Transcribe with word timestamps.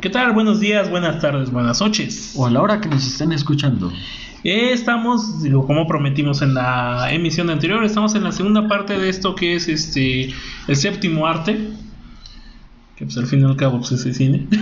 ¿Qué 0.00 0.08
tal? 0.08 0.32
Buenos 0.32 0.60
días, 0.60 0.90
buenas 0.90 1.20
tardes, 1.20 1.50
buenas 1.50 1.80
noches. 1.80 2.32
O 2.36 2.46
a 2.46 2.50
la 2.50 2.62
hora 2.62 2.80
que 2.80 2.88
nos 2.88 3.06
estén 3.06 3.32
escuchando. 3.32 3.92
Eh, 4.44 4.72
estamos, 4.72 5.42
digo, 5.42 5.66
como 5.66 5.86
prometimos 5.86 6.40
en 6.40 6.54
la 6.54 7.12
emisión 7.12 7.50
anterior, 7.50 7.84
estamos 7.84 8.14
en 8.14 8.24
la 8.24 8.32
segunda 8.32 8.66
parte 8.66 8.98
de 8.98 9.08
esto 9.10 9.34
que 9.34 9.56
es 9.56 9.68
este 9.68 10.32
el 10.68 10.76
séptimo 10.76 11.26
arte. 11.26 11.68
Que 12.96 13.04
pues 13.04 13.16
al 13.18 13.26
fin 13.26 13.40
y 13.40 13.44
al 13.44 13.56
cabo 13.56 13.78
pues, 13.78 13.92
es 13.92 14.06
el 14.06 14.14
cine. 14.14 14.46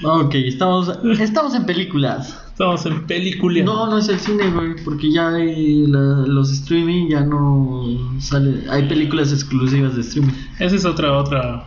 Ok, 0.00 0.32
estamos, 0.36 0.92
estamos 1.18 1.56
en 1.56 1.66
películas. 1.66 2.40
Estamos 2.52 2.86
en 2.86 3.04
película. 3.08 3.64
No, 3.64 3.88
no 3.90 3.98
es 3.98 4.08
el 4.08 4.20
cine, 4.20 4.48
güey, 4.48 4.76
porque 4.84 5.10
ya 5.10 5.30
hay 5.30 5.88
la- 5.88 6.24
los 6.24 6.52
streaming, 6.52 7.08
ya 7.08 7.22
no 7.22 7.84
sale. 8.20 8.62
Hay 8.70 8.86
películas 8.88 9.32
exclusivas 9.32 9.96
de 9.96 10.02
streaming. 10.02 10.34
Esa 10.60 10.76
es 10.76 10.84
otra 10.84 11.12
otra 11.18 11.66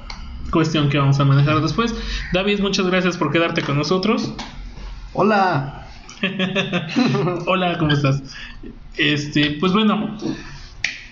cuestión 0.51 0.89
que 0.89 0.97
vamos 0.97 1.19
a 1.19 1.25
manejar 1.25 1.61
después. 1.61 1.95
David, 2.33 2.59
muchas 2.59 2.85
gracias 2.87 3.17
por 3.17 3.31
quedarte 3.31 3.61
con 3.61 3.77
nosotros. 3.77 4.33
Hola. 5.13 5.87
Hola, 7.47 7.77
¿cómo 7.77 7.91
estás? 7.91 8.21
Este, 8.97 9.57
pues 9.59 9.73
bueno, 9.73 10.17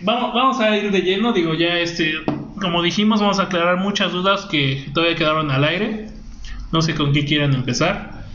vamos, 0.02 0.34
vamos 0.34 0.60
a 0.60 0.78
ir 0.78 0.92
de 0.92 1.02
lleno, 1.02 1.34
digo, 1.34 1.54
ya 1.54 1.80
este, 1.80 2.14
como 2.62 2.84
dijimos, 2.84 3.22
vamos 3.22 3.40
a 3.40 3.44
aclarar 3.44 3.78
muchas 3.78 4.12
dudas 4.12 4.46
que 4.46 4.90
todavía 4.94 5.16
quedaron 5.16 5.50
al 5.52 5.64
aire. 5.64 6.10
No 6.72 6.82
sé 6.82 6.94
con 6.94 7.14
qué 7.14 7.26
quieran 7.26 7.54
empezar. 7.54 8.26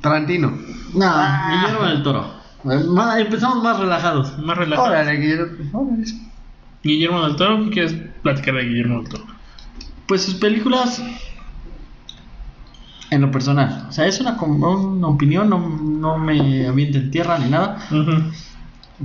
Tarantino. 0.00 0.58
No, 0.94 1.14
Guillermo 1.50 1.86
del 1.86 2.02
Toro. 2.02 2.34
Eh, 2.64 3.20
Empezamos 3.20 3.62
más 3.62 3.78
relajados. 3.78 4.36
Más 4.38 4.58
relajado. 4.58 4.88
Órale, 4.88 5.12
Guillermo. 5.16 5.70
Órale. 5.72 6.04
Guillermo 6.82 7.24
del 7.24 7.36
Toro, 7.36 7.64
¿qué 7.64 7.70
quieres 7.70 7.96
platicar 8.22 8.54
de 8.54 8.64
Guillermo 8.64 9.02
del 9.02 9.08
Toro? 9.08 9.24
Pues 10.06 10.22
sus 10.22 10.34
películas. 10.34 11.02
En 13.10 13.20
lo 13.20 13.30
personal. 13.30 13.86
O 13.88 13.92
sea, 13.92 14.06
es 14.06 14.20
una, 14.20 14.36
com- 14.36 14.62
una 14.62 15.06
opinión, 15.08 15.50
no, 15.50 15.58
no 15.58 16.16
me 16.18 16.66
avienta 16.66 16.98
en 16.98 17.10
tierra 17.10 17.38
ni 17.38 17.50
nada. 17.50 17.78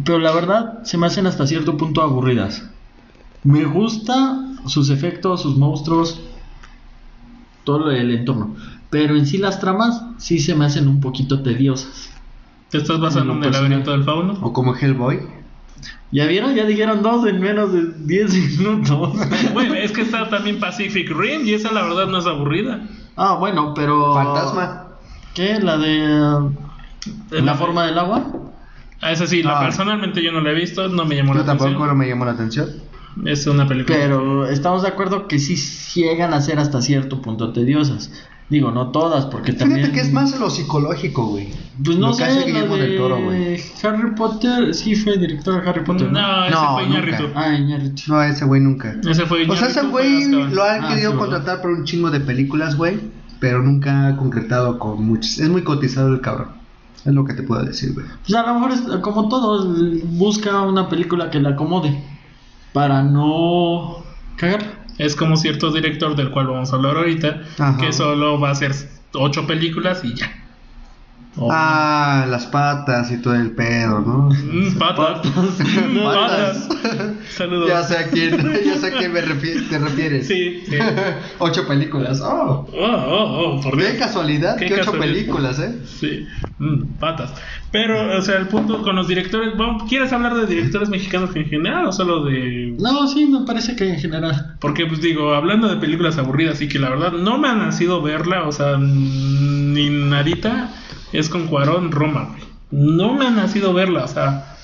Pero 0.06 0.20
la 0.20 0.32
verdad 0.32 0.84
se 0.84 0.98
me 0.98 1.08
hacen 1.08 1.28
hasta 1.28 1.46
cierto 1.48 1.76
punto 1.78 2.02
aburridas. 2.02 2.70
Me 3.44 3.66
gusta 3.66 4.40
sus 4.66 4.90
efectos, 4.90 5.42
sus 5.42 5.58
monstruos, 5.58 6.22
todo 7.66 7.92
el 7.92 8.12
entorno. 8.12 8.56
Pero 8.90 9.16
en 9.18 9.26
sí 9.26 9.38
las 9.38 9.60
tramas 9.60 10.02
sí 10.18 10.40
se 10.40 10.56
me 10.56 10.66
hacen 10.66 10.88
un 10.88 11.02
poquito 11.02 11.42
tediosas. 11.44 12.10
¿Te 12.70 12.78
estás 12.78 13.00
basando 13.00 13.34
En 13.34 13.40
en 13.40 13.44
el 13.46 13.52
laberinto 13.52 13.92
del 13.92 14.04
fauno? 14.06 14.34
O 14.42 14.54
como 14.54 14.74
Hellboy. 14.76 15.20
¿Ya 16.12 16.26
vieron? 16.26 16.56
Ya 16.56 16.66
dijeron 16.66 17.02
dos 17.04 17.26
en 17.28 17.40
menos 17.42 17.74
de 17.74 17.84
10 18.06 18.58
minutos. 18.60 19.14
Bueno, 19.54 19.74
es 19.76 19.92
que 19.92 20.02
está 20.02 20.30
también 20.30 20.60
Pacific 20.60 21.10
Rim 21.10 21.46
y 21.46 21.54
esa 21.54 21.72
la 21.72 21.84
verdad 21.84 22.08
no 22.08 22.20
es 22.20 22.26
aburrida. 22.26 22.82
ah, 23.16 23.36
bueno, 23.40 23.74
pero... 23.76 24.14
Fantasma. 24.14 24.88
¿Qué? 25.34 25.60
¿La 25.60 25.78
de... 25.78 26.50
Es 27.32 27.44
la 27.44 27.56
forma 27.56 27.86
del 27.86 27.98
agua? 28.00 28.26
Ah, 29.02 29.12
esa 29.12 29.28
sí, 29.28 29.44
la 29.44 29.60
Ah. 29.60 29.64
personalmente 29.64 30.24
yo 30.24 30.32
no 30.32 30.42
la 30.42 30.52
he 30.52 30.54
visto, 30.56 30.88
no 30.88 31.06
me 31.06 31.16
llamó 31.16 31.34
Yo 31.34 31.40
la 31.42 31.46
tampoco 31.46 31.68
atención. 31.70 31.88
no 31.90 31.96
me 31.96 32.08
llamó 32.08 32.26
la 32.26 32.32
atención. 32.32 32.70
Es 33.26 33.46
una 33.48 33.68
película. 33.68 33.98
Pero 33.98 34.48
estamos 34.48 34.82
de 34.84 34.88
acuerdo 34.90 35.28
que 35.28 35.40
sí 35.40 35.56
llegan 36.00 36.34
a 36.34 36.42
ser 36.42 36.60
hasta 36.60 36.82
cierto 36.82 37.22
punto 37.22 37.52
tediosas. 37.52 38.12
Digo, 38.50 38.72
no 38.72 38.92
todas, 38.92 39.26
porque 39.26 39.52
también... 39.52 39.82
Fíjate 39.82 39.94
que 40.00 40.08
es 40.08 40.14
más 40.14 40.40
lo 40.40 40.50
psicológico, 40.50 41.28
güey. 41.28 41.50
Pues 41.84 41.98
no 41.98 42.08
lo 42.08 42.14
que 42.16 42.24
sé, 42.24 42.32
hace 42.32 42.46
Guillermo 42.46 42.78
de 42.78 42.88
del 42.88 42.98
Toro, 42.98 43.22
güey. 43.22 43.60
Harry 43.84 44.16
Potter, 44.16 44.74
sí 44.74 44.96
fue 44.96 45.18
director 45.18 45.62
de 45.62 45.70
Harry 45.70 45.84
Potter, 45.84 46.10
¿no? 46.10 46.22
No, 46.22 46.46
ese 46.46 46.56
No, 46.56 46.74
fue 46.74 46.84
nunca. 46.84 46.98
Iñárritu. 47.00 47.24
Ah, 47.36 47.54
Iñárritu. 47.56 48.02
No, 48.08 48.24
ese 48.24 48.46
güey 48.46 48.62
nunca. 48.62 48.96
Ese 49.10 49.26
fue 49.26 49.46
O 49.50 49.56
sea, 49.56 49.68
ese 49.68 49.82
Iñárritu, 49.82 49.92
güey 49.92 50.24
fue 50.24 50.56
lo 50.56 50.64
han 50.64 50.86
Ah, 50.86 50.88
querido 50.90 51.12
sí, 51.12 51.18
contratar 51.18 51.62
por 51.62 51.72
un 51.72 51.84
chingo 51.84 52.10
de 52.10 52.22
películas, 52.22 52.78
güey. 52.78 53.00
Pero 53.42 53.62
nunca 53.62 54.08
ha 54.08 54.16
concretado 54.16 54.80
con 54.80 55.04
muchas. 55.06 55.40
Es 55.40 55.50
muy 55.50 55.64
cotizado 55.64 56.08
el 56.14 56.22
cabrón. 56.22 56.50
Es 57.06 57.14
lo 57.14 57.26
que 57.26 57.34
te 57.34 57.44
puedo 57.44 57.64
decir, 57.64 57.94
güey. 57.94 58.06
Pues 58.26 58.34
a 58.34 58.48
lo 58.48 58.54
mejor 58.56 58.72
es 58.72 58.82
como 59.02 59.28
todos, 59.28 59.68
busca 60.06 60.62
una 60.62 60.88
película 60.88 61.30
que 61.30 61.40
le 61.40 61.50
acomode 61.50 62.02
para 62.74 63.04
no 63.04 64.04
cagar. 64.38 64.87
Es 64.98 65.16
como 65.16 65.38
cierto 65.38 65.72
director 65.72 66.16
del 66.16 66.32
cual 66.32 66.48
vamos 66.48 66.72
a 66.74 66.76
hablar 66.76 66.98
ahorita, 66.98 67.42
Ajá. 67.60 67.78
que 67.78 67.94
solo 67.94 68.40
va 68.40 68.50
a 68.50 68.52
hacer 68.54 68.74
ocho 69.14 69.46
películas 69.48 70.04
y 70.04 70.14
ya. 70.16 70.32
Ah, 71.52 72.26
las 72.28 72.48
patas 72.48 73.12
y 73.12 73.22
todo 73.22 73.36
el 73.36 73.52
pedo, 73.52 74.00
¿no? 74.00 74.30
Mm, 74.32 74.76
patas. 74.80 75.22
Patas. 76.04 76.68
Saludos. 77.30 77.70
Ya 77.70 77.84
sé 77.84 77.98
a 77.98 78.08
quién, 78.08 78.38
ya 78.66 78.78
sé 78.80 78.88
a 78.88 78.98
quién 78.98 79.14
me 79.14 79.22
te 79.22 79.78
refieres. 79.78 80.28
Sí, 80.28 80.64
sí. 80.68 80.78
Ocho 81.40 81.68
películas. 81.68 82.22
Oh, 82.24 82.68
Oh, 82.74 82.76
oh, 82.76 83.56
oh, 83.58 83.62
por 83.62 83.78
Dios. 83.78 83.92
qué 83.92 83.98
casualidad, 84.00 84.58
Qué 84.58 84.66
que 84.66 84.74
ocho 84.74 84.86
casualidad. 84.86 85.14
películas, 85.14 85.60
¿eh? 85.60 85.76
Sí, 85.86 86.26
mm, 86.60 86.84
patas. 87.00 87.34
Pero, 87.72 88.18
o 88.18 88.22
sea, 88.22 88.38
el 88.38 88.48
punto 88.48 88.82
con 88.84 88.96
los 88.96 89.08
directores. 89.08 89.56
bueno, 89.58 89.86
¿Quieres 89.88 90.12
hablar 90.14 90.34
de 90.36 90.46
directores 90.48 90.90
mexicanos 90.90 91.36
en 91.36 91.46
general 91.46 91.86
o 91.88 91.92
solo 91.92 92.24
de.? 92.24 92.76
No, 92.80 93.08
sí, 93.08 93.26
me 93.28 93.46
parece 93.46 93.76
que 93.76 93.90
en 93.90 94.00
general. 94.00 94.56
Porque, 94.60 94.86
pues 94.86 95.02
digo, 95.02 95.34
hablando 95.34 95.68
de 95.68 95.78
películas 95.78 96.18
aburridas, 96.18 96.62
y 96.62 96.68
que 96.68 96.80
la 96.80 96.90
verdad 96.90 97.12
no 97.12 97.38
me 97.38 97.48
ha 97.50 97.56
nacido 97.56 98.02
verla, 98.02 98.44
o 98.48 98.52
sea, 98.52 98.78
ni 98.78 99.90
nadita, 99.90 100.72
es 101.14 101.30
con 101.30 101.48
Cuarón 101.48 101.92
Roma, 101.92 102.30
güey. 102.30 102.42
No 102.70 103.14
me 103.14 103.26
ha 103.28 103.32
nacido 103.32 103.74
verla, 103.74 104.04
o 104.04 104.08
sea, 104.08 104.56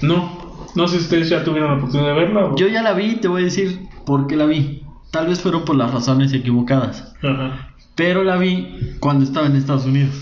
no. 0.00 0.40
No 0.74 0.88
sé 0.88 0.96
si 0.98 1.02
ustedes 1.04 1.28
ya 1.28 1.44
tuvieron 1.44 1.70
la 1.70 1.76
oportunidad 1.76 2.08
de 2.08 2.14
verla. 2.14 2.44
o- 2.46 2.56
Yo 2.56 2.66
ya 2.66 2.82
la 2.82 2.92
vi 2.94 3.16
te 3.16 3.28
voy 3.28 3.42
a 3.42 3.44
decir 3.44 3.80
por 4.06 4.26
qué 4.26 4.36
la 4.36 4.46
vi. 4.46 4.82
Tal 5.10 5.26
vez 5.28 5.40
fueron 5.40 5.64
por 5.64 5.76
las 5.76 5.92
razones 5.92 6.32
equivocadas. 6.32 7.14
Ajá. 7.22 7.68
Pero 7.94 8.24
la 8.24 8.36
vi 8.38 8.94
cuando 9.00 9.24
estaba 9.24 9.46
en 9.46 9.56
Estados 9.56 9.84
Unidos. 9.84 10.14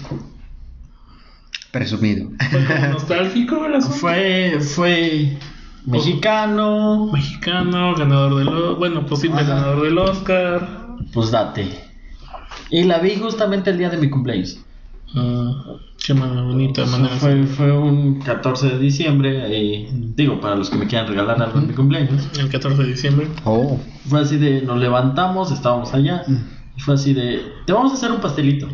Presumido. 1.73 2.29
Fue 2.51 2.65
como 2.67 2.87
nostálgico 2.93 3.65
el 3.67 3.75
asunto. 3.75 3.97
Fue, 3.97 4.59
fue 4.61 5.37
mexicano. 5.87 7.11
Mexicano, 7.13 7.95
ganador 7.95 8.37
del. 8.37 8.49
O- 8.49 8.77
Bueno, 8.77 9.07
posible 9.07 9.41
Ajá. 9.41 9.55
ganador 9.55 9.83
del 9.85 9.99
Oscar. 9.99 10.97
Pues 11.13 11.31
date. 11.31 11.69
Y 12.71 12.85
la 12.85 12.99
vi 12.99 13.17
justamente 13.17 13.71
el 13.71 13.79
día 13.79 13.91
de 13.91 13.97
mi 13.99 14.11
cumpleaños. 14.11 14.59
Ah, 15.15 15.77
qué 16.05 16.13
bonita 16.13 16.87
manera. 16.87 17.17
fue, 17.17 17.45
fue 17.45 17.77
un 17.77 18.21
14 18.21 18.69
de 18.69 18.79
diciembre. 18.79 19.43
eh, 19.49 19.89
digo, 19.93 20.41
para 20.41 20.55
los 20.57 20.71
que 20.71 20.77
me 20.79 20.87
quieran 20.87 21.09
regalar 21.09 21.41
algo 21.43 21.59
en 21.59 21.67
mi 21.69 21.75
cumpleaños. 21.75 22.29
El 22.39 22.49
14 22.49 22.83
de 22.83 22.89
diciembre. 22.89 23.27
Oh. 23.45 23.79
Fue 24.09 24.21
así 24.21 24.37
de, 24.37 24.63
nos 24.63 24.79
levantamos, 24.79 25.51
estábamos 25.51 25.93
allá. 25.95 26.23
Mm. 26.27 26.37
Y 26.77 26.81
fue 26.81 26.95
así 26.95 27.13
de, 27.13 27.41
te 27.67 27.73
vamos 27.73 27.93
a 27.93 27.95
hacer 27.97 28.13
un 28.13 28.21
pastelito. 28.21 28.69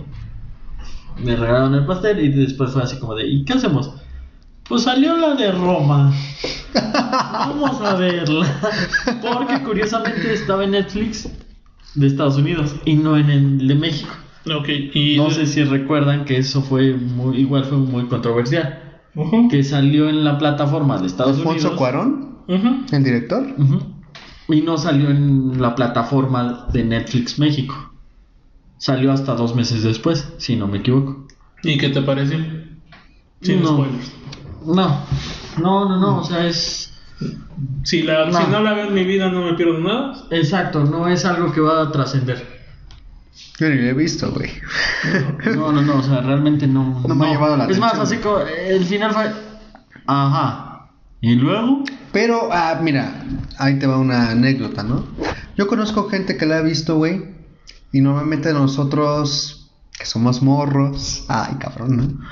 Me 1.23 1.35
regalaron 1.35 1.75
el 1.75 1.87
pastel 1.87 2.21
y 2.21 2.29
después 2.29 2.73
fue 2.73 2.83
así 2.83 2.99
como 2.99 3.15
de, 3.15 3.27
¿y 3.27 3.45
qué 3.45 3.55
hacemos? 3.55 3.93
Pues 4.69 4.83
salió 4.83 5.17
la 5.17 5.35
de 5.35 5.53
Roma. 5.53 6.13
Vamos 7.33 7.81
a 7.81 7.95
verla. 7.95 8.47
Porque 9.23 9.63
curiosamente 9.63 10.33
estaba 10.33 10.65
en 10.65 10.73
Netflix 10.73 11.29
de 11.95 12.07
Estados 12.07 12.37
Unidos 12.37 12.75
y 12.85 12.95
no 12.95 13.17
en 13.17 13.31
el 13.31 13.69
de 13.69 13.75
México. 13.75 14.13
Ok, 14.55 14.69
y. 14.95 15.17
No 15.17 15.31
sé 15.31 15.47
si 15.47 15.65
recuerdan 15.65 16.25
que 16.25 16.39
eso 16.39 16.63
fue 16.63 16.95
muy, 16.95 17.39
igual 17.39 17.65
fue 17.65 17.79
muy 17.79 18.07
controversial. 18.07 18.83
Que 19.51 19.65
salió 19.65 20.11
en 20.11 20.25
la 20.25 20.37
plataforma 20.37 20.99
de 20.99 21.07
Estados 21.07 21.39
Alfonso 21.39 21.69
Unidos. 21.69 21.79
Cuarón, 21.79 22.39
ujú. 22.49 22.85
el 22.93 23.03
director. 23.03 23.47
Y 24.49 24.61
no 24.61 24.77
salió 24.77 25.11
en 25.11 25.61
la 25.61 25.75
plataforma 25.75 26.67
de 26.73 26.85
Netflix 26.85 27.39
México. 27.39 27.93
Salió 28.79 29.13
hasta 29.13 29.35
dos 29.35 29.55
meses 29.55 29.83
después, 29.83 30.29
si 30.39 30.57
no 30.57 30.67
me 30.67 30.79
equivoco. 30.79 31.27
¿Y 31.63 31.79
qué 31.79 31.89
te 31.89 32.03
pareció? 32.03 32.39
Sin 33.41 33.63
No. 33.63 33.69
spoilers. 33.75 34.13
No, 34.67 35.05
no, 35.59 35.89
no, 35.89 36.01
no, 36.01 36.19
o 36.21 36.25
sea, 36.25 36.47
es... 36.47 36.93
Si, 37.85 38.03
la, 38.03 38.27
No. 38.27 38.39
si 38.39 38.51
no 38.51 38.61
la 38.61 38.75
veo 38.75 38.89
en 38.89 38.95
mi 38.95 39.05
vida, 39.05 39.31
no 39.31 39.43
me 39.43 39.55
pierdo 39.55 39.79
nada. 39.79 40.15
Exacto, 40.31 40.85
no 40.85 41.09
es 41.09 41.25
algo 41.25 41.53
que 41.53 41.61
va 41.61 41.83
a 41.83 41.91
trascender. 41.93 42.57
Yo 43.59 43.69
ni 43.71 43.77
lo 43.77 43.83
he 43.89 43.93
visto, 43.95 44.31
güey. 44.33 44.51
No, 45.55 45.73
no, 45.73 45.81
no, 45.81 45.99
o 45.99 46.03
sea, 46.03 46.21
realmente 46.21 46.67
no... 46.67 47.03
No 47.07 47.15
me 47.15 47.27
ha 47.29 47.33
llamado 47.33 47.57
la 47.57 47.67
Es 47.67 47.79
más, 47.79 47.95
así 47.95 48.19
como, 48.19 48.39
el 48.41 48.85
final 48.85 49.13
fue... 49.13 49.33
Ajá. 50.07 50.91
¿Y 51.23 51.35
luego? 51.37 51.83
Pero, 52.13 52.51
ah, 52.53 52.79
mira, 52.83 53.25
ahí 53.59 53.79
te 53.79 53.87
va 53.87 53.99
una 53.99 54.31
anécdota, 54.31 54.83
¿no? 54.83 55.07
Yo 55.57 55.67
conozco 55.67 56.09
gente 56.09 56.37
que 56.37 56.45
la 56.45 56.59
ha 56.59 56.63
visto, 56.63 56.97
güey. 56.97 57.36
Y 57.93 58.01
normalmente 58.01 58.53
nosotros, 58.53 59.71
que 59.99 60.07
somos 60.07 60.43
morros, 60.43 61.25
ay, 61.29 61.55
cabrón, 61.59 61.97
¿no? 61.97 62.27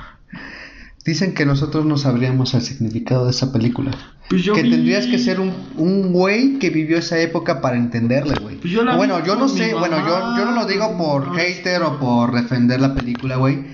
Dicen 1.05 1.33
que 1.35 1.45
nosotros 1.45 1.85
no 1.85 1.97
sabríamos 1.97 2.53
el 2.55 2.61
significado 2.63 3.25
de 3.25 3.31
esa 3.31 3.51
película. 3.53 3.91
Pues 4.27 4.41
yo 4.43 4.53
que 4.55 4.63
vi- 4.63 4.71
tendrías 4.71 5.05
que 5.05 5.19
ser 5.19 5.39
un, 5.39 5.53
un 5.77 6.11
güey 6.11 6.57
que 6.57 6.71
vivió 6.71 6.97
esa 6.97 7.19
época 7.19 7.61
para 7.61 7.77
entenderle, 7.77 8.35
güey. 8.41 8.55
Pues 8.59 8.73
yo 8.73 8.83
la 8.83 8.95
O 8.95 8.97
bueno, 8.97 9.23
yo 9.23 9.35
no 9.35 9.47
sé, 9.47 9.75
bueno, 9.75 9.97
yo, 9.99 10.35
yo 10.35 10.45
no 10.45 10.51
lo 10.53 10.65
digo 10.65 10.97
por 10.97 11.27
no. 11.27 11.33
hater 11.35 11.83
o 11.83 11.99
por 11.99 12.33
defender 12.33 12.81
la 12.81 12.95
película, 12.95 13.35
güey. 13.35 13.65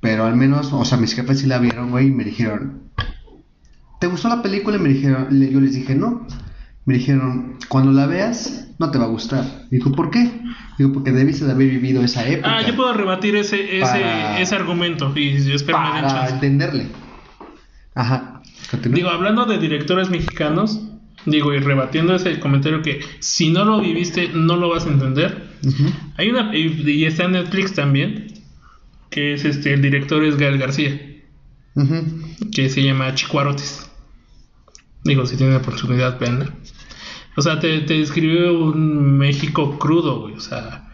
Pero 0.00 0.26
al 0.26 0.36
menos, 0.36 0.74
o 0.74 0.84
sea, 0.84 0.98
mis 0.98 1.14
jefes 1.14 1.40
sí 1.40 1.46
la 1.46 1.56
vieron, 1.58 1.90
güey, 1.90 2.08
y 2.08 2.10
me 2.10 2.24
dijeron, 2.24 2.90
¿te 3.98 4.06
gustó 4.06 4.28
la 4.28 4.42
película? 4.42 4.76
Y 4.76 4.80
me 4.80 4.90
dijeron, 4.90 5.28
yo 5.30 5.60
les 5.60 5.72
dije, 5.72 5.94
no. 5.94 6.26
Me 6.86 6.94
dijeron, 6.94 7.58
cuando 7.68 7.92
la 7.92 8.06
veas, 8.06 8.68
no 8.78 8.90
te 8.90 8.98
va 8.98 9.04
a 9.04 9.08
gustar. 9.08 9.66
Dijo, 9.70 9.92
¿por 9.92 10.10
qué? 10.10 10.40
Digo, 10.78 10.92
porque 10.92 11.12
debiste 11.12 11.44
de 11.44 11.52
haber 11.52 11.70
vivido 11.70 12.02
esa 12.02 12.26
época. 12.28 12.56
Ah, 12.56 12.62
yo 12.62 12.76
puedo 12.76 12.92
rebatir 12.92 13.36
ese, 13.36 13.78
ese, 13.78 13.80
Para- 13.80 14.40
ese 14.40 14.54
argumento 14.54 15.12
y 15.16 15.28
espero 15.52 15.78
me 15.80 15.92
den 15.92 16.02
para 16.02 16.28
entenderle. 16.28 16.86
Ajá. 17.94 18.42
Continúa. 18.70 18.96
Digo, 18.96 19.08
hablando 19.10 19.44
de 19.46 19.58
directores 19.58 20.10
mexicanos, 20.10 20.80
digo, 21.26 21.54
y 21.54 21.58
rebatiendo 21.58 22.14
ese 22.14 22.38
comentario 22.40 22.82
que 22.82 23.00
si 23.20 23.50
no 23.50 23.64
lo 23.64 23.80
viviste, 23.80 24.30
no 24.34 24.56
lo 24.56 24.68
vas 24.68 24.86
a 24.86 24.90
entender. 24.90 25.54
Hay 26.16 26.28
una, 26.28 26.54
y, 26.54 27.04
está 27.04 27.24
en 27.24 27.32
Netflix 27.32 27.72
también, 27.72 28.26
que 29.10 29.34
es 29.34 29.44
este, 29.44 29.72
el 29.72 29.80
director 29.80 30.24
es 30.24 30.36
Gael 30.36 30.58
García, 30.58 31.00
que 32.52 32.68
se 32.68 32.82
llama 32.82 33.14
Chicuarotes. 33.14 33.90
Digo, 35.04 35.24
si 35.26 35.36
tienen 35.36 35.56
oportunidad, 35.56 36.18
veanla. 36.18 36.50
O 37.36 37.42
sea, 37.42 37.58
te, 37.60 37.80
te 37.80 37.94
describe 37.98 38.50
un 38.50 39.18
México 39.18 39.78
crudo, 39.78 40.20
güey. 40.22 40.34
O 40.34 40.40
sea, 40.40 40.88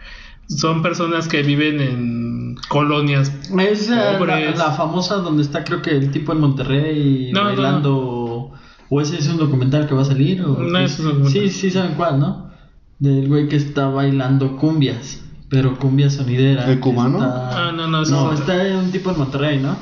son 0.48 0.82
personas 0.82 1.28
que 1.28 1.42
viven 1.42 1.81
en 1.81 2.54
colonias 2.69 3.32
Es 3.58 3.88
la, 3.88 4.19
Pobres. 4.19 4.58
la 4.58 4.72
famosa 4.72 5.16
donde 5.16 5.42
está, 5.42 5.64
creo 5.64 5.82
que 5.82 5.90
el 5.90 6.10
tipo 6.10 6.32
en 6.32 6.40
Monterrey 6.40 7.31
No, 7.32 7.40
no, 7.42 7.46
bailando. 7.50 8.50
¿O 8.88 9.00
ese 9.00 9.19
es 9.19 9.28
un 9.28 9.37
documental 9.37 9.87
que 9.87 9.94
va 9.94 10.02
a 10.02 10.06
salir? 10.06 10.42
O 10.42 10.58
No, 10.58 10.78
es 10.78 10.98
un 10.98 11.06
documental. 11.06 11.32
Sí, 11.32 11.48
sí, 11.50 11.70
saben 11.70 11.94
cuál, 11.94 12.19
¿no? 12.19 12.50
Del 12.98 13.28
güey 13.28 13.48
que 13.48 13.56
está 13.56 13.88
bailando 13.88 14.56
cumbias, 14.56 15.22
pero 15.48 15.78
cumbia 15.78 16.10
sonidera. 16.10 16.70
¿El 16.70 16.81
cubano? 16.81 17.19
está- 17.19 17.69
Ah, 17.69 17.72
no, 17.72 17.87
no, 17.87 18.02
No, 18.04 18.32
es 18.32 18.40
está 18.40 18.54
un 18.78 18.90
tipo 18.90 19.10
en 19.12 19.19
Monterrey, 19.19 19.58
¿no? 19.60 19.76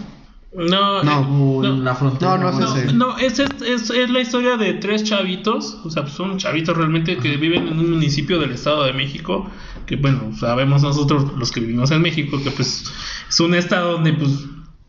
No, 0.59 1.03
No. 1.05 1.21
eh, 1.21 1.27
O 1.31 1.65
en 1.65 1.85
la 1.85 1.95
frontera. 1.95 2.37
No, 2.37 2.39
no 2.39 2.51
es 2.51 2.59
No, 2.59 2.77
ese. 2.77 2.93
no, 2.93 3.19
es, 3.19 3.39
es, 3.39 3.51
es- 3.63 3.91
es 3.91 4.11
la 4.11 4.21
historia 4.21 4.57
de 4.57 4.75
tres 4.75 5.05
chavitos, 5.05 5.79
o 5.85 5.91
sea, 5.91 6.03
pues 6.03 6.15
son 6.15 6.37
chavitos 6.39 6.77
realmente 6.77 7.17
que 7.17 7.37
viven 7.37 7.69
en 7.69 7.79
un 7.79 7.91
municipio 7.93 8.39
del 8.41 8.53
Estado 8.53 8.85
de 8.85 8.93
México, 8.93 9.49
que 9.87 9.97
bueno, 9.97 10.33
sabemos 10.39 10.83
nosotros 10.83 11.33
los 11.39 11.53
que 11.53 11.61
vivimos 11.61 11.91
en 11.93 12.03
México, 12.03 12.39
que 12.43 12.51
pues 12.51 12.85
es 13.29 13.41
un 13.41 13.55
estado 13.55 13.93
donde 13.93 14.13
pues, 14.15 14.31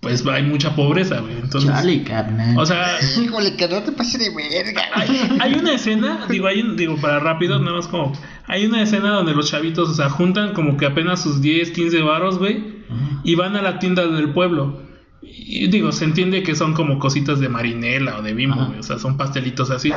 pues 0.01 0.25
hay 0.27 0.43
mucha 0.43 0.75
pobreza, 0.75 1.19
güey. 1.19 1.33
Entonces, 1.37 1.69
Chale, 1.69 2.03
carnal. 2.03 2.57
o 2.57 2.65
sea, 2.65 2.97
Híjole, 3.21 3.55
que 3.55 3.67
no 3.67 3.83
te 3.83 3.91
pases 3.91 4.19
de 4.19 4.29
verga. 4.35 4.81
hay, 4.93 5.37
hay 5.39 5.53
una 5.53 5.73
escena, 5.73 6.25
digo, 6.29 6.47
hay 6.47 6.61
un- 6.61 6.75
digo, 6.77 6.95
para 6.97 7.19
rápido, 7.19 7.59
nada 7.59 7.77
más 7.77 7.87
como, 7.87 8.13
hay 8.47 8.65
una 8.65 8.81
escena 8.81 9.11
donde 9.11 9.33
los 9.35 9.51
chavitos, 9.51 9.89
o 9.89 9.93
sea, 9.93 10.09
juntan 10.09 10.53
como 10.53 10.77
que 10.77 10.85
apenas 10.85 11.21
sus 11.21 11.41
10, 11.41 11.71
15 11.71 12.01
varos, 12.01 12.39
güey, 12.39 12.79
y 13.23 13.35
van 13.35 13.55
a 13.55 13.61
la 13.61 13.77
tienda 13.77 14.07
del 14.07 14.31
pueblo. 14.31 14.88
Y 15.21 15.67
digo, 15.67 15.91
se 15.91 16.05
entiende 16.05 16.43
que 16.43 16.55
son 16.55 16.73
como 16.73 16.99
cositas 16.99 17.39
de 17.39 17.49
marinela 17.49 18.17
o 18.17 18.21
de 18.21 18.33
bimbo, 18.33 18.65
güey, 18.65 18.79
o 18.79 18.83
sea, 18.83 18.99
son 18.99 19.17
pastelitos 19.17 19.69
así. 19.71 19.91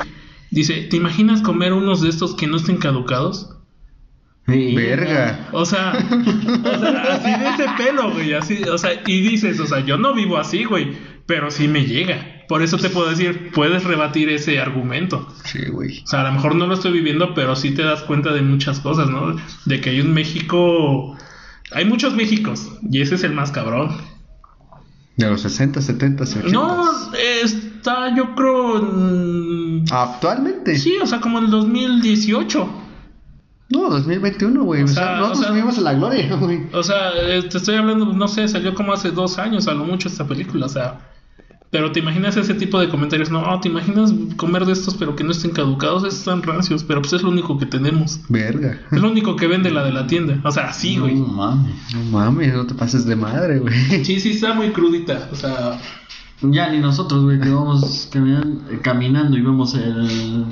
Dice, 0.50 0.82
¿te 0.82 0.96
imaginas 0.96 1.40
comer 1.40 1.72
unos 1.72 2.02
de 2.02 2.08
estos 2.08 2.34
que 2.34 2.46
no 2.46 2.56
estén 2.56 2.76
caducados? 2.76 3.56
Sí. 4.46 4.74
Verga. 4.74 5.48
O 5.52 5.64
sea, 5.64 5.92
o 5.92 6.78
sea, 6.78 7.02
así 7.14 7.30
de 7.30 7.48
ese 7.48 7.66
pelo, 7.78 8.12
güey, 8.12 8.34
así, 8.34 8.62
o 8.64 8.76
sea, 8.76 9.00
y 9.06 9.20
dices, 9.20 9.60
o 9.60 9.66
sea, 9.66 9.80
yo 9.80 9.96
no 9.96 10.14
vivo 10.14 10.36
así, 10.38 10.64
güey, 10.64 10.92
pero 11.26 11.50
sí 11.50 11.68
me 11.68 11.84
llega. 11.84 12.44
Por 12.48 12.60
eso 12.62 12.76
te 12.76 12.90
puedo 12.90 13.08
decir, 13.08 13.50
puedes 13.54 13.84
rebatir 13.84 14.28
ese 14.28 14.60
argumento. 14.60 15.28
Sí, 15.44 15.60
güey. 15.70 16.00
O 16.00 16.06
sea, 16.06 16.22
a 16.22 16.24
lo 16.24 16.32
mejor 16.32 16.56
no 16.56 16.66
lo 16.66 16.74
estoy 16.74 16.92
viviendo, 16.92 17.34
pero 17.34 17.54
sí 17.56 17.70
te 17.70 17.82
das 17.82 18.02
cuenta 18.02 18.32
de 18.32 18.42
muchas 18.42 18.80
cosas, 18.80 19.08
¿no? 19.08 19.36
De 19.64 19.80
que 19.80 19.90
hay 19.90 20.00
un 20.00 20.12
México... 20.12 21.16
Hay 21.70 21.86
muchos 21.86 22.14
Méxicos, 22.14 22.68
y 22.90 23.00
ese 23.00 23.14
es 23.14 23.24
el 23.24 23.32
más 23.32 23.50
cabrón. 23.50 23.96
De 25.16 25.28
los 25.30 25.42
60, 25.42 25.80
70, 25.82 26.24
80. 26.24 26.48
No, 26.48 26.90
está 27.14 28.14
yo 28.16 28.34
creo... 28.34 28.78
en- 28.78 29.84
Actualmente. 29.90 30.76
Sí, 30.78 30.94
o 31.02 31.06
sea, 31.06 31.20
como 31.20 31.38
en 31.38 31.44
el 31.46 31.50
2018. 31.50 32.68
No, 33.68 33.88
2021, 33.90 34.62
güey. 34.64 34.82
O 34.82 34.84
O 34.84 34.88
sea, 34.88 34.94
sea, 35.04 35.16
nosotros 35.16 35.38
o 35.38 35.42
sea- 35.44 35.52
vivimos 35.52 35.78
en 35.78 35.84
la 35.84 35.94
gloria, 35.94 36.34
güey. 36.36 36.62
O 36.72 36.82
sea, 36.82 37.10
eh, 37.20 37.42
te 37.42 37.58
estoy 37.58 37.74
hablando, 37.76 38.06
no 38.06 38.28
sé, 38.28 38.48
salió 38.48 38.74
como 38.74 38.92
hace 38.92 39.10
dos 39.10 39.38
años 39.38 39.68
a 39.68 39.74
lo 39.74 39.84
mucho 39.84 40.08
esta 40.08 40.26
película, 40.26 40.66
o 40.66 40.68
sea... 40.70 40.98
Pero 41.72 41.90
te 41.90 42.00
imaginas 42.00 42.36
ese 42.36 42.52
tipo 42.52 42.78
de 42.78 42.90
comentarios, 42.90 43.30
no, 43.30 43.58
te 43.60 43.68
imaginas 43.68 44.12
comer 44.36 44.66
de 44.66 44.74
estos 44.74 44.94
pero 44.94 45.16
que 45.16 45.24
no 45.24 45.30
estén 45.32 45.52
caducados, 45.52 46.02
estos 46.04 46.18
están 46.18 46.42
rancios, 46.42 46.84
pero 46.84 47.00
pues 47.00 47.14
es 47.14 47.22
lo 47.22 47.30
único 47.30 47.58
que 47.58 47.64
tenemos. 47.64 48.20
Verga. 48.28 48.78
Es 48.92 49.00
lo 49.00 49.10
único 49.10 49.36
que 49.36 49.46
vende 49.46 49.70
la 49.70 49.82
de 49.82 49.90
la 49.92 50.06
tienda. 50.06 50.38
O 50.44 50.50
sea, 50.52 50.70
sí, 50.74 50.98
güey. 50.98 51.14
No 51.14 51.26
mames. 51.28 51.74
No 51.94 52.02
mames, 52.10 52.52
no 52.54 52.66
te 52.66 52.74
pases 52.74 53.06
de 53.06 53.16
madre, 53.16 53.58
güey. 53.58 54.04
Sí, 54.04 54.20
sí, 54.20 54.32
está 54.32 54.52
muy 54.52 54.70
crudita. 54.72 55.30
O 55.32 55.34
sea, 55.34 55.80
Ya 56.42 56.68
ni 56.70 56.78
nosotros, 56.78 57.22
güey, 57.24 57.40
que 57.40 57.48
vamos 57.48 58.08
caminan- 58.12 58.60
caminando 58.82 59.38
y 59.38 59.40
vemos 59.40 59.74
el 59.74 60.44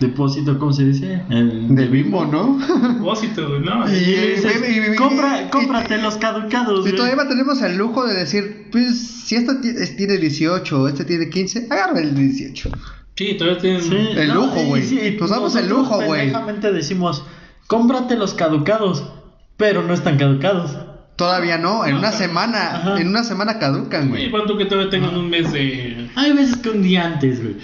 depósito, 0.00 0.58
¿cómo 0.58 0.72
se 0.72 0.84
dice? 0.84 1.22
El... 1.30 1.74
De 1.74 1.86
bimbo, 1.86 2.24
¿no? 2.26 2.58
propósito, 2.98 3.48
güey, 3.48 3.60
¿no? 3.60 3.88
Y 3.90 3.96
Y- 3.96 4.30
dices, 4.34 4.62
y- 4.68 4.92
y- 4.92 4.96
compra, 4.96 5.42
y- 5.42 5.50
cómprate 5.50 5.98
los 5.98 6.16
caducados, 6.16 6.80
Y 6.80 6.90
güey. 6.90 6.96
todavía 6.96 7.28
tenemos 7.28 7.60
el 7.62 7.76
lujo 7.76 8.06
de 8.06 8.14
decir, 8.14 8.68
pues, 8.70 8.98
si 8.98 9.34
esta 9.36 9.60
ti- 9.60 9.68
es- 9.76 9.96
tiene 9.96 10.16
18 10.18 10.82
o 10.82 10.88
este 10.88 11.04
tiene 11.04 11.28
15, 11.28 11.66
agarra 11.70 12.00
el 12.00 12.14
18. 12.14 12.70
Sí, 13.16 13.34
todavía 13.36 13.60
tienen. 13.60 13.82
Sí, 13.82 13.96
El 14.16 14.32
lujo, 14.32 14.62
y 14.62 14.66
güey. 14.66 14.82
sí, 14.84 15.00
y 15.00 15.16
Nos 15.20 15.30
damos 15.30 15.56
el 15.56 15.68
lujo, 15.68 16.00
güey. 16.02 16.32
decimos, 16.72 17.24
cómprate 17.66 18.16
los 18.16 18.34
caducados, 18.34 19.04
pero 19.56 19.82
no 19.82 19.92
están 19.92 20.16
caducados. 20.18 20.76
Todavía 21.16 21.58
no, 21.58 21.84
en 21.84 21.94
No, 21.94 21.98
una 21.98 22.10
pero- 22.10 22.22
semana, 22.22 22.76
Ajá. 22.76 23.00
en 23.00 23.08
una 23.08 23.24
semana 23.24 23.58
caducan, 23.58 24.08
güey. 24.10 24.30
cuánto 24.30 24.56
que 24.56 24.66
todavía 24.66 24.88
tengan 24.88 25.16
un 25.16 25.28
mes 25.28 25.52
de. 25.52 26.08
Hay 26.14 26.32
veces 26.32 26.58
que 26.58 26.68
un 26.70 26.80
día 26.82 27.06
antes, 27.06 27.42
güey, 27.42 27.56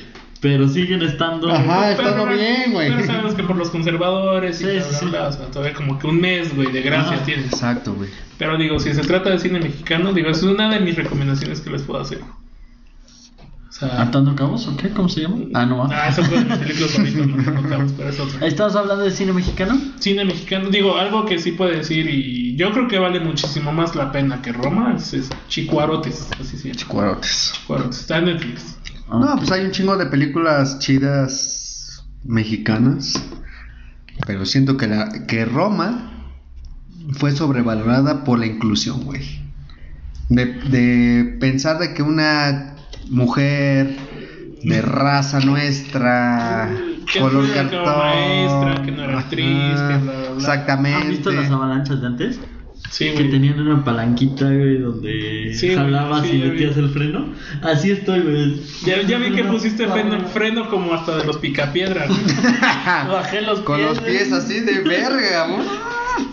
pero 0.45 0.69
siguen 0.69 1.01
estando... 1.01 1.51
Ajá, 1.51 1.95
Pero- 1.97 2.09
está 2.11 2.25
bien, 2.27 2.73
güey. 2.73 2.91
Pero 2.93 3.07
sabemos 3.07 3.35
que 3.35 3.43
por 3.45 3.57
los 3.57 3.71
conservadores 3.71 4.61
y 4.61 4.65
Sí, 4.65 4.71
bla, 4.73 4.83
sí, 4.83 4.89
bla, 4.91 4.99
sí. 4.99 5.07
bla, 5.07 5.29
o 5.29 5.33
sea, 5.33 5.47
todavía 5.47 5.73
como 5.75 5.99
que 5.99 6.07
un 6.07 6.21
mes, 6.21 6.55
güey, 6.55 6.71
de 6.71 6.83
gracia 6.83 7.17
Ajá. 7.17 7.25
tienes. 7.25 7.47
Exacto, 7.47 7.95
güey. 7.95 8.11
Pero 8.37 8.59
digo, 8.59 8.79
si 8.79 8.93
se 8.93 9.01
trata 9.01 9.31
de 9.31 9.39
cine 9.39 9.59
mexicano, 9.59 10.13
digo, 10.13 10.29
es 10.29 10.43
una 10.43 10.69
de 10.69 10.81
mis 10.81 10.97
recomendaciones 10.97 11.63
que 11.63 11.71
les 11.71 11.81
puedo 11.81 11.99
hacer. 12.03 12.21
O 12.21 13.73
sea. 13.73 14.03
¿Atando 14.03 14.37
cabos 14.37 14.69
o 14.69 14.77
qué? 14.77 14.91
¿Cómo 14.91 15.09
se 15.09 15.23
llama? 15.23 15.37
Ah, 15.55 15.65
no, 15.65 15.83
Ah, 15.91 16.09
eso 16.11 16.23
fue 16.25 16.39
de 16.39 16.45
mis 16.45 16.59
películas 16.59 16.91
favoritas, 16.93 17.27
no 17.27 17.69
Cabos, 17.71 17.93
pero 17.97 18.09
es 18.11 18.21
otra. 18.21 18.47
¿Estamos 18.47 18.77
hablando 18.77 19.03
de 19.05 19.11
cine 19.13 19.33
mexicano? 19.33 19.81
Cine 19.99 20.27
mexicano, 20.27 20.69
digo, 20.69 20.99
algo 20.99 21.25
que 21.25 21.39
sí 21.39 21.53
puede 21.53 21.79
decir 21.79 22.07
y 22.11 22.55
yo 22.57 22.71
creo 22.73 22.87
que 22.87 22.99
vale 22.99 23.19
muchísimo 23.19 23.73
más 23.73 23.97
la 23.97 24.13
pena 24.13 24.43
que 24.43 24.53
Roma 24.53 24.95
es, 24.97 25.15
es 25.15 25.31
Chicuarotes, 25.49 26.29
así 26.39 26.59
se 26.59 26.69
llama. 26.69 26.77
Chicuarotes. 26.81 27.53
Chicuarotes, 27.55 28.01
está 28.01 28.19
en 28.19 28.25
Netflix. 28.27 28.77
Ah. 29.09 29.19
No, 29.21 29.37
pues 29.37 29.51
hay 29.53 29.65
un 29.65 29.71
chingo 29.71 29.97
de 29.97 30.07
películas 30.07 30.79
chidas 30.79 32.05
mexicanas. 32.25 33.15
Pero 34.27 34.47
siento 34.47 34.77
que, 34.77 34.87
la, 34.87 35.27
que 35.27 35.45
Roma 35.45 36.11
fue 37.13 37.33
sobrevalorada 37.33 38.25
por 38.25 38.39
la 38.39 38.47
inclusión, 38.47 39.05
güey. 39.05 39.43
De, 40.29 40.47
de 40.47 41.37
pensar 41.41 41.79
de 41.79 41.95
que 41.95 42.03
una 42.03 42.77
mujer 43.11 43.97
de 44.63 44.83
raza 44.83 45.41
nuestra, 45.41 46.71
Que 47.13 47.21
color 47.21 47.53
cartón, 47.53 47.85
maestra, 47.85 48.83
que 48.83 48.93
no 48.93 49.05
era 49.05 49.19
actriz, 49.19 49.47
que. 49.47 50.35
Exactamente. 50.37 51.03
¿Has 51.03 51.09
visto 51.09 51.33
las 51.33 51.51
avalanchas 51.51 52.01
de 52.01 52.07
antes? 52.07 52.41
Sí, 52.97 53.07
Que 53.07 53.13
güey. 53.15 53.31
tenían 53.31 53.59
una 53.61 53.83
palanquita, 53.83 54.45
güey, 54.45 54.79
donde 54.79 55.53
Sí, 55.53 55.75
jalabas 55.75 56.25
sí, 56.25 56.37
y 56.37 56.41
vi. 56.43 56.49
metías 56.51 56.77
el 56.77 56.91
freno. 56.91 57.33
Así 57.61 57.91
estoy, 57.91 58.21
güey. 58.21 58.61
Ya, 58.87 59.03
ya 59.03 59.19
vi 59.19 59.33
que 59.35 59.43
pusiste 59.43 59.89
freno, 59.89 60.21
freno 60.29 60.69
como 60.71 60.95
hasta 60.95 61.17
de 61.17 61.25
los 61.25 61.39
picapiedras. 61.39 62.09
Bajé 63.09 63.43
los 63.43 63.61
Con 63.61 63.79
pies. 63.79 63.89
los 63.89 63.99
pies 64.01 64.33
así 64.33 64.61
de 64.61 64.81
verga, 64.83 65.49
güey. 65.49 65.67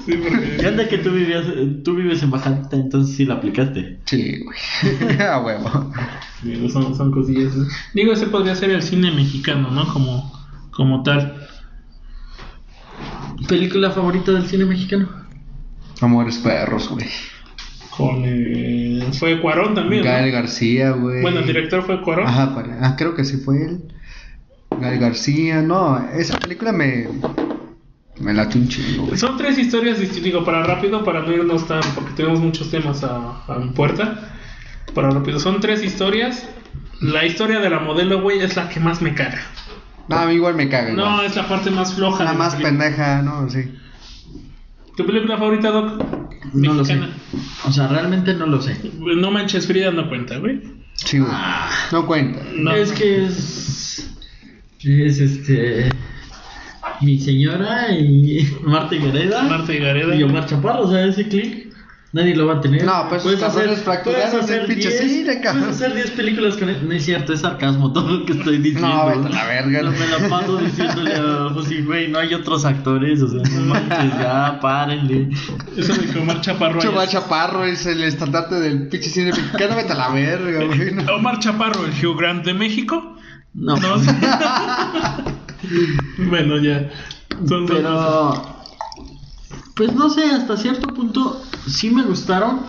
Sí, 0.05 0.13
porque... 0.21 0.57
¿Qué 0.59 0.67
onda 0.67 0.87
que 0.87 0.99
tú 0.99 1.09
vivías, 1.09 1.45
tú 1.83 1.95
vives 1.95 2.21
en 2.21 2.29
Bajadita, 2.29 2.75
entonces 2.75 3.15
sí 3.15 3.25
la 3.25 3.35
aplicaste? 3.35 3.97
Sí, 4.05 4.43
güey. 4.43 5.19
A 5.19 5.39
huevo. 5.41 5.91
Digo, 6.43 6.69
son, 6.69 6.95
son 6.95 7.11
cosillas. 7.11 7.53
Digo, 7.95 8.13
ese 8.13 8.27
podría 8.27 8.53
ser 8.55 8.69
el 8.69 8.83
cine 8.83 9.09
mexicano, 9.11 9.71
¿no? 9.71 9.91
Como, 9.91 10.31
como 10.69 11.01
tal. 11.01 11.47
¿Película 13.47 13.89
favorita 13.89 14.31
del 14.31 14.45
cine 14.45 14.65
mexicano? 14.65 15.09
Amores 16.01 16.37
perros, 16.39 16.89
güey. 16.89 17.07
Con, 17.95 18.23
eh, 18.25 19.09
fue 19.19 19.39
Cuarón 19.41 19.75
también, 19.75 20.03
Gael 20.03 20.31
¿no? 20.31 20.37
García, 20.37 20.91
güey. 20.91 21.21
Bueno, 21.21 21.39
el 21.39 21.47
director 21.47 21.83
fue 21.83 22.01
Cuarón. 22.01 22.27
Ajá, 22.27 22.55
pare- 22.55 22.73
ah, 22.81 22.95
creo 22.97 23.13
que 23.15 23.23
sí 23.25 23.37
fue 23.37 23.57
él. 23.63 23.81
Gael 24.79 24.99
García, 24.99 25.61
no, 25.61 25.97
esa 26.13 26.37
película 26.39 26.71
me. 26.71 27.07
Me 28.19 28.33
late 28.33 28.57
un 28.57 28.67
chingo, 28.67 29.07
güey. 29.07 29.17
Son 29.17 29.35
tres 29.37 29.57
historias 29.57 29.97
distintas, 29.99 30.23
digo, 30.23 30.45
para 30.45 30.63
rápido, 30.63 31.03
para 31.03 31.21
no 31.21 31.31
irnos 31.33 31.67
tan, 31.67 31.81
porque 31.95 32.11
tenemos 32.15 32.39
muchos 32.39 32.69
temas 32.69 33.03
a, 33.03 33.43
a 33.47 33.59
puerta. 33.75 34.29
Para 34.93 35.09
rápido, 35.09 35.39
son 35.39 35.59
tres 35.59 35.83
historias. 35.83 36.47
La 37.01 37.25
historia 37.25 37.59
de 37.59 37.69
la 37.69 37.79
modelo, 37.79 38.21
güey, 38.21 38.39
es 38.39 38.55
la 38.55 38.69
que 38.69 38.79
más 38.79 39.01
me 39.01 39.13
caga. 39.15 39.41
No, 40.07 40.17
a 40.17 40.25
mí 40.27 40.33
igual 40.35 40.55
me 40.55 40.69
caga. 40.69 40.93
No, 40.93 41.21
es 41.23 41.35
la 41.35 41.47
parte 41.47 41.71
más 41.71 41.93
floja. 41.95 42.23
La 42.23 42.33
más 42.33 42.55
película. 42.55 42.69
pendeja, 42.79 43.21
no, 43.23 43.49
sí. 43.49 43.73
¿Tu 45.01 45.07
película 45.07 45.35
favorita, 45.35 45.71
Doc? 45.71 46.03
No 46.53 46.75
lo 46.75 46.85
sé. 46.85 46.99
O 47.65 47.71
sea, 47.71 47.87
realmente 47.87 48.35
no 48.35 48.45
lo 48.45 48.61
sé. 48.61 48.77
No 48.99 49.31
manches, 49.31 49.65
Frida 49.65 49.89
no 49.89 50.07
cuenta, 50.07 50.37
güey. 50.37 50.61
Sí, 50.93 51.17
güey. 51.17 51.31
No 51.91 52.05
cuenta. 52.05 52.39
No. 52.55 52.71
Es 52.75 52.91
que 52.91 53.25
es... 53.25 54.13
Es 54.83 55.19
este. 55.19 55.89
Mi 57.01 57.19
señora 57.19 57.91
y 57.91 58.47
Marta 58.63 58.95
Gareda. 58.95 59.41
Marta 59.41 59.73
Gareda. 59.73 60.15
Y 60.15 60.21
Omar 60.21 60.45
Chaparro, 60.45 60.83
o 60.83 60.91
sea, 60.91 61.03
ese 61.05 61.27
click. 61.27 61.73
Nadie 62.13 62.35
lo 62.35 62.45
va 62.45 62.55
a 62.55 62.61
tener. 62.61 62.83
No, 62.83 63.05
pues, 63.07 63.23
puedes 63.23 63.41
hacer 63.41 63.69
el 63.69 64.65
pinche 64.65 64.89
10, 64.89 64.99
cine, 65.01 65.39
cabrón. 65.39 65.63
Puedes 65.63 65.77
hacer 65.81 65.95
10 65.95 66.11
películas 66.11 66.57
con 66.57 66.67
él. 66.67 66.77
No 66.85 66.93
es 66.93 67.05
cierto, 67.05 67.31
es 67.31 67.39
sarcasmo 67.39 67.93
todo 67.93 68.11
lo 68.17 68.25
que 68.25 68.33
estoy 68.33 68.57
diciendo. 68.57 68.89
No, 68.89 69.05
vete 69.07 69.27
a 69.27 69.29
la 69.29 69.45
verga. 69.47 69.81
No 69.83 69.91
me 69.91 70.07
la 70.07 70.27
paso 70.29 70.57
diciéndole 70.57 71.13
a 71.15 71.49
José, 71.53 71.81
güey, 71.83 72.09
no 72.09 72.19
hay 72.19 72.33
otros 72.33 72.65
actores, 72.65 73.21
o 73.21 73.29
sea, 73.29 73.41
no 73.53 73.61
manches, 73.61 74.19
ya, 74.19 74.59
párenle. 74.61 75.29
Eso 75.77 75.93
de 75.93 76.05
que 76.07 76.19
Omar 76.19 76.41
Chaparro. 76.41 76.81
Es- 77.01 77.09
Chaparro 77.11 77.63
es 77.63 77.85
el 77.85 78.03
estandarte 78.03 78.55
del 78.55 78.89
pinche 78.89 79.09
cine 79.09 79.31
mexicano, 79.31 79.77
vete 79.77 79.93
a 79.93 79.95
la 79.95 80.09
verga, 80.09 80.65
güey. 80.65 80.91
no. 80.93 81.15
Omar 81.15 81.39
Chaparro, 81.39 81.85
el 81.85 81.93
Hugh 82.05 82.17
Grant 82.19 82.43
de 82.43 82.53
México. 82.53 83.15
No, 83.53 83.77
No 83.77 83.97
sé. 83.99 84.11
bueno, 86.17 86.57
ya. 86.57 86.89
Son 87.47 87.65
pero. 87.65 88.50
Pues 89.81 89.95
no 89.95 90.11
sé, 90.11 90.25
hasta 90.25 90.57
cierto 90.57 90.89
punto 90.93 91.41
sí 91.67 91.89
me 91.89 92.03
gustaron. 92.03 92.59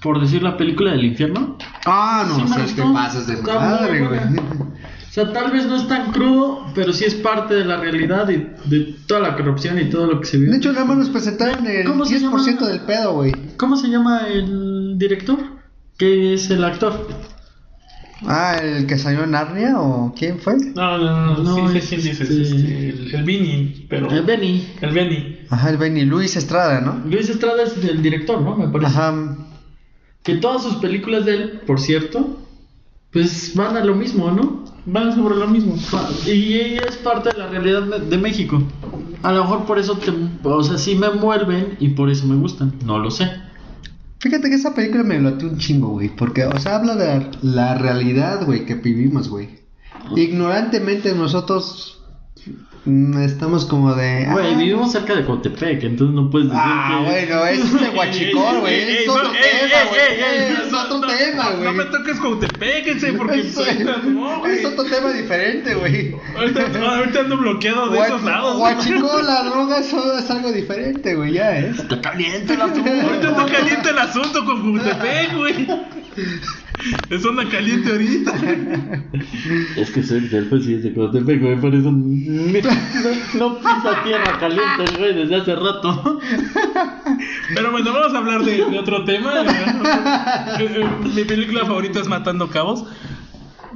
Por 0.00 0.18
decir 0.18 0.42
la 0.42 0.56
película 0.56 0.92
del 0.92 1.04
infierno. 1.04 1.58
Ah, 1.84 2.24
no, 2.26 2.36
Sí 2.46 2.48
sabes 2.48 2.72
qué 2.72 2.80
gustó. 2.80 2.94
pasas 2.94 3.26
de 3.26 3.36
madre, 3.42 4.00
güey. 4.08 4.18
O 4.18 5.12
sea, 5.12 5.30
tal 5.30 5.50
vez 5.52 5.66
no 5.66 5.76
es 5.76 5.86
tan 5.86 6.10
crudo, 6.10 6.64
pero 6.74 6.94
sí 6.94 7.04
es 7.04 7.14
parte 7.16 7.52
de 7.52 7.66
la 7.66 7.76
realidad 7.76 8.26
y 8.30 8.36
de 8.70 8.96
toda 9.06 9.20
la 9.20 9.36
corrupción 9.36 9.78
y 9.78 9.90
todo 9.90 10.06
lo 10.06 10.20
que 10.20 10.26
se 10.26 10.38
vio. 10.38 10.50
De 10.50 10.56
hecho, 10.56 10.72
nada 10.72 10.86
más 10.86 10.96
nos 10.96 11.10
presentaron 11.10 11.66
el 11.66 11.84
¿Cómo 11.84 12.06
se 12.06 12.18
10% 12.18 12.20
llama? 12.22 12.68
del 12.68 12.80
pedo, 12.80 13.12
güey. 13.12 13.32
¿Cómo 13.58 13.76
se 13.76 13.88
llama 13.88 14.22
el 14.26 14.94
director? 14.96 15.38
¿Qué 15.98 16.32
es 16.32 16.48
el 16.48 16.64
actor? 16.64 17.08
Ah, 18.24 18.56
el 18.62 18.86
que 18.86 18.96
salió 18.98 19.24
en 19.24 19.32
Narnia 19.32 19.78
o 19.78 20.14
quién 20.16 20.38
fue? 20.38 20.54
No, 20.76 20.96
no, 20.96 21.36
no, 21.36 21.42
No, 21.42 21.68
sí, 21.68 21.76
es 21.78 21.90
dices. 21.90 22.20
este- 22.22 22.42
este, 22.42 22.88
el, 22.88 23.14
el 23.16 23.22
Vini, 23.24 23.86
pero. 23.90 24.08
El 24.10 24.22
Benny. 24.22 24.66
El 24.80 24.92
Benny. 24.92 25.38
Ajá, 25.52 25.68
el 25.68 25.76
Benny 25.76 26.06
Luis 26.06 26.34
Estrada, 26.34 26.80
¿no? 26.80 27.02
Luis 27.04 27.28
Estrada 27.28 27.62
es 27.62 27.76
el 27.84 28.00
director, 28.00 28.40
¿no? 28.40 28.56
Me 28.56 28.68
parece. 28.68 28.90
Ajá. 28.90 29.36
Que 30.22 30.36
todas 30.36 30.62
sus 30.62 30.76
películas 30.76 31.26
de 31.26 31.34
él, 31.34 31.60
por 31.66 31.78
cierto, 31.78 32.38
pues 33.12 33.52
van 33.54 33.76
a 33.76 33.84
lo 33.84 33.94
mismo, 33.94 34.30
¿no? 34.30 34.64
Van 34.86 35.14
sobre 35.14 35.36
lo 35.36 35.46
mismo. 35.46 35.76
Y 36.24 36.54
ella 36.54 36.80
es 36.88 36.96
parte 36.96 37.32
de 37.32 37.38
la 37.38 37.48
realidad 37.48 37.82
de, 37.82 38.16
México. 38.16 38.62
A 39.22 39.30
lo 39.32 39.42
mejor 39.42 39.66
por 39.66 39.78
eso, 39.78 39.98
te, 39.98 40.10
o 40.42 40.62
sea, 40.62 40.78
sí 40.78 40.94
me 40.94 41.08
envuelven 41.08 41.76
y 41.78 41.88
por 41.88 42.08
eso 42.08 42.26
me 42.26 42.36
gustan. 42.36 42.72
No 42.86 42.98
lo 42.98 43.10
sé. 43.10 43.30
Fíjate 44.20 44.48
que 44.48 44.54
esa 44.54 44.74
película 44.74 45.04
me 45.04 45.20
latió 45.20 45.50
un 45.50 45.58
chingo, 45.58 45.88
güey. 45.88 46.08
Porque, 46.08 46.46
o 46.46 46.58
sea, 46.58 46.76
habla 46.76 46.96
de 46.96 47.30
la, 47.42 47.74
realidad, 47.74 48.46
güey, 48.46 48.64
que 48.64 48.76
vivimos, 48.76 49.28
güey. 49.28 49.50
Ignorantemente 50.16 51.14
nosotros 51.14 52.01
estamos 52.84 53.64
como 53.66 53.94
de. 53.94 54.26
Güey, 54.30 54.54
ah, 54.54 54.58
vivimos 54.58 54.90
cerca 54.90 55.14
de 55.14 55.24
Cotepec, 55.24 55.84
entonces 55.84 56.14
no 56.16 56.28
puedes 56.30 56.48
decir 56.48 56.60
Ah, 56.64 57.00
que... 57.04 57.10
bueno, 57.10 57.46
es 57.46 57.80
de 57.80 57.88
Huachicol, 57.96 58.60
güey. 58.60 58.74
Ey, 58.74 58.80
ey, 58.82 58.96
Es 59.02 59.06
no, 59.06 59.12
otro 59.14 59.30
tema, 59.30 59.38
ey, 59.40 59.88
güey. 59.88 60.00
ey, 60.00 60.42
ey, 60.48 60.52
Es 60.66 60.72
otro 60.74 60.98
no, 60.98 61.06
tema, 61.06 61.44
no, 61.50 61.56
No 61.64 61.72
me 61.72 61.84
güey. 61.84 61.90
toques 61.92 62.18
Cautepec, 62.20 63.16
porque 63.16 63.40
Es, 63.40 63.56
ahorita 63.56 63.96
no, 64.04 64.38
güey. 64.40 64.58
es 64.58 64.64
otro 64.64 64.84
tema 64.84 65.12
diferente, 65.12 65.74
güey. 65.74 66.16
Ahorita, 66.36 66.66
ahorita 66.96 67.20
ando 67.20 67.36
bloqueado 67.36 67.88
de 67.90 68.00
esos 68.00 68.22
lados. 68.24 68.58
Huachicol, 68.58 69.26
la 69.26 69.42
droga, 69.50 69.78
eso 69.78 70.18
es 70.18 70.28
algo 70.30 70.50
diferente, 70.50 71.14
güey, 71.14 71.34
ya 71.34 71.56
es. 71.58 71.78
Está 71.78 72.00
caliente 72.00 72.56
la 72.56 72.72
tuya. 72.72 73.00
Ahorita 73.04 73.28
está 73.30 73.46
caliente 73.46 73.90
el 73.90 73.98
asunto 73.98 74.44
con 74.44 74.60
Cautepec, 74.80 75.36
güey. 75.36 75.68
Es 77.10 77.24
onda 77.24 77.48
caliente 77.48 77.92
ahorita. 77.92 78.32
Es 79.76 79.90
que 79.90 80.02
soy 80.02 80.20
del 80.28 80.46
pues 80.46 80.64
sí 80.64 80.74
es 80.74 80.82
de 80.82 80.94
Cotepec, 80.94 81.40
güey, 81.40 81.60
por 81.60 81.74
eso 81.74 81.90
no, 81.92 83.58
pisa 83.58 84.02
tierra 84.04 84.38
caliente, 84.40 84.96
güey, 84.98 85.14
desde 85.14 85.36
hace 85.36 85.54
rato. 85.54 86.20
Pero 87.54 87.70
bueno, 87.70 87.92
vamos 87.92 88.14
a 88.14 88.18
hablar 88.18 88.42
de, 88.44 88.64
de 88.64 88.78
otro 88.78 89.04
tema. 89.04 89.32
Eh, 90.58 90.68
eh, 90.76 90.88
Mi 91.14 91.24
película 91.24 91.64
favorita 91.66 92.00
es 92.00 92.08
Matando 92.08 92.48
Cabos. 92.48 92.84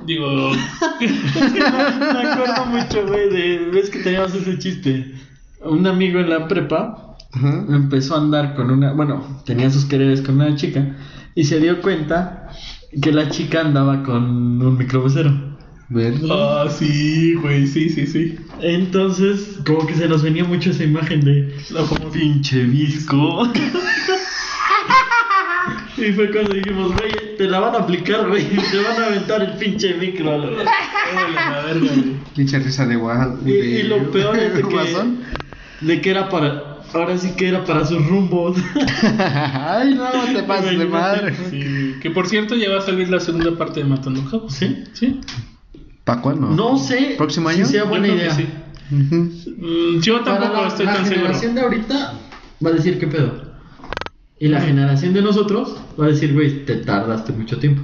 Digo, 0.04 0.52
Me 1.00 2.28
acuerdo 2.28 2.66
mucho, 2.66 3.06
güey, 3.06 3.28
de... 3.30 3.70
Ves 3.72 3.90
que 3.90 3.98
teníamos 4.00 4.34
ese 4.34 4.58
chiste. 4.58 5.14
Un 5.62 5.86
amigo 5.86 6.20
en 6.20 6.30
la 6.30 6.46
prepa 6.48 7.16
Ajá. 7.32 7.64
empezó 7.68 8.14
a 8.14 8.18
andar 8.20 8.54
con 8.54 8.70
una, 8.70 8.92
bueno, 8.92 9.42
tenía 9.44 9.70
sus 9.70 9.84
quereres 9.84 10.22
con 10.22 10.36
una 10.36 10.54
chica 10.54 10.96
y 11.34 11.44
se 11.44 11.58
dio 11.60 11.80
cuenta 11.82 12.45
que 13.00 13.12
la 13.12 13.28
chica 13.28 13.60
andaba 13.60 14.02
con 14.02 14.62
un 14.62 14.78
microbusero. 14.78 15.56
Verga. 15.88 16.18
ah, 16.32 16.68
sí, 16.68 17.34
güey, 17.34 17.66
sí, 17.66 17.88
sí, 17.90 18.06
sí. 18.06 18.36
Entonces, 18.60 19.60
como 19.64 19.86
que 19.86 19.94
se 19.94 20.08
nos 20.08 20.22
venía 20.22 20.42
mucho 20.44 20.70
esa 20.70 20.82
imagen 20.82 21.20
de 21.20 21.54
No, 21.70 21.86
como 21.86 22.10
pinche 22.10 22.64
visco. 22.64 23.46
y 25.96 26.12
fue 26.12 26.32
cuando 26.32 26.54
dijimos, 26.54 26.92
güey, 26.92 27.36
te 27.38 27.44
la 27.44 27.60
van 27.60 27.76
a 27.76 27.78
aplicar, 27.78 28.28
güey, 28.28 28.44
te 28.48 28.82
van 28.82 29.00
a 29.00 29.06
aventar 29.06 29.42
el 29.42 29.52
pinche 29.58 29.94
micro. 29.94 30.34
a 30.34 30.38
la 30.38 30.46
verga". 30.46 30.72
Órale, 31.12 31.34
la 31.34 31.62
verga, 31.62 31.86
güey. 31.94 32.16
Pinche 32.34 32.58
risa 32.58 32.84
de 32.86 32.96
guaja. 32.96 33.36
Y, 33.44 33.52
y 33.52 33.82
lo 33.84 34.10
peor 34.10 34.36
es 34.38 34.54
de 34.54 34.62
que, 34.62 35.86
de 35.86 36.00
que 36.00 36.10
era 36.10 36.28
para, 36.28 36.76
ahora 36.94 37.16
sí 37.16 37.30
que 37.36 37.48
era 37.48 37.64
para 37.64 37.84
sus 37.84 38.04
rumbos. 38.06 38.56
Ay, 39.18 39.94
no, 39.94 40.10
te 40.34 40.42
pases 40.42 40.78
de 40.78 40.86
madre. 40.86 41.34
Sí, 41.50 41.62
que 42.00 42.10
por 42.10 42.26
cierto 42.28 42.54
ya 42.54 42.70
va 42.70 42.78
a 42.78 42.82
salir 42.82 43.08
la 43.08 43.20
segunda 43.20 43.56
parte 43.56 43.80
de 43.80 43.86
Matando 43.86 44.24
Cabos. 44.30 44.52
¿Sí? 44.54 44.84
Sí. 44.92 45.20
¿Para 46.04 46.20
cuándo? 46.22 46.48
No 46.50 46.78
sé 46.78 47.14
¿Próximo 47.18 47.50
si 47.50 47.56
año? 47.56 47.66
sea 47.66 47.82
Yo 47.84 47.88
buena 47.88 48.08
idea. 48.08 48.30
sí. 48.34 48.46
Mm, 48.90 50.00
yo 50.00 50.22
Para 50.24 50.38
tampoco 50.40 50.62
la, 50.62 50.68
estoy 50.68 50.86
la 50.86 50.94
tan 50.94 51.04
seguro. 51.04 51.20
generación 51.22 51.54
de 51.54 51.60
ahorita 51.62 52.14
va 52.64 52.70
a 52.70 52.72
decir 52.72 52.98
qué 52.98 53.06
pedo. 53.08 53.46
Y 54.38 54.48
la 54.48 54.60
generación 54.60 55.12
de 55.14 55.22
nosotros 55.22 55.76
va 55.98 56.04
a 56.06 56.08
decir, 56.08 56.32
güey, 56.34 56.64
te 56.64 56.76
tardaste 56.76 57.32
mucho 57.32 57.58
tiempo. 57.58 57.82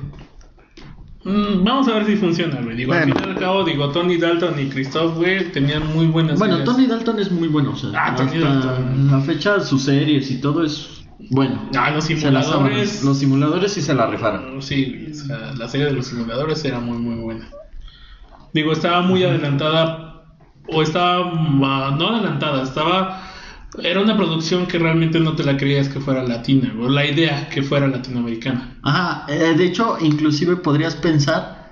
Mm, 1.24 1.64
vamos 1.64 1.88
a 1.88 1.94
ver 1.94 2.06
si 2.06 2.16
funciona, 2.16 2.60
güey. 2.62 2.76
Digo, 2.76 2.92
al 2.92 3.00
Bueno. 3.06 3.14
fin 3.14 3.24
y 3.26 3.30
al 3.32 3.38
cabo, 3.38 3.64
digo, 3.64 3.88
Tony 3.90 4.16
Dalton 4.16 4.58
y 4.60 4.66
Christoph, 4.68 5.16
güey, 5.16 5.50
tenían 5.52 5.86
muy 5.94 6.06
buenas 6.06 6.38
Bueno, 6.38 6.56
ideas. 6.56 6.68
Tony 6.68 6.86
Dalton 6.86 7.18
es 7.20 7.30
muy 7.30 7.48
bueno. 7.48 7.70
O 7.72 7.76
sea, 7.76 7.90
Ah, 7.94 8.14
Tony 8.16 8.36
hasta 8.42 8.48
Dalton. 8.48 9.08
La 9.10 9.20
fecha, 9.20 9.60
sus 9.60 9.82
series 9.82 10.30
y 10.30 10.40
todo 10.40 10.64
es 10.64 11.01
bueno. 11.30 11.68
Ah, 11.76 11.90
los 11.90 12.04
simuladores. 12.04 13.02
Los 13.04 13.18
simuladores 13.18 13.72
sí 13.72 13.82
se 13.82 13.94
la 13.94 14.06
rifaron. 14.06 14.60
Sí, 14.62 15.08
o 15.10 15.14
sea, 15.14 15.52
la 15.56 15.68
serie 15.68 15.86
de 15.86 15.92
los 15.92 16.06
simuladores 16.06 16.64
era 16.64 16.80
muy, 16.80 16.98
muy 16.98 17.16
buena. 17.16 17.48
Digo, 18.52 18.72
estaba 18.72 19.00
muy 19.02 19.24
adelantada, 19.24 20.24
o 20.68 20.82
estaba, 20.82 21.32
ah, 21.64 21.96
no 21.98 22.08
adelantada, 22.08 22.62
estaba, 22.62 23.22
era 23.82 24.00
una 24.00 24.16
producción 24.16 24.66
que 24.66 24.78
realmente 24.78 25.18
no 25.20 25.34
te 25.34 25.42
la 25.44 25.56
creías 25.56 25.88
que 25.88 26.00
fuera 26.00 26.22
latina, 26.22 26.72
o 26.78 26.88
la 26.88 27.06
idea 27.06 27.48
que 27.48 27.62
fuera 27.62 27.86
latinoamericana. 27.88 28.76
Ajá, 28.82 29.24
eh, 29.28 29.54
de 29.56 29.64
hecho, 29.64 29.96
inclusive 30.00 30.56
podrías 30.56 30.94
pensar 30.96 31.70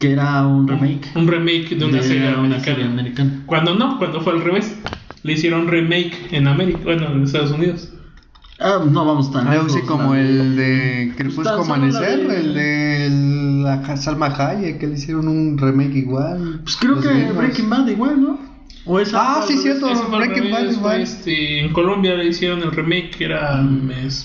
que 0.00 0.12
era 0.12 0.46
un 0.46 0.68
remake 0.68 1.10
Un 1.16 1.26
remake 1.26 1.76
de 1.76 1.84
una 1.84 1.96
de 1.98 2.02
serie 2.02 2.28
una 2.28 2.38
americana. 2.38 2.64
serie 2.64 2.84
americana. 2.84 3.42
Cuando 3.46 3.74
no, 3.74 3.98
cuando 3.98 4.20
fue 4.20 4.32
al 4.32 4.42
revés. 4.42 4.76
Le 5.24 5.32
hicieron 5.32 5.66
remake 5.66 6.28
en 6.30 6.46
América, 6.46 6.78
bueno, 6.84 7.06
en 7.10 7.24
Estados 7.24 7.50
Unidos. 7.50 7.92
Ah, 8.60 8.80
no 8.84 9.04
vamos 9.04 9.30
tan 9.30 9.46
Algo 9.46 9.66
así 9.66 9.80
como 9.82 10.14
la- 10.14 10.20
el 10.20 10.56
de 10.56 11.12
Crepúsculo 11.16 11.62
Amanecer, 11.62 12.26
de- 12.26 12.36
el 12.40 12.54
de 12.54 13.62
la 13.62 13.96
Salma 13.96 14.26
Hayek, 14.26 14.78
que 14.78 14.86
le 14.88 14.94
hicieron 14.94 15.28
un 15.28 15.56
remake 15.58 15.94
igual. 15.94 16.60
Pues 16.64 16.76
creo 16.76 17.00
que. 17.00 17.32
Breaking 17.32 17.70
Bad 17.70 17.86
igual, 17.88 18.20
¿no? 18.20 18.57
O 18.90 18.98
esa 18.98 19.18
Ah, 19.20 19.44
sí, 19.46 19.58
cierto. 19.58 19.86
Breaking 20.10 20.50
Bad 20.50 20.70
igual. 20.70 21.02
este, 21.02 21.60
en 21.60 21.72
Colombia 21.74 22.14
le 22.14 22.24
hicieron 22.28 22.62
el 22.62 22.72
remake 22.72 23.10
que 23.10 23.24
era 23.26 23.60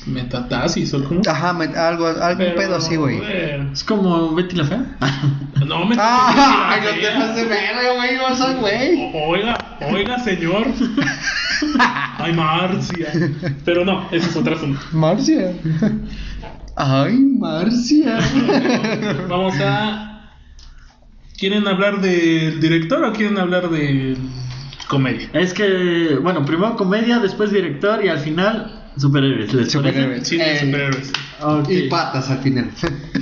Metatasis 0.07 0.93
o 0.93 1.03
como. 1.03 1.21
Ajá, 1.27 1.51
me- 1.53 1.65
algo, 1.65 2.07
algún 2.07 2.45
pedo 2.55 2.77
así, 2.77 2.95
güey. 2.95 3.19
Es 3.73 3.83
como 3.83 4.33
Betty 4.33 4.55
la 4.55 4.63
Fea. 4.65 4.85
No 5.67 5.85
me 5.85 5.95
Ah, 5.99 6.77
no 6.83 6.89
te 6.89 7.07
pases 7.19 7.35
de 7.35 7.43
verga, 7.45 7.93
güey, 7.95 8.17
no 8.17 8.35
soy 8.35 8.53
güey. 8.55 9.11
Oiga, 9.13 9.57
oiga, 9.91 10.19
señor. 10.19 10.65
Ay, 12.17 12.33
Marcia. 12.33 13.11
Pero 13.63 13.85
no, 13.85 14.07
ese 14.11 14.29
es 14.29 14.35
otro 14.35 14.55
asunto. 14.55 14.79
Marcia. 14.91 15.53
Ay, 16.75 17.13
Marcia. 17.39 18.19
Vamos 19.29 19.53
a. 19.61 20.09
¿Quieren 21.37 21.67
hablar 21.67 21.99
del 22.01 22.59
director 22.61 23.03
o 23.03 23.13
quieren 23.13 23.37
hablar 23.37 23.69
de 23.69 24.17
comedia? 24.93 25.29
es 25.33 25.53
que, 25.53 26.17
bueno, 26.21 26.45
primero 26.45 26.75
comedia, 26.75 27.19
después 27.19 27.51
director 27.51 28.03
y 28.03 28.07
al 28.09 28.19
final 28.19 28.83
superhéroes. 28.97 29.53
¿les 29.53 29.55
parece? 29.55 29.69
Superhéroes. 29.71 30.27
Sí, 30.27 30.37
de 30.37 30.53
Eh. 30.53 30.59
superhéroes. 30.59 31.11
Y 31.69 31.89
patas 31.89 32.29
al 32.29 32.39
final. 32.39 32.69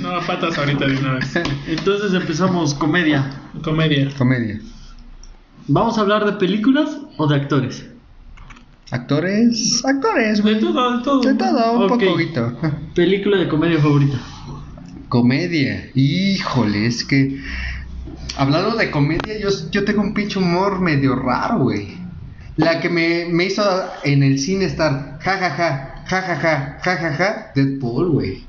No, 0.00 0.10
patas 0.26 0.56
ahorita 0.58 0.86
de 0.86 0.96
una 0.98 1.14
vez. 1.14 1.34
Entonces 1.66 2.14
empezamos 2.14 2.74
comedia. 2.74 3.30
Comedia. 3.64 4.08
Comedia. 4.16 4.60
¿Vamos 5.68 5.96
a 5.98 6.02
hablar 6.02 6.24
de 6.24 6.32
películas 6.32 6.98
o 7.16 7.26
de 7.26 7.36
actores? 7.36 7.86
Actores, 8.90 9.82
actores, 9.84 10.36
De 10.36 10.42
güey. 10.42 10.60
todo, 10.60 10.98
de 10.98 11.02
todo. 11.04 11.20
De 11.22 11.34
todo, 11.34 11.72
un 11.78 11.90
Ok. 11.90 12.04
poquito. 12.04 12.58
Película 12.94 13.38
de 13.38 13.48
comedia 13.48 13.78
favorita. 13.80 14.18
Comedia. 15.08 15.88
Híjole, 15.94 16.86
es 16.86 17.04
que. 17.04 17.40
Hablando 18.36 18.76
de 18.76 18.90
comedia, 18.90 19.38
yo, 19.38 19.48
yo 19.70 19.84
tengo 19.84 20.00
un 20.00 20.14
pinche 20.14 20.38
humor 20.38 20.80
medio 20.80 21.16
raro, 21.16 21.58
güey. 21.58 21.98
La 22.56 22.80
que 22.80 22.88
me, 22.88 23.26
me 23.26 23.44
hizo 23.44 23.62
en 24.04 24.22
el 24.22 24.38
cine 24.38 24.64
estar 24.64 25.18
jajaja, 25.20 26.04
jajaja, 26.06 26.78
jajaja, 26.82 27.52
Deadpool, 27.54 28.10
güey. 28.10 28.46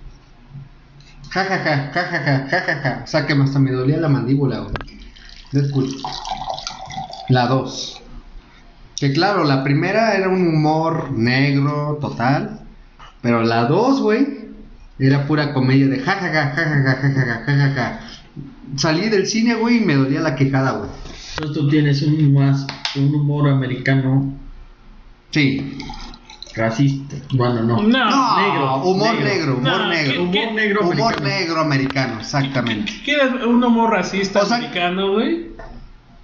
Jajaja, 1.30 1.92
jajaja, 1.94 2.48
jajaja. 2.50 3.02
O 3.04 3.08
sea 3.08 3.26
que 3.26 3.34
hasta 3.34 3.60
me 3.60 3.72
dolía 3.72 3.98
la 3.98 4.10
mandíbula, 4.10 4.60
güey. 4.60 4.74
Deadpool. 5.52 5.90
La 7.30 7.48
2. 7.48 8.02
Que 8.98 9.12
claro, 9.12 9.44
la 9.44 9.64
primera 9.64 10.16
era 10.16 10.30
un 10.30 10.48
humor 10.48 11.12
negro 11.12 11.98
total. 12.00 12.62
Pero 13.22 13.44
la 13.44 13.66
2, 13.66 14.02
güey, 14.02 14.50
era 15.00 15.26
pura 15.28 15.54
comedia 15.54 15.88
de 15.88 16.00
jajaja, 16.00 16.52
jajaja, 16.56 16.84
jajaja, 16.84 17.44
jajaja. 17.46 18.00
Salí 18.78 19.10
del 19.10 19.28
cine, 19.28 19.56
güey, 19.56 19.78
y 19.78 19.80
me 19.82 19.96
dolía 19.96 20.22
la 20.22 20.36
quejada, 20.36 20.72
güey. 20.74 20.90
Entonces 21.36 21.58
tú 21.58 21.70
tienes 21.70 22.02
un 22.04 22.34
más 22.34 22.66
un 22.96 23.14
humor 23.16 23.50
americano 23.50 24.34
Sí. 25.32 25.78
racista. 26.56 27.16
Bueno, 27.34 27.64
no. 27.64 27.82
No. 27.82 27.88
No, 28.10 28.38
negro, 28.42 28.84
humor 28.84 29.16
negro. 29.16 29.26
negro, 29.26 29.54
humor 29.58 29.64
No, 29.64 29.88
negro. 29.90 30.12
¿qué- 30.14 30.20
Humor 30.20 30.34
qué- 30.34 30.52
negro 30.54 30.82
Humor 30.82 30.94
americano. 30.96 31.28
negro 31.28 31.62
americano, 31.62 32.20
exactamente. 32.20 32.94
¿Quieres 33.04 33.34
un 33.46 33.64
humor 33.64 33.92
racista 33.92 34.42
O 34.42 34.46
sea- 34.46 34.58
americano, 34.58 35.14
güey? 35.14 35.48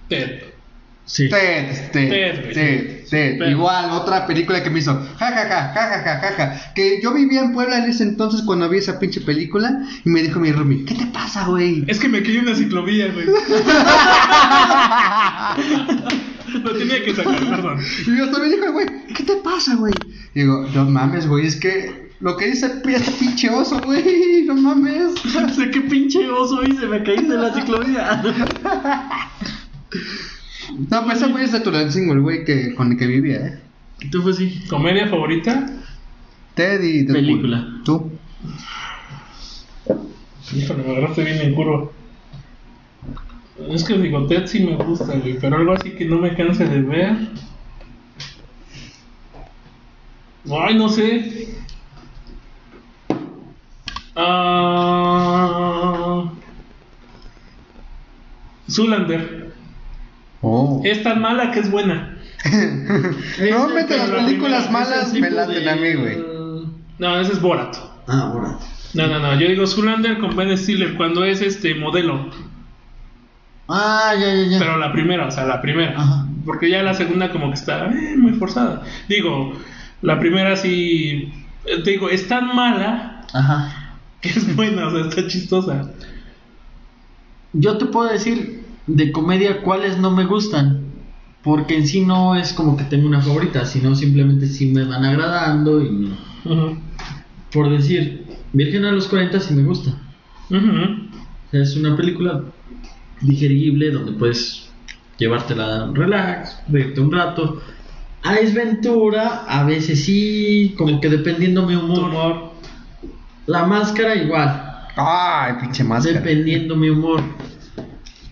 Ted. 0.08 0.42
Sí. 1.04 1.28
Ted, 1.28 1.90
Ted, 1.90 2.08
Ted, 2.08 2.40
güey. 2.42 2.54
Ted, 2.54 2.99
Pero- 3.10 3.50
Igual, 3.50 3.90
otra 3.90 4.26
película 4.26 4.62
que 4.62 4.70
me 4.70 4.78
hizo 4.78 4.94
jajaja, 5.18 5.72
jajaja, 5.74 6.02
jajaja. 6.20 6.72
Que 6.74 7.00
yo 7.02 7.12
vivía 7.12 7.40
en 7.40 7.52
Puebla 7.52 7.78
en 7.78 7.90
ese 7.90 8.04
entonces 8.04 8.42
cuando 8.42 8.68
vi 8.68 8.78
esa 8.78 8.98
pinche 8.98 9.20
película 9.20 9.82
y 10.04 10.08
me 10.10 10.22
dijo 10.22 10.38
mi 10.40 10.52
roomie, 10.52 10.84
¿qué 10.84 10.94
te 10.94 11.06
pasa, 11.06 11.46
güey? 11.46 11.84
Es 11.88 11.98
que 11.98 12.08
me 12.08 12.22
quedé 12.22 12.40
una 12.40 12.54
ciclovía, 12.54 13.08
güey. 13.12 13.26
Lo 16.62 16.72
tenía 16.76 17.04
que 17.04 17.14
sacar, 17.14 17.38
perdón. 17.38 17.78
Y 18.06 18.16
yo 18.18 18.28
también 18.30 18.56
dije, 18.56 18.68
güey, 18.70 18.86
¿qué 19.14 19.22
te 19.22 19.36
pasa, 19.36 19.76
güey? 19.76 19.92
Y 20.34 20.40
digo, 20.40 20.66
no 20.74 20.84
mames, 20.86 21.26
güey, 21.28 21.46
es 21.46 21.56
que 21.56 22.10
lo 22.20 22.36
que 22.36 22.48
dice 22.48 22.66
este 22.86 23.10
pinche 23.12 23.48
oso, 23.50 23.80
güey, 23.80 24.42
no 24.46 24.54
mames. 24.56 25.12
sé 25.56 25.70
qué 25.70 25.80
pinche 25.82 26.28
oso 26.28 26.62
hice, 26.64 26.86
me 26.86 27.02
caí 27.02 27.22
de 27.24 27.36
la 27.36 27.54
ciclovía. 27.60 28.22
No, 30.78 31.04
pues 31.04 31.18
ese 31.18 31.30
güey 31.30 31.44
es 31.44 31.52
de 31.52 31.60
Tulancingo, 31.60 32.12
el 32.12 32.20
güey 32.20 32.44
que, 32.44 32.74
con 32.74 32.92
el 32.92 32.98
que 32.98 33.06
vivía, 33.06 33.46
¿eh? 33.46 33.60
Tú 34.10 34.22
fue 34.22 34.32
sí. 34.32 34.62
¿Comedia 34.68 35.08
favorita? 35.08 35.70
Ted 36.54 36.82
y 36.82 37.02
Deadpool. 37.02 37.14
Película. 37.14 37.68
¿Tú? 37.84 38.10
Híjole, 40.54 40.82
me 40.82 40.92
agarraste 40.92 41.24
bien 41.24 41.40
en 41.40 41.54
curva. 41.54 41.90
Es 43.68 43.84
que 43.84 43.98
digo, 43.98 44.26
Ted 44.26 44.46
sí 44.46 44.60
me 44.60 44.76
gusta, 44.76 45.16
güey, 45.16 45.38
pero 45.38 45.56
algo 45.56 45.72
así 45.74 45.90
que 45.90 46.06
no 46.06 46.18
me 46.18 46.34
canse 46.34 46.64
de 46.64 46.80
ver. 46.80 47.28
Ay, 50.50 50.74
no 50.76 50.88
sé. 50.88 51.54
Ah. 54.16 55.10
Zoolander. 58.68 59.49
Oh. 60.42 60.80
Es 60.84 61.02
tan 61.02 61.20
mala 61.20 61.50
que 61.50 61.60
es 61.60 61.70
buena. 61.70 62.16
Normalmente 63.38 63.96
las 63.98 64.08
la 64.08 64.16
películas 64.24 64.70
malas 64.70 65.12
me 65.12 65.30
laten 65.30 65.64
de- 65.64 65.70
a 65.70 65.76
mí, 65.76 65.92
güey. 65.94 66.18
No, 66.98 67.18
ese 67.20 67.32
es 67.32 67.40
Borat. 67.40 67.76
Ah, 68.08 68.30
ahora. 68.32 68.58
No, 68.94 69.06
no, 69.06 69.18
no. 69.20 69.38
Yo 69.38 69.48
digo 69.48 69.66
Zoolander 69.66 70.18
con 70.18 70.34
Ben 70.36 70.56
Stiller 70.56 70.96
cuando 70.96 71.24
es 71.24 71.40
este 71.42 71.74
modelo. 71.74 72.28
Ah, 73.68 74.12
ya, 74.18 74.34
ya, 74.34 74.44
ya. 74.50 74.58
Pero 74.58 74.76
la 74.78 74.92
primera, 74.92 75.26
o 75.26 75.30
sea, 75.30 75.44
la 75.46 75.60
primera. 75.62 75.94
Ajá. 75.96 76.26
Porque 76.44 76.70
ya 76.70 76.82
la 76.82 76.94
segunda 76.94 77.30
como 77.30 77.48
que 77.48 77.54
está 77.54 77.86
eh, 77.86 78.16
muy 78.16 78.32
forzada. 78.32 78.82
Digo, 79.08 79.52
la 80.02 80.18
primera 80.18 80.56
sí... 80.56 81.32
eh, 81.66 81.82
Te 81.84 81.90
digo, 81.90 82.08
es 82.08 82.26
tan 82.26 82.54
mala 82.56 83.26
Ajá. 83.32 83.98
que 84.20 84.30
es 84.30 84.56
buena, 84.56 84.88
o 84.88 84.90
sea, 84.90 85.08
está 85.08 85.26
chistosa. 85.28 85.90
Yo 87.52 87.78
te 87.78 87.86
puedo 87.86 88.10
decir 88.10 88.59
de 88.86 89.12
comedia 89.12 89.62
cuáles 89.62 89.98
no 89.98 90.10
me 90.10 90.24
gustan. 90.26 90.80
Porque 91.42 91.76
en 91.76 91.86
sí 91.86 92.02
no 92.04 92.34
es 92.36 92.52
como 92.52 92.76
que 92.76 92.84
tengo 92.84 93.06
una 93.08 93.22
favorita, 93.22 93.64
sino 93.64 93.94
simplemente 93.94 94.46
sí 94.46 94.66
me 94.66 94.84
van 94.84 95.04
agradando 95.04 95.82
y 95.82 96.12
por 97.52 97.70
decir, 97.70 98.26
Virgen 98.52 98.84
a 98.84 98.92
los 98.92 99.06
40 99.08 99.40
sí 99.40 99.54
me 99.54 99.62
gusta. 99.62 99.90
Es 101.52 101.76
una 101.76 101.96
película 101.96 102.42
digerible 103.22 103.90
donde 103.90 104.12
puedes 104.12 104.68
llevártela 105.18 105.90
relax, 105.94 106.58
reírte 106.68 107.00
un 107.00 107.12
rato. 107.12 107.60
Ace 108.22 108.52
Ventura, 108.52 109.44
a 109.48 109.64
veces 109.64 110.04
sí, 110.04 110.74
como 110.76 111.00
que 111.00 111.08
dependiendo 111.08 111.66
mi 111.66 111.74
humor. 111.74 112.00
humor. 112.04 112.50
La 113.46 113.64
máscara 113.64 114.14
igual, 114.14 114.62
Ay, 114.96 115.54
pinche 115.60 115.84
máscara. 115.84 116.20
dependiendo 116.20 116.76
mi 116.76 116.90
humor. 116.90 117.22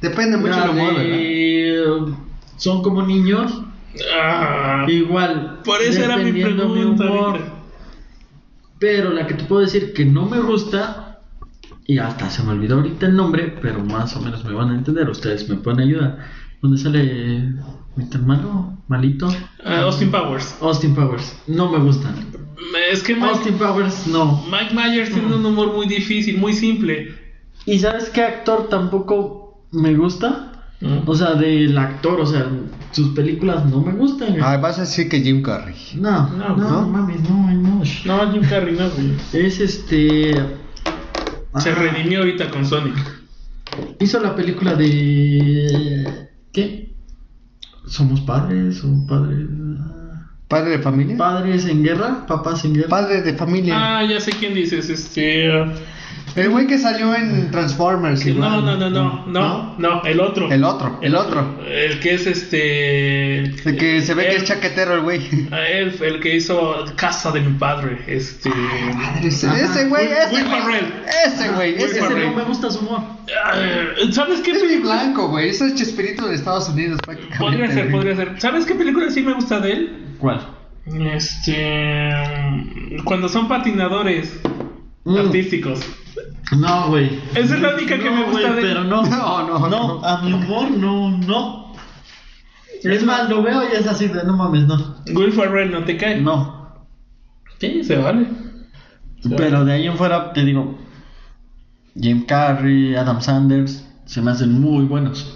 Depende 0.00 0.36
mucho 0.36 0.50
La 0.50 0.68
del 0.68 1.98
humor, 2.00 2.16
Son 2.56 2.82
como 2.82 3.02
niños, 3.02 3.62
Ah, 4.20 4.84
igual. 4.88 5.60
por 5.64 5.80
eso 5.82 6.04
era 6.04 6.16
mi 6.18 6.32
pregunta. 6.32 7.04
humor. 7.04 7.10
ahorita. 7.36 7.52
Pero 8.78 9.12
la 9.12 9.26
que 9.26 9.34
te 9.34 9.44
puedo 9.44 9.62
decir 9.62 9.92
que 9.92 10.04
no 10.04 10.26
me 10.26 10.38
gusta, 10.40 11.20
y 11.86 11.98
hasta 11.98 12.30
se 12.30 12.42
me 12.44 12.52
olvidó 12.52 12.76
ahorita 12.76 13.06
el 13.06 13.16
nombre, 13.16 13.56
pero 13.60 13.80
más 13.82 14.14
o 14.16 14.20
menos 14.20 14.44
me 14.44 14.52
van 14.52 14.70
a 14.70 14.74
entender, 14.76 15.08
ustedes 15.08 15.48
me 15.48 15.56
pueden 15.56 15.80
ayudar. 15.80 16.18
¿Dónde 16.62 16.78
sale 16.78 17.52
mi 17.96 18.04
hermano? 18.12 18.78
Malito. 18.88 19.28
Ah, 19.64 19.80
Austin 19.82 20.10
Powers. 20.10 20.56
Austin 20.60 20.94
Powers. 20.94 21.36
No 21.46 21.70
me 21.70 21.78
gustan. 21.78 22.14
Es 22.92 23.02
que 23.02 23.14
Mike, 23.14 23.26
Austin 23.28 23.54
Powers 23.58 24.06
no. 24.06 24.44
Mike 24.50 24.74
Myers 24.74 25.10
tiene 25.10 25.34
un 25.34 25.44
humor 25.44 25.72
muy 25.74 25.86
difícil, 25.86 26.38
muy 26.38 26.52
simple. 26.52 27.14
¿Y 27.66 27.78
sabes 27.78 28.10
qué 28.10 28.22
actor 28.22 28.68
tampoco 28.68 29.37
me 29.72 29.94
gusta? 29.94 30.52
Mm. 30.80 30.98
O 31.06 31.14
sea, 31.14 31.34
del 31.34 31.76
actor, 31.76 32.20
o 32.20 32.26
sea, 32.26 32.46
sus 32.92 33.08
películas 33.14 33.66
no 33.66 33.80
me 33.80 33.92
gustan. 33.92 34.30
güey. 34.30 34.42
Ay, 34.42 34.60
vas 34.60 34.78
a 34.78 34.82
decir 34.82 35.08
que 35.08 35.20
Jim 35.20 35.42
Carrey. 35.42 35.74
no, 35.96 36.28
no, 36.30 36.56
no, 36.56 36.70
¿no? 36.70 36.88
mames, 36.88 37.28
no, 37.28 37.50
no. 37.50 37.82
No, 38.04 38.32
Jim 38.32 38.42
Carrey 38.48 38.76
no, 38.76 38.88
güey. 38.90 39.14
Es 39.32 39.60
este. 39.60 40.34
Se 41.56 41.70
ah, 41.70 41.74
redimió 41.74 42.20
ahorita 42.20 42.50
con 42.50 42.64
Sonic. 42.64 42.94
Hizo 43.98 44.20
la 44.20 44.36
película 44.36 44.74
de. 44.74 46.28
¿Qué? 46.52 46.94
¿Somos 47.86 48.20
padres 48.20 48.84
o 48.84 49.06
padres? 49.06 49.48
¿Padre 50.48 50.70
de 50.70 50.78
familia? 50.78 51.16
¿Padres 51.16 51.66
en 51.66 51.82
guerra? 51.82 52.26
¿Papás 52.26 52.64
en 52.64 52.74
guerra? 52.74 52.88
Padre 52.88 53.22
de 53.22 53.34
familia. 53.34 53.74
Ah, 53.76 54.04
ya 54.04 54.18
sé 54.18 54.30
quién 54.32 54.54
dices, 54.54 54.88
este... 54.88 55.50
El 56.36 56.50
güey 56.50 56.66
que 56.66 56.78
salió 56.78 57.14
en 57.14 57.50
Transformers. 57.50 58.24
No, 58.24 58.30
igual. 58.32 58.64
no, 58.64 58.76
no, 58.76 58.90
no, 58.90 59.24
no, 59.26 59.74
no, 59.78 60.02
el 60.04 60.20
otro. 60.20 60.50
El 60.50 60.62
otro, 60.64 60.98
el 61.02 61.14
otro. 61.16 61.58
El 61.66 61.98
que 62.00 62.14
es 62.14 62.26
este... 62.26 63.38
El 63.44 63.76
que 63.76 64.00
se 64.02 64.14
ve 64.14 64.26
que 64.28 64.36
es 64.36 64.44
chaquetero 64.44 64.94
el 64.94 65.00
güey. 65.02 65.20
ah, 65.50 65.60
El, 65.66 66.00
el 66.02 66.20
que 66.20 66.36
hizo 66.36 66.84
Casa 66.96 67.32
de 67.32 67.40
mi 67.40 67.58
padre, 67.58 67.98
este... 68.06 68.50
Ese, 69.22 69.46
Ajá. 69.48 69.58
ese 69.60 69.88
güey, 69.88 70.06
ese 70.06 70.34
Will 70.34 70.44
güey. 70.48 70.62
Ferrell. 70.62 70.92
Ese 71.26 71.48
güey, 71.50 71.74
ese 71.76 71.98
Ese 72.00 72.10
no 72.10 72.32
me 72.34 72.44
gusta 72.44 72.70
su 72.70 72.80
humor. 72.80 73.00
Ah, 73.44 73.54
¿Sabes 74.12 74.40
qué 74.40 74.52
Es 74.52 74.62
muy 74.64 74.76
blanco, 74.76 75.28
güey. 75.28 75.48
Ese 75.50 75.66
es 75.66 75.74
Chespirito 75.74 76.26
de 76.28 76.34
Estados 76.36 76.68
Unidos 76.68 77.00
prácticamente. 77.04 77.38
Podría 77.44 77.70
ser, 77.72 77.90
podría 77.90 78.16
ser. 78.16 78.40
¿Sabes 78.40 78.64
qué 78.64 78.74
película 78.74 79.10
sí 79.10 79.22
me 79.22 79.34
gusta 79.34 79.60
de 79.60 79.72
él? 79.72 80.06
¿Cuál? 80.18 80.40
Este... 81.12 82.12
Cuando 83.04 83.28
son 83.28 83.48
patinadores 83.48 84.38
Mm. 85.04 85.16
artísticos. 85.16 85.80
No, 86.56 86.88
güey. 86.88 87.20
Esa 87.34 87.54
es 87.56 87.60
la 87.60 87.74
única 87.74 87.98
que 87.98 88.10
me 88.10 88.24
gusta 88.24 88.40
güey, 88.52 88.54
de- 88.56 88.62
Pero 88.62 88.84
no. 88.84 89.02
No, 89.04 89.68
no, 89.68 90.04
a 90.04 90.22
mi 90.22 90.32
humor 90.32 90.70
no, 90.70 91.10
no. 91.18 91.72
Es 92.82 93.04
más, 93.04 93.28
lo 93.28 93.42
veo 93.42 93.62
y 93.64 93.76
es 93.76 93.86
así 93.86 94.06
de 94.08 94.22
no 94.24 94.36
mames, 94.36 94.66
no. 94.66 94.96
Will 95.14 95.32
Ferrell, 95.32 95.70
¿no 95.72 95.84
te 95.84 95.96
cae? 95.96 96.20
No. 96.20 96.86
Sí, 97.60 97.82
se 97.84 97.96
vale. 97.96 98.26
Se 99.20 99.30
Pero 99.30 99.64
de 99.64 99.72
ahí 99.72 99.86
en 99.86 99.96
fuera 99.96 100.32
te 100.32 100.44
digo, 100.44 100.78
Jim 102.00 102.24
Carrey, 102.24 102.94
Adam 102.94 103.20
Sanders, 103.20 103.84
se 104.04 104.22
me 104.22 104.30
hacen 104.30 104.52
muy 104.60 104.84
buenos. 104.84 105.34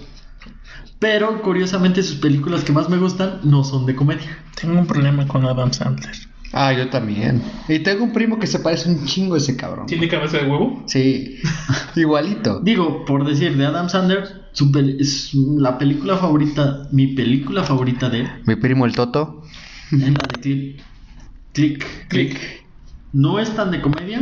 Pero 0.99 1.41
curiosamente 1.41 2.01
sus 2.01 2.15
películas 2.15 2.63
que 2.63 2.71
más 2.71 2.89
me 2.89 2.97
gustan 2.97 3.41
no 3.43 3.65
son 3.65 3.85
de 3.85 3.93
comedia. 3.95 4.37
Tengo 4.59 4.79
un 4.79 4.87
problema 4.87 5.27
con 5.27 5.45
Adam 5.45 5.73
Sandler. 5.73 6.15
Ah, 6.53 6.71
yo 6.71 6.87
también. 6.89 7.41
Y 7.67 7.79
tengo 7.79 8.03
un 8.03 8.13
primo 8.13 8.37
que 8.39 8.45
se 8.47 8.59
parece 8.59 8.87
un 8.89 9.05
chingo 9.05 9.33
a 9.35 9.37
ese 9.39 9.57
cabrón. 9.57 9.87
¿Tiene 9.87 10.07
cabeza 10.07 10.37
de 10.37 10.43
huevo? 10.49 10.83
Sí, 10.87 11.37
igualito. 11.95 12.59
Digo, 12.61 13.05
por 13.05 13.25
decir, 13.27 13.57
de 13.57 13.65
Adam 13.65 13.89
Sanders, 13.89 14.33
su 14.51 14.71
pel- 14.71 14.97
es 14.99 15.31
la 15.33 15.77
película 15.79 16.15
favorita, 16.17 16.87
mi 16.91 17.07
película 17.07 17.63
favorita 17.63 18.09
de 18.09 18.21
él, 18.21 18.29
Mi 18.45 18.55
primo 18.55 18.85
el 18.85 18.93
Toto. 18.93 19.41
es 19.91 20.15
la 20.15 20.27
de 20.27 20.39
Click. 20.39 20.81
Click. 21.53 22.07
Click. 22.07 22.39
No 23.11 23.39
es 23.39 23.55
tan 23.55 23.71
de 23.71 23.81
comedia, 23.81 24.21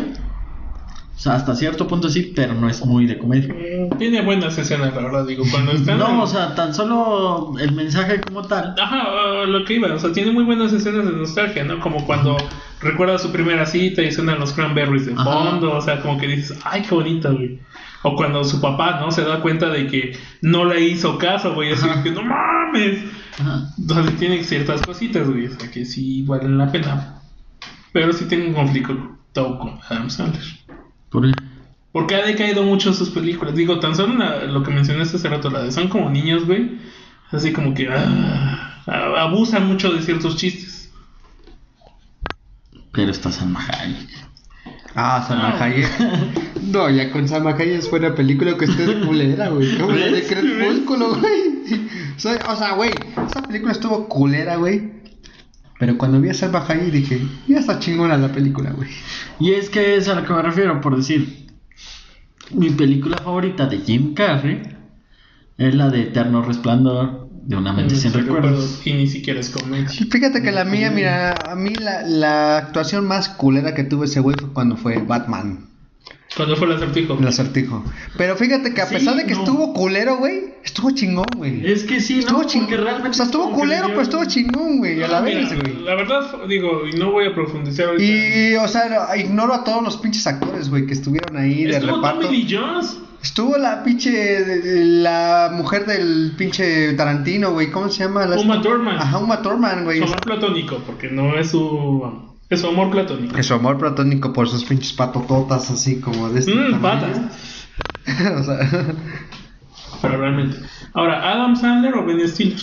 sea, 1.21 1.33
hasta 1.33 1.53
cierto 1.53 1.87
punto 1.87 2.09
sí, 2.09 2.33
pero 2.35 2.55
no 2.55 2.67
es 2.67 2.83
muy 2.83 3.05
de 3.05 3.19
comedia. 3.19 3.53
Mm, 3.53 3.95
Tiene 3.99 4.21
buenas 4.23 4.57
escenas, 4.57 4.95
la 4.95 5.01
verdad, 5.01 5.23
digo, 5.27 5.43
cuando 5.51 5.71
están... 5.71 5.99
No, 5.99 6.23
o 6.23 6.25
sea, 6.25 6.55
tan 6.55 6.73
solo 6.73 7.53
el 7.59 7.73
mensaje 7.73 8.19
como 8.21 8.41
tal. 8.47 8.73
Ajá, 8.81 9.45
lo 9.45 9.63
que 9.63 9.75
iba, 9.75 9.93
o 9.93 9.99
sea, 9.99 10.11
tiene 10.11 10.31
muy 10.31 10.43
buenas 10.45 10.73
escenas 10.73 11.05
de 11.05 11.11
nostalgia, 11.11 11.63
¿no? 11.63 11.79
Como 11.79 12.03
cuando 12.07 12.37
recuerda 12.81 13.19
su 13.19 13.31
primera 13.31 13.67
cita 13.67 14.01
y 14.01 14.11
suenan 14.11 14.39
los 14.39 14.51
cranberries 14.53 15.05
de 15.05 15.15
fondo, 15.15 15.73
o 15.73 15.81
sea, 15.81 16.01
como 16.01 16.17
que 16.17 16.27
dices, 16.27 16.57
ay, 16.63 16.81
qué 16.81 16.95
bonito, 16.95 17.31
güey. 17.31 17.59
O 18.01 18.15
cuando 18.15 18.43
su 18.43 18.59
papá, 18.59 18.99
¿no? 18.99 19.11
Se 19.11 19.23
da 19.23 19.41
cuenta 19.41 19.69
de 19.69 19.85
que 19.85 20.17
no 20.41 20.65
le 20.65 20.81
hizo 20.81 21.19
caso, 21.19 21.53
güey, 21.53 21.71
así 21.71 21.87
que 22.03 22.09
no 22.09 22.23
mames. 22.23 22.97
Ajá. 23.39 23.67
O 23.87 23.93
sea, 23.93 24.03
tiene 24.17 24.43
ciertas 24.43 24.81
cositas, 24.81 25.29
güey, 25.29 25.45
o 25.45 25.51
sea, 25.51 25.69
que 25.69 25.85
sí 25.85 26.23
valen 26.23 26.57
la 26.57 26.71
pena. 26.71 27.21
Pero 27.93 28.11
sí 28.11 28.25
tengo 28.25 28.47
un 28.47 28.53
conflicto 28.55 29.19
con 29.33 29.79
Adam 29.87 30.09
Sandler. 30.09 30.43
Por 31.11 31.25
ahí. 31.25 31.33
Porque 31.91 32.15
ha 32.15 32.25
decaído 32.25 32.63
mucho 32.63 32.93
sus 32.93 33.09
películas. 33.09 33.53
Digo, 33.53 33.79
tan 33.79 33.95
solo 33.95 34.15
la- 34.17 34.45
lo 34.45 34.63
que 34.63 34.71
mencionaste 34.71 35.17
hace 35.17 35.27
rato, 35.29 35.49
la 35.49 35.61
de 35.63 35.71
Son 35.71 35.89
como 35.89 36.09
niños, 36.09 36.45
güey. 36.45 36.79
Así 37.31 37.51
como 37.53 37.73
que 37.73 37.87
ah, 37.89 38.81
abusan 39.19 39.67
mucho 39.67 39.91
de 39.91 40.01
ciertos 40.01 40.37
chistes. 40.37 40.89
Pero 42.91 43.11
está 43.11 43.31
Salma 43.31 43.65
Hayek. 43.67 44.09
Ah, 44.95 45.23
Salma 45.27 45.49
Ah. 45.57 45.63
Hayek. 45.63 45.89
No, 46.61 46.89
ya 46.89 47.11
con 47.11 47.27
Salma 47.27 47.51
Hayek 47.51 47.79
es 47.79 47.89
buena 47.89 48.13
película 48.15 48.55
que 48.57 48.65
esté 48.65 48.85
de 48.85 49.05
culera, 49.05 49.49
güey. 49.49 49.77
Como 49.77 49.91
la 49.93 50.05
de. 50.07 50.23
Crepúsculo, 50.23 51.15
güey. 51.15 51.51
O 52.15 52.55
sea, 52.55 52.73
güey, 52.75 52.91
esa 53.27 53.41
película 53.41 53.71
estuvo 53.71 54.07
culera, 54.07 54.57
güey. 54.57 55.00
Pero 55.81 55.97
cuando 55.97 56.21
vi 56.21 56.29
a 56.29 56.35
Salma 56.35 56.63
Hayek 56.63 56.91
dije, 56.91 57.19
ya 57.47 57.57
está 57.57 57.79
chingona 57.79 58.15
la 58.15 58.31
película, 58.31 58.69
güey. 58.69 58.87
Y 59.39 59.53
es 59.53 59.71
que 59.71 59.95
es 59.95 60.07
a 60.07 60.13
lo 60.13 60.23
que 60.23 60.31
me 60.31 60.43
refiero, 60.43 60.79
por 60.79 60.95
decir, 60.95 61.47
mi 62.51 62.69
película 62.69 63.17
favorita 63.17 63.65
de 63.65 63.79
Jim 63.79 64.13
Carrey 64.13 64.61
es 65.57 65.73
la 65.73 65.89
de 65.89 66.03
Eterno 66.03 66.43
Resplandor 66.43 67.27
de 67.31 67.55
una 67.55 67.73
mente 67.73 67.95
sin 67.95 68.13
recuerdos. 68.13 68.79
Y 68.85 68.93
ni 68.93 69.07
siquiera 69.07 69.39
es 69.39 69.49
comedia. 69.49 69.89
Fíjate 69.89 70.43
que 70.43 70.51
la 70.51 70.65
mía, 70.65 70.91
mira, 70.91 71.33
a 71.33 71.55
mí 71.55 71.73
la, 71.73 72.03
la 72.03 72.59
actuación 72.59 73.07
más 73.07 73.29
culera 73.29 73.73
que 73.73 73.83
tuvo 73.83 74.03
ese 74.03 74.19
güey 74.19 74.35
fue 74.39 74.53
cuando 74.53 74.77
fue 74.77 74.99
Batman, 74.99 75.67
Cuando 76.35 76.55
fue 76.55 76.67
el 76.67 76.73
acertijo. 76.73 77.17
el 77.19 77.27
acertijo. 77.27 77.83
Pero 78.17 78.37
fíjate 78.37 78.73
que 78.73 78.81
a 78.81 78.85
Sí, 78.85 78.95
pesar 78.95 79.15
de 79.15 79.25
que 79.25 79.33
no. 79.33 79.39
estuvo 79.39 79.73
culero, 79.73 80.15
güey, 80.17 80.53
estuvo 80.63 80.91
chingón, 80.91 81.25
güey. 81.35 81.69
Es 81.69 81.83
que 81.83 81.99
sí, 81.99 82.19
Estuvo 82.19 82.39
¿no? 82.39 82.43
chingón. 82.47 82.69
Porque 82.69 82.81
realmente 82.83 83.09
O 83.09 83.13
sea, 83.13 83.25
estuvo 83.25 83.51
culero, 83.51 83.83
le 83.87 83.89
pero 83.89 84.01
estuvo 84.01 84.25
chingón, 84.25 84.77
güey. 84.77 85.03
A 85.03 85.07
la 85.09 85.19
No, 85.19 85.25
mira, 85.25 85.39
vez, 85.41 85.61
güey. 85.61 85.83
La 85.83 85.95
verdad, 85.95 86.21
digo, 86.47 86.87
y 86.87 86.95
no 86.97 87.11
voy 87.11 87.25
a 87.27 87.33
profundizar 87.35 87.87
ahorita. 87.89 88.03
Y, 88.05 88.55
o 88.55 88.67
sea, 88.69 89.15
ignoro 89.17 89.53
a 89.53 89.63
todos 89.65 89.83
los 89.83 89.97
pinches 89.97 90.25
actores, 90.25 90.69
güey, 90.69 90.85
que 90.85 90.93
estuvieron 90.93 91.35
ahí 91.35 91.65
de 91.65 91.71
Estuvo 91.77 91.97
reparto. 91.97 92.21
Tommy 92.21 92.37
Lee 92.43 92.47
Jones. 92.57 92.97
Estuvo 93.21 93.57
la 93.57 93.83
pinche, 93.83 94.39
la 94.75 95.51
mujer 95.53 95.85
del 95.85 96.31
pinche 96.37 96.93
Tarantino, 96.93 97.51
güey, 97.51 97.69
¿cómo 97.69 97.89
se 97.89 98.03
llama? 98.05 98.25
La- 98.25 98.39
Uma 98.39 98.61
Thurman. 98.61 98.95
Ajá, 98.97 99.17
Uma 99.19 99.41
Thurman, 99.41 99.83
güey. 99.83 99.97
Su 99.99 100.05
amor 100.05 100.21
platónico, 100.21 100.77
porque 100.87 101.09
no 101.09 101.37
es 101.37 101.51
su. 101.51 102.30
Es 102.51 102.61
su 102.61 102.67
amor 102.67 102.91
platónico. 102.91 103.33
Que 103.33 103.41
su 103.43 103.53
amor 103.55 103.79
platónico 103.79 104.31
por 104.33 104.47
sus 104.47 104.63
pinches 104.65 104.93
patototas 104.93 105.71
así 105.71 105.99
como 105.99 106.29
de 106.29 106.39
este 106.41 106.51
tamaño. 106.53 106.81
patas. 106.81 107.67
o 108.39 108.43
sea, 108.43 108.59
Pero 110.01 110.17
realmente. 110.17 110.57
Ahora, 110.93 111.31
¿Adam 111.31 111.55
Sandler 111.55 111.95
o 111.95 112.05
Ben 112.05 112.27
Stiller? 112.27 112.59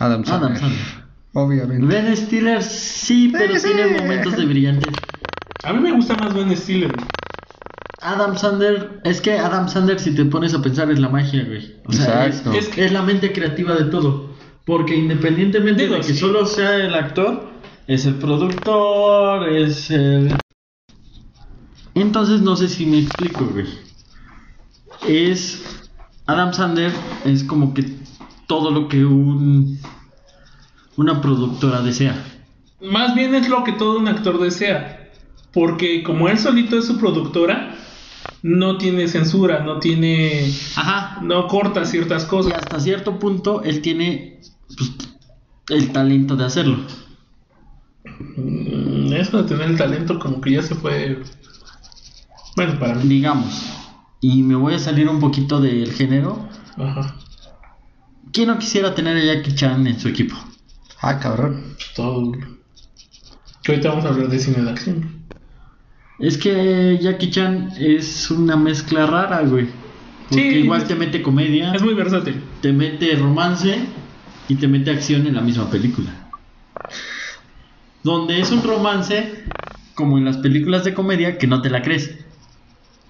Adam 0.00 0.24
Sandler. 0.24 0.50
Adam 0.50 0.60
Sandler. 0.60 1.02
Obviamente. 1.34 1.86
Ben 1.86 2.16
Stiller 2.16 2.62
sí, 2.62 3.30
pero 3.32 3.54
Sí, 3.58 3.68
tiene 3.68 3.94
sí. 3.96 4.02
momentos 4.02 4.36
de 4.36 4.44
brillantes. 4.44 4.92
A 5.64 5.72
mí 5.72 5.80
me 5.80 5.92
gusta 5.92 6.14
más 6.16 6.34
Ben 6.34 6.54
Stiller. 6.56 6.92
Adam 8.00 8.36
Sandler, 8.36 9.00
es 9.04 9.20
que 9.20 9.38
Adam 9.38 9.68
Sandler, 9.68 10.00
si 10.00 10.12
te 10.14 10.24
pones 10.24 10.52
a 10.54 10.60
pensar, 10.60 10.90
es 10.90 10.98
la 10.98 11.08
magia, 11.08 11.44
güey. 11.44 11.76
O 11.86 11.92
sea, 11.92 12.26
es, 12.26 12.38
Exacto. 12.38 12.58
es, 12.58 12.76
es 12.76 12.92
la 12.92 13.02
mente 13.02 13.32
creativa 13.32 13.74
de 13.76 13.84
todo. 13.84 14.32
Porque 14.64 14.96
independientemente 14.96 15.84
Digo, 15.84 15.94
de 15.94 16.00
que 16.00 16.08
sí. 16.08 16.16
solo 16.18 16.44
sea 16.46 16.76
el 16.76 16.94
actor, 16.94 17.51
es 17.86 18.06
el 18.06 18.14
productor, 18.16 19.48
es 19.48 19.90
el. 19.90 20.36
Entonces, 21.94 22.40
no 22.40 22.56
sé 22.56 22.68
si 22.68 22.86
me 22.86 23.00
explico, 23.00 23.46
güey. 23.46 23.66
Es. 25.06 25.90
Adam 26.26 26.52
Sandler 26.54 26.92
es 27.24 27.42
como 27.44 27.74
que 27.74 27.84
todo 28.46 28.70
lo 28.70 28.88
que 28.88 29.04
un. 29.04 29.78
Una 30.96 31.20
productora 31.20 31.80
desea. 31.82 32.22
Más 32.80 33.14
bien 33.14 33.34
es 33.34 33.48
lo 33.48 33.64
que 33.64 33.72
todo 33.72 33.98
un 33.98 34.08
actor 34.08 34.38
desea. 34.40 35.10
Porque 35.52 36.02
como 36.02 36.28
él 36.28 36.38
solito 36.38 36.78
es 36.78 36.86
su 36.86 36.98
productora, 36.98 37.74
no 38.42 38.78
tiene 38.78 39.08
censura, 39.08 39.60
no 39.60 39.78
tiene. 39.78 40.50
Ajá. 40.76 41.20
No 41.22 41.46
corta 41.46 41.84
ciertas 41.84 42.24
Y 42.24 42.28
cosas. 42.28 42.54
hasta 42.54 42.80
cierto 42.80 43.18
punto 43.18 43.62
él 43.62 43.80
tiene 43.80 44.40
pues, 44.76 44.92
el 45.70 45.92
talento 45.92 46.36
de 46.36 46.44
hacerlo. 46.44 46.78
Mm, 48.36 49.12
Eso 49.12 49.42
de 49.42 49.48
tener 49.48 49.70
el 49.70 49.76
talento, 49.76 50.18
como 50.18 50.40
que 50.40 50.52
ya 50.52 50.62
se 50.62 50.74
fue. 50.74 51.22
Bueno, 52.56 52.78
para 52.78 52.94
mí. 52.96 53.04
Digamos. 53.08 53.62
Y 54.20 54.42
me 54.42 54.54
voy 54.54 54.74
a 54.74 54.78
salir 54.78 55.08
un 55.08 55.20
poquito 55.20 55.60
del 55.60 55.92
género. 55.92 56.48
Ajá. 56.76 57.16
¿Quién 58.32 58.48
no 58.48 58.58
quisiera 58.58 58.94
tener 58.94 59.16
a 59.16 59.34
Jackie 59.34 59.54
Chan 59.54 59.86
en 59.86 59.98
su 60.00 60.08
equipo? 60.08 60.34
Ah, 61.00 61.18
cabrón. 61.18 61.74
Todo. 61.96 62.32
Que 63.62 63.72
ahorita 63.72 63.88
vamos 63.90 64.04
a 64.04 64.08
hablar 64.08 64.28
de 64.28 64.38
cine 64.38 64.62
de 64.62 64.70
acción. 64.70 65.22
Es 66.18 66.38
que 66.38 66.98
Jackie 67.02 67.30
Chan 67.30 67.72
es 67.78 68.30
una 68.30 68.56
mezcla 68.56 69.06
rara, 69.06 69.42
güey. 69.42 69.68
Porque 70.28 70.50
Sí, 70.52 70.58
igual 70.60 70.82
es- 70.82 70.88
te 70.88 70.94
mete 70.94 71.20
comedia, 71.20 71.72
Es 71.74 71.82
muy 71.82 71.94
versátil. 71.94 72.42
te 72.62 72.72
mete 72.72 73.14
romance 73.16 73.80
y 74.48 74.54
te 74.54 74.68
mete 74.68 74.90
acción 74.92 75.26
en 75.26 75.34
la 75.34 75.40
misma 75.42 75.68
película. 75.68 76.21
Donde 78.02 78.40
es 78.40 78.50
un 78.50 78.62
romance, 78.62 79.44
como 79.94 80.18
en 80.18 80.24
las 80.24 80.38
películas 80.38 80.84
de 80.84 80.94
comedia, 80.94 81.38
que 81.38 81.46
no 81.46 81.62
te 81.62 81.70
la 81.70 81.82
crees. 81.82 82.18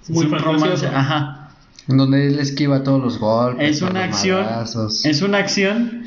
Es 0.03 0.11
Muy 0.11 0.27
un 0.27 0.39
romance, 0.39 0.87
ajá. 0.87 1.51
En 1.89 1.97
donde 1.97 2.29
él 2.29 2.39
esquiva 2.39 2.83
todos 2.83 3.03
los 3.03 3.19
golpes. 3.19 3.71
Es 3.71 3.79
todos 3.79 3.91
una 3.91 4.07
los 4.07 4.17
acción. 4.17 4.45
madrazos. 4.45 5.05
Es 5.05 5.23
una 5.23 5.39
acción 5.39 6.05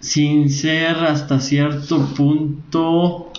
sin 0.00 0.50
ser 0.50 0.96
hasta 0.96 1.40
cierto 1.40 2.04
punto 2.14 3.32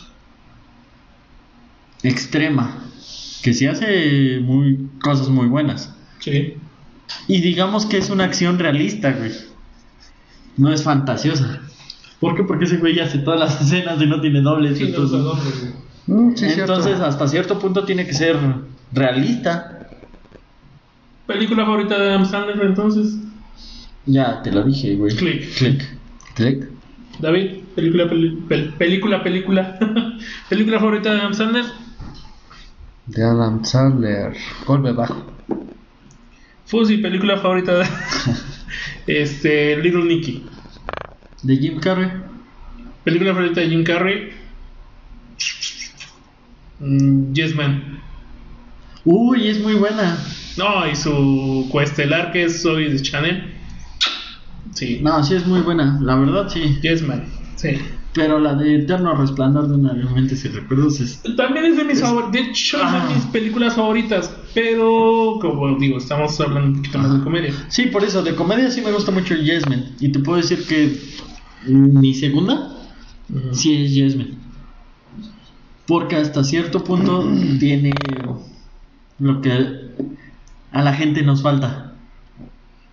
extrema. 2.03 2.83
Que 3.41 3.53
sí 3.53 3.65
hace 3.67 4.39
muy, 4.41 4.89
cosas 5.01 5.29
muy 5.29 5.47
buenas. 5.47 5.93
Sí. 6.19 6.55
Y 7.27 7.41
digamos 7.41 7.85
que 7.85 7.97
es 7.97 8.09
una 8.09 8.25
acción 8.25 8.59
realista, 8.59 9.11
güey. 9.11 9.31
No 10.57 10.71
es 10.73 10.83
fantasiosa. 10.83 11.61
¿Por 12.19 12.35
qué? 12.35 12.43
Porque 12.43 12.65
ese 12.65 12.77
güey 12.77 12.99
hace 12.99 13.19
todas 13.19 13.39
las 13.39 13.61
escenas 13.61 14.01
y 14.01 14.05
no 14.07 14.19
tiene 14.21 14.41
dobles. 14.41 14.77
Sí, 14.77 14.83
no 14.83 14.89
entonces, 14.89 15.19
usa 15.19 15.23
dobles. 15.23 15.73
Mm, 16.07 16.29
sí, 16.35 16.49
cierto. 16.49 16.73
entonces 16.73 16.99
hasta 16.99 17.27
cierto 17.27 17.59
punto 17.59 17.85
tiene 17.85 18.05
que 18.05 18.13
ser 18.13 18.37
realista. 18.91 19.87
¿Película 21.27 21.65
favorita 21.65 21.99
de 21.99 22.09
Adam 22.09 22.25
Sandler 22.25 22.59
entonces? 22.65 23.15
Ya 24.05 24.41
te 24.41 24.51
lo 24.51 24.63
dije, 24.63 24.95
güey. 24.95 25.15
Click. 25.15 25.53
Click. 25.55 25.83
Click. 26.35 26.67
David, 27.19 27.57
película, 27.75 28.07
peli- 28.09 28.39
pel- 28.47 28.73
película, 28.77 29.21
película. 29.21 29.77
¿Película 30.49 30.79
favorita 30.79 31.13
de 31.13 31.19
Adam 31.19 31.33
Sandler? 31.33 31.65
De 33.05 33.23
Adam 33.23 33.63
Sandler. 33.63 34.33
Golpe 34.65 34.91
bajo. 34.93 35.25
Fuzzy, 36.65 36.97
película 36.97 37.37
favorita 37.37 37.77
de. 37.79 37.85
este, 39.07 39.77
Little 39.77 40.05
Nicky. 40.05 40.45
De 41.43 41.57
Jim 41.57 41.79
Carrey. 41.79 42.09
Película 43.03 43.33
favorita 43.33 43.61
de 43.61 43.69
Jim 43.69 43.83
Carrey. 43.83 44.29
Mm, 46.79 47.33
yes 47.33 47.55
Man. 47.55 47.99
Uy, 49.05 49.47
es 49.47 49.59
muy 49.61 49.73
buena. 49.75 50.17
No, 50.57 50.89
y 50.89 50.95
su 50.95 51.67
coestelar 51.71 52.31
que 52.31 52.43
es 52.45 52.61
Zoe 52.61 52.89
de 52.89 53.01
Channel. 53.01 53.53
Sí. 54.73 54.99
No, 55.01 55.23
sí 55.23 55.35
es 55.35 55.45
muy 55.47 55.61
buena, 55.61 55.99
la 56.01 56.15
verdad 56.15 56.47
sí. 56.49 56.77
Yes 56.81 57.01
Man. 57.01 57.25
Sí. 57.55 57.69
Pero 58.13 58.39
la 58.39 58.55
de 58.55 58.77
Eterno 58.77 59.13
Resplandor 59.15 59.67
de 59.67 59.75
una 59.75 59.93
mente 59.93 60.35
sin 60.35 60.53
recuerdos 60.53 60.99
es... 60.99 61.21
También 61.37 61.65
es 61.65 61.77
de 61.77 61.83
mis 61.83 61.97
Es- 61.97 62.01
favoritas. 62.01 62.31
De 62.33 62.39
hecho, 62.49 62.77
es 62.77 62.83
Ah. 62.83 63.05
de 63.07 63.15
mis 63.15 63.25
películas 63.25 63.75
favoritas. 63.75 64.31
Pero, 64.53 65.37
como 65.39 65.77
digo, 65.77 65.97
estamos 65.99 66.39
hablando 66.41 66.69
un 66.69 66.75
poquito 66.77 66.97
más 66.97 67.13
de 67.17 67.23
comedia. 67.23 67.53
Sí, 67.69 67.83
por 67.85 68.03
eso, 68.03 68.23
de 68.23 68.35
comedia 68.35 68.71
sí 68.71 68.81
me 68.81 68.91
gusta 68.91 69.11
mucho 69.11 69.35
Yes 69.35 69.67
Man. 69.69 69.85
Y 69.99 70.11
te 70.11 70.19
puedo 70.19 70.37
decir 70.41 70.65
que 70.67 70.99
mi 71.67 72.13
segunda 72.13 72.75
Ujú. 73.29 73.53
sí 73.53 73.85
es 73.85 73.93
Yes 73.93 74.15
Man. 74.15 74.29
Porque 75.87 76.15
hasta 76.15 76.43
cierto 76.43 76.83
punto 76.83 77.27
tiene 77.59 77.93
lo 79.19 79.41
que 79.41 79.89
a 80.71 80.81
la 80.83 80.93
gente 80.93 81.21
nos 81.23 81.41
falta. 81.41 81.93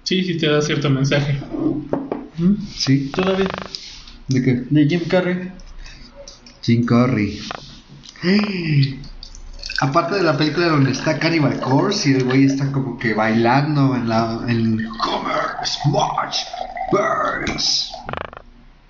Sí, 0.03 0.23
sí 0.25 0.37
te 0.39 0.47
da 0.49 0.63
cierto 0.63 0.89
mensaje. 0.89 1.41
Sí. 2.75 3.11
Todavía 3.15 3.49
¿De 4.29 4.43
qué? 4.43 4.65
de 4.71 4.87
Jim 4.87 5.01
Carrey. 5.09 5.51
Jim 6.63 6.85
Carrey. 6.85 7.39
Aparte 9.81 10.17
de 10.17 10.23
la 10.23 10.37
película 10.39 10.69
donde 10.69 10.93
está 10.93 11.19
Cannibal 11.19 11.61
Corpse 11.61 12.09
y 12.11 12.15
el 12.15 12.25
güey 12.25 12.45
está 12.45 12.73
como 12.73 12.99
que 12.99 13.13
bailando 13.15 13.95
en 13.95 14.09
la. 14.09 14.41
En 14.49 14.89
Commerce, 14.99 15.79
March, 15.91 16.37
Burns. 16.91 17.93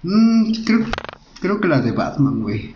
Mm, 0.03 0.53
creo, 0.65 0.87
creo 1.41 1.61
que 1.61 1.69
la 1.69 1.81
de 1.81 1.93
Batman, 1.93 2.41
güey. 2.43 2.75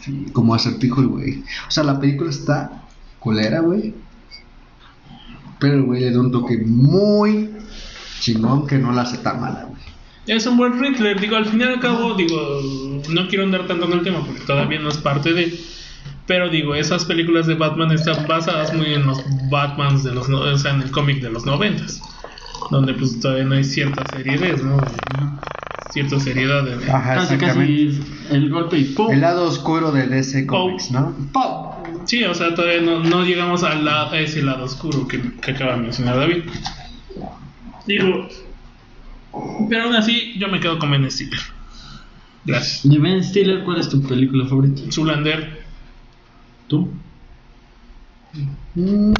Sí, 0.00 0.26
como 0.32 0.54
acertijo 0.54 1.00
el 1.00 1.08
güey. 1.08 1.44
O 1.66 1.70
sea, 1.70 1.84
la 1.84 1.98
película 1.98 2.30
está 2.30 2.82
culera, 3.18 3.60
güey. 3.60 3.94
Pero 5.58 5.74
el 5.74 5.82
güey 5.82 6.00
le 6.00 6.12
da 6.12 6.20
un 6.20 6.30
toque 6.30 6.58
muy 6.58 7.50
chingón 8.20 8.66
que 8.66 8.78
no 8.78 8.92
la 8.92 9.02
hace 9.02 9.18
tan 9.18 9.40
mala, 9.40 9.64
güey. 9.64 9.82
Es 10.26 10.46
un 10.46 10.56
buen 10.56 10.80
Riddler, 10.80 11.20
digo, 11.20 11.36
al 11.36 11.46
final 11.46 11.70
y 11.70 11.72
al 11.74 11.80
cabo, 11.80 12.14
digo, 12.14 12.36
no 13.08 13.28
quiero 13.28 13.44
andar 13.44 13.66
tanto 13.68 13.86
en 13.86 13.92
el 13.92 14.02
tema 14.02 14.24
porque 14.24 14.40
todavía 14.40 14.80
no 14.80 14.88
es 14.88 14.98
parte 14.98 15.32
de... 15.32 15.58
Pero 16.26 16.48
digo, 16.48 16.74
esas 16.74 17.04
películas 17.04 17.46
de 17.46 17.54
Batman 17.54 17.92
están 17.92 18.26
basadas 18.26 18.74
muy 18.74 18.92
en 18.94 19.06
los 19.06 19.22
Batmans 19.48 20.02
de 20.02 20.12
los... 20.12 20.28
O 20.28 20.58
sea, 20.58 20.74
en 20.74 20.82
el 20.82 20.90
cómic 20.90 21.22
de 21.22 21.30
los 21.30 21.46
noventas. 21.46 22.00
Donde 22.72 22.94
pues 22.94 23.20
todavía 23.20 23.44
no 23.44 23.54
hay 23.54 23.62
cierta 23.62 24.04
seriedad, 24.16 24.56
¿no? 24.58 24.78
Cierta 25.90 26.18
seriedad 26.20 26.66
en... 26.68 26.90
Ajá, 26.90 27.14
Casi, 27.14 27.36
casi 27.38 28.00
el 28.30 28.50
golpe 28.50 28.78
y 28.78 28.84
¡pum! 28.86 29.10
El 29.12 29.20
lado 29.20 29.44
oscuro 29.46 29.92
de 29.92 30.06
DC 30.08 30.46
Comics, 30.46 30.90
¿no? 30.90 31.14
¡Pum! 31.32 32.06
Sí, 32.06 32.22
o 32.24 32.34
sea, 32.34 32.54
todavía 32.54 32.80
no, 32.82 33.00
no 33.02 33.24
llegamos 33.24 33.62
a, 33.64 33.74
la- 33.74 34.10
a 34.10 34.20
ese 34.20 34.42
lado 34.42 34.64
oscuro 34.64 35.06
que, 35.08 35.20
que 35.40 35.50
acaba 35.52 35.76
de 35.76 35.82
mencionar 35.82 36.16
David. 36.16 36.44
Digo, 37.86 38.28
pero 39.68 39.84
aún 39.84 39.94
así 39.94 40.34
yo 40.38 40.48
me 40.48 40.60
quedo 40.60 40.78
con 40.78 40.90
Ben 40.90 41.10
Stiller. 41.10 41.40
Gracias. 42.44 42.88
De 42.92 42.98
Ben 42.98 43.22
Stiller, 43.24 43.64
¿cuál 43.64 43.78
es 43.80 43.88
tu 43.88 44.02
película 44.02 44.46
favorita? 44.46 44.82
Zulander, 44.92 45.64
¿Tú? 46.68 46.92
Mm, 48.74 49.14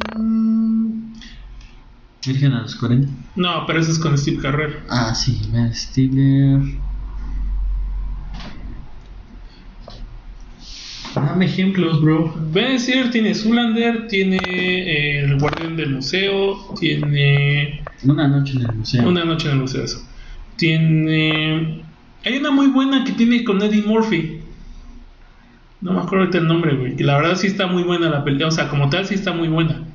Virgen 2.27 2.53
a 2.53 2.61
los 2.61 2.75
40. 2.75 3.09
no, 3.35 3.65
pero 3.65 3.79
ese 3.79 3.91
es 3.91 3.99
con 3.99 4.17
Steve 4.17 4.37
Carrer. 4.41 4.81
Ah, 4.89 5.15
sí, 5.15 5.41
Ben 5.51 5.73
Stiller. 5.73 6.61
Dame 11.15 11.45
ejemplos, 11.45 12.01
bro. 12.01 12.33
Ben 12.51 12.79
Stiller 12.79 13.09
tiene 13.09 13.33
Zulander, 13.33 14.07
tiene 14.07 14.37
eh, 14.45 15.23
El 15.23 15.39
Guardián 15.39 15.75
del 15.75 15.95
Museo, 15.95 16.73
tiene 16.79 17.81
Una 18.03 18.27
noche 18.27 18.53
en 18.57 18.61
el 18.69 18.75
museo. 18.75 19.07
Una 19.07 19.25
Noche 19.25 19.47
en 19.47 19.53
el 19.53 19.59
Museo. 19.61 19.83
eso. 19.83 20.05
Tiene. 20.57 21.81
Hay 22.23 22.37
una 22.37 22.51
muy 22.51 22.67
buena 22.67 23.03
que 23.03 23.13
tiene 23.13 23.43
con 23.43 23.61
Eddie 23.61 23.81
Murphy. 23.83 24.41
No 25.81 25.93
me 25.93 25.99
acuerdo 25.99 26.19
ahorita 26.25 26.37
el 26.39 26.47
nombre, 26.47 26.75
güey. 26.75 26.95
Y 26.97 27.03
la 27.03 27.17
verdad 27.17 27.35
sí 27.35 27.47
está 27.47 27.67
muy 27.67 27.83
buena 27.83 28.09
la 28.09 28.23
pelea. 28.23 28.47
O 28.47 28.51
sea, 28.51 28.67
como 28.69 28.89
tal 28.89 29.05
sí 29.05 29.15
está 29.15 29.31
muy 29.33 29.47
buena. 29.47 29.86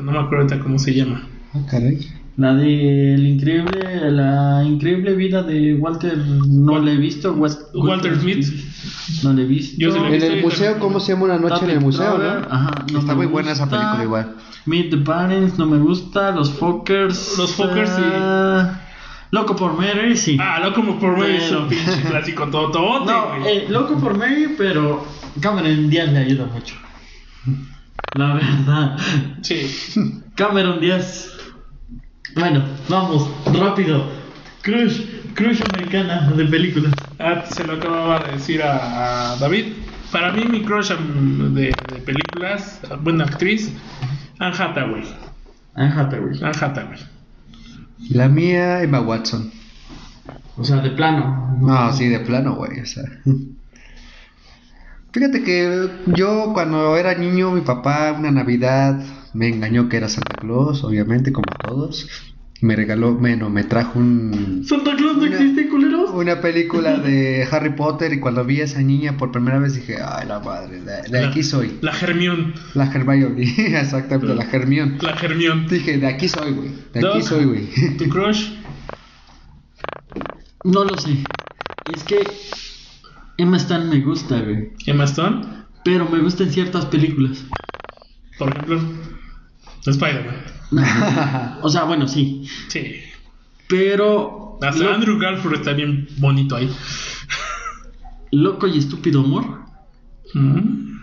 Pero 0.00 0.12
no 0.12 0.12
me 0.12 0.18
acuerdo 0.26 0.44
ahorita 0.44 0.60
cómo 0.62 0.78
se 0.78 0.94
llama. 0.94 1.28
ah, 1.54 1.58
caray. 1.70 1.98
La 2.36 2.54
de 2.54 3.14
el 3.14 3.26
increíble, 3.26 4.10
la 4.10 4.62
increíble 4.64 5.14
vida 5.14 5.42
de 5.42 5.74
Walter, 5.74 6.16
no 6.16 6.78
la 6.78 6.92
he 6.92 6.96
visto. 6.96 7.34
Wa- 7.34 7.50
Walter 7.74 8.18
Smith. 8.18 8.46
No 9.22 9.32
la 9.34 9.42
he 9.42 9.44
visto. 9.44 9.76
Yo 9.78 9.92
sí 9.92 9.98
la 9.98 10.08
he 10.08 10.16
En 10.16 10.22
el 10.22 10.42
museo, 10.42 10.78
¿cómo 10.78 11.00
se 11.00 11.12
llama 11.12 11.24
una 11.26 11.38
noche 11.38 11.64
en 11.64 11.70
el 11.72 11.80
museo, 11.80 12.16
no? 12.16 12.46
Ajá, 12.50 12.86
no 12.92 13.00
Está 13.00 13.14
muy 13.14 13.26
buena 13.26 13.52
esa 13.52 13.64
gusta. 13.64 13.78
película 13.78 14.04
igual. 14.04 14.36
Meet 14.64 14.90
the 14.90 14.96
Parents, 14.98 15.58
no 15.58 15.66
me 15.66 15.78
gusta. 15.78 16.30
Los 16.30 16.50
Fockers. 16.50 17.36
Los 17.36 17.52
Fockers, 17.52 17.90
sí. 17.90 18.02
ah, 18.04 18.80
Loco 19.32 19.54
por 19.54 19.76
Mary, 19.76 20.16
sí. 20.16 20.38
Ah, 20.40 20.60
no 20.62 20.72
como 20.72 20.98
por 20.98 21.18
Mary, 21.18 21.36
Pero- 21.40 21.62
un 21.64 21.68
pinche 21.68 22.00
clásico 22.08 22.46
todo 22.48 23.04
no, 23.04 23.46
eh, 23.46 23.66
Loco 23.68 23.96
por 23.98 24.16
Mary, 24.16 24.54
pero 24.56 25.04
Cameron 25.40 25.90
Díaz 25.90 26.10
le 26.10 26.18
ayuda 26.20 26.46
mucho. 26.46 26.74
La 28.14 28.34
verdad. 28.34 28.96
Sí. 29.42 30.22
Cameron 30.34 30.80
Díaz. 30.80 31.30
Bueno, 32.34 32.62
vamos, 32.88 33.28
rápido. 33.46 34.04
Crush, 34.62 35.00
crush 35.34 35.60
americana 35.72 36.30
de 36.30 36.44
películas. 36.44 36.92
Ah, 37.18 37.44
se 37.48 37.64
lo 37.64 37.74
acababa 37.74 38.20
de 38.20 38.32
decir 38.32 38.62
a, 38.62 39.32
a 39.32 39.36
David. 39.36 39.72
Para 40.12 40.32
mí, 40.32 40.44
mi 40.44 40.62
crush 40.62 40.90
de, 40.90 41.62
de 41.62 42.00
películas, 42.04 42.80
buena 43.00 43.24
actriz, 43.24 43.72
Anne 44.38 44.56
Hathaway. 44.58 45.04
Anne 45.74 45.92
Hathaway. 45.94 46.38
Anne 46.42 46.56
Hathaway. 46.60 46.98
La 48.10 48.28
mía, 48.28 48.82
Emma 48.82 49.00
Watson. 49.00 49.50
O 50.56 50.64
sea, 50.64 50.76
de 50.78 50.90
plano. 50.90 51.56
No, 51.60 51.92
sí, 51.92 52.08
de 52.08 52.20
plano, 52.20 52.54
güey. 52.54 52.80
O 52.80 52.86
sea. 52.86 53.04
Fíjate 55.12 55.42
que 55.42 55.88
yo 56.06 56.52
cuando 56.52 56.96
era 56.96 57.14
niño, 57.14 57.50
mi 57.50 57.62
papá 57.62 58.14
una 58.16 58.30
Navidad 58.30 59.02
me 59.32 59.48
engañó 59.48 59.88
que 59.88 59.96
era 59.96 60.08
Santa 60.08 60.36
Claus, 60.36 60.84
obviamente, 60.84 61.32
como 61.32 61.46
todos. 61.66 62.08
Me 62.62 62.76
regaló, 62.76 63.14
bueno, 63.14 63.48
me 63.48 63.64
trajo 63.64 63.98
un, 63.98 64.62
Santa 64.68 64.94
Claus 64.94 65.16
no 65.16 65.24
existe, 65.24 65.66
culeros. 65.68 66.10
una 66.10 66.42
película 66.42 66.98
de 66.98 67.48
Harry 67.50 67.70
Potter 67.70 68.12
y 68.12 68.20
cuando 68.20 68.44
vi 68.44 68.60
a 68.60 68.64
esa 68.64 68.82
niña 68.82 69.16
por 69.16 69.32
primera 69.32 69.58
vez 69.58 69.74
dije, 69.74 69.96
ay, 70.04 70.28
la 70.28 70.40
madre, 70.40 70.82
de, 70.82 71.02
de 71.08 71.24
aquí 71.24 71.42
soy. 71.42 71.78
La 71.80 71.92
Hermione. 71.98 72.52
La 72.74 72.84
Hermione, 72.84 73.42
exactamente, 73.80 74.34
la 74.34 74.44
Hermione. 74.44 74.98
La 75.00 75.12
Hermione. 75.12 75.68
Dije, 75.70 75.96
de 75.98 76.06
aquí 76.06 76.28
soy, 76.28 76.52
güey. 76.52 76.70
De 76.92 77.08
aquí 77.08 77.22
soy, 77.22 77.46
güey. 77.46 77.96
¿Tu 77.96 78.08
crush? 78.10 78.52
No 80.64 80.84
lo 80.84 80.96
sé. 80.98 81.24
Es 81.94 82.04
que 82.04 82.18
Emma 83.40 83.56
Stone 83.56 83.86
me 83.86 84.00
gusta, 84.00 84.40
güey. 84.40 84.70
Emma 84.86 85.04
Stone. 85.04 85.46
Pero 85.84 86.08
me 86.08 86.18
gustan 86.20 86.50
ciertas 86.50 86.84
películas. 86.86 87.44
Por 88.38 88.50
ejemplo, 88.50 88.80
Spider-Man. 89.86 90.36
O 91.62 91.68
sea, 91.68 91.84
bueno, 91.84 92.06
sí. 92.06 92.46
Sí. 92.68 92.96
Pero. 93.68 94.58
Hasta 94.62 94.84
lo- 94.84 94.92
Andrew 94.92 95.18
Garfield 95.18 95.54
está 95.56 95.72
bien 95.72 96.06
bonito 96.18 96.54
ahí. 96.56 96.70
Loco 98.32 98.66
y 98.66 98.78
estúpido 98.78 99.20
amor. 99.20 99.60
Mm. 100.34 100.98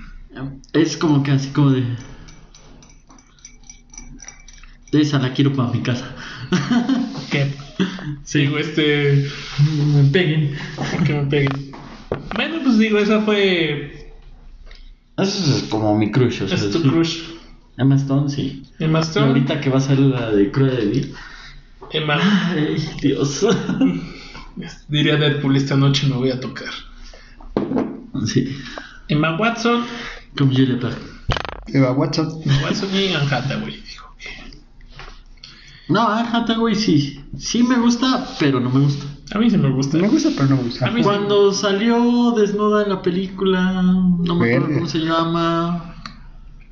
Es 0.74 0.96
como 0.96 1.24
que 1.24 1.32
así 1.32 1.50
como 1.50 1.72
de. 1.72 1.84
Esa 4.94 5.20
la 5.20 5.34
quiero 5.34 5.54
para 5.54 5.70
mi 5.72 5.82
casa. 5.82 6.16
¿Qué? 7.32 7.52
Digo, 8.34 8.58
este. 8.58 9.28
me 9.94 10.04
peguen. 10.12 10.56
Que 11.06 11.14
me 11.14 11.24
peguen. 11.26 11.72
Bueno, 12.36 12.60
pues 12.64 12.78
digo, 12.78 12.98
esa 12.98 13.22
fue. 13.22 14.14
Eso 15.18 15.56
es 15.58 15.64
como 15.70 15.98
mi 15.98 16.12
crush. 16.12 16.44
O 16.44 16.48
sea, 16.48 16.58
Es 16.58 16.70
tu 16.72 16.80
sí. 16.82 16.90
crush. 16.90 17.20
Emma 17.78 17.96
Stone, 17.96 18.30
sí. 18.30 18.64
Emma 18.80 19.00
Y 19.00 19.02
Stone. 19.04 19.28
ahorita 19.28 19.62
que 19.62 19.70
va 19.70 19.78
a 19.78 19.82
ser 19.82 20.00
la 20.00 20.32
de 20.32 20.52
Cruella 20.52 20.76
de 20.80 20.86
Vil. 20.88 21.14
Emma. 21.92 22.18
Ay, 22.52 22.78
Dios. 23.02 23.46
Diría 24.88 25.16
Deadpool, 25.18 25.56
esta 25.56 25.76
noche 25.76 26.08
me 26.08 26.16
voy 26.16 26.32
a 26.32 26.40
tocar. 26.40 26.70
sí. 28.26 28.58
Emma 29.08 29.38
Watson. 29.38 29.86
Como 30.38 30.52
Julia 30.52 30.80
Perry. 30.80 30.96
Emma 31.68 31.92
Watson. 31.92 32.42
Emma 32.44 32.62
Watson 32.64 32.90
y 32.94 33.14
Anne 33.14 33.28
Hathaway. 33.32 33.82
Dijo. 33.82 34.08
No, 35.90 36.08
Anne 36.10 36.30
Hathaway 36.32 36.76
sí. 36.76 37.24
Sí 37.38 37.64
me 37.64 37.78
gusta, 37.78 38.28
pero 38.40 38.60
no 38.60 38.70
me 38.70 38.80
gusta. 38.82 39.06
A 39.34 39.40
mí 39.40 39.50
sí 39.50 39.58
me 39.58 39.70
gusta. 39.70 39.98
Me 39.98 40.08
gusta, 40.08 40.30
pero 40.36 40.50
no 40.50 40.56
me 40.58 40.64
gusta. 40.64 40.88
A 40.88 40.92
mí 40.92 41.02
sí. 41.02 41.04
Cuando 41.04 41.52
salió 41.52 42.32
desnuda 42.38 42.84
en 42.84 42.90
la 42.90 43.02
película, 43.02 43.72
no 43.82 44.36
me 44.36 44.54
acuerdo 44.56 44.74
cómo 44.76 44.88
se 44.88 45.00
llama. 45.00 45.96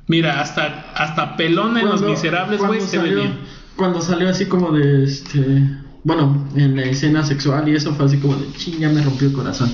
Mira, 0.08 0.40
hasta, 0.40 0.92
hasta 0.94 1.36
pelón 1.36 1.76
en 1.76 1.86
Los 1.86 2.00
Miserables, 2.02 2.58
güey, 2.58 2.68
cuando 2.78 2.86
se 2.86 2.98
ve 2.98 3.02
salió- 3.08 3.16
bien. 3.22 3.38
Cuando 3.76 4.00
salió 4.00 4.28
así 4.30 4.46
como 4.46 4.72
de 4.72 5.04
este. 5.04 5.68
Bueno, 6.04 6.46
en 6.54 6.76
la 6.76 6.84
escena 6.84 7.24
sexual 7.24 7.68
y 7.68 7.74
eso 7.74 7.92
fue 7.94 8.06
así 8.06 8.18
como 8.18 8.36
de 8.36 8.50
ching, 8.52 8.78
ya 8.78 8.88
me 8.88 9.02
rompió 9.02 9.28
el 9.28 9.34
corazón. 9.34 9.70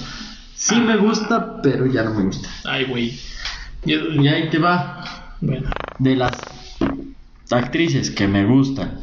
Sí 0.55 0.75
me 0.77 0.97
gusta, 0.97 1.61
pero 1.63 1.87
ya 1.87 2.03
no 2.05 2.15
me 2.15 2.23
gusta. 2.25 2.49
Ay, 2.65 2.87
güey. 2.87 3.19
Y- 3.85 3.95
Y 4.23 4.29
ahí 4.29 4.49
te 4.51 4.59
va. 4.59 5.37
Bueno. 5.41 5.71
De 5.99 6.17
las 6.17 6.33
actrices 7.51 8.11
que 8.11 8.27
me 8.27 8.45
gustan, 8.47 8.99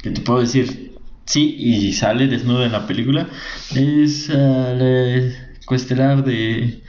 que 0.00 0.10
te 0.10 0.20
puedo 0.20 0.40
decir, 0.40 0.87
sí, 1.28 1.54
y 1.58 1.92
sale 1.92 2.26
desnuda 2.26 2.66
en 2.66 2.72
la 2.72 2.86
película, 2.86 3.28
es 3.74 4.28
ah, 4.30 4.72
la 4.76 5.30
coestelar 5.66 6.24
de 6.24 6.82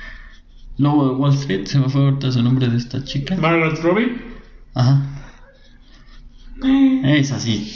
Lobo 0.78 1.10
de 1.10 1.16
Wall 1.16 1.34
Street, 1.34 1.66
se 1.66 1.78
me 1.80 1.90
fue 1.90 2.02
ahorita 2.06 2.32
su 2.32 2.42
nombre 2.42 2.68
de 2.70 2.78
esta 2.78 3.04
chica. 3.04 3.36
Margaret 3.38 3.80
Robbie. 3.84 4.18
Ajá. 4.74 5.02
Es 7.04 7.32
así. 7.32 7.72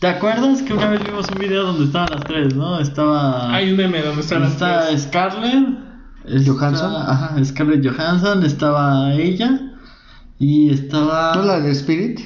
¿Te 0.00 0.06
acuerdas 0.06 0.62
que 0.62 0.72
una 0.74 0.90
vez 0.90 1.02
vimos 1.04 1.26
un 1.32 1.38
video 1.40 1.64
donde 1.66 1.84
estaban 1.86 2.08
las 2.12 2.22
tres, 2.24 2.54
no? 2.54 2.78
Estaba. 2.78 3.52
Hay 3.54 3.70
un 3.70 3.76
meme 3.76 4.00
donde 4.02 4.20
están 4.22 4.42
las 4.42 4.52
Está 4.52 4.86
tres. 4.88 5.02
Scarlett. 5.02 5.68
está- 6.26 6.52
Johansson. 6.52 6.94
Ajá, 6.96 7.44
Scarlett 7.44 7.84
Johansson. 7.84 8.44
Estaba 8.44 9.14
ella. 9.14 9.60
Y 10.38 10.70
estaba. 10.70 11.34
¿No 11.34 11.42
la 11.44 11.58
de 11.60 11.72
Spirit? 11.72 12.20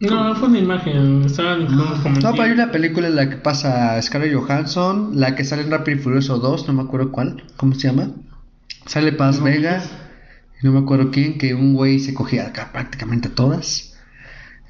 No, 0.00 0.34
fue 0.34 0.48
una 0.48 0.58
imagen. 0.58 1.24
Estaban 1.26 1.64
No, 1.76 1.94
pero 2.32 2.42
hay 2.42 2.50
una 2.52 2.70
película 2.72 3.08
en 3.08 3.16
la 3.16 3.28
que 3.28 3.36
pasa 3.36 4.00
Scarlett 4.00 4.34
Johansson, 4.34 5.10
la 5.14 5.34
que 5.36 5.44
sale 5.44 5.62
en 5.62 5.70
Rápido 5.70 5.98
y 5.98 6.00
Furioso 6.00 6.38
2, 6.38 6.66
no 6.68 6.72
me 6.74 6.82
acuerdo 6.82 7.12
cuál, 7.12 7.44
¿cómo 7.56 7.74
se 7.74 7.88
llama? 7.88 8.10
Sale 8.86 9.12
Paz 9.12 9.42
Vega. 9.42 9.82
y 10.62 10.66
No 10.66 10.72
me 10.72 10.78
acuerdo 10.80 11.10
quién, 11.10 11.36
que 11.38 11.54
un 11.54 11.74
güey 11.74 11.98
se 11.98 12.14
cogía 12.14 12.46
acá 12.46 12.70
prácticamente 12.72 13.28
todas. 13.28 13.94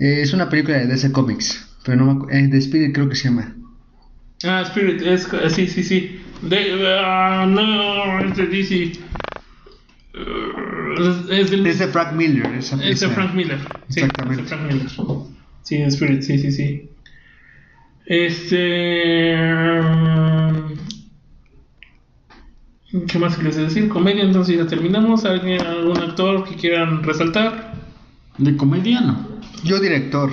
Eh, 0.00 0.22
es 0.22 0.32
una 0.32 0.48
película 0.48 0.78
de 0.78 0.86
DC 0.86 1.12
Comics. 1.12 1.66
Pero 1.84 1.96
no 2.04 2.06
me 2.06 2.20
acu- 2.20 2.28
eh, 2.32 2.48
de 2.48 2.58
Spirit 2.58 2.92
creo 2.94 3.08
que 3.08 3.14
se 3.16 3.28
llama. 3.28 3.54
Ah, 4.44 4.62
Spirit, 4.62 5.00
es, 5.02 5.28
sí, 5.54 5.66
sí, 5.68 5.82
sí. 5.84 6.20
De, 6.42 6.88
ah, 6.98 7.46
no, 7.48 8.18
es 8.20 8.36
de 8.36 8.46
DC. 8.46 8.92
Es, 10.12 11.50
del- 11.50 11.66
Es 11.66 11.78
de 11.78 11.86
Frank 11.88 12.12
Miller. 12.12 12.46
Esa, 12.54 12.76
es 12.76 12.80
de 12.82 12.90
esa- 13.06 13.10
Frank 13.10 13.34
Miller. 13.34 13.58
Sí, 13.88 14.00
Exactamente. 14.00 14.42
es 14.42 14.50
de 14.50 14.56
Frank 14.56 14.72
Miller. 14.72 14.88
Sí, 15.62 15.76
de 15.78 15.86
Spirit, 15.86 16.22
sí, 16.22 16.38
sí, 16.38 16.50
sí. 16.52 16.90
Este. 18.06 19.36
¿Qué 23.06 23.18
más 23.20 23.36
quieres 23.36 23.54
decir? 23.56 23.88
Comedia, 23.88 24.24
entonces 24.24 24.56
ya 24.56 24.66
terminamos. 24.66 25.24
¿Alguien, 25.24 25.60
algún 25.64 25.98
actor 25.98 26.42
que 26.48 26.56
quieran 26.56 27.02
resaltar? 27.04 27.74
De 28.38 28.56
comedia, 28.56 29.00
no. 29.00 29.28
Yo 29.62 29.78
director. 29.78 30.30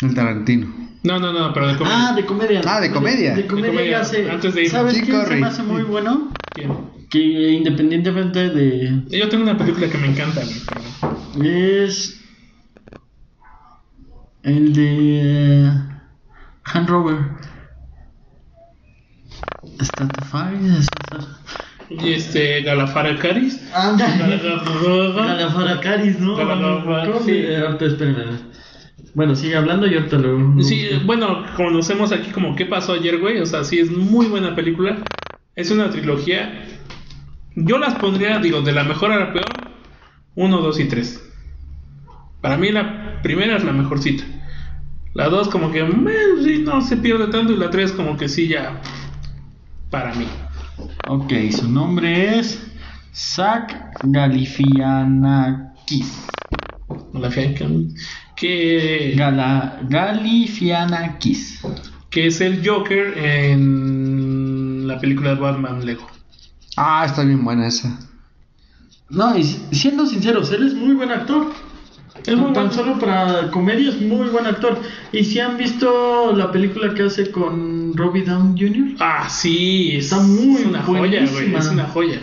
El 0.00 0.14
Tarantino. 0.14 0.74
No, 1.04 1.18
no, 1.20 1.32
no, 1.32 1.52
pero 1.52 1.68
de 1.68 1.76
comedia. 1.76 2.08
Ah, 2.08 2.12
de 2.14 2.24
comedia. 2.26 2.60
Ah, 2.66 2.80
de 2.80 2.90
comedia. 2.90 3.34
De 3.34 3.46
comedia, 3.46 3.70
comedia, 3.70 3.90
ya 3.98 4.04
sé. 4.04 4.28
antes 4.30 4.54
de 4.54 4.62
irnos. 4.62 4.72
¿Sabes 4.72 5.02
quién 5.02 5.24
se 5.26 5.36
me 5.36 5.46
hace 5.46 5.62
muy 5.62 5.82
bueno? 5.84 6.32
¿Quién? 6.52 6.72
Que 7.12 7.52
independientemente 7.52 8.48
de. 8.48 9.02
Yo 9.10 9.28
tengo 9.28 9.44
una 9.44 9.58
película 9.58 9.88
que 9.90 9.98
me 9.98 10.06
encanta, 10.08 10.40
güey, 11.36 11.84
Es. 11.84 12.18
El 14.42 14.72
de. 14.72 15.70
Hand 16.64 16.88
Rover. 16.88 17.18
Stratify. 19.80 20.54
Y 21.90 22.12
este. 22.14 22.62
Galafaracaris. 22.62 23.60
Galafaracaris, 23.98 26.18
¿no? 26.18 26.34
Galafara- 26.36 27.04
¿Cómo 27.06 27.20
sí. 27.20 27.26
se- 27.42 27.56
ahorita 27.58 27.84
espérenme. 27.84 28.24
Bueno, 29.14 29.36
sigue 29.36 29.56
hablando 29.56 29.86
y 29.86 29.92
ahorita 29.94 30.16
lo. 30.16 30.62
Sí, 30.62 30.88
bueno, 31.04 31.44
conocemos 31.56 32.10
aquí 32.12 32.30
como 32.30 32.56
qué 32.56 32.64
pasó 32.64 32.94
ayer, 32.94 33.18
güey. 33.18 33.38
O 33.40 33.46
sea, 33.46 33.64
sí, 33.64 33.78
es 33.78 33.90
muy 33.90 34.26
buena 34.28 34.54
película. 34.54 34.96
Es 35.54 35.70
una 35.70 35.90
trilogía. 35.90 36.64
Yo 37.54 37.78
las 37.78 37.94
pondría, 37.94 38.38
digo, 38.38 38.62
de 38.62 38.72
la 38.72 38.84
mejor 38.84 39.12
a 39.12 39.18
la 39.18 39.32
peor. 39.32 39.46
Uno, 40.34 40.58
dos 40.58 40.80
y 40.80 40.86
tres. 40.86 41.22
Para 42.40 42.56
mí 42.56 42.72
la 42.72 43.20
primera 43.22 43.56
es 43.56 43.64
la 43.64 43.72
mejorcita. 43.72 44.24
La 45.14 45.28
dos 45.28 45.48
como 45.48 45.70
que 45.70 45.84
meh, 45.84 46.58
no 46.64 46.80
se 46.80 46.96
pierde 46.96 47.28
tanto 47.28 47.52
y 47.52 47.56
la 47.56 47.70
tres 47.70 47.92
como 47.92 48.16
que 48.16 48.28
sí 48.28 48.48
ya 48.48 48.80
para 49.90 50.14
mí. 50.14 50.26
Ok, 51.08 51.32
su 51.50 51.70
nombre 51.70 52.38
es. 52.38 52.68
Zach 53.14 53.70
Galifianakis. 54.04 56.26
Que, 58.34 58.36
que, 58.36 59.14
Gala, 59.16 59.80
Galifianakis. 59.88 61.60
que 62.08 62.28
es 62.28 62.40
el 62.40 62.66
Joker 62.66 63.18
en 63.18 64.88
la 64.88 64.98
película 64.98 65.34
de 65.34 65.40
Batman 65.40 65.84
Lego. 65.84 66.08
Ah, 66.76 67.04
está 67.06 67.22
bien 67.24 67.44
buena 67.44 67.66
esa. 67.66 67.98
No, 69.10 69.36
y 69.36 69.44
si- 69.44 69.60
siendo 69.72 70.06
sinceros, 70.06 70.50
él 70.52 70.66
es 70.66 70.74
muy 70.74 70.94
buen 70.94 71.10
actor. 71.10 71.52
Es 72.26 72.36
muy 72.36 72.52
Tan 72.52 72.68
bueno. 72.68 72.72
solo 72.72 72.98
para 72.98 73.50
comedia 73.50 73.88
es 73.90 74.00
muy 74.00 74.28
buen 74.28 74.46
actor. 74.46 74.78
¿Y 75.12 75.24
si 75.24 75.40
han 75.40 75.56
visto 75.56 76.32
la 76.36 76.52
película 76.52 76.94
que 76.94 77.02
hace 77.04 77.30
con 77.30 77.94
Robbie 77.96 78.22
Downey 78.24 78.60
Jr.? 78.68 78.96
Ah, 79.00 79.28
sí, 79.28 79.96
es, 79.96 80.04
Está 80.06 80.20
muy 80.22 80.60
es 80.60 80.66
una 80.66 80.82
joya, 80.82 81.20
güey, 81.20 81.30
buenísima. 81.32 81.58
es 81.58 81.66
una 81.68 81.84
joya. 81.88 82.20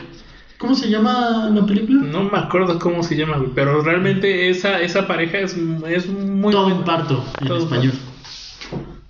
¿Cómo 0.58 0.76
se 0.76 0.90
llama 0.90 1.50
la 1.54 1.66
película? 1.66 2.02
No 2.04 2.24
me 2.24 2.38
acuerdo 2.38 2.80
cómo 2.80 3.02
se 3.04 3.16
llama, 3.18 3.38
güey, 3.38 3.52
pero 3.56 3.82
realmente 3.82 4.50
esa, 4.50 4.80
esa 4.82 5.08
pareja 5.08 5.40
es, 5.40 5.56
es 5.90 6.08
muy 6.08 6.52
Todo 6.52 6.70
en 6.72 6.84
parto, 6.84 7.24
en 7.42 7.48
Todo 7.48 7.60
español. 7.60 7.94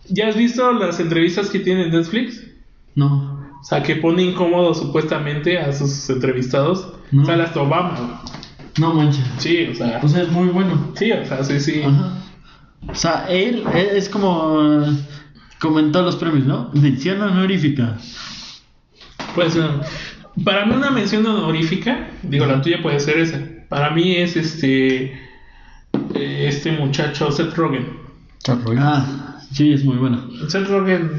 ¿Ya 0.10 0.28
has 0.28 0.36
visto 0.36 0.72
las 0.74 1.00
entrevistas 1.00 1.50
que 1.50 1.60
tiene 1.60 1.86
en 1.86 1.92
Netflix? 1.92 2.44
No. 2.96 3.29
O 3.60 3.64
sea, 3.64 3.84
que 3.84 3.96
pone 3.98 4.24
incómodo 4.24 4.74
supuestamente 4.74 5.60
a 5.60 5.74
sus 5.74 6.10
entrevistados. 6.10 6.94
No. 7.12 7.24
O 7.24 7.26
sea, 7.26 7.44
hasta 7.44 7.62
Obama. 7.62 8.24
No 8.80 8.94
manches. 8.94 9.26
Sí, 9.38 9.68
o 9.72 9.76
sea, 9.76 10.00
O 10.02 10.08
sea, 10.08 10.24
es 10.24 10.32
muy 10.32 10.48
bueno. 10.48 10.92
sí, 10.96 11.12
o 11.12 11.26
sea, 11.26 11.44
sí, 11.44 11.60
sí. 11.60 11.82
Ajá. 11.84 12.16
O 12.88 12.96
sea, 12.96 13.26
él 13.30 13.64
es 13.74 14.10
como 14.10 14.86
comentó 15.60 16.02
los 16.02 16.16
premios, 16.16 16.46
¿no? 16.46 16.70
Mención 16.74 17.22
honorífica. 17.22 17.98
Pues, 19.36 19.56
eh, 19.56 19.62
para 20.44 20.66
mí 20.66 20.74
una 20.74 20.90
mención 20.90 21.26
honorífica, 21.26 22.10
digo, 22.24 22.46
la 22.46 22.62
tuya 22.62 22.82
puede 22.82 23.00
ser 23.00 23.20
esa. 23.20 23.42
Para 23.68 23.92
mí 23.92 24.16
es 24.16 24.36
este, 24.36 25.14
eh, 26.16 26.46
este 26.48 26.72
muchacho, 26.72 27.32
Seth 27.32 27.54
Rogen. 27.56 28.00
Ah, 28.78 29.38
sí, 29.52 29.74
es 29.74 29.84
muy 29.84 29.98
bueno. 29.98 30.28
Seth 30.48 30.68
Rogen, 30.68 31.12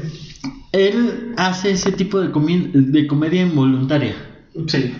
Él 0.71 1.33
hace 1.37 1.71
ese 1.71 1.91
tipo 1.91 2.19
de, 2.21 2.31
comi- 2.31 2.71
de 2.71 3.07
comedia 3.07 3.41
involuntaria. 3.41 4.15
sí. 4.67 4.95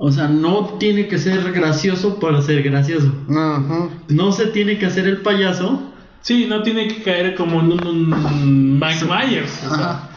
O 0.00 0.12
sea, 0.12 0.28
no 0.28 0.76
tiene 0.78 1.08
que 1.08 1.18
ser 1.18 1.50
gracioso 1.50 2.20
para 2.20 2.40
ser 2.40 2.62
gracioso. 2.62 3.12
Ajá. 3.28 3.88
No 4.06 4.30
se 4.30 4.46
tiene 4.46 4.78
que 4.78 4.86
hacer 4.86 5.08
el 5.08 5.22
payaso. 5.22 5.92
Sí, 6.20 6.46
no 6.48 6.62
tiene 6.62 6.86
que 6.86 7.02
caer 7.02 7.34
como 7.34 7.58
en 7.58 7.72
un, 7.72 8.12
un 8.14 8.78
Mike 8.78 9.04
Myers. 9.06 9.64
O 9.68 9.74
sea. 9.74 10.08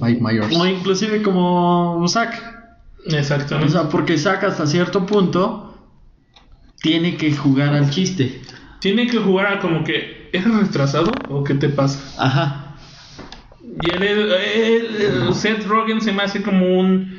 Mike 0.00 0.20
Myers. 0.22 0.56
O 0.56 0.66
inclusive 0.66 1.20
como 1.20 2.02
Zack. 2.08 2.42
O 3.06 3.14
exactamente. 3.14 3.72
sea, 3.72 3.90
porque 3.90 4.16
Zack 4.16 4.44
hasta 4.44 4.66
cierto 4.66 5.04
punto 5.04 5.74
tiene 6.80 7.18
que 7.18 7.36
jugar 7.36 7.74
al 7.74 7.90
chiste. 7.90 8.40
tiene 8.80 9.06
que 9.06 9.18
jugar 9.18 9.52
a 9.52 9.60
como 9.60 9.84
que, 9.84 10.30
¿eres 10.32 10.54
retrasado 10.54 11.12
o 11.28 11.44
qué 11.44 11.52
te 11.54 11.68
pasa? 11.68 12.00
Ajá. 12.24 12.67
Y 13.82 13.90
él, 13.90 14.02
él- 14.02 15.34
Seth 15.34 15.66
Rogen 15.66 16.00
se 16.00 16.12
me 16.12 16.22
hace 16.22 16.42
como 16.42 16.78
un... 16.80 17.18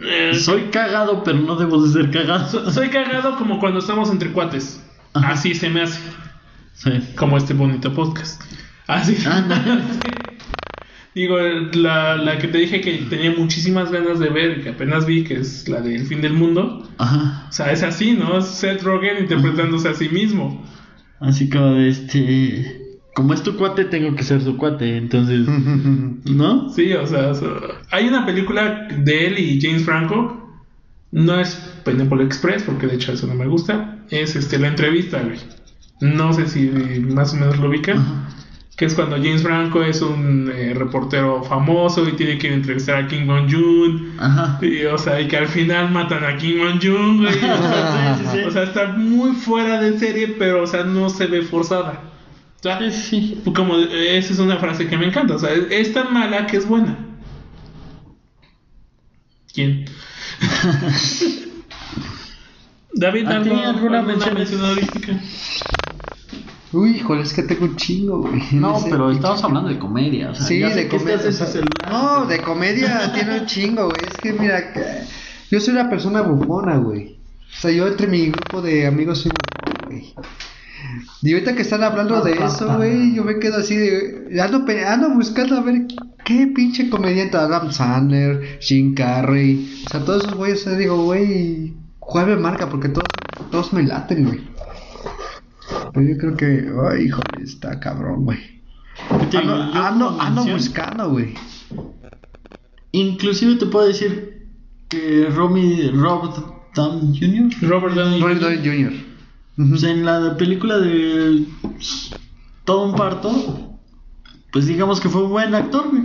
eh, 0.00 0.34
Soy 0.34 0.62
cagado, 0.72 1.22
pero 1.24 1.38
no 1.38 1.56
debo 1.56 1.82
de 1.82 1.92
ser 1.92 2.10
cagado. 2.10 2.48
so- 2.48 2.70
soy 2.70 2.88
cagado 2.88 3.36
como 3.36 3.58
cuando 3.60 3.78
estamos 3.78 4.10
entre 4.10 4.30
cuates. 4.32 4.82
Ajá. 5.12 5.30
Así 5.32 5.54
se 5.54 5.68
me 5.70 5.82
hace. 5.82 6.00
Sí. 6.74 6.90
Como 7.16 7.36
este 7.36 7.54
bonito 7.54 7.92
podcast. 7.94 8.42
Así. 8.86 9.16
Anda. 9.26 9.62
Digo, 11.14 11.38
la, 11.74 12.16
la 12.16 12.38
que 12.38 12.48
te 12.48 12.58
dije 12.58 12.80
que 12.80 12.94
tenía 13.08 13.30
muchísimas 13.30 13.92
ganas 13.92 14.18
de 14.18 14.30
ver 14.30 14.58
y 14.58 14.62
que 14.62 14.70
apenas 14.70 15.06
vi, 15.06 15.22
que 15.22 15.34
es 15.34 15.68
la 15.68 15.80
del 15.80 16.04
fin 16.08 16.20
del 16.20 16.32
mundo. 16.32 16.88
Ajá. 16.98 17.46
O 17.48 17.52
sea, 17.52 17.70
es 17.70 17.84
así, 17.84 18.14
¿no? 18.14 18.40
Seth 18.42 18.82
Rogen 18.82 19.18
interpretándose 19.20 19.88
a 19.88 19.94
sí 19.94 20.08
mismo. 20.08 20.66
Así 21.20 21.48
como 21.48 21.74
de 21.74 21.88
este. 21.88 22.83
Como 23.14 23.32
es 23.32 23.42
tu 23.42 23.56
cuate, 23.56 23.84
tengo 23.84 24.14
que 24.16 24.24
ser 24.24 24.42
su 24.42 24.56
cuate. 24.56 24.96
Entonces. 24.96 25.46
¿No? 26.24 26.68
Sí, 26.70 26.92
o 26.92 27.06
sea, 27.06 27.28
o 27.28 27.34
sea, 27.34 27.48
hay 27.90 28.08
una 28.08 28.26
película 28.26 28.88
de 28.98 29.26
él 29.26 29.38
y 29.38 29.60
James 29.60 29.84
Franco. 29.84 30.40
No 31.12 31.38
es 31.38 31.54
Pineapple 31.84 32.24
Express, 32.24 32.64
porque 32.64 32.88
de 32.88 32.96
hecho 32.96 33.12
eso 33.12 33.28
no 33.28 33.34
me 33.34 33.46
gusta. 33.46 33.98
Es 34.10 34.34
este 34.34 34.58
la 34.58 34.66
entrevista, 34.66 35.20
güey. 35.22 35.38
No 36.00 36.32
sé 36.32 36.48
si 36.48 36.68
más 36.68 37.32
o 37.32 37.36
menos 37.36 37.58
lo 37.58 37.68
ubican. 37.68 38.24
Que 38.76 38.86
es 38.86 38.94
cuando 38.94 39.14
James 39.18 39.44
Franco 39.44 39.84
es 39.84 40.02
un 40.02 40.50
eh, 40.52 40.74
reportero 40.74 41.44
famoso 41.44 42.08
y 42.08 42.14
tiene 42.14 42.38
que 42.38 42.52
entrevistar 42.52 43.04
a 43.04 43.06
Kim 43.06 43.28
Jong-un. 43.28 44.14
Ajá. 44.18 44.58
Y, 44.60 44.84
o 44.86 44.98
sea, 44.98 45.20
y 45.20 45.28
que 45.28 45.36
al 45.36 45.46
final 45.46 45.92
matan 45.92 46.24
a 46.24 46.36
Kim 46.36 46.58
Jong-un, 46.58 47.18
güey. 47.18 47.32
O 47.32 47.38
sea, 47.38 48.16
Sí, 48.18 48.24
sí, 48.24 48.30
sí. 48.32 48.38
o 48.48 48.50
sea, 48.50 48.64
está 48.64 48.88
muy 48.88 49.30
fuera 49.36 49.80
de 49.80 49.96
serie, 49.96 50.34
pero, 50.36 50.64
o 50.64 50.66
sea, 50.66 50.82
no 50.82 51.08
se 51.08 51.28
ve 51.28 51.42
forzada. 51.42 52.02
O 52.64 52.66
sea, 52.66 52.90
Sí, 52.90 53.42
como 53.54 53.76
eh, 53.76 54.16
esa 54.16 54.32
es 54.32 54.38
una 54.38 54.56
frase 54.56 54.86
que 54.88 54.96
me 54.96 55.04
encanta. 55.06 55.34
O 55.34 55.38
sea, 55.38 55.50
es, 55.52 55.66
es 55.70 55.92
tan 55.92 56.14
mala 56.14 56.46
que 56.46 56.56
es 56.56 56.66
buena. 56.66 56.96
¿Quién? 59.52 59.84
David, 62.94 63.26
¿A 63.26 63.42
ti 63.42 63.50
¿algo- 63.50 63.62
alguna 63.64 64.00
mención? 64.02 64.36
honorífica? 64.36 65.12
Uy, 66.72 66.96
híjole, 66.96 67.22
es 67.22 67.34
que 67.34 67.42
tengo 67.42 67.66
un 67.66 67.76
chingo, 67.76 68.20
güey. 68.22 68.42
No, 68.52 68.80
sé. 68.80 68.88
pero 68.90 69.10
estamos 69.10 69.44
hablando 69.44 69.68
de 69.68 69.78
comedia. 69.78 70.30
O 70.30 70.34
sea, 70.34 70.46
Sí, 70.46 70.58
de 70.60 70.88
comedia. 70.88 71.20
no, 71.90 72.24
de 72.26 72.40
comedia 72.40 73.12
tiene 73.12 73.40
un 73.40 73.46
chingo, 73.46 73.84
güey. 73.90 74.00
Es 74.10 74.16
que 74.16 74.32
mira, 74.32 74.72
yo 75.50 75.60
soy 75.60 75.74
una 75.74 75.90
persona 75.90 76.22
bufona, 76.22 76.76
güey. 76.78 77.18
O 77.42 77.60
sea, 77.60 77.70
yo 77.70 77.86
entre 77.86 78.06
mi 78.06 78.30
grupo 78.30 78.62
de 78.62 78.86
amigos 78.86 79.18
soy 79.20 79.32
bufón, 79.32 79.86
güey. 79.86 80.14
Y 81.22 81.32
ahorita 81.32 81.54
que 81.54 81.62
están 81.62 81.82
hablando 81.82 82.20
de 82.22 82.32
eso, 82.32 82.76
güey, 82.76 83.14
yo 83.14 83.24
me 83.24 83.38
quedo 83.38 83.58
así 83.58 83.76
de. 83.76 84.40
Ando, 84.40 84.64
ando 84.86 85.10
buscando 85.10 85.56
a 85.56 85.60
ver 85.60 85.86
qué 86.24 86.46
pinche 86.54 86.90
comediante. 86.90 87.36
Adam 87.36 87.72
Sandler, 87.72 88.58
Jim 88.60 88.94
Carrey. 88.94 89.84
O 89.86 89.90
sea, 89.90 90.04
todos 90.04 90.24
esos 90.24 90.36
güeyes, 90.36 90.60
o 90.60 90.64
sea, 90.64 90.78
digo, 90.78 91.04
güey, 91.04 91.74
¿cuál 91.98 92.26
me 92.26 92.36
marca? 92.36 92.68
Porque 92.68 92.88
todos, 92.88 93.06
todos 93.50 93.72
me 93.72 93.82
laten, 93.82 94.24
güey. 94.24 94.40
Pero 95.92 96.06
yo 96.06 96.18
creo 96.18 96.36
que, 96.36 96.68
ay, 96.90 97.04
híjole, 97.04 97.42
está 97.42 97.80
cabrón, 97.80 98.24
güey. 98.24 98.38
Ando, 99.10 99.54
ando, 99.54 100.20
ando 100.20 100.44
buscando, 100.46 101.10
güey. 101.10 101.34
Inclusive 102.92 103.56
te 103.56 103.66
puedo 103.66 103.86
decir 103.86 104.48
que 104.88 105.28
Romy, 105.34 105.90
Robert 105.90 106.36
Downey 106.74 107.18
Jr. 107.18 107.68
Robert 107.68 107.94
Downey 107.94 108.20
Robert 108.20 108.64
Jr. 108.64 109.13
Pues 109.56 109.82
en 109.84 110.04
la 110.04 110.36
película 110.36 110.78
de 110.78 111.44
Todo 112.64 112.86
un 112.90 112.94
parto, 112.96 113.78
pues 114.52 114.66
digamos 114.66 115.00
que 115.00 115.08
fue 115.08 115.24
un 115.24 115.30
buen 115.30 115.54
actor, 115.54 115.88
güey. 115.90 116.02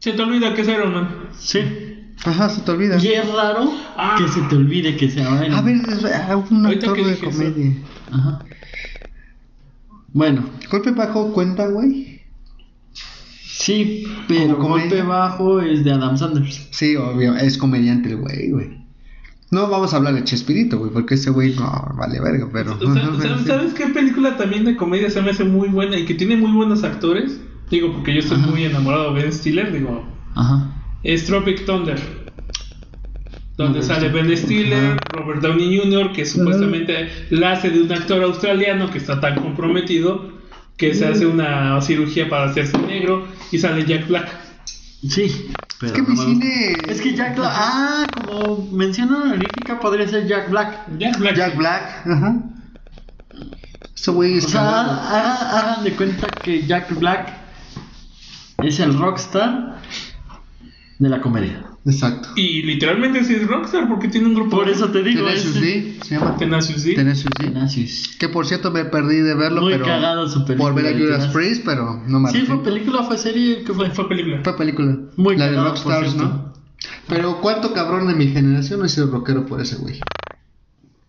Se 0.00 0.12
te 0.12 0.22
olvida 0.22 0.52
que 0.54 0.62
es 0.62 0.68
Iron 0.68 0.92
Man. 0.92 1.08
Sí. 1.38 1.60
Ajá, 2.24 2.48
se 2.48 2.60
te 2.62 2.70
olvida. 2.72 2.98
Y 3.02 3.08
es 3.08 3.32
raro 3.32 3.70
Ah. 3.96 4.16
que 4.18 4.28
se 4.28 4.40
te 4.42 4.56
olvide 4.56 4.96
que 4.96 5.10
sea 5.10 5.44
Iron 5.46 5.58
A 5.58 5.62
Man. 5.62 5.82
ver, 5.82 5.94
es- 5.94 6.04
ah, 6.04 6.36
un 6.36 6.66
actor 6.66 6.96
de 6.96 7.12
eso. 7.12 7.24
comedia. 7.26 7.72
Ajá. 8.10 8.44
Bueno, 10.12 10.44
Golpe 10.70 10.90
bajo 10.92 11.32
cuenta, 11.32 11.66
güey. 11.68 12.20
sí, 13.46 14.06
pero 14.28 14.56
golpe 14.56 15.02
bajo 15.02 15.60
es 15.60 15.82
de 15.84 15.92
Adam 15.92 16.16
Sanders. 16.18 16.68
Sí, 16.70 16.96
obvio, 16.96 17.34
es 17.36 17.56
comediante 17.58 18.10
el 18.10 18.16
güey, 18.16 18.50
güey. 18.50 18.83
No 19.54 19.68
vamos 19.68 19.94
a 19.94 19.98
hablar 19.98 20.14
de 20.14 20.24
Chespirito, 20.24 20.78
güey, 20.78 20.90
porque 20.90 21.14
ese 21.14 21.30
güey 21.30 21.54
no 21.54 21.88
vale 21.96 22.20
verga, 22.20 22.48
pero. 22.52 22.74
O 22.74 22.92
sea, 22.92 23.04
¿sabes, 23.22 23.46
sabes 23.46 23.74
qué 23.74 23.86
película 23.86 24.36
también 24.36 24.64
de 24.64 24.74
comedia 24.74 25.08
se 25.08 25.22
me 25.22 25.30
hace 25.30 25.44
muy 25.44 25.68
buena 25.68 25.96
y 25.96 26.04
que 26.04 26.14
tiene 26.14 26.36
muy 26.36 26.50
buenos 26.50 26.82
actores? 26.82 27.40
Digo, 27.70 27.92
porque 27.92 28.12
yo 28.12 28.18
estoy 28.18 28.38
Ajá. 28.38 28.48
muy 28.48 28.64
enamorado 28.64 29.14
de 29.14 29.22
Ben 29.22 29.32
Stiller, 29.32 29.72
digo, 29.72 30.04
Ajá. 30.34 30.74
es 31.04 31.24
Tropic 31.24 31.64
Thunder. 31.64 31.98
Donde 33.56 33.78
No, 33.78 33.84
sale 33.84 34.08
Ben 34.08 34.36
Stiller, 34.36 34.98
Robert 35.12 35.40
Downey 35.40 35.78
Jr., 35.78 36.10
que 36.12 36.26
supuestamente 36.26 37.08
la 37.30 37.52
hace 37.52 37.70
de 37.70 37.82
un 37.82 37.92
actor 37.92 38.24
australiano 38.24 38.90
que 38.90 38.98
está 38.98 39.20
tan 39.20 39.36
comprometido 39.36 40.34
que 40.76 40.92
se 40.94 41.06
hace 41.06 41.26
una 41.26 41.80
cirugía 41.80 42.28
para 42.28 42.50
hacerse 42.50 42.76
negro 42.78 43.24
y 43.52 43.58
sale 43.58 43.84
Jack 43.84 44.08
Black. 44.08 44.28
Sí. 45.08 45.24
Es 45.24 45.54
pero 45.80 45.92
que 45.92 46.02
no 46.02 46.08
mi 46.08 46.16
me 46.16 46.24
cine. 46.24 46.76
Es 46.88 47.00
que 47.00 47.14
Jack 47.14 47.36
Black. 47.36 47.52
Ah, 47.54 48.06
como 48.14 48.68
mención 48.72 49.12
honorífica 49.12 49.78
podría 49.80 50.08
ser 50.08 50.26
Jack 50.26 50.50
Black. 50.50 50.86
Jack 50.98 51.18
Black. 51.18 51.36
Jack 51.36 51.56
Black, 51.56 52.06
ajá. 52.06 52.42
Ese 53.94 54.10
güey 54.10 54.38
es 54.38 54.46
O 54.46 54.48
sea, 54.48 55.58
hagan 55.58 55.84
de 55.84 55.94
cuenta 55.94 56.26
que 56.28 56.66
Jack 56.66 56.94
Black 56.98 57.32
es 58.58 58.80
el 58.80 58.98
rockstar 58.98 59.80
de 60.98 61.08
la 61.08 61.20
comedia. 61.20 61.73
Exacto. 61.86 62.30
Y 62.36 62.62
literalmente 62.62 63.22
sí 63.24 63.34
es 63.34 63.46
rockstar 63.46 63.88
porque 63.88 64.08
tiene 64.08 64.28
un 64.28 64.34
grupo 64.34 64.56
Por 64.56 64.68
eso 64.70 64.88
te 64.90 65.02
digo, 65.02 65.26
Tenacious 65.26 65.54
D, 65.60 65.96
se 66.02 66.14
llama. 66.14 66.36
Tenacious 66.38 66.82
D. 66.82 66.94
Tenacious 66.94 67.30
D. 67.38 67.44
Tenacious. 67.48 68.16
Que 68.18 68.28
por 68.30 68.46
cierto 68.46 68.70
me 68.70 68.86
perdí 68.86 69.16
de 69.18 69.34
verlo, 69.34 69.60
Muy 69.60 69.72
pero. 69.74 69.84
cagado 69.84 70.26
su 70.28 70.46
película. 70.46 70.72
Por 70.72 70.82
ver 70.82 70.94
a 70.94 70.98
Judas. 70.98 71.26
Priest, 71.34 71.62
pero 71.66 72.02
no 72.06 72.20
me 72.20 72.30
Sí, 72.30 72.40
fue 72.46 72.62
película, 72.64 73.02
fue 73.02 73.18
serie, 73.18 73.64
¿qué 73.66 73.74
Fue, 73.74 73.90
fue? 73.90 74.08
película. 74.08 74.40
Fue 74.42 74.56
película. 74.56 74.96
Muy 75.16 75.36
La 75.36 75.44
de 75.48 75.56
cagado, 75.56 75.74
por 75.74 75.92
Rockstars, 75.92 76.12
cierto. 76.12 76.28
¿no? 76.28 76.54
Pero 77.06 77.40
cuánto 77.42 77.72
cabrón 77.74 78.08
de 78.08 78.14
mi 78.14 78.28
generación 78.28 78.80
no 78.80 78.86
he 78.86 78.88
sido 78.88 79.08
rockero 79.08 79.44
por 79.44 79.60
ese 79.60 79.76
güey. 79.76 80.00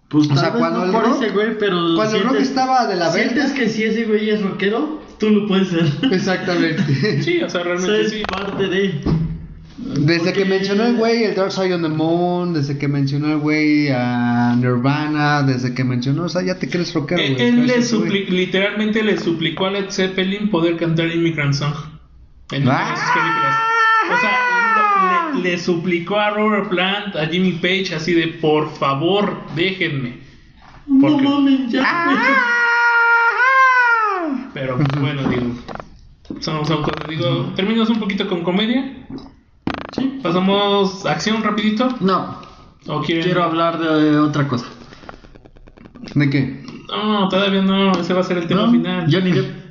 Pues 0.09 0.30
O 0.30 0.36
sea, 0.36 0.51
cuando 0.51 0.80
no 0.80 0.86
el 0.86 0.91
por 0.91 1.03
rock- 1.05 1.21
ese 1.23 1.32
güey, 1.34 1.57
pero 1.57 1.95
cuando 1.95 2.17
el 2.17 2.23
rock 2.23 2.36
estaba 2.36 2.86
de 2.88 2.95
la 2.97 3.11
sientes 3.11 3.36
verga. 3.36 3.53
que 3.55 3.69
si 3.69 3.84
ese 3.84 4.05
güey 4.05 4.30
es 4.30 4.41
rockero, 4.41 5.01
tú 5.19 5.30
lo 5.30 5.47
puedes 5.47 5.69
ser. 5.69 5.86
Exactamente. 6.11 7.23
Sí, 7.23 7.41
o 7.41 7.49
sea, 7.49 7.63
realmente 7.63 8.09
Ser 8.09 8.19
sí. 8.19 8.23
parte 8.30 8.67
de. 8.67 9.01
Desde 9.78 10.17
Porque- 10.19 10.34
que 10.34 10.45
mencionó 10.45 10.86
el 10.86 10.95
güey 10.95 11.23
el 11.26 11.36
Dark 11.36 11.51
Side 11.51 11.73
of 11.73 11.82
the 11.82 11.89
Moon, 11.89 12.53
desde 12.53 12.78
que 12.78 12.88
mencionó 12.88 13.28
el 13.34 13.39
güey 13.39 13.89
a 13.89 14.55
Nirvana, 14.57 15.43
desde 15.43 15.73
que 15.73 15.84
mencionó, 15.84 16.23
o 16.23 16.30
sea, 16.30 16.43
ya 16.43 16.57
te 16.57 16.69
crees 16.69 16.93
rockero, 16.93 17.21
Él, 17.21 17.34
güey. 17.34 17.45
él 17.47 17.67
le 17.67 17.80
supli- 17.82 18.28
literalmente 18.30 19.03
le 19.03 19.17
suplicó 19.17 19.65
a 19.65 19.71
Led 19.71 19.89
Zeppelin 19.91 20.49
poder 20.49 20.78
cantar 20.78 21.07
Immigrant 21.13 21.53
Song 21.53 21.73
en 22.51 22.63
una 22.63 22.91
de 22.91 22.95
sus 22.95 23.09
películas. 23.11 23.55
O 24.13 24.21
sea, 24.21 25.34
le, 25.34 25.41
le 25.41 25.57
suplicó 25.59 26.19
a 26.19 26.30
Robert 26.30 26.69
Plant, 26.69 27.15
a 27.17 27.26
Jimmy 27.28 27.53
Page, 27.53 27.95
así 27.95 28.13
de 28.13 28.28
por 28.28 28.71
favor, 28.76 29.41
déjenme. 29.57 30.19
No 30.88 31.17
mames, 31.17 31.71
ya. 31.71 31.84
Pero 34.53 34.78
bueno, 35.01 35.30
digo, 35.30 35.55
son, 36.39 36.65
son 36.65 36.82
cosas. 36.84 37.09
Digo, 37.09 37.51
terminas 37.55 37.89
un 37.89 37.99
poquito 37.99 38.28
con 38.30 38.43
comedia. 38.43 39.05
Sí. 39.96 40.20
Pasamos 40.22 41.06
acción 41.06 41.41
rapidito. 41.43 41.88
No, 42.02 42.41
¿O 42.88 43.02
quieren? 43.02 43.24
quiero 43.24 43.43
hablar 43.43 43.80
de 43.80 44.18
otra 44.20 44.48
cosa. 44.48 44.66
¿De 46.14 46.30
qué? 46.30 46.66
No, 46.89 47.30
todavía 47.30 47.62
no. 47.62 47.91
Ese 47.93 48.14
va 48.14 48.22
a 48.22 48.24
ser 48.24 48.38
el 48.39 48.48
tema 48.48 48.64
¿No? 48.66 48.72
final. 48.72 49.08
Johnny 49.12 49.32
Depp. 49.34 49.66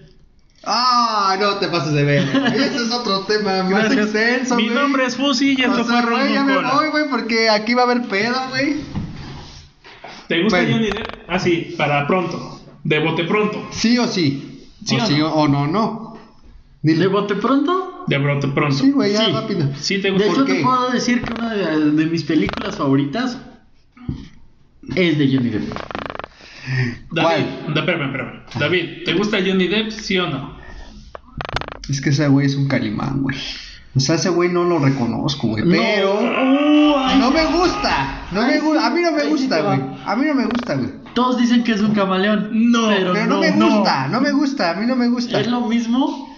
Ah, 0.67 1.37
no 1.39 1.57
te 1.57 1.69
pases 1.69 1.93
de 1.93 2.05
ver. 2.05 2.23
Ese 2.55 2.85
es 2.85 2.91
otro 2.91 3.21
tema 3.21 3.63
más 3.65 3.69
Gracias. 3.69 4.07
extenso, 4.15 4.55
Mi 4.57 4.69
nombre 4.69 5.05
es 5.05 5.15
Fusi 5.17 5.55
y 5.59 5.63
esto 5.63 5.83
O 5.83 5.85
sea, 5.85 6.03
fue 6.03 6.11
güey, 6.13 6.33
ya 6.33 6.43
me 6.43 6.57
voy, 6.57 6.89
güey, 6.91 7.05
porque 7.11 7.51
aquí 7.51 7.75
va 7.75 7.83
a 7.83 7.85
haber 7.85 8.03
pedo, 8.09 8.35
güey. 8.49 8.77
¿Te 10.27 10.43
gusta 10.43 10.59
Bueno. 10.61 10.73
Johnny 10.77 10.87
Depp? 10.91 11.07
Así, 11.29 11.75
para 11.77 12.07
pronto. 12.07 12.61
De 12.83 12.99
bote 12.99 13.25
pronto. 13.25 13.63
Sí 13.73 13.99
o 13.99 14.07
sí. 14.07 14.67
¿Sí 14.87 14.97
o 14.99 15.03
o 15.03 15.07
sí 15.07 15.19
no? 15.19 15.29
o 15.35 15.49
no, 15.49 15.67
no. 15.67 16.17
Dile. 16.83 17.01
¿De 17.03 17.07
bote 17.09 17.35
pronto? 17.35 17.94
De 18.07 18.19
bote 18.19 18.49
pronto. 18.49 18.77
Sí, 18.77 18.91
güey, 18.91 19.13
ya 19.13 19.25
Sí. 19.27 19.33
rápido. 19.33 19.69
Sí 19.79 19.99
te 19.99 20.09
De 20.09 20.11
gusta. 20.13 20.27
hecho, 20.27 20.37
¿Por 20.37 20.47
te 20.47 20.63
puedo 20.63 20.91
decir 20.91 21.23
que 21.23 21.33
una 21.33 21.55
de, 21.55 21.91
de 21.93 22.07
mis 22.07 22.23
películas 22.25 22.77
favoritas 22.77 23.39
es 24.95 25.19
de 25.19 25.35
Johnny 25.35 25.51
Depp. 25.51 25.73
David, 27.13 27.45
da- 27.75 27.81
espérame, 27.81 28.07
espérame. 28.07 28.33
David, 28.59 28.85
¿te 29.05 29.13
gusta 29.15 29.39
Johnny 29.45 29.69
Depp? 29.69 29.91
¿Sí 29.91 30.19
o 30.19 30.29
no? 30.29 30.57
Es 31.89 32.01
que 32.01 32.11
ese 32.11 32.29
güey 32.29 32.47
es 32.47 32.57
un 32.57 32.69
calimán, 32.69 33.23
güey. 33.23 33.37
O 33.97 34.01
sea, 34.01 34.17
ese 34.17 34.29
güey 34.31 34.49
no 34.51 34.65
lo 34.65 34.79
reconozco, 34.81 35.49
güey. 35.49 35.63
Pero. 35.69 36.21
No, 36.21 36.99
ay, 36.99 37.19
No 37.19 37.31
me 37.31 37.45
gusta. 37.47 38.23
No 38.33 38.43
me 38.47 38.59
gusta. 38.59 38.87
A 38.87 38.91
mí 38.91 39.01
no 39.03 39.13
me 39.13 39.25
gusta, 39.25 39.61
güey. 39.61 39.81
A 40.05 40.17
mí 40.17 40.27
no 40.27 40.35
me 40.35 40.45
gusta, 40.47 40.75
güey. 40.75 40.91
Todos 41.15 41.39
dicen 41.39 41.63
que 41.63 41.73
es 41.73 41.81
un 41.81 41.95
camaleón. 41.95 42.49
No, 42.73 42.89
pero, 42.89 43.13
Pero 43.13 43.27
no, 43.27 43.41
me 43.41 43.51
gusta. 43.53 44.09
No 44.09 44.21
me 44.21 44.33
gusta. 44.33 44.71
A 44.71 44.75
mí 44.75 44.87
no 44.87 44.97
me 44.97 45.07
gusta. 45.09 45.39
Es 45.41 45.47
lo 45.47 45.61
mismo, 45.69 46.34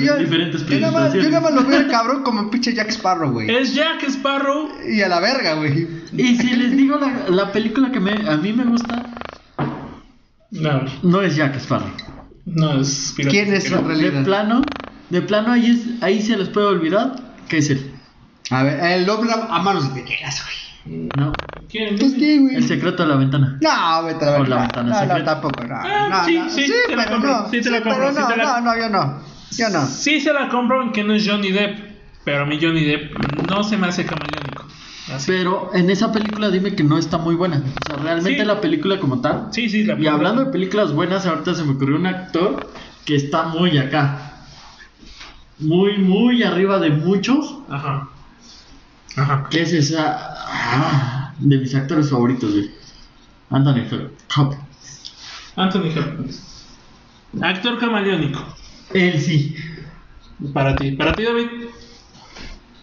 yo, 0.00 0.14
en 0.16 0.24
diferentes 0.24 0.66
yo 0.66 0.80
nada 0.80 0.92
más, 0.92 1.12
yo 1.14 1.22
nada 1.24 1.40
más 1.40 1.54
lo 1.54 1.64
veo 1.64 1.78
al 1.78 1.88
cabrón 1.88 2.22
como 2.22 2.50
pinche 2.50 2.72
Jack 2.74 2.90
Sparrow, 2.90 3.30
güey. 3.32 3.50
Es 3.54 3.74
Jack 3.74 4.02
Sparrow. 4.04 4.68
Y 4.88 5.02
a 5.02 5.08
la 5.08 5.20
verga, 5.20 5.54
güey. 5.54 5.88
Y 6.16 6.36
si 6.36 6.56
les 6.56 6.76
digo 6.76 6.98
la, 6.98 7.28
la 7.28 7.52
película 7.52 7.90
que 7.90 8.00
me, 8.00 8.12
a 8.28 8.36
mí 8.36 8.52
me 8.52 8.64
gusta, 8.64 9.06
No, 10.50 10.82
no 11.02 11.22
es 11.22 11.36
Jack 11.36 11.56
Sparrow. 11.56 11.90
no 12.46 12.80
es 12.80 13.14
Piratas 13.16 13.32
¿Quién 13.32 13.54
es 13.54 13.70
en 13.70 13.86
realidad? 13.86 14.12
De 14.12 14.24
plano, 14.24 14.62
de 15.10 15.22
plano 15.22 15.52
ahí, 15.52 15.70
es, 15.70 16.02
ahí 16.02 16.20
se 16.22 16.36
les 16.36 16.48
puede 16.48 16.66
olvidar 16.66 17.14
que 17.48 17.58
es 17.58 17.70
él. 17.70 17.90
A 18.50 18.62
ver, 18.62 18.80
el 19.00 19.08
hombre 19.08 19.30
a 19.32 19.62
manos 19.62 19.94
de 19.94 20.02
tijeras, 20.02 20.42
güey. 20.44 21.08
No, 21.16 21.32
¿Quién? 21.70 21.96
Pues 21.96 22.14
qué, 22.14 22.38
güey. 22.40 22.56
el 22.56 22.66
secreto 22.66 23.04
de 23.04 23.08
la 23.08 23.16
ventana. 23.16 23.56
No, 23.62 24.02
vete 24.04 24.24
a 24.24 24.30
la 24.32 24.36
O 24.36 24.40
verga. 24.40 24.54
la 24.56 24.60
ventana 24.62 25.04
No, 25.06 25.18
no, 25.18 25.24
tampoco, 25.24 25.64
no. 25.64 25.76
Ah, 25.76 26.08
no, 26.10 26.24
sí, 26.24 26.38
no. 26.38 26.50
sí, 26.50 26.72
te 26.88 26.96
la 26.96 27.04
pero 27.04 27.14
compro, 27.16 27.30
no. 27.42 27.50
sí 27.50 27.60
te 27.60 27.70
la 27.70 27.82
compro, 27.82 27.98
pero 28.00 28.12
sí 28.14 28.20
no, 28.20 28.26
te 28.28 28.36
la- 28.36 28.44
no, 28.44 28.60
no, 28.74 28.78
yo 28.78 28.88
no. 28.90 29.20
No. 29.72 29.86
Sí 29.86 30.20
se 30.20 30.32
la 30.32 30.48
compro 30.48 30.82
en 30.82 30.92
que 30.92 31.04
no 31.04 31.14
es 31.14 31.28
Johnny 31.28 31.50
Depp. 31.52 31.78
Pero 32.24 32.42
a 32.42 32.46
mí 32.46 32.58
Johnny 32.60 32.84
Depp 32.84 33.18
no 33.48 33.64
se 33.64 33.76
me 33.76 33.88
hace 33.88 34.04
camaleónico. 34.06 34.64
Así. 35.12 35.24
Pero 35.26 35.70
en 35.74 35.90
esa 35.90 36.12
película 36.12 36.50
dime 36.50 36.74
que 36.76 36.84
no 36.84 36.96
está 36.96 37.18
muy 37.18 37.34
buena. 37.34 37.56
O 37.82 37.86
sea, 37.86 37.96
realmente 37.96 38.40
Sí. 38.40 38.46
la 38.46 38.60
película 38.60 38.98
como 39.00 39.20
tal. 39.20 39.48
Sí, 39.50 39.68
sí, 39.68 39.84
la 39.84 39.98
Y 39.98 40.06
hablando 40.06 40.44
de 40.44 40.52
películas 40.52 40.92
buenas, 40.92 41.26
ahorita 41.26 41.54
se 41.54 41.64
me 41.64 41.72
ocurrió 41.72 41.96
un 41.96 42.06
actor 42.06 42.70
que 43.04 43.16
está 43.16 43.44
muy 43.48 43.76
acá. 43.78 44.44
Muy, 45.58 45.98
muy 45.98 46.42
arriba 46.44 46.78
de 46.78 46.90
muchos. 46.90 47.56
Ajá. 47.68 48.08
Ajá. 49.16 49.48
Que 49.50 49.62
es 49.62 49.72
esa. 49.72 50.34
ah, 50.46 51.34
de 51.38 51.58
mis 51.58 51.74
actores 51.74 52.08
favoritos, 52.10 52.52
güey. 52.52 52.70
Anthony 53.50 53.84
Hopkins. 54.36 55.12
Anthony 55.56 55.90
Hopkins. 55.98 56.64
Actor 57.40 57.78
camaleónico. 57.78 58.40
Él 58.94 59.20
sí. 59.20 59.54
Para 60.52 60.74
ti. 60.76 60.92
Para 60.92 61.14
ti, 61.14 61.22
David. 61.24 61.46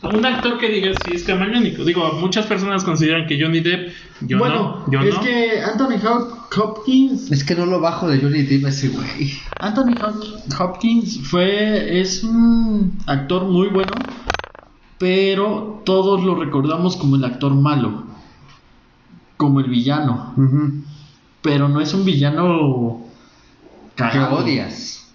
Un 0.01 0.25
actor 0.25 0.57
que 0.57 0.69
digas 0.69 0.95
si 1.05 1.15
es 1.15 1.23
camaleónico. 1.23 1.83
Digo, 1.83 2.13
muchas 2.13 2.45
personas 2.45 2.83
consideran 2.85 3.27
que 3.27 3.41
Johnny 3.41 3.59
Depp. 3.59 3.89
Yo 4.21 4.37
bueno, 4.39 4.83
no. 4.87 4.91
Yo 4.91 5.01
es 5.01 5.15
no. 5.15 5.21
que 5.21 5.61
Anthony 5.61 5.97
Hop- 6.07 6.57
Hopkins. 6.57 7.29
Es 7.31 7.43
que 7.43 7.53
no 7.55 7.65
lo 7.65 7.81
bajo 7.81 8.07
de 8.07 8.19
Johnny 8.19 8.43
Depp 8.43 8.65
ese 8.67 8.87
güey. 8.89 9.33
Anthony 9.59 9.95
Hop- 10.01 10.59
Hopkins 10.61 11.19
fue. 11.27 11.99
Es 11.99 12.23
un 12.23 12.97
actor 13.07 13.43
muy 13.43 13.67
bueno. 13.67 13.91
Pero 14.97 15.81
todos 15.85 16.23
lo 16.23 16.35
recordamos 16.35 16.95
como 16.95 17.15
el 17.17 17.25
actor 17.25 17.53
malo. 17.53 18.05
Como 19.37 19.59
el 19.59 19.69
villano. 19.69 20.33
Pero 21.41 21.67
no 21.69 21.81
es 21.81 21.93
un 21.93 22.05
villano. 22.05 23.01
Que 23.95 24.03
cagado. 24.03 24.37
odias. 24.37 25.08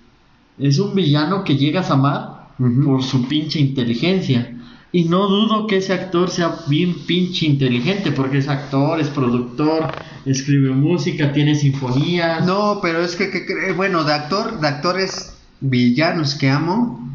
Es 0.59 0.79
un 0.79 0.95
villano 0.95 1.45
que 1.45 1.57
llegas 1.57 1.91
a 1.91 1.95
amar 1.95 2.49
por 2.85 3.03
su 3.03 3.27
pinche 3.27 3.59
inteligencia. 3.61 4.51
Y 4.93 5.05
no 5.05 5.27
dudo 5.27 5.67
que 5.67 5.79
ese 5.79 5.93
actor 5.93 6.31
sea 6.31 6.55
bien 6.69 6.95
pinche 7.07 7.47
inteligente, 7.47 8.13
porque 8.13 8.39
es 8.39 8.47
actor, 8.49 9.01
es 9.01 9.09
productor, 9.09 9.89
escribe 10.25 10.71
música, 10.71 11.33
tiene 11.33 11.57
sinfonías. 11.57 12.47
No, 12.47 12.79
pero 12.81 13.01
es 13.03 13.17
que, 13.17 13.29
que- 13.31 13.73
bueno, 13.77 14.05
de 14.05 14.13
actor, 14.15 14.61
de 14.61 14.69
actores 14.69 15.37
villanos 15.61 16.37
que 16.37 16.49
amo, 16.49 17.13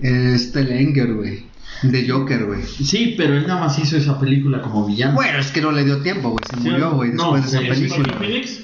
este 0.00 0.64
Lenger, 0.64 1.12
güey. 1.14 1.50
De 1.82 2.08
Joker, 2.08 2.44
güey. 2.44 2.62
Sí, 2.62 3.14
pero 3.16 3.34
él 3.36 3.46
nada 3.46 3.60
más 3.60 3.78
hizo 3.78 3.96
esa 3.96 4.18
película 4.18 4.60
como 4.60 4.86
villano. 4.86 5.14
Bueno, 5.14 5.38
es 5.38 5.50
que 5.50 5.60
no 5.62 5.72
le 5.72 5.84
dio 5.84 6.02
tiempo, 6.02 6.30
güey. 6.30 6.44
Se 6.50 6.56
murió, 6.56 6.92
güey, 6.92 7.12
no, 7.12 7.34
después 7.34 7.52
de 7.52 7.58
esa 7.58 7.74
película. 7.74 8.18
Phoenix. 8.18 8.60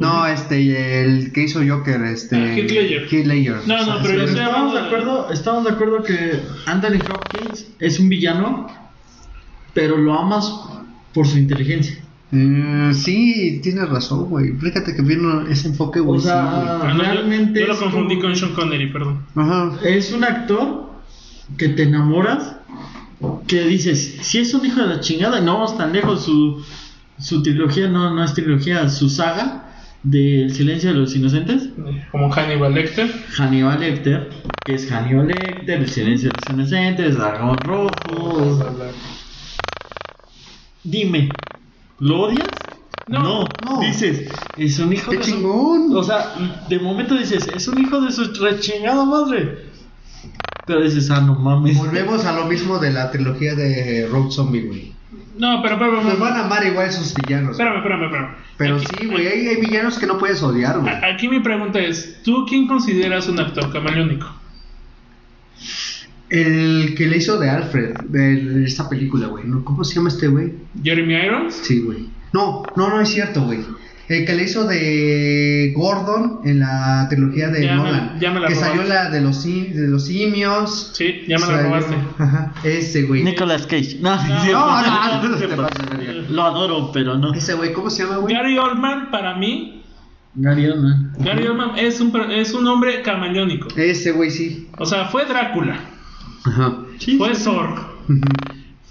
No, 0.00 0.26
este, 0.26 1.02
el 1.04 1.30
que 1.32 1.42
hizo 1.44 1.60
Joker, 1.66 2.02
este. 2.04 2.36
Ah, 2.36 2.56
Heath 2.56 2.70
Ledger. 2.70 3.02
Heath 3.14 3.26
Ledger. 3.26 3.56
No, 3.66 3.84
no, 3.86 4.02
pero 4.02 4.24
estamos 4.24 4.72
de 4.74 4.80
acuerdo, 4.80 5.30
estamos 5.30 5.64
de 5.64 5.70
acuerdo 5.70 6.02
que 6.02 6.40
Anthony 6.66 6.98
Hopkins 7.12 7.66
es 7.78 8.00
un 8.00 8.08
villano, 8.08 8.66
pero 9.74 9.96
lo 9.98 10.18
amas 10.18 10.52
por 11.12 11.26
su 11.26 11.38
inteligencia. 11.38 11.96
Mm, 12.32 12.92
sí, 12.94 13.60
tienes 13.62 13.88
razón, 13.88 14.30
güey. 14.30 14.52
Fíjate 14.52 14.94
que 14.94 15.02
vino 15.02 15.42
ese 15.48 15.68
enfoque, 15.68 16.00
güey. 16.00 16.18
O 16.18 16.22
sea, 16.22 16.42
sí. 16.42 16.66
Ah, 16.68 16.92
no, 16.94 16.96
yo- 16.96 17.02
realmente 17.02 17.60
Yo 17.60 17.66
lo 17.66 17.72
es 17.74 17.78
confundí 17.80 18.14
como- 18.16 18.28
con 18.28 18.36
Sean 18.36 18.52
Connery, 18.54 18.92
perdón. 18.92 19.26
Ajá. 19.34 19.72
Es 19.84 20.12
un 20.12 20.24
actor 20.24 20.92
que 21.58 21.68
te 21.70 21.82
enamoras, 21.82 22.56
que 23.46 23.64
dices, 23.64 24.16
si 24.22 24.38
es 24.38 24.54
un 24.54 24.64
hijo 24.64 24.80
de 24.80 24.86
la 24.86 25.00
chingada, 25.00 25.40
y 25.40 25.44
no 25.44 25.54
vamos 25.54 25.76
tan 25.76 25.92
lejos, 25.92 26.24
su, 26.24 26.64
su 27.18 27.42
trilogía, 27.42 27.88
no, 27.88 28.14
no 28.14 28.24
es 28.24 28.32
trilogía, 28.32 28.88
su 28.88 29.10
saga 29.10 29.66
del 30.02 30.52
silencio 30.54 30.92
de 30.92 30.98
los 30.98 31.14
inocentes, 31.14 31.68
Como 32.10 32.30
Hannibal 32.30 32.74
Lecter. 32.74 33.10
Hannibal 33.36 33.80
Lecter, 33.80 34.30
que 34.64 34.74
es 34.74 34.90
Hannibal 34.90 35.26
Lecter, 35.28 35.80
el 35.80 35.88
silencio 35.88 36.30
de 36.30 36.36
los 36.40 36.54
inocentes, 36.54 37.16
Dragón 37.16 37.56
Rojo. 37.58 38.58
Dime, 40.82 41.28
¿lo 41.98 42.22
odias? 42.22 42.48
No, 43.06 43.44
no. 43.64 43.80
Dices, 43.80 44.28
es 44.56 44.78
un 44.78 44.92
hijo 44.92 45.10
¡Qué 45.10 45.18
de 45.18 45.24
su- 45.24 45.30
chingón! 45.32 45.94
O 45.96 46.02
sea, 46.02 46.32
de 46.68 46.78
momento 46.78 47.14
dices, 47.16 47.46
es 47.54 47.68
un 47.68 47.78
hijo 47.80 48.00
de 48.00 48.12
su 48.12 48.24
rechingada 48.34 49.04
madre. 49.04 49.66
Pero 50.66 50.82
dices, 50.82 51.10
ah, 51.10 51.20
no 51.20 51.34
mames. 51.34 51.76
Volvemos 51.76 52.24
a 52.24 52.32
lo 52.32 52.46
mismo 52.46 52.78
de 52.78 52.92
la 52.92 53.10
trilogía 53.10 53.54
de 53.54 54.06
Road 54.10 54.30
Zombie, 54.30 54.62
güey. 54.62 54.92
No, 55.40 55.62
pero, 55.62 55.78
pero, 55.78 56.02
Nos 56.02 56.18
van 56.18 56.34
a 56.34 56.44
amar 56.44 56.64
igual 56.66 56.86
esos 56.88 57.14
villanos. 57.14 57.52
espérame, 57.52 57.76
espérame, 57.78 58.04
espérame. 58.04 58.28
Pero 58.58 58.76
Aquí- 58.76 58.86
sí, 59.00 59.06
güey, 59.06 59.26
hay, 59.26 59.48
hay 59.48 59.56
villanos 59.60 59.98
que 59.98 60.06
no 60.06 60.18
puedes 60.18 60.42
odiar, 60.42 60.78
güey. 60.80 60.92
Aquí 61.02 61.28
mi 61.28 61.40
pregunta 61.40 61.78
es, 61.80 62.22
¿tú 62.22 62.44
quién 62.46 62.66
consideras 62.68 63.26
un 63.28 63.40
actor 63.40 63.72
camaleónico? 63.72 64.26
El 66.28 66.94
que 66.96 67.06
le 67.06 67.16
hizo 67.16 67.38
de 67.40 67.50
Alfred, 67.50 67.94
de 68.08 68.64
esta 68.64 68.88
película, 68.88 69.26
güey. 69.26 69.44
¿Cómo 69.64 69.82
se 69.82 69.96
llama 69.96 70.10
este 70.10 70.28
güey? 70.28 70.52
¿Jeremy 70.82 71.14
Irons? 71.14 71.54
Sí, 71.54 71.80
güey. 71.80 72.08
No, 72.32 72.62
no, 72.76 72.88
no 72.90 73.00
es 73.00 73.08
cierto, 73.08 73.42
güey. 73.42 73.60
El 74.10 74.24
que 74.26 74.34
le 74.34 74.42
hizo 74.42 74.66
de 74.66 75.72
Gordon 75.76 76.40
en 76.44 76.58
la 76.58 77.06
trilogía 77.08 77.48
de 77.48 77.62
Ya 77.64 77.76
me- 77.76 77.82
Nolan. 77.84 78.18
ya 78.18 78.30
me 78.32 78.40
la 78.40 78.48
que 78.48 78.54
robaste. 78.54 78.76
salió 78.76 78.88
la 78.92 79.08
de 79.08 79.20
los, 79.20 79.36
sim- 79.40 79.72
de 79.72 79.86
los 79.86 80.04
simios. 80.06 80.90
Sí, 80.94 81.22
ya 81.28 81.36
me 81.38 81.46
la 81.46 81.46
Salió- 81.46 81.62
robaste. 81.62 81.94
Ajá, 82.18 82.52
ese 82.64 83.02
güey. 83.04 83.22
Nicolas 83.22 83.66
Cage. 83.68 83.98
No, 84.00 84.16
No, 84.16 84.20
sí, 84.22 84.28
no, 84.50 84.82
no, 84.82 85.22
no. 85.22 86.28
Lo 86.28 86.42
adoro, 86.42 86.90
pero 86.92 87.16
no. 87.18 87.32
Ese 87.34 87.54
güey, 87.54 87.72
¿cómo 87.72 87.88
se 87.88 88.02
llama, 88.02 88.16
güey? 88.16 88.34
Gary 88.34 88.58
Oldman, 88.58 89.12
para 89.12 89.36
mí, 89.36 89.84
Gary 90.34 90.66
Oldman. 90.66 91.12
Gary 91.20 91.46
Oldman 91.46 91.78
es 91.78 92.00
un, 92.00 92.12
es 92.32 92.52
un 92.52 92.66
hombre 92.66 93.02
camaleónico. 93.02 93.68
Ese 93.76 94.10
güey, 94.10 94.30
sí. 94.32 94.68
O 94.78 94.86
sea, 94.86 95.04
fue 95.06 95.24
Drácula, 95.24 95.78
Ajá. 96.46 96.78
Sí, 96.98 97.16
fue 97.16 97.34
sí. 97.36 97.44
Zorg, 97.44 97.78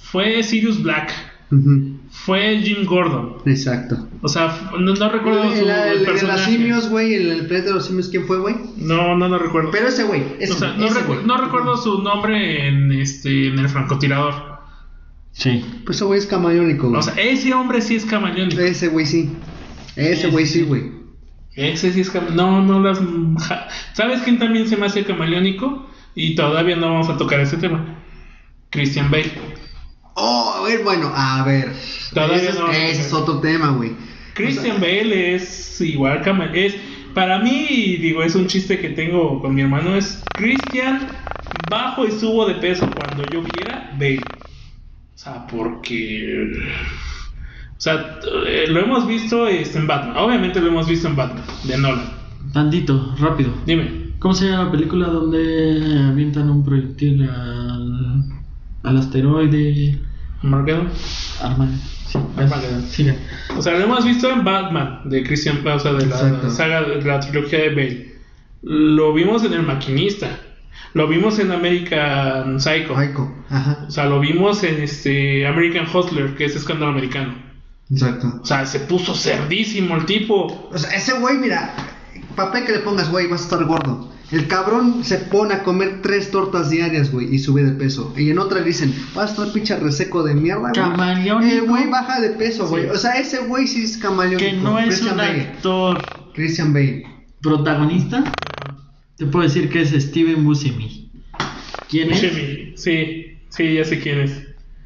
fue 0.01 0.41
Sirius 0.43 0.81
Black, 0.81 1.11
ujú, 1.51 1.98
fue 2.25 2.59
Jim 2.61 2.85
Gordon. 2.85 3.37
Exacto. 3.45 4.07
O 4.21 4.27
sea, 4.27 4.69
no, 4.79 4.93
no 4.93 5.09
recuerdo 5.09 5.43
su, 5.51 5.57
El, 5.63 5.69
el- 5.69 5.69
el 5.69 5.71
el 5.71 5.89
de 5.91 5.95
los 5.95 6.03
personaje. 6.05 6.51
simios, 6.51 6.89
güey, 6.89 7.13
el, 7.15 7.31
el 7.31 7.47
planeta 7.47 7.69
de 7.69 7.73
los 7.75 7.85
simios, 7.87 8.09
¿quién 8.09 8.25
fue, 8.25 8.39
güey? 8.39 8.55
No, 8.77 9.15
no 9.17 9.27
lo 9.29 9.39
recuerdo. 9.39 9.71
Pero 9.71 9.87
ese 9.87 10.03
güey, 10.03 10.23
ese, 10.39 10.53
o 10.53 10.55
sea, 10.57 10.73
no, 10.73 10.85
ese 10.85 10.99
recu- 11.01 11.07
güey. 11.07 11.25
no 11.25 11.37
recuerdo 11.37 11.77
su 11.77 12.01
nombre 12.03 12.67
en 12.67 12.91
este 12.91 13.47
en 13.47 13.57
el 13.59 13.69
francotirador. 13.69 14.33
Sí. 15.31 15.63
Pues 15.85 15.97
ese 15.97 16.05
güey 16.05 16.19
es 16.19 16.25
camaleónico, 16.25 16.87
güey. 16.89 16.99
O 16.99 17.03
sea, 17.03 17.13
ese 17.15 17.53
hombre 17.53 17.81
sí 17.81 17.95
es 17.95 18.05
camaleónico. 18.05 18.59
ese 18.61 18.87
güey 18.89 19.05
sí. 19.05 19.31
Ese 19.95 20.27
güey 20.29 20.45
sí, 20.45 20.63
güey. 20.63 20.91
Ese 21.55 21.91
sí 21.93 22.01
es 22.01 22.09
camaleónico. 22.09 22.43
No, 22.43 22.61
no 22.61 22.79
las. 22.81 22.99
¿Sabes 23.93 24.21
quién 24.21 24.37
también 24.39 24.67
se 24.67 24.75
me 24.77 24.85
hace 24.87 25.03
camaleónico? 25.05 25.89
Y 26.15 26.35
todavía 26.35 26.75
no 26.75 26.87
vamos 26.91 27.09
a 27.09 27.17
tocar 27.17 27.39
ese 27.39 27.57
tema. 27.57 27.99
Christian 28.71 29.09
Bale. 29.09 29.31
Oh, 30.21 30.53
a 30.57 30.63
ver, 30.67 30.83
bueno, 30.83 31.11
a 31.15 31.43
ver. 31.45 31.73
Todavía 32.13 32.37
ese, 32.37 32.49
es- 32.49 32.59
no. 32.59 32.69
ese 32.71 33.01
es 33.01 33.13
otro 33.13 33.39
tema, 33.39 33.69
güey. 33.71 33.93
Christian 34.33 34.79
Bale 34.79 35.35
es 35.35 35.81
igual 35.81 36.21
es 36.53 36.75
para 37.13 37.39
mí 37.39 37.97
digo 37.99 38.23
es 38.23 38.35
un 38.35 38.47
chiste 38.47 38.79
que 38.79 38.89
tengo 38.89 39.41
con 39.41 39.53
mi 39.53 39.61
hermano 39.61 39.95
es 39.95 40.23
Christian 40.33 41.07
bajo 41.69 42.05
y 42.05 42.11
subo 42.11 42.45
de 42.45 42.55
peso 42.55 42.89
cuando 42.95 43.25
yo 43.33 43.43
quiera 43.43 43.91
Bale 43.99 44.21
o 44.21 45.17
sea 45.17 45.45
porque 45.47 46.51
o 46.53 47.81
sea 47.81 48.19
eh, 48.47 48.65
lo 48.69 48.79
hemos 48.79 49.05
visto 49.07 49.45
este, 49.47 49.77
en 49.79 49.87
Batman 49.87 50.15
obviamente 50.15 50.61
lo 50.61 50.67
hemos 50.67 50.87
visto 50.87 51.07
en 51.09 51.15
Batman 51.17 51.43
de 51.65 51.77
Nolan 51.77 52.13
Tantito, 52.53 53.15
rápido. 53.19 53.51
dime 53.65 54.09
¿Cómo 54.19 54.33
se 54.33 54.47
llama 54.49 54.65
la 54.65 54.71
película 54.71 55.07
donde 55.07 56.07
avientan 56.09 56.49
un 56.49 56.63
proyectil 56.63 57.23
al, 57.29 58.23
al 58.83 58.97
asteroide? 58.97 59.97
Armageddon 60.43 60.89
Arma. 61.41 61.69
Sí, 62.07 62.17
Armageddon. 62.37 62.85
o 63.57 63.61
sea 63.61 63.73
lo 63.73 63.83
hemos 63.85 64.05
visto 64.05 64.29
en 64.31 64.43
Batman 64.43 65.01
de 65.05 65.23
Christian 65.23 65.63
sea 65.63 65.93
de 65.93 66.05
la 66.05 66.15
Exacto. 66.15 66.49
saga 66.49 66.81
de 66.83 67.01
la 67.01 67.19
trilogía 67.19 67.59
de 67.59 67.69
Bale 67.75 68.15
lo 68.61 69.13
vimos 69.13 69.43
en 69.43 69.53
El 69.53 69.63
Maquinista 69.63 70.39
lo 70.93 71.07
vimos 71.07 71.37
en 71.39 71.51
American 71.51 72.59
Psycho 72.59 72.95
Psycho. 72.95 73.31
Ajá. 73.49 73.85
O 73.87 73.91
sea, 73.91 74.05
lo 74.05 74.19
vimos 74.19 74.63
en 74.63 74.81
este 74.81 75.45
American 75.45 75.85
Hustler, 75.93 76.35
que 76.35 76.45
es 76.45 76.55
escándalo 76.55 76.91
americano. 76.91 77.35
Exacto. 77.91 78.39
O 78.41 78.45
sea, 78.45 78.65
se 78.65 78.79
puso 78.81 79.13
cerdísimo 79.13 79.95
el 79.95 80.05
tipo. 80.05 80.69
O 80.71 80.77
sea, 80.77 80.89
ese 80.91 81.13
güey, 81.19 81.37
mira, 81.37 81.73
papel 82.35 82.65
que 82.65 82.71
le 82.73 82.79
pongas, 82.79 83.09
güey, 83.11 83.27
vas 83.27 83.41
a 83.41 83.43
estar 83.43 83.65
gordo. 83.65 84.11
El 84.31 84.47
cabrón 84.47 85.03
se 85.03 85.17
pone 85.17 85.55
a 85.55 85.63
comer 85.63 86.01
tres 86.03 86.29
tortas 86.29 86.69
diarias, 86.69 87.11
güey, 87.11 87.33
y 87.33 87.39
sube 87.39 87.63
de 87.63 87.71
peso. 87.71 88.13
Y 88.15 88.29
en 88.29 88.37
otra 88.37 88.59
le 88.59 88.65
dicen, 88.67 88.93
vas 89.15 89.29
a 89.29 89.33
estar 89.33 89.51
pinche 89.53 89.75
reseco 89.77 90.21
de 90.23 90.35
mierda, 90.35 90.59
güey. 90.61 90.73
Camaleónico. 90.73 91.55
El 91.55 91.61
güey 91.67 91.89
baja 91.89 92.21
de 92.21 92.29
peso, 92.31 92.67
güey. 92.67 92.83
Sí. 92.83 92.89
O 92.91 92.97
sea, 92.97 93.13
ese 93.19 93.39
güey 93.47 93.65
sí 93.65 93.83
es 93.83 93.97
camaleónico. 93.97 94.51
Que 94.51 94.57
no 94.57 94.77
es 94.77 94.85
Christian 94.85 95.11
un 95.13 95.17
Bale. 95.17 95.41
actor 95.41 96.01
Christian 96.35 96.73
Bale. 96.73 97.05
protagonista. 97.41 98.23
Te 99.17 99.25
puedo 99.25 99.43
decir 99.43 99.67
que 99.69 99.81
es 99.81 99.89
Steven 99.91 100.43
Buscemi. 100.45 101.11
¿Quién 101.89 102.11
es? 102.11 102.21
Buscemi. 102.21 102.73
Sí, 102.77 103.37
sí, 103.49 103.73
ya 103.73 103.83
sé 103.83 103.99
quién 103.99 104.19
es. 104.19 104.31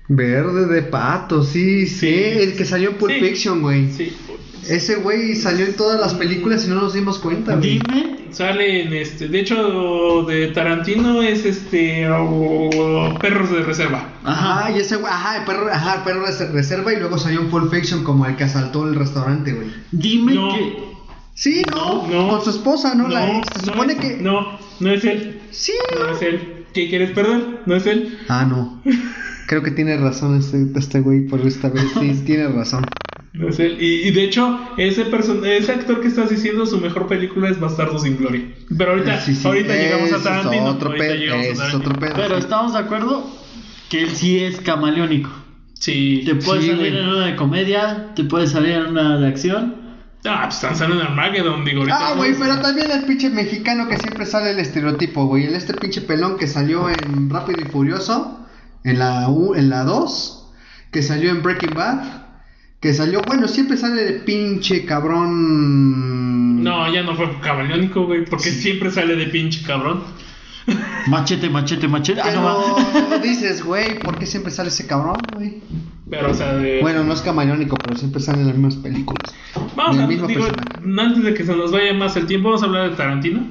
Verde 0.08 0.68
de 0.68 0.82
pato, 0.84 1.44
sí, 1.44 1.86
sí. 1.88 2.00
Sí. 2.00 2.14
El 2.14 2.54
que 2.56 2.66
salió 2.66 2.92
en 2.92 2.96
Pulp 2.98 3.12
Sí. 3.14 3.20
Fiction, 3.20 3.62
güey. 3.62 3.92
Sí. 3.92 4.14
Ese 4.70 4.96
güey 4.96 5.36
salió 5.36 5.66
en 5.66 5.76
todas 5.76 6.00
las 6.00 6.14
películas 6.14 6.66
y 6.66 6.70
no 6.70 6.76
nos 6.76 6.94
dimos 6.94 7.20
cuenta, 7.20 7.56
güey. 7.56 7.80
Dime. 7.80 8.18
Sale 8.32 8.84
en 8.84 8.94
este. 8.94 9.28
De 9.28 9.40
hecho, 9.42 10.24
de 10.28 10.48
Tarantino 10.48 11.22
es 11.22 11.46
este. 11.46 12.08
oh, 12.10 13.16
Perros 13.20 13.52
de 13.52 13.62
Reserva. 13.64 14.10
Ajá, 14.24 14.60
Ajá. 14.62 14.72
y 14.72 14.80
ese 14.80 14.96
güey, 14.96 15.12
ajá, 15.12 15.38
el 15.40 15.46
perro, 15.46 15.68
ajá, 15.72 15.96
el 15.98 16.02
perro 16.04 16.26
de 16.26 16.48
reserva 16.52 16.94
y 16.94 16.98
luego 17.00 17.18
salió 17.18 17.42
en 17.42 17.50
Pulp 17.50 17.72
Fiction 17.72 18.04
como 18.04 18.26
el 18.26 18.36
que 18.36 18.46
asaltó 18.46 18.88
el 18.88 18.96
restaurante, 18.96 19.52
güey. 19.54 19.68
Dime 19.92 20.34
No. 20.34 20.54
que. 20.54 20.94
Sí, 21.36 21.62
no, 21.72 22.08
No, 22.08 22.24
no. 22.24 22.30
con 22.30 22.44
su 22.44 22.52
esposa, 22.52 22.96
¿no? 22.96 23.08
la 23.08 23.26
No, 23.26 23.40
ex. 23.40 23.48
Se 23.60 23.66
no 23.68 23.74
supone 23.74 23.94
es- 23.94 24.00
que. 24.00 24.18
No, 24.18 24.58
no 24.80 24.92
es 24.92 25.04
él. 25.04 25.40
Sí, 25.52 25.74
No 26.00 26.16
es 26.16 26.22
él. 26.22 26.66
¿Qué 26.74 26.90
quieres, 26.90 27.12
perdón? 27.12 27.60
No 27.68 27.76
es 27.76 27.86
él. 27.86 28.18
Ah, 28.30 28.46
no. 28.50 28.82
Creo 29.48 29.62
que 29.62 29.72
tiene 29.72 29.98
razón 29.98 30.38
este, 30.40 30.66
este 30.80 31.02
güey 31.02 31.28
por 31.28 31.42
esta 31.42 31.70
vez. 31.70 31.84
Sí, 32.00 32.22
tiene 32.26 32.48
razón. 32.48 32.84
No 33.34 33.50
es 33.50 33.60
él. 33.60 33.78
Y, 33.82 34.08
y 34.08 34.12
de 34.12 34.24
hecho, 34.26 34.60
ese 34.78 35.06
person 35.06 35.44
ese 35.46 35.72
actor 35.72 36.02
que 36.02 36.08
estás 36.08 36.30
diciendo, 36.30 36.66
su 36.68 36.80
mejor 36.80 37.08
película 37.08 37.50
es 37.50 37.60
Bastardo 37.60 37.98
sin 37.98 38.18
Gloria. 38.18 38.44
Pero 38.78 38.92
ahorita, 38.92 39.20
Sí, 39.22 39.34
sí, 39.36 39.48
ahorita 39.48 39.74
llegamos 39.76 40.14
a 40.14 40.22
Tarantino. 40.22 40.66
otro 40.66 40.90
ahorita 40.90 41.06
pedo, 41.06 41.16
llegamos 41.16 41.42
a 41.46 41.50
ese 41.50 41.52
es 41.52 41.58
Tarantino. 41.58 41.90
otro 41.90 42.00
pedo. 42.00 42.14
Pero 42.16 42.38
estamos 42.38 42.74
de 42.74 42.80
acuerdo 42.80 43.28
que 43.90 44.04
él 44.04 44.10
sí 44.12 44.40
es 44.44 44.60
camaleónico. 44.62 45.32
Sí. 45.74 46.22
Te 46.26 46.36
puede 46.36 46.62
Sí, 46.62 46.68
salir 46.68 46.92
güey. 46.92 46.98
en 47.04 47.10
una 47.10 47.26
de 47.26 47.36
comedia, 47.36 48.14
te 48.16 48.24
puede 48.24 48.48
salir 48.48 48.74
en 48.74 48.86
una 48.88 49.18
de 49.18 49.28
acción. 49.28 49.82
Ah, 50.26 50.44
pues 50.44 50.56
están 50.56 50.76
saliendo 50.78 51.04
en 51.04 51.10
Armageddon, 51.10 51.66
digo, 51.66 51.80
ahorita. 51.80 51.98
Ah, 52.10 52.14
güey, 52.16 52.34
pero 52.40 52.62
también 52.62 52.90
el 52.92 53.04
pinche 53.04 53.30
mexicano 53.30 53.90
que 53.90 53.98
siempre 53.98 54.26
sale 54.26 54.52
el 54.52 54.60
estereotipo, 54.60 55.26
güey. 55.26 55.46
El 55.46 55.56
este 55.56 55.74
pinche 55.74 56.00
pelón 56.02 56.38
que 56.38 56.48
salió 56.48 56.88
en 56.90 57.30
Rápido 57.30 57.60
y 57.62 57.66
Furioso, 57.66 58.40
en 58.86 59.00
la 59.00 59.28
U, 59.30 59.54
en 59.56 59.70
la 59.70 59.84
2, 59.84 60.52
que 60.92 61.02
salió 61.02 61.32
en 61.32 61.42
Breaking 61.44 61.74
Bad, 61.76 62.23
que 62.84 62.94
salió, 62.94 63.22
bueno, 63.22 63.48
siempre 63.48 63.78
sale 63.78 64.04
de 64.04 64.12
pinche 64.20 64.84
cabrón. 64.84 66.62
No, 66.62 66.94
ya 66.94 67.02
no 67.02 67.16
fue 67.16 67.40
camaleónico, 67.40 68.06
güey, 68.06 68.26
porque 68.26 68.52
siempre 68.52 68.92
sale 68.92 69.16
de 69.16 69.28
pinche 69.28 69.66
cabrón. 69.66 70.04
Machete, 71.08 71.50
machete, 71.50 71.88
machete. 71.88 72.20
Ah, 72.20 72.32
no. 72.34 72.76
Pero 73.10 73.24
dices, 73.24 73.64
güey, 73.64 74.00
¿por 74.00 74.20
qué 74.20 74.26
siempre 74.26 74.52
sale 74.52 74.68
ese 74.68 74.86
cabrón, 74.86 75.16
güey? 75.34 75.62
Pero, 76.10 76.32
o 76.32 76.34
sea, 76.34 76.56
de. 76.56 76.82
Bueno, 76.82 77.06
no 77.06 77.14
es 77.14 77.22
camaleónico, 77.22 77.78
pero 77.78 77.98
siempre 77.98 78.20
sale 78.20 78.42
en 78.42 78.48
las 78.48 78.58
mismas 78.58 78.76
películas. 78.76 79.34
vamos 79.78 79.98
a. 80.00 80.06
Digo, 80.06 80.28
personaje. 80.28 81.00
antes 81.00 81.24
de 81.24 81.34
que 81.34 81.46
se 81.46 81.56
nos 81.56 81.72
vaya 81.72 81.94
más 81.94 82.18
el 82.18 82.26
tiempo, 82.26 82.50
vamos 82.50 82.64
a 82.64 82.66
hablar 82.66 82.90
de 82.90 82.98
Tarantino. 82.98 83.48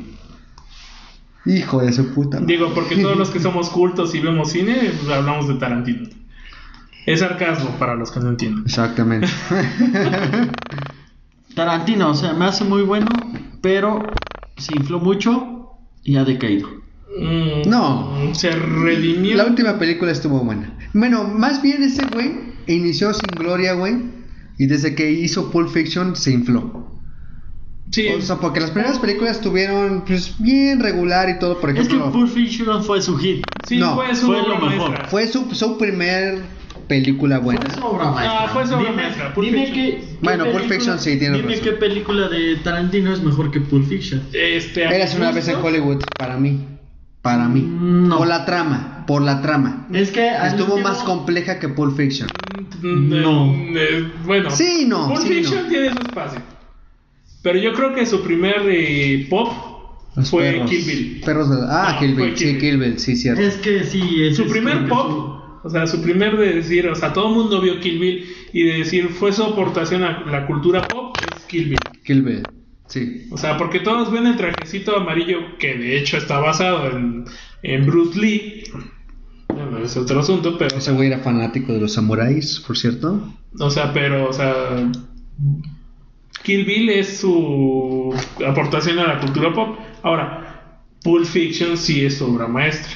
Hijo 1.47 1.81
de 1.81 1.91
su 1.91 2.13
puta. 2.13 2.39
madre. 2.39 2.55
Digo, 2.55 2.75
porque 2.75 2.97
todos 2.97 3.17
los 3.17 3.31
que 3.31 3.41
somos 3.41 3.71
cultos 3.71 4.15
y 4.15 4.21
vemos 4.21 4.51
cine, 4.51 4.93
pues, 5.01 5.11
hablamos 5.11 5.49
de 5.49 5.55
Tarantino. 5.55 6.22
Es 7.07 7.21
sarcasmo 7.21 7.71
para 7.79 7.95
los 7.95 8.11
que 8.13 8.21
no 8.21 8.31
entienden. 8.31 8.65
Exactamente. 8.65 9.29
Tarantino, 11.55 12.11
o 12.11 12.15
sea, 12.15 12.33
me 12.33 12.47
hace 12.47 12.65
muy 12.65 12.83
bueno, 12.83 13.07
pero 13.61 14.03
se 14.57 14.75
infló 14.77 15.01
mucho 15.01 15.71
y 16.03 16.17
ha 16.17 16.25
decaído. 16.25 16.69
Mm, 17.19 17.69
No. 17.69 18.13
Se 18.35 18.51
redimió. 18.51 19.37
La 19.37 19.45
última 19.47 19.79
película 19.79 20.13
estuvo 20.13 20.41
buena. 20.41 20.73
Bueno, 20.95 21.25
más 21.25 21.61
bien 21.61 21.83
ese 21.83 22.07
güey 22.07 22.55
inició 22.67 23.13
sin 23.13 23.27
gloria, 23.37 23.75
güey. 23.75 23.97
Y 24.59 24.67
desde 24.67 24.95
que 24.95 25.11
hizo 25.11 25.51
Pulp 25.51 25.71
Fiction 25.71 26.17
se 26.17 26.31
infló. 26.33 26.91
Sí. 27.91 28.09
O 28.09 28.23
sea, 28.23 28.37
porque 28.37 28.61
las 28.61 28.71
primeras 28.71 28.99
películas 28.99 29.37
estuvieron 29.37 30.05
pues 30.07 30.37
bien 30.39 30.81
regular 30.81 31.29
y 31.29 31.39
todo, 31.39 31.61
por 31.61 31.71
Es 31.71 31.77
que 31.89 31.95
ejemplo. 31.97 32.11
Pulp 32.13 32.31
Fiction 32.31 32.83
fue 32.83 33.03
su 33.03 33.19
hit. 33.19 33.45
sí, 33.67 33.77
no, 33.79 33.97
fue 33.97 34.15
su 34.15 34.27
fue 34.27 34.43
lo 34.49 34.59
mejor. 34.59 35.07
Fue 35.09 35.27
su, 35.27 35.55
su 35.55 35.77
primer 35.77 36.41
película 37.01 37.39
buena. 37.39 37.61
Su 37.75 37.85
obra 37.85 38.11
maestra. 38.11 38.45
Ah, 38.45 38.49
fue 38.53 38.67
su 38.67 38.75
obra 38.75 38.91
dime, 38.91 39.03
maestra, 39.03 39.35
Pulp 39.35 39.47
dime 39.47 39.67
Fiction. 39.67 39.85
qué 39.85 40.05
Bueno, 40.21 40.45
Pulp 40.45 40.57
película- 40.57 40.75
Fiction 40.79 40.99
sí, 40.99 41.19
tienes 41.19 41.39
Dime 41.41 41.55
razón. 41.55 41.65
qué 41.65 41.73
película 41.73 42.29
de 42.29 42.57
Tarantino 42.57 43.13
es 43.13 43.23
mejor 43.23 43.51
que 43.51 43.61
Pulp 43.61 43.89
Fiction. 43.89 44.23
Este, 44.33 44.83
Eras 44.85 45.15
una 45.17 45.33
vez 45.33 45.49
en 45.49 45.57
Hollywood, 45.57 46.03
para 46.19 46.37
mí. 46.37 46.67
Para 47.23 47.49
mí. 47.49 47.61
No. 47.67 48.19
Por 48.19 48.27
la 48.27 48.45
trama, 48.45 49.05
por 49.07 49.23
la 49.23 49.41
trama. 49.43 49.87
Es 49.93 50.11
que 50.11 50.29
Estuvo 50.29 50.75
último- 50.75 50.89
más 50.89 50.99
compleja 51.05 51.59
que 51.61 51.69
Pulp 51.69 51.97
Fiction. 51.97 52.29
mm, 52.83 53.09
No. 53.23 53.55
eh, 53.55 54.11
bueno. 54.25 54.51
Sí, 54.51 54.85
no, 54.89 55.09
Pulp 55.09 55.23
sí, 55.23 55.29
Fiction 55.29 55.63
no. 55.65 55.69
tiene 55.69 55.91
su 55.93 55.99
espacio. 55.99 56.41
Pero 57.43 57.59
yo 57.59 57.73
creo 57.73 57.95
que 57.95 58.07
su 58.07 58.23
primer 58.23 58.57
eh, 58.69 59.27
pop 59.31 59.53
Los 60.17 60.31
fue 60.31 60.51
perros. 60.53 60.71
Kill 60.71 60.85
Bill. 60.85 61.21
Perros 61.25 61.49
de- 61.51 61.67
Ah, 61.69 61.93
No, 61.95 61.99
Kill 62.01 62.15
Bill, 62.15 62.35
Kill 62.35 62.37
sí, 62.39 62.45
Bill. 62.53 62.59
Kill 62.61 62.77
Bill, 62.79 62.99
sí, 62.99 63.17
cierto. 63.17 63.41
Es 63.41 63.55
que 63.57 63.85
sí, 63.85 64.25
es 64.25 64.37
Su 64.37 64.43
es 64.45 64.51
primer 64.53 64.81
que 64.83 64.89
pop, 64.89 65.42
o 65.63 65.71
sea, 65.71 65.87
su 65.87 66.03
primer 66.03 66.37
de 66.37 66.55
decir, 66.55 66.89
o 66.89 66.95
sea, 66.95 67.13
todo 67.13 67.29
el 67.29 67.35
mundo 67.35 67.61
vio 67.61 67.81
Kill 67.81 67.99
Bill 67.99 68.25
y 68.53 68.65
de 68.65 68.79
decir 68.79 69.09
fue 69.09 69.33
su 69.33 69.45
aportación 69.45 70.03
a 70.03 70.25
la 70.27 70.47
cultura 70.47 70.87
pop 70.89 71.17
es 71.37 71.45
Kill 71.45 71.71
Bill. 71.71 71.79
Kill 72.05 72.23
Bill, 72.23 72.43
sí. 72.87 73.27
O 73.31 73.37
sea, 73.37 73.57
porque 73.57 73.81
todos 73.81 74.11
ven 74.11 74.27
el 74.27 74.37
trajecito 74.37 74.97
amarillo 74.97 75.57
que 75.59 75.77
de 75.77 75.99
hecho 75.99 76.17
está 76.17 76.41
basado 76.41 76.91
en, 76.91 77.25
en 77.63 77.87
Bruce 77.87 78.19
Lee. 78.19 78.65
Bueno, 79.49 79.79
es 79.79 79.97
otro 79.97 80.21
asunto, 80.21 80.57
pero, 80.59 80.77
Ese 80.77 80.93
güey 80.93 81.09
era 81.09 81.19
fanático 81.19 81.73
de 81.73 81.81
los 81.81 81.93
samuráis, 81.93 82.61
por 82.61 82.77
cierto. 82.77 83.33
o 83.61 83.71
sea, 83.71 83.93
pero, 83.93 84.29
o 84.29 84.33
sea, 84.33 84.91
Kill 86.43 86.65
Bill 86.65 86.89
es 86.89 87.19
su 87.19 88.15
aportación 88.47 88.99
a 88.99 89.07
la 89.07 89.21
cultura 89.21 89.53
pop. 89.53 89.79
Ahora, 90.03 90.83
Pulp 91.05 91.27
Fiction 91.27 91.77
sí 91.77 92.05
es 92.05 92.19
su 92.19 92.27
obra 92.27 92.49
maestra. 92.49 92.93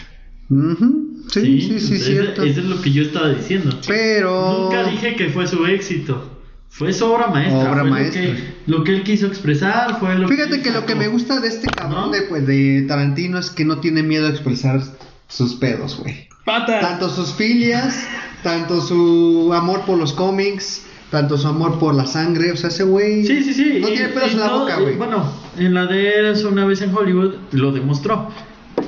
Ujú, 0.48 1.05
Sí, 1.30 1.60
sí, 1.60 1.80
sí, 1.80 1.94
eso- 1.96 2.04
cierto. 2.04 2.42
Eso 2.42 2.60
es 2.60 2.66
lo 2.66 2.80
que 2.80 2.92
yo 2.92 3.02
estaba 3.02 3.28
diciendo. 3.30 3.76
Pero. 3.86 4.62
Nunca 4.64 4.84
dije 4.84 5.16
que 5.16 5.28
fue 5.30 5.46
su 5.46 5.64
éxito. 5.66 6.32
Fue 6.68 6.92
su 6.92 7.06
obra 7.06 7.28
maestra. 7.28 7.70
Obra 7.70 7.80
fue 7.82 7.90
maestra. 7.90 8.22
Lo 8.22 8.34
que, 8.34 8.44
lo 8.66 8.84
que 8.84 8.92
él 8.96 9.02
quiso 9.02 9.26
expresar 9.26 9.98
fue 9.98 10.14
lo 10.18 10.28
Fíjate 10.28 10.60
que 10.62 10.70
lo 10.70 10.84
que 10.84 10.94
me 10.94 11.08
gusta 11.08 11.40
de 11.40 11.48
este 11.48 11.68
cabrón 11.68 12.06
¿No? 12.06 12.10
de, 12.10 12.22
pues, 12.22 12.46
de 12.46 12.84
Tarantino 12.86 13.38
es 13.38 13.50
que 13.50 13.64
no 13.64 13.78
tiene 13.80 14.02
miedo 14.02 14.26
a 14.26 14.30
expresar 14.30 14.82
sus 15.28 15.54
pedos, 15.54 15.98
güey. 15.98 16.28
¡Pata! 16.44 16.78
Tanto 16.80 17.08
sus 17.08 17.32
filias, 17.32 18.06
tanto 18.42 18.80
su 18.82 19.50
amor 19.54 19.80
por 19.86 19.96
los 19.98 20.12
cómics, 20.12 20.82
tanto 21.10 21.38
su 21.38 21.48
amor 21.48 21.78
por 21.78 21.94
la 21.94 22.06
sangre. 22.06 22.52
O 22.52 22.56
sea, 22.56 22.68
ese 22.68 22.84
güey. 22.84 23.24
Sí, 23.26 23.42
sí, 23.42 23.54
sí. 23.54 23.78
No 23.80 23.88
y- 23.88 23.92
tiene 23.92 24.08
pelos 24.10 24.30
y 24.30 24.34
en 24.34 24.40
la 24.40 24.48
todo- 24.48 24.60
boca, 24.60 24.76
güey. 24.76 24.96
Bueno, 24.96 25.32
en 25.56 25.72
la 25.74 25.86
de 25.86 26.10
Eras 26.18 26.44
una 26.44 26.66
vez 26.66 26.82
en 26.82 26.94
Hollywood 26.94 27.34
lo 27.52 27.72
demostró. 27.72 28.30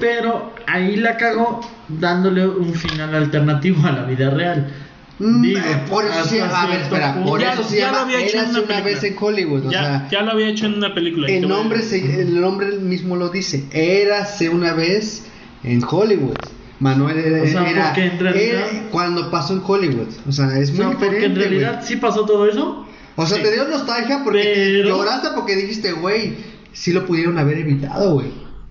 Pero 0.00 0.52
ahí 0.66 0.96
la 0.96 1.16
cagó 1.16 1.60
dándole 1.88 2.46
un 2.46 2.74
final 2.74 3.14
alternativo 3.14 3.86
a 3.86 3.92
la 3.92 4.04
vida 4.04 4.30
real. 4.30 4.72
Mm, 5.18 5.42
Digo, 5.42 5.58
eh, 5.58 5.82
por 5.90 6.04
eso 6.04 6.24
sí, 6.26 6.38
hasta 6.38 6.62
a 6.62 6.66
ver, 6.66 6.76
cierto 6.76 6.94
espera, 6.94 7.24
por 7.24 7.40
Ya- 7.40 7.52
eso 7.54 7.64
se 7.64 7.78
ya 7.78 7.86
lo 7.88 7.92
llama 7.94 8.04
había 8.04 8.20
hecho 8.20 8.36
en 8.36 8.42
Érase 8.44 8.50
una 8.60 8.64
una 8.64 8.80
vez 8.84 8.94
en 8.94 9.00
película. 9.00 9.26
Hollywood. 9.28 9.66
O 9.66 9.70
ya, 9.72 9.80
sea, 9.84 10.08
ya 10.10 10.22
lo 10.22 10.30
había 10.30 10.48
hecho 10.48 10.66
en 10.66 10.74
una 10.74 10.94
película. 10.94 11.28
el 11.28 11.48
nombre, 11.48 11.82
se- 11.82 12.20
el 12.20 12.40
nombre 12.40 12.66
mismo 12.78 13.16
lo 13.16 13.28
dice. 13.28 13.64
Érase 13.72 14.48
una 14.48 14.74
vez 14.74 15.24
en 15.64 15.82
Hollywood. 15.88 16.36
Manuel 16.80 17.18
era, 17.18 17.42
O 17.42 17.46
sea, 17.48 17.68
era- 17.68 17.84
porque 17.86 18.04
en 18.06 18.18
realidad- 18.20 18.66
era 18.70 18.90
cuando 18.92 19.28
pasó 19.32 19.54
en 19.54 19.62
Hollywood. 19.66 20.06
O 20.28 20.30
sea, 20.30 20.56
es 20.56 20.70
muy 20.72 20.84
No, 20.84 20.90
porque 20.92 21.06
en 21.06 21.10
diferente, 21.34 21.40
realidad 21.40 21.82
sí 21.84 21.96
pasó 21.96 22.24
todo 22.24 22.46
eso. 22.48 22.86
O 23.16 23.26
sea, 23.26 23.38
Sí. 23.38 23.42
te 23.42 23.52
dio 23.52 23.66
nostalgia 23.66 24.20
porque 24.22 24.42
Pero- 24.84 24.88
lloraste 24.90 25.30
porque 25.34 25.56
dijiste, 25.56 25.90
güey, 25.90 26.36
sí 26.72 26.92
lo 26.92 27.04
pudieron 27.04 27.36
haber 27.38 27.58
evitado, 27.58 28.14
güey. 28.14 28.28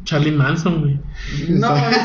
Charlie 0.08 0.32
Manson, 0.32 0.80
güey. 0.82 1.00
No, 1.50 1.76
es 1.76 1.84
que, 1.98 2.04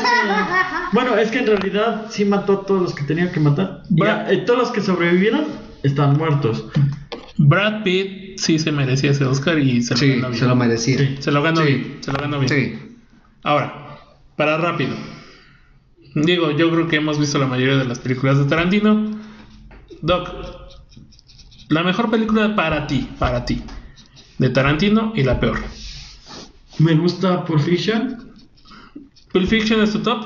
bueno, 0.91 1.15
es 1.17 1.31
que 1.31 1.39
en 1.39 1.47
realidad 1.47 2.07
sí 2.09 2.25
mató 2.25 2.53
a 2.53 2.65
todos 2.65 2.81
los 2.81 2.93
que 2.93 3.03
tenía 3.03 3.31
que 3.31 3.39
matar. 3.39 3.83
Y 3.89 3.95
Bra- 3.95 4.25
a- 4.25 4.31
eh, 4.31 4.39
todos 4.39 4.59
los 4.59 4.71
que 4.71 4.81
sobrevivieron 4.81 5.45
están 5.83 6.17
muertos. 6.17 6.65
Brad 7.37 7.83
Pitt 7.83 8.37
sí 8.39 8.59
se 8.59 8.73
merecía 8.73 9.11
ese 9.11 9.23
Oscar 9.23 9.57
y 9.57 9.81
se 9.81 9.93
lo 9.93 9.99
Sí, 9.99 10.07
ganó 10.15 10.27
bien. 10.29 10.39
se 10.39 10.45
lo 10.47 10.55
merecía. 10.57 10.97
Sí. 10.97 11.15
Se 11.19 11.31
lo 11.31 11.41
ganó 11.41 11.61
Sí. 11.61 11.67
bien. 11.73 11.97
Se 12.01 12.11
lo 12.11 12.19
ganó 12.19 12.39
bien. 12.39 12.49
Sí. 12.49 12.95
Ahora, 13.43 13.97
para 14.35 14.57
rápido. 14.57 14.95
Digo, 16.13 16.51
yo 16.51 16.69
creo 16.71 16.87
que 16.89 16.97
hemos 16.97 17.17
visto 17.17 17.39
la 17.39 17.47
mayoría 17.47 17.77
de 17.77 17.85
las 17.85 17.99
películas 17.99 18.37
de 18.37 18.45
Tarantino. 18.45 19.11
Doc, 20.01 20.29
la 21.69 21.83
mejor 21.83 22.11
película 22.11 22.53
para 22.55 22.85
ti, 22.85 23.07
para 23.17 23.45
ti, 23.45 23.63
de 24.37 24.49
Tarantino 24.49 25.13
y 25.15 25.23
la 25.23 25.39
peor. 25.39 25.59
Me 26.79 26.95
gusta 26.95 27.45
Pulp 27.45 27.59
Fiction. 27.61 28.17
¿Pulp 29.31 29.47
Fiction 29.47 29.81
es 29.81 29.91
tu 29.91 29.99
top? 29.99 30.25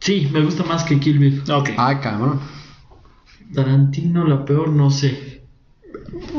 Sí, 0.00 0.28
me 0.32 0.40
gusta 0.42 0.62
más 0.64 0.84
que 0.84 0.98
Kill 1.00 1.18
Bill. 1.18 1.42
Ok. 1.50 1.70
Ay, 1.76 1.96
cabrón. 2.02 2.40
Tarantino, 3.54 4.24
la 4.26 4.44
peor, 4.44 4.68
no 4.70 4.90
sé. 4.90 5.42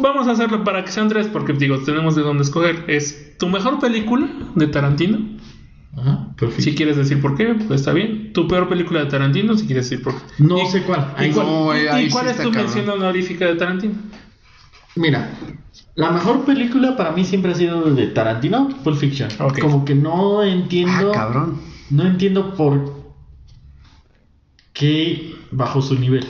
Vamos 0.01 0.27
a 0.27 0.31
hacerlo 0.31 0.63
para 0.63 0.83
que 0.83 0.91
sean 0.91 1.09
tres, 1.09 1.27
porque 1.27 1.53
digo, 1.53 1.79
tenemos 1.79 2.15
de 2.15 2.21
dónde 2.23 2.43
escoger. 2.43 2.86
Es 2.88 3.38
tu 3.38 3.47
mejor 3.49 3.79
película 3.79 4.27
de 4.55 4.67
Tarantino. 4.67 5.36
Ajá, 5.97 6.36
Si 6.57 6.75
quieres 6.75 6.97
decir 6.97 7.21
por 7.21 7.38
qué, 7.38 7.55
pues 7.67 7.79
está 7.79 7.93
bien. 7.93 8.33
Tu 8.33 8.47
peor 8.49 8.67
película 8.67 8.99
de 9.01 9.05
Tarantino, 9.09 9.57
si 9.57 9.65
quieres 9.65 9.89
decir 9.89 10.03
por 10.03 10.13
qué. 10.13 10.21
No 10.39 10.61
Y- 10.61 10.65
sé 10.67 10.83
cuál. 10.83 11.13
¿Y 11.25 11.31
cuál, 11.31 11.47
no, 11.47 11.73
y- 11.77 11.83
y 11.83 11.88
ahí 11.88 12.05
sí 12.07 12.11
cuál 12.11 12.25
es 12.25 12.31
está 12.31 12.43
tu 12.43 12.51
cabrón. 12.51 12.73
mención 12.73 12.89
honorífica 12.89 13.45
de 13.45 13.55
Tarantino? 13.55 13.93
Mira, 14.95 15.29
la 15.95 16.11
mejor 16.11 16.45
película 16.45 16.95
para 16.95 17.11
mí 17.11 17.25
siempre 17.25 17.51
ha 17.51 17.55
sido 17.55 17.93
de 17.93 18.07
Tarantino, 18.07 18.69
Pulp 18.83 18.97
Fiction. 18.97 19.29
Como 19.61 19.83
que 19.85 19.93
no 19.95 20.43
entiendo. 20.43 21.11
Ah, 21.11 21.13
cabrón. 21.13 21.59
No 21.89 22.03
entiendo 22.03 22.55
por 22.55 23.13
qué 24.73 25.35
bajó 25.51 25.81
su 25.81 25.95
nivel. 25.99 26.25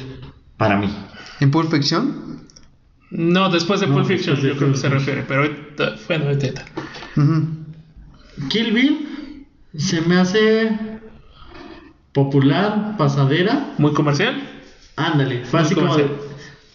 Para 0.58 0.78
mí. 0.78 0.90
¿En 1.40 1.52
Pulp 1.52 1.70
Fiction? 1.72 2.44
No, 3.12 3.50
después 3.50 3.80
de 3.82 3.88
No, 3.88 3.96
Pulp 3.96 4.08
Fiction, 4.08 4.36
yo 4.38 4.56
creo 4.58 4.72
que 4.72 4.78
se 4.78 4.90
refiere, 4.90 5.24
pero 5.28 5.42
ahorita- 5.42 5.96
bueno, 6.08 6.26
vete. 6.26 6.54
Ujú. 7.16 7.48
Kill 8.50 8.74
Bill 8.74 9.46
se 9.78 10.02
me 10.02 10.18
hace 10.18 10.78
popular, 12.14 12.96
pasadera. 12.98 13.74
Muy 13.78 13.94
comercial. 13.94 14.42
Ándale, 14.96 15.46
fue 15.46 15.60
Muy 15.60 15.66
así 15.66 15.76
como. 15.76 15.96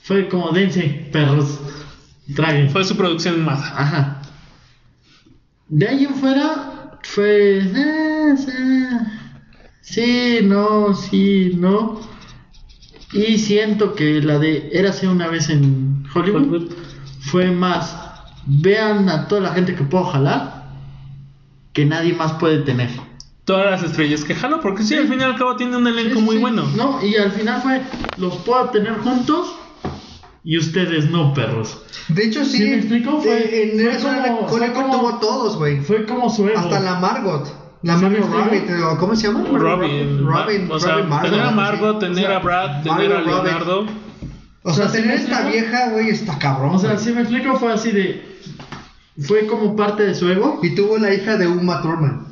Fue 0.03 0.29
como 0.29 0.51
dense, 0.51 1.09
perros. 1.13 1.60
Traguen. 2.35 2.71
Fue 2.71 2.85
su 2.85 2.97
producción 2.97 3.35
en 3.37 3.45
masa. 3.45 3.75
Ajá. 3.77 4.23
De 5.69 5.89
ahí 5.89 6.05
en 6.05 6.15
fuera 6.15 6.99
fue. 7.03 7.59
eh, 7.59 8.35
sí, 8.37 8.87
sí, 9.81 10.39
no, 10.45 10.95
sí, 10.95 11.53
no. 11.57 12.01
Y 13.13 13.39
siento 13.39 13.95
que 13.95 14.21
la 14.23 14.39
de 14.39 14.71
Érase 14.73 15.09
una 15.09 15.29
vez 15.29 15.49
en 15.51 16.05
Hollywood 16.15 16.43
Hollywood. 16.47 16.73
fue 17.21 17.51
más. 17.51 17.97
Vean 18.47 19.09
a 19.09 19.29
toda 19.29 19.41
la 19.43 19.53
gente 19.53 19.75
que 19.75 19.83
puedo 19.85 20.05
jalar 20.05 20.61
que 21.73 21.85
nadie 21.85 22.15
más 22.15 22.33
puede 22.35 22.59
tener. 22.59 22.91
Todas 23.45 23.71
las 23.71 23.83
estrellas 23.83 24.25
que 24.25 24.35
jalo, 24.35 24.61
porque 24.61 24.83
sí, 24.83 24.95
al 24.95 25.09
fin 25.09 25.21
y 25.21 25.25
al 25.25 25.37
cabo 25.37 25.57
tiene 25.57 25.77
un 25.77 25.87
elenco 25.87 26.17
Sí, 26.19 26.25
muy 26.25 26.37
sí, 26.37 26.41
bueno. 26.41 26.65
No, 26.77 27.05
y 27.05 27.17
al 27.17 27.33
final 27.33 27.61
fue. 27.63 27.83
Los 28.17 28.37
puedo 28.39 28.71
tener 28.71 28.95
juntos 28.99 29.53
y 30.51 30.59
ustedes 30.59 31.09
no, 31.09 31.33
perros. 31.33 31.81
De 32.09 32.25
hecho, 32.25 32.45
sí. 32.45 32.57
¿Sí 32.59 32.65
me 32.65 32.75
explico? 32.79 33.21
Fue- 33.21 33.31
de- 33.37 33.63
en 33.63 33.99
fue 34.01 34.11
como- 34.27 34.49
fue 34.49 34.73
como- 34.73 34.99
tuvo 34.99 35.19
todos, 35.21 35.57
güey. 35.57 35.81
Fue 35.81 36.05
como 36.07 36.29
su 36.29 36.49
ego. 36.49 36.59
Hasta 36.59 36.81
la 36.81 36.97
Margot. 36.99 37.47
La 37.83 37.97
¿Sí 37.97 38.05
Margot 38.05 38.65
o 38.93 38.99
¿cómo 38.99 39.15
se 39.15 39.29
llama? 39.29 39.45
Robin, 39.49 40.27
Robin, 40.27 40.69
o 40.69 40.81
sea, 40.81 40.95
Robin 40.95 41.09
Margot, 41.09 41.31
tener 41.31 41.47
a 41.47 41.51
Margot, 41.53 41.99
tener 42.01 42.25
O 42.25 42.27
sea, 42.29 42.37
a 42.37 42.39
Brad, 42.41 42.83
tener 42.83 43.13
a 43.13 43.15
Margot 43.21 43.27
Robbie. 43.27 43.45
Leonardo. 43.49 43.81
O 43.83 43.85
sea, 43.85 43.93
O 44.65 44.73
sea, 44.75 44.89
¿sí 44.89 44.93
tener 45.03 45.09
me 45.19 45.23
esta 45.23 45.49
vieja, 45.49 45.91
güey, 45.91 46.09
está 46.11 46.37
cabrón. 46.41 46.75
O 46.75 46.79
sea, 46.81 46.99
si 46.99 47.13
me 47.13 47.21
explico, 47.21 47.57
fue 47.57 47.73
así 47.73 47.93
de. 47.93 48.29
Fue 49.23 49.47
como 49.47 49.77
parte 49.77 50.03
de 50.03 50.17
su 50.17 50.29
ego. 50.29 50.59
Y 50.65 50.75
tuvo 50.75 50.99
la 50.99 51.15
hija 51.15 51.37
de 51.37 51.47
Uma 51.47 51.81
Thurman. 51.81 52.27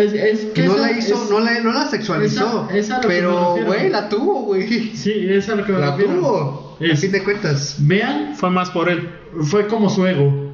Es, 0.00 0.12
es 0.14 0.40
que 0.52 0.62
No 0.66 0.74
esa- 0.76 0.82
la 0.82 0.92
hizo, 0.98 1.14
es- 1.24 1.30
no 1.30 1.40
la, 1.40 1.60
no 1.60 1.72
la 1.72 1.86
sexualizó. 1.88 2.66
Esa- 2.70 2.96
esa 2.96 3.00
pero, 3.06 3.56
güey, 3.66 3.90
la 3.90 4.08
tuvo, 4.08 4.42
güey. 4.42 4.66
Sí, 4.96 5.12
es 5.28 5.48
a 5.48 5.54
lo 5.56 5.64
que 5.66 5.72
me 5.72 5.78
La 5.80 5.96
tuvo. 5.96 6.76
A 6.80 6.84
Es- 6.84 7.00
fin 7.00 7.12
de 7.12 7.22
cuentas. 7.22 7.76
Vean, 7.78 8.34
Fue 8.36 8.50
más 8.50 8.70
por 8.70 8.88
él. 8.88 9.08
fue 9.42 9.66
como 9.66 9.90
su 9.90 10.06
ego. 10.06 10.51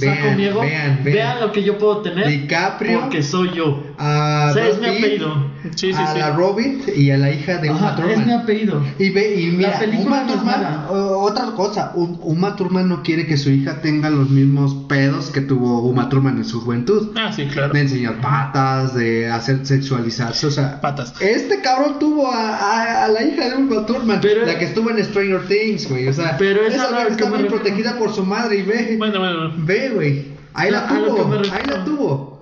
Vean, 0.00 0.36
mi 0.38 0.44
ego, 0.46 0.60
vean, 0.60 1.00
vean, 1.04 1.14
vean. 1.14 1.40
lo 1.40 1.52
que 1.52 1.62
yo 1.62 1.76
puedo 1.76 1.98
tener. 1.98 2.26
DiCaprio. 2.26 3.00
Porque 3.00 3.22
soy 3.22 3.50
yo. 3.54 3.82
A 3.98 4.48
O 4.50 4.54
sea, 4.54 4.68
es 4.68 4.78
Brad 4.80 4.90
mi 4.90 4.96
apellido. 4.98 5.52
Sí, 5.76 5.92
sí, 5.92 5.94
a 5.96 6.06
sí. 6.12 6.18
la 6.18 6.30
Robin 6.30 6.82
y 6.96 7.10
a 7.10 7.18
la 7.18 7.30
hija 7.30 7.58
de 7.58 7.70
Uma 7.70 7.94
Thurman. 7.94 8.20
es 8.20 8.26
mi 8.26 8.32
apellido. 8.32 8.82
Y 8.98 9.10
ve, 9.10 9.40
y 9.40 9.46
mira, 9.52 9.78
película 9.78 10.22
Uma 10.22 10.26
Thurman, 10.26 10.86
otra 10.88 11.44
cosa, 11.54 11.92
Uma 11.94 12.56
Thurman 12.56 12.88
no 12.88 13.02
quiere 13.02 13.26
que 13.26 13.36
su 13.36 13.50
hija 13.50 13.80
tenga 13.80 14.08
los 14.10 14.28
mismos 14.30 14.74
pedos 14.88 15.30
que 15.30 15.40
tuvo 15.42 15.82
Uma 15.82 16.08
Thurman 16.08 16.38
en 16.38 16.44
su 16.46 16.60
juventud. 16.62 17.10
Ah, 17.14 17.30
sí, 17.32 17.44
claro. 17.46 17.72
De 17.74 17.80
enseñar 17.80 18.20
patas, 18.20 18.94
de 18.94 19.28
hacer 19.30 19.64
sexualizarse, 19.64 20.46
o 20.46 20.50
sea... 20.50 20.80
Patas. 20.80 21.14
Este 21.20 21.60
cabrón 21.60 21.98
tuvo 22.00 22.32
a, 22.32 22.56
a- 22.56 23.04
a 23.04 23.08
la 23.08 23.22
hija 23.22 23.50
de 23.50 23.56
Uma 23.56 23.86
Thurman, 23.86 24.20
Pero- 24.22 24.46
la 24.46 24.58
que 24.58 24.64
estuvo 24.64 24.90
en 24.90 25.04
Stranger 25.04 25.46
Things, 25.46 25.88
güey, 25.88 26.08
o 26.08 26.12
sea... 26.14 26.36
Pero 26.38 26.62
esa 26.66 26.88
esa 26.88 27.08
está 27.08 27.28
muy 27.28 27.44
protegida 27.44 27.96
por 27.98 28.12
su 28.12 28.24
madre 28.24 28.56
y 28.56 28.62
ve, 28.62 28.96
Bueno, 28.98 29.20
bueno. 29.20 29.52
ve, 29.58 29.81
güey, 29.90 30.26
ahí 30.54 30.70
la 30.70 30.86
tuvo, 30.88 31.26
me 31.26 31.36
ahí 31.36 31.42
refiero. 31.44 31.76
la 31.78 31.84
tuvo. 31.84 32.32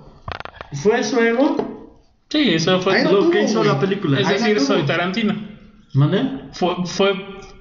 Fue 0.73 1.03
su 1.03 1.19
ego 1.19 1.71
Sí, 2.29 2.53
eso 2.53 2.79
fue 2.79 2.95
Ahí 2.95 3.03
lo 3.03 3.09
tuvo, 3.19 3.29
que 3.31 3.43
hizo 3.43 3.63
la 3.63 3.77
película. 3.79 4.19
Es 4.19 4.27
Ahí 4.27 4.37
decir, 4.37 4.59
soy 4.61 4.83
Tarantino. 4.83 5.35
¿Mande? 5.93 6.23
Fue, 6.53 6.75
fue 6.85 7.13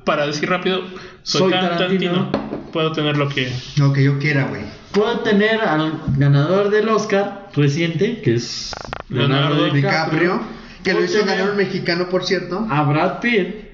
para 0.04 0.26
decir 0.26 0.48
rápido, 0.48 0.82
soy, 1.22 1.40
Soy 1.40 1.50
Tarantino. 1.50 2.12
Tarantino. 2.12 2.70
Puedo 2.72 2.92
tener 2.92 3.16
lo 3.16 3.28
que... 3.28 3.52
Lo 3.78 3.92
que 3.92 4.04
yo 4.04 4.18
quiera, 4.20 4.44
güey. 4.44 4.62
Puedo 4.92 5.20
tener 5.20 5.60
al 5.60 6.00
ganador 6.16 6.70
del 6.70 6.88
Oscar 6.88 7.48
reciente, 7.54 8.20
que 8.22 8.34
es 8.34 8.72
Leonardo, 9.08 9.56
Leonardo 9.56 9.74
DiCaprio. 9.74 10.20
DiCaprio, 10.20 10.42
que 10.84 10.94
lo 10.94 11.04
hizo 11.04 11.24
ganar 11.26 11.50
un 11.50 11.56
mexicano, 11.56 12.08
por 12.08 12.24
cierto. 12.24 12.64
A 12.70 12.84
Brad 12.84 13.18
Pitt, 13.18 13.69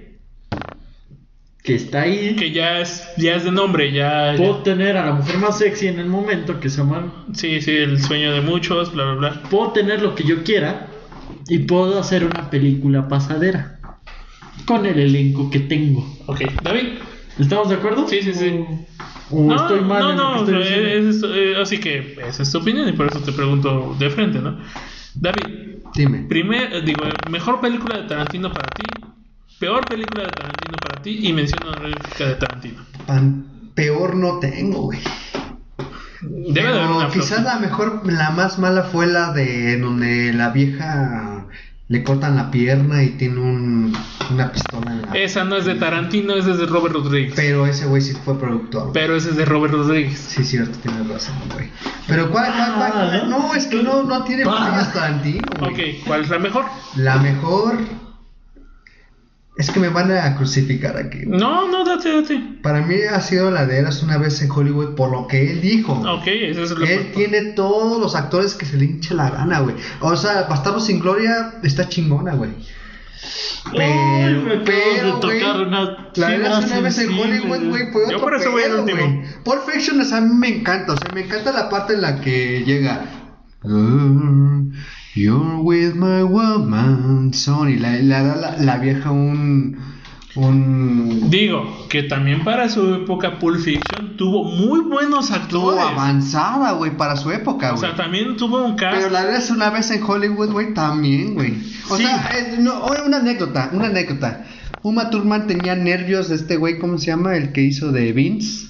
que 1.67 1.75
está 1.75 2.03
ahí. 2.03 2.35
Que 2.37 2.53
ya 2.53 2.81
es, 2.81 3.07
ya 3.19 3.35
es 3.35 3.45
de 3.45 3.51
nombre, 3.53 3.93
ya... 3.93 4.33
ya- 4.33 4.39
Puedo 4.39 4.59
tener 4.63 4.97
a 4.97 5.05
la 5.07 5.13
mujer 5.13 5.37
más 5.39 5.59
sexy 5.59 5.89
en 5.89 5.99
el 5.99 6.07
momento, 6.07 6.59
que 6.61 6.71
se 6.71 6.79
llama. 6.79 7.27
Sí, 7.35 7.61
sí, 7.61 7.73
el 7.73 8.01
sueño 8.03 8.33
de 8.33 8.41
muchos, 8.41 8.93
bla, 8.95 9.05
bla, 9.05 9.15
bla. 9.15 9.43
Puedo 9.51 9.73
tener 9.73 10.01
lo 10.01 10.15
que 10.15 10.25
yo 10.25 10.43
quiera 10.45 10.87
y 11.49 11.59
puedo 11.61 11.99
hacer 12.01 12.25
una 12.25 12.49
película 12.49 13.09
pasadera 13.09 13.81
con 14.67 14.87
el 14.87 14.99
elenco 14.99 15.51
que 15.51 15.61
tengo. 15.61 16.07
Ok, 16.27 16.41
David. 16.63 16.99
¿Estamos 17.39 17.69
de 17.69 17.75
acuerdo? 17.75 18.09
Sí, 18.09 18.21
sí, 18.23 18.33
sí. 18.33 18.65
¿O 19.31 19.43
no, 19.43 19.57
estoy 19.57 19.81
mal 19.81 20.01
no, 20.03 20.11
en 20.13 20.17
lo 20.17 20.23
no, 20.23 20.33
que 20.35 20.39
estoy 20.41 20.59
diciendo? 20.63 21.11
es- 21.11 21.17
es- 21.17 21.25
eh, 21.35 21.55
así 21.61 21.79
que 21.79 22.17
esa 22.27 22.43
es 22.43 22.51
tu 22.53 22.59
opinión 22.59 22.89
y 22.89 22.93
por 22.93 23.07
eso 23.07 23.21
te 23.21 23.33
pregunto 23.33 23.95
de 23.99 24.09
frente, 24.09 24.39
¿no? 24.39 24.59
David, 25.15 25.79
Dime. 25.95 26.27
primer, 26.29 26.85
digo, 26.85 27.03
mejor 27.31 27.61
película 27.61 27.99
de 27.99 28.09
Tarantino 28.09 28.53
para 28.53 28.69
ti, 28.69 28.85
peor 29.59 29.85
película 29.87 30.25
de 30.25 30.31
Tarantino 30.31 30.77
para 30.83 31.03
ti 31.03 31.19
y 31.23 31.33
mención 31.33 31.61
honorífica 31.67 32.25
de 32.27 32.35
Tarantino. 32.35 32.83
Pan- 33.07 33.45
peor 33.75 34.17
no 34.17 34.39
tengo, 34.39 34.83
güey. 34.83 34.99
Debe 36.23 36.53
de 36.55 36.61
haber 36.79 36.83
Pero 36.83 36.97
una 36.97 37.09
quizás 37.11 37.43
la 37.43 37.57
mejor, 37.59 38.01
la 38.11 38.31
más 38.31 38.59
mala 38.59 38.85
fue 38.85 39.07
la 39.07 39.33
de 39.33 39.79
donde 39.79 40.33
la 40.33 40.49
vieja 40.51 41.47
le 41.89 42.03
cortan 42.03 42.35
la 42.37 42.51
pierna 42.51 43.03
y 43.05 43.11
tiene 43.11 43.39
un, 43.39 43.97
una 44.33 44.51
pistola 44.51 44.91
en 44.93 45.03
la... 45.03 45.13
Esa 45.13 45.45
no 45.45 45.57
es 45.57 45.67
de 45.67 45.77
Tarantino, 45.77 46.35
esa 46.35 46.53
es 46.53 46.59
de 46.59 46.67
Robert 46.67 46.95
Rodríguez. 46.95 47.35
Pero 47.37 47.67
ese 47.67 47.87
güey 47.87 48.03
sí 48.03 48.15
fue 48.25 48.37
productor. 48.39 48.83
güey. 48.85 48.93
Pero 48.95 49.15
ese 49.15 49.31
es 49.31 49.37
de 49.37 49.45
Robert 49.45 49.75
Rodríguez. 49.75 50.19
Sí, 50.19 50.43
cierto, 50.43 50.77
tienes 50.81 51.07
razón, 51.07 51.37
güey. 51.55 51.71
Pero 52.09 52.31
¿cuál, 52.31 52.53
cuál, 52.57 52.75
cuál? 52.75 52.93
Ah, 52.95 53.25
¿no? 53.29 53.55
Es 53.55 53.67
que 53.69 53.83
no, 53.83 54.03
no 54.03 54.25
tiene 54.25 54.45
Ah. 54.49 54.91
Tarantino, 54.93 55.47
güey. 55.61 55.73
Ok, 56.01 56.05
¿cuál 56.07 56.23
es 56.23 56.31
la 56.31 56.39
mejor? 56.39 56.65
La 56.97 57.19
mejor... 57.19 57.79
Es 59.59 59.71
que 59.71 59.81
me 59.81 59.89
van 59.89 60.13
a 60.13 60.37
crucificar 60.37 60.99
aquí. 60.99 61.21
No, 61.27 61.67
no, 61.69 61.83
date, 61.85 62.13
date. 62.21 62.41
Para 62.63 62.83
mí 62.83 62.95
ha 63.11 63.21
sido 63.23 63.51
la 63.51 63.65
de 63.65 63.79
Eras 63.79 64.03
una 64.03 64.19
vez 64.19 64.43
en 64.43 64.51
Hollywood 64.51 64.95
por 64.95 65.11
lo 65.11 65.27
que 65.27 65.51
él 65.51 65.63
dijo. 65.63 65.95
Ok, 65.95 66.27
ese 66.27 66.63
es 66.63 66.71
lo 66.73 66.85
Él 66.85 67.11
tiene 67.15 67.41
todos 67.55 67.99
los 67.99 68.15
actores 68.15 68.55
que 68.55 68.67
se 68.67 68.77
le 68.77 68.85
hinche 68.85 69.15
la 69.15 69.31
gana, 69.31 69.61
güey. 69.61 69.75
O 70.01 70.15
sea, 70.15 70.43
Bastardo 70.43 70.79
sin 70.81 71.01
Gloria 71.01 71.55
está 71.63 71.89
chingona, 71.89 72.35
güey. 72.35 72.51
Pero, 73.73 74.63
pero, 74.65 75.21
güey, 75.21 75.41
la 75.41 76.59
es 76.61 76.67
una 76.67 76.81
vez 76.81 76.99
en 76.99 77.19
Hollywood, 77.19 77.65
güey. 77.69 77.93
fue 77.93 78.03
Yo 78.11 78.17
otro 78.17 78.21
por 78.21 78.35
eso 78.37 78.51
voy 78.53 78.63
al 78.63 78.77
último. 78.81 78.99
güey. 79.01 79.23
Pulp 79.43 79.63
Fiction, 79.69 80.01
o 80.01 80.05
sea, 80.05 80.19
a 80.19 80.21
mí 80.21 80.35
me 80.35 80.49
encanta, 80.49 80.93
o 80.93 80.97
sea, 80.97 81.11
me 81.15 81.23
encanta 81.23 81.53
la 81.53 81.69
parte 81.69 81.95
en 81.95 82.03
la 82.03 82.21
que 82.21 82.63
llega. 82.65 83.05
"Oh, 83.65 84.63
you're 85.17 85.57
with 85.63 85.95
my 85.95 86.23
woman, 86.23 87.33
son", 87.35 87.69
y 87.71 87.77
le 87.77 88.03
le 88.03 88.15
da 88.15 88.37
la, 88.37 88.57
la 88.59 88.77
vieja 88.79 89.11
un... 89.11 89.77
un 90.37 91.31
Digo, 91.31 91.87
que 91.89 92.03
también 92.03 92.45
para 92.45 92.69
su 92.69 92.95
época 92.95 93.39
Pulp 93.39 93.59
Fiction 93.61 94.17
tuvo 94.17 94.45
muy 94.45 94.81
buenos 94.81 95.31
actores. 95.31 95.81
avanzada, 95.81 96.73
güey, 96.73 96.97
para 96.97 97.17
su 97.17 97.31
época, 97.31 97.73
O 97.73 97.77
güey. 97.77 97.89
sea, 97.89 97.97
también 97.97 98.37
tuvo 98.37 98.63
un 98.65 98.77
cast. 98.77 98.97
Pero 98.99 99.11
la 99.11 99.25
vez 99.25 99.51
una 99.51 99.71
vez 99.71 99.91
en 99.91 100.03
Hollywood, 100.03 100.51
güey, 100.53 100.75
también, 100.75 101.35
güey. 101.35 101.55
O 101.91 101.97
Sí. 101.97 102.03
sea, 102.05 102.31
eh, 102.39 102.57
no, 102.59 102.85
una 103.07 103.17
anécdota, 103.19 103.71
una 103.73 103.87
anécdota. 103.87 104.45
Uma 104.83 105.11
Thurman 105.11 105.47
tenía 105.47 105.75
nervios 105.75 106.29
de 106.29 106.37
este 106.37 106.57
güey, 106.57 106.79
¿cómo 106.79 106.99
se 106.99 107.07
llama? 107.07 107.37
El 107.37 107.53
que 107.53 107.63
hizo 107.63 107.91
de 107.91 108.13
Vince. 108.13 108.67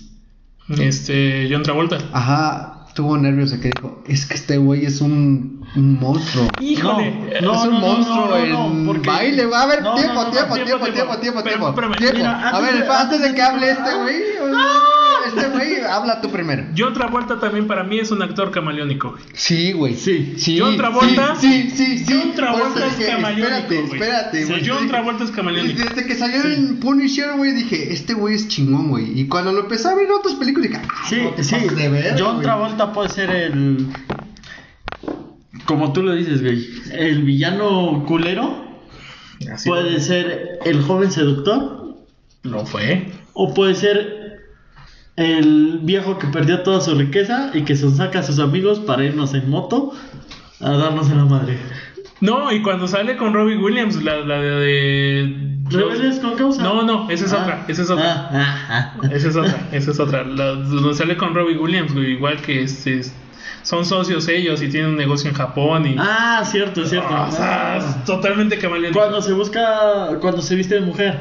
Este, 0.79 1.49
John 1.51 1.63
Travolta. 1.63 1.99
Ajá, 2.13 2.76
tuvo 2.97 3.17
nervios 3.19 3.51
de 3.53 3.61
que 3.61 3.71
dijo, 3.77 4.03
es 4.09 4.25
que 4.27 4.35
este 4.35 4.57
güey 4.57 4.87
es 4.87 5.01
un, 5.03 5.65
un 5.77 6.01
monstruo. 6.01 6.49
Híjole. 6.61 7.41
No, 7.43 7.55
es 7.55 7.69
un 7.69 7.75
no, 7.75 7.81
monstruo 7.81 8.27
no, 8.49 8.67
en 8.73 8.87
porque- 8.87 9.07
baile. 9.09 9.47
Va 9.47 9.61
a 9.61 9.63
haber 9.65 9.81
tiempo, 9.83 10.27
tiempo, 10.31 10.55
tiempo, 10.55 10.55
tiempo, 10.65 10.87
tiempo. 10.87 11.17
tiempo, 11.19 11.43
tiempo, 11.43 11.73
tiempo, 11.75 11.97
tiempo. 11.97 12.27
a 12.27 12.61
ver, 12.61 12.91
antes 12.91 13.21
de 13.21 13.29
que 13.29 13.35
que- 13.35 13.43
hable 13.43 13.71
este 13.71 13.95
güey, 14.03 14.23
este 15.27 15.49
güey, 15.49 15.81
habla 15.89 16.21
tú 16.21 16.31
primero. 16.31 16.65
John 16.77 16.93
Travolta 16.95 17.39
también 17.41 17.67
para 17.67 17.85
mí 17.85 17.99
es 17.99 18.11
un 18.11 18.23
actor 18.23 18.51
camaleónico. 18.51 19.11
güey. 19.13 19.23
Sí, 19.35 19.73
güey. 19.73 19.95
Sí. 19.95 20.35
sí. 20.39 20.59
John 20.59 20.77
Travolta- 20.77 21.37
Sí, 21.37 21.71
sí, 21.71 21.77
sí. 21.77 21.99
sí. 22.05 22.13
John 22.13 22.33
Travolta 22.35 22.69
Por 22.73 22.83
eso 22.83 23.01
es 23.01 23.07
camaleónico, 23.07 23.47
Espérate, 23.55 23.83
güey. 23.83 24.01
espérate, 24.01 24.45
O 24.45 24.47
sea, 24.47 24.57
güey. 24.59 24.69
John 24.69 24.89
Travolta 24.89 25.25
es 25.25 25.31
camaleónico. 25.31 25.83
Desde 25.83 26.07
que 26.07 26.15
salió 26.15 26.45
en 26.45 26.81
Punisher, 26.81 27.33
güey, 27.37 27.53
dije, 27.53 27.93
este 27.93 28.15
güey 28.15 28.35
es 28.35 28.49
chingón, 28.49 28.89
güey. 28.89 29.19
Y 29.21 29.29
cuando 29.29 29.53
lo 29.53 29.61
empecé 29.61 29.89
a 29.89 29.95
ver 29.95 30.07
en 30.07 30.13
otras 30.13 30.35
películas, 30.35 30.71
dije, 30.71 30.83
ah, 30.89 31.05
Sí, 31.09 31.21
no 31.23 31.31
te 31.31 31.45
sí. 31.45 31.57
de 31.57 31.89
verga, 31.89 32.17
John 32.19 32.35
güey. 32.37 32.43
Travolta 32.45 32.93
puede 32.93 33.09
ser 33.11 33.31
el. 33.31 33.87
Como 35.65 35.93
tú 35.93 36.03
lo 36.03 36.15
dices, 36.15 36.43
güey. 36.43 36.67
El 36.93 37.25
villano 37.25 38.05
culero. 38.07 38.65
Así 39.53 39.69
Puede 39.69 40.01
ser 40.01 40.59
el 40.65 40.83
joven 40.83 41.11
seductor. 41.11 41.95
Lo 42.43 42.65
fue. 42.65 43.09
O 43.33 43.53
puede 43.53 43.75
ser 43.75 44.26
el 45.17 45.79
viejo 45.83 46.19
que 46.19 46.27
perdió 46.27 46.61
toda 46.63 46.81
su 46.81 46.95
riqueza 46.95 47.51
y 47.55 47.63
que 47.63 47.75
se 47.77 47.91
saca 47.91 48.21
a 48.21 48.23
sus 48.23 48.39
amigos 48.39 48.81
para 48.81 49.05
irnos 49.05 49.35
en 49.35 49.49
moto 49.49 49.93
a 50.61 50.71
darnos 50.73 51.11
en 51.11 51.19
la 51.19 51.25
madre. 51.25 51.59
No, 52.21 52.51
y 52.51 52.63
cuando 52.63 52.89
sale 52.89 53.17
con 53.17 53.35
Robbie 53.35 53.57
Williams, 53.59 54.03
la, 54.03 54.17
la 54.19 54.41
de. 54.41 54.51
de- 54.61 55.47
¿Rebeldes 55.69 56.19
con 56.21 56.35
causa? 56.37 56.63
No, 56.63 56.83
no, 56.83 57.11
esa 57.11 57.27
es 57.27 57.33
Ah, 57.33 57.43
otra, 57.43 57.65
esa 57.69 57.83
es 57.83 57.91
otra. 57.91 58.29
ah, 58.31 58.31
ah, 58.71 58.95
ah. 59.03 59.07
Esa 59.13 59.29
es 59.29 59.37
otra, 59.37 59.69
esa 59.73 59.91
es 59.91 60.01
otra. 60.01 60.25
La, 60.25 60.53
donde 60.53 60.95
sale 60.95 61.17
con 61.17 61.35
Robbie 61.35 61.57
Williams, 61.59 61.93
güey, 61.93 62.13
igual 62.13 62.41
que 62.41 62.63
este, 62.63 63.01
es- 63.01 63.13
son 63.63 63.85
socios 63.85 64.29
ellos 64.29 64.63
y 64.63 64.69
tienen 64.69 64.91
un 64.91 64.97
negocio 64.97 65.29
en 65.29 65.35
Japón 65.37 65.87
y. 65.89 65.97
Ah, 65.99 66.43
cierto, 66.47 66.87
cierto. 66.87 67.09
Ah, 67.11 67.27
o 67.29 67.33
sea, 67.33 68.05
totalmente 68.07 68.57
camaleónico. 68.59 68.99
Cuando 68.99 69.21
se 69.21 69.33
busca, 69.33 70.09
cuando 70.21 70.41
se 70.41 70.55
viste 70.55 70.77
de 70.77 70.83
mujer, 70.83 71.19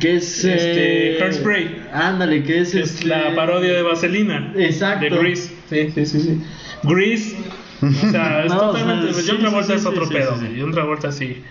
que 0.00 0.16
es 0.16 0.44
Este, 0.44 1.16
eh, 1.18 1.22
Hairspray. 1.22 1.82
Ándale, 1.92 2.42
que 2.42 2.60
es, 2.60 2.74
Es 2.74 2.94
este, 2.94 3.06
la 3.08 3.34
parodia 3.34 3.72
de 3.72 3.82
Vaselina. 3.82 4.52
Exacto. 4.56 5.04
De 5.04 5.10
Grease. 5.10 5.54
Sí, 5.68 5.90
sí, 5.94 6.06
sí, 6.06 6.20
sí. 6.20 6.42
Grease. 6.82 7.36
O 7.82 8.10
sea, 8.10 8.44
es 8.44 8.52
No, 8.52 8.56
o 8.58 8.72
totalmente. 8.72 9.12
sea, 9.12 9.22
sí, 9.22 9.28
John 9.30 9.40
Travolta 9.40 9.66
sí, 9.72 9.78
es 9.78 9.86
otro 9.86 10.06
sí, 10.06 10.14
pedo. 10.14 10.34
sí, 10.34 10.40
sí. 10.40 10.46
güey. 10.46 10.60
John 10.60 10.72
Travolta 10.72 11.12
sí. 11.12 11.42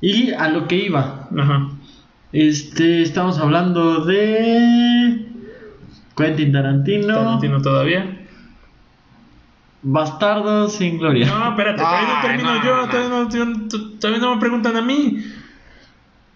Y 0.00 0.32
a 0.32 0.48
lo 0.48 0.66
que 0.66 0.76
iba, 0.76 1.28
Ajá. 1.38 1.68
este, 2.32 3.02
estamos 3.02 3.38
hablando 3.38 4.04
de 4.04 5.26
Quentin 6.16 6.52
Tarantino, 6.52 7.06
Tarantino 7.14 7.62
todavía. 7.62 8.18
Bastardo 9.84 10.68
sin 10.68 10.98
gloria. 10.98 11.26
No, 11.26 11.50
espérate, 11.50 11.78
todavía 11.78 12.08
no 12.14 12.20
termino 12.22 12.54
no, 12.54 12.64
yo. 12.64 12.76
no. 12.76 12.88
Todavía 12.88 13.08
no, 13.08 13.30
yo- 13.68 13.90
todavía 13.98 14.20
no 14.20 14.34
me 14.34 14.40
preguntan 14.40 14.76
a 14.76 14.82
mí. 14.82 15.24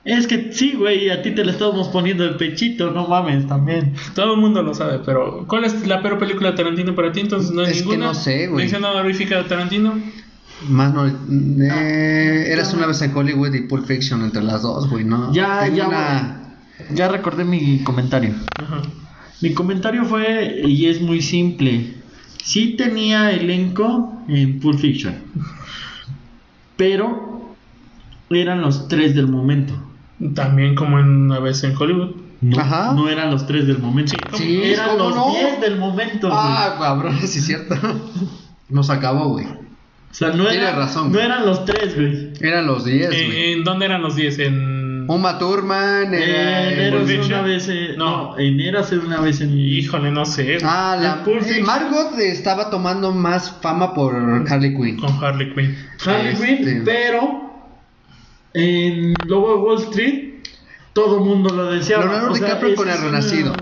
Es 0.06 0.26
que 0.28 0.52
sí, 0.52 0.72
güey, 0.78 1.10
a 1.10 1.20
ti 1.20 1.32
te 1.32 1.44
lo 1.44 1.50
estamos 1.50 1.88
poniendo 1.88 2.24
el 2.24 2.36
pechito, 2.36 2.92
no 2.92 3.08
mames, 3.08 3.46
también. 3.48 3.92
Todo 4.14 4.34
el 4.34 4.40
mundo 4.40 4.62
lo 4.62 4.72
sabe, 4.72 5.00
pero 5.04 5.44
¿cuál 5.48 5.64
es 5.64 5.86
la 5.86 6.00
peor 6.00 6.18
película 6.18 6.52
de 6.52 6.56
Tarantino 6.56 6.94
para 6.94 7.10
ti? 7.10 7.20
Entonces 7.20 7.50
no 7.50 7.62
hay 7.62 7.72
Es 7.72 7.78
que 7.82 7.88
ninguna. 7.88 8.06
no 8.06 8.14
sé, 8.14 8.46
güey. 8.46 8.64
¿Mención 8.64 8.84
honorífica 8.84 9.36
de 9.38 9.44
Tarantino? 9.44 9.94
Más 10.68 10.94
no. 10.94 11.06
Eh, 11.08 12.52
eras 12.52 12.72
una 12.72 12.86
vez 12.86 13.02
en 13.02 13.14
Hollywood 13.16 13.52
y 13.52 13.62
Pulp 13.62 13.84
Fiction 13.86 14.22
entre 14.22 14.42
las 14.44 14.62
dos, 14.62 14.88
güey, 14.88 15.04
¿no? 15.04 15.32
Ya, 15.34 15.62
Tengo 15.64 15.76
ya, 15.76 15.88
una- 15.88 16.42
Ya 16.94 17.08
recordé 17.08 17.44
mi 17.44 17.80
comentario. 17.82 18.32
Ajá. 18.58 18.82
Mi 19.42 19.52
comentario 19.54 20.04
fue, 20.04 20.62
y 20.64 20.86
es 20.86 21.00
muy 21.02 21.20
simple, 21.20 21.94
sí 22.42 22.74
tenía 22.78 23.32
elenco 23.32 24.22
en 24.28 24.60
Pulp 24.60 24.78
Fiction, 24.78 25.14
pero 26.76 27.54
eran 28.30 28.60
los 28.60 28.88
tres 28.88 29.14
del 29.14 29.28
momento. 29.28 29.74
También 30.34 30.74
como 30.74 30.98
en 30.98 31.06
una 31.26 31.40
vez 31.40 31.62
en 31.64 31.74
Hollywood. 31.76 32.16
No, 32.40 32.60
Ajá. 32.60 32.92
no 32.94 33.08
eran 33.08 33.30
los 33.30 33.46
tres 33.46 33.66
del 33.66 33.78
momento. 33.78 34.14
Sí, 34.34 34.62
eran 34.62 34.90
¿cómo 34.98 35.08
los 35.10 35.16
no? 35.16 35.30
10 35.32 35.60
del 35.60 35.78
momento. 35.78 36.28
güey. 36.28 36.38
Ah, 36.40 36.76
cabrón, 36.78 37.18
sí 37.26 37.38
es 37.38 37.46
cierto. 37.46 37.74
Nos 38.68 38.90
acabó, 38.90 39.28
güey. 39.30 39.46
o 39.46 40.14
sea, 40.14 40.30
no, 40.30 40.48
era- 40.48 40.74
razón, 40.74 41.12
no 41.12 41.18
eran 41.18 41.44
los 41.46 41.64
tres, 41.64 41.94
güey. 41.94 42.32
Eran 42.40 42.66
los 42.66 42.84
10, 42.84 43.10
Eh, 43.10 43.26
güey. 43.26 43.52
¿En 43.54 43.64
dónde 43.64 43.86
eran 43.86 44.02
los 44.02 44.16
10? 44.16 44.38
En... 44.40 44.76
Uma 45.08 45.38
Thurman, 45.38 46.12
era 46.14 46.72
Eh, 46.72 47.00
hace 47.02 47.20
una 47.20 47.40
vez. 47.42 47.68
eh, 47.68 47.94
No. 47.96 48.30
no, 48.34 48.38
enero 48.38 48.80
hace 48.80 48.98
una 48.98 49.20
vez 49.20 49.40
en. 49.40 49.56
Híjole, 49.56 50.10
no 50.10 50.26
sé. 50.26 50.58
Ah, 50.64 50.96
la 51.00 51.22
en 51.24 51.54
eh. 51.60 51.62
Margot 51.62 52.18
estaba 52.18 52.70
tomando 52.70 53.12
más 53.12 53.54
fama 53.62 53.94
por 53.94 54.16
Harley 54.48 54.74
Quinn. 54.74 54.96
Con 54.96 55.12
Harley 55.24 55.54
Quinn. 55.54 55.76
Harley 56.04 56.32
Este. 56.32 56.56
Quinn, 56.56 56.82
pero 56.84 57.45
en 58.56 59.14
Lobo 59.26 59.54
de 59.56 59.62
Wall 59.62 59.82
Street 59.90 60.24
todo 60.92 61.20
mundo 61.20 61.54
lo 61.54 61.70
decía. 61.72 61.98
Leonardo 61.98 62.32
DiCaprio 62.34 62.74
con 62.74 62.88
el 62.88 62.98
Renacido. 63.00 63.54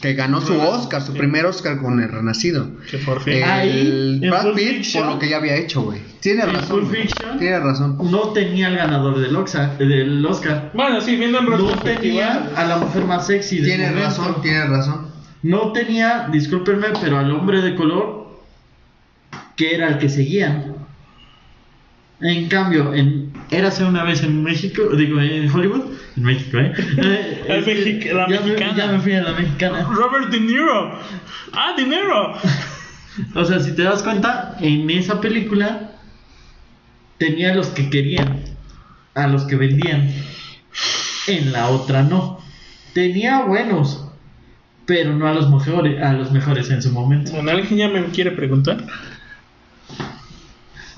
Que 0.00 0.14
ganó 0.14 0.40
su 0.40 0.58
Oscar, 0.58 1.02
su 1.02 1.12
sí. 1.12 1.18
primer 1.18 1.44
Oscar 1.44 1.78
con 1.82 2.00
el 2.00 2.08
Renacido. 2.08 2.70
Que 2.90 2.98
por 2.98 3.20
fin. 3.20 3.34
El 3.34 3.42
Ahí, 3.42 4.20
Brad 4.30 4.54
Pitt 4.54 4.76
Fiction. 4.76 5.04
por 5.04 5.12
lo 5.14 5.18
que 5.18 5.28
ya 5.28 5.36
había 5.36 5.56
hecho, 5.56 5.82
güey. 5.82 6.00
Tiene 6.20 6.42
En 6.44 6.54
razón. 6.54 6.86
Fiction. 6.88 7.38
Tiene 7.38 7.58
razón. 7.58 7.98
No 8.10 8.30
tenía 8.32 8.68
el 8.68 8.76
ganador 8.76 9.18
del 9.18 9.34
Oscar. 9.36 9.76
Del 9.76 10.24
Oscar. 10.24 10.70
Bueno, 10.72 11.00
sí, 11.02 11.16
viendo 11.16 11.40
en 11.40 11.46
No 11.50 11.68
tenía 11.80 12.50
a 12.56 12.64
la 12.64 12.78
mujer 12.78 13.04
más 13.04 13.26
sexy 13.26 13.56
del 13.56 13.66
Tiene 13.66 13.86
momento. 13.88 14.06
razón, 14.08 14.40
tiene 14.40 14.64
razón. 14.66 15.06
No 15.42 15.72
tenía, 15.72 16.28
discúlpenme, 16.32 16.88
pero 17.00 17.18
al 17.18 17.30
hombre 17.32 17.60
de 17.60 17.74
color 17.74 18.38
que 19.56 19.74
era 19.74 19.88
el 19.88 19.98
que 19.98 20.08
seguían. 20.08 20.76
En 22.20 22.48
cambio, 22.48 22.94
en 22.94 23.32
Érase 23.50 23.84
una 23.84 24.04
vez 24.04 24.22
en 24.22 24.42
México, 24.44 24.82
digo, 24.96 25.20
en 25.20 25.50
Hollywood, 25.50 25.92
en 26.16 26.22
México, 26.22 26.58
¿eh? 26.58 26.72
Eh, 26.98 27.44
La 27.48 27.56
mexica- 27.66 28.14
la 28.14 28.28
ya 28.28 28.40
me- 28.40 28.46
mexicana. 28.46 28.76
ya 28.76 28.86
me 28.92 29.00
fui 29.00 29.12
a 29.14 29.22
la 29.22 29.32
mexicana. 29.32 29.88
Robert 29.92 30.30
De 30.30 30.40
Niro. 30.40 30.98
Ah, 31.52 31.74
De 31.76 31.84
Niro. 31.84 32.34
O 33.34 33.44
sea, 33.44 33.58
si 33.58 33.72
te 33.74 33.82
das 33.82 34.02
cuenta, 34.04 34.56
en 34.60 34.88
esa 34.88 35.20
película 35.20 35.90
tenía 37.18 37.50
a 37.52 37.54
los 37.56 37.66
que 37.68 37.90
querían, 37.90 38.40
a 39.14 39.26
los 39.26 39.42
que 39.44 39.56
vendían. 39.56 40.10
En 41.26 41.52
la 41.52 41.68
otra 41.68 42.02
no. 42.02 42.38
Tenía 42.94 43.42
buenos, 43.42 44.06
pero 44.86 45.12
no 45.12 45.26
a 45.26 45.34
los 45.34 45.50
mejores, 45.50 46.00
a 46.02 46.12
los 46.12 46.30
mejores 46.30 46.70
en 46.70 46.80
su 46.82 46.92
momento. 46.92 47.32
Bueno, 47.32 47.50
alguien 47.50 47.76
ya 47.76 47.88
me 47.88 48.04
quiere 48.06 48.30
preguntar. 48.30 48.86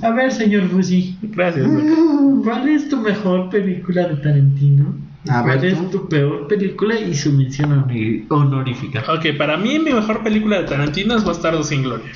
A 0.03 0.11
ver, 0.11 0.33
señor 0.33 0.69
Fusi, 0.69 1.17
Gracias. 1.23 1.67
güey. 1.67 2.43
¿cuál 2.45 2.69
es 2.69 2.89
tu 2.89 2.97
mejor 2.99 3.49
película 3.51 4.09
de 4.09 4.17
Tarantino? 4.17 4.95
A 5.29 5.43
¿Cuál 5.43 5.61
ver, 5.61 5.73
es 5.73 5.79
tú. 5.79 5.99
tu 6.01 6.09
peor 6.09 6.49
película 6.49 6.99
y 6.99 7.15
su 7.15 7.33
mención 7.33 7.71
honor- 7.73 8.25
honorífica? 8.29 9.05
Ok, 9.13 9.37
para 9.39 9.57
mí 9.57 9.79
mi 9.79 9.93
mejor 9.93 10.23
película 10.25 10.59
de 10.61 10.65
Tarantino 10.69 11.17
es 11.17 11.25
Bastardo 11.25 11.63
sin 11.63 11.83
Gloria. 11.85 12.11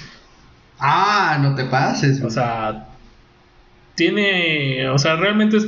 Ah, 0.81 1.39
no 1.41 1.55
te 1.55 1.65
pases. 1.67 2.21
O 2.23 2.31
sea, 2.31 2.89
tiene, 3.95 4.89
o 4.89 4.99
sea, 4.99 5.17
realmente 5.17 5.57
es, 5.59 5.67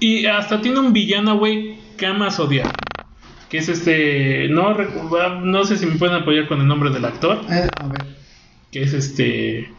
y 0.00 0.26
hasta 0.26 0.60
tiene 0.60 0.78
un 0.80 0.92
villano, 0.92 1.38
güey, 1.38 1.78
que 1.96 2.06
amas 2.06 2.38
odiar. 2.38 2.66
Que 3.48 3.58
es 3.58 3.68
este, 3.68 4.48
no, 4.50 4.76
recu- 4.76 5.40
no 5.42 5.64
sé 5.64 5.76
si 5.78 5.86
me 5.86 5.94
pueden 5.96 6.16
apoyar 6.16 6.46
con 6.48 6.60
el 6.60 6.66
nombre 6.66 6.90
del 6.90 7.04
actor, 7.04 7.40
Eh, 7.50 7.68
a 7.80 7.86
ver. 7.88 8.04
que 8.70 8.82
es 8.82 8.92
este, 8.92 9.70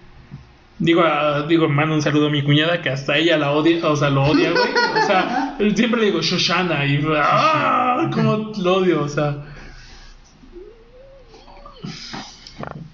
digo, 0.80 1.02
a- 1.02 1.44
digo, 1.48 1.68
mando 1.70 1.96
un 1.96 2.02
saludo 2.02 2.28
a 2.28 2.30
mi 2.30 2.44
cuñada 2.44 2.82
que 2.82 2.90
hasta 2.90 3.18
ella 3.18 3.38
la 3.38 3.52
odia, 3.52 3.86
o 3.88 3.96
sea, 3.96 4.10
lo 4.10 4.24
odia, 4.24 4.52
güey. 4.52 4.70
O 5.04 5.06
sea, 5.06 5.56
siempre 5.76 6.00
le 6.02 6.06
digo 6.08 6.22
Shoshana 6.22 6.86
y, 6.86 7.04
ah, 7.16 8.10
cómo 8.14 8.52
lo 8.62 8.76
odio, 8.78 9.04
o 9.04 9.08
sea. 9.10 9.44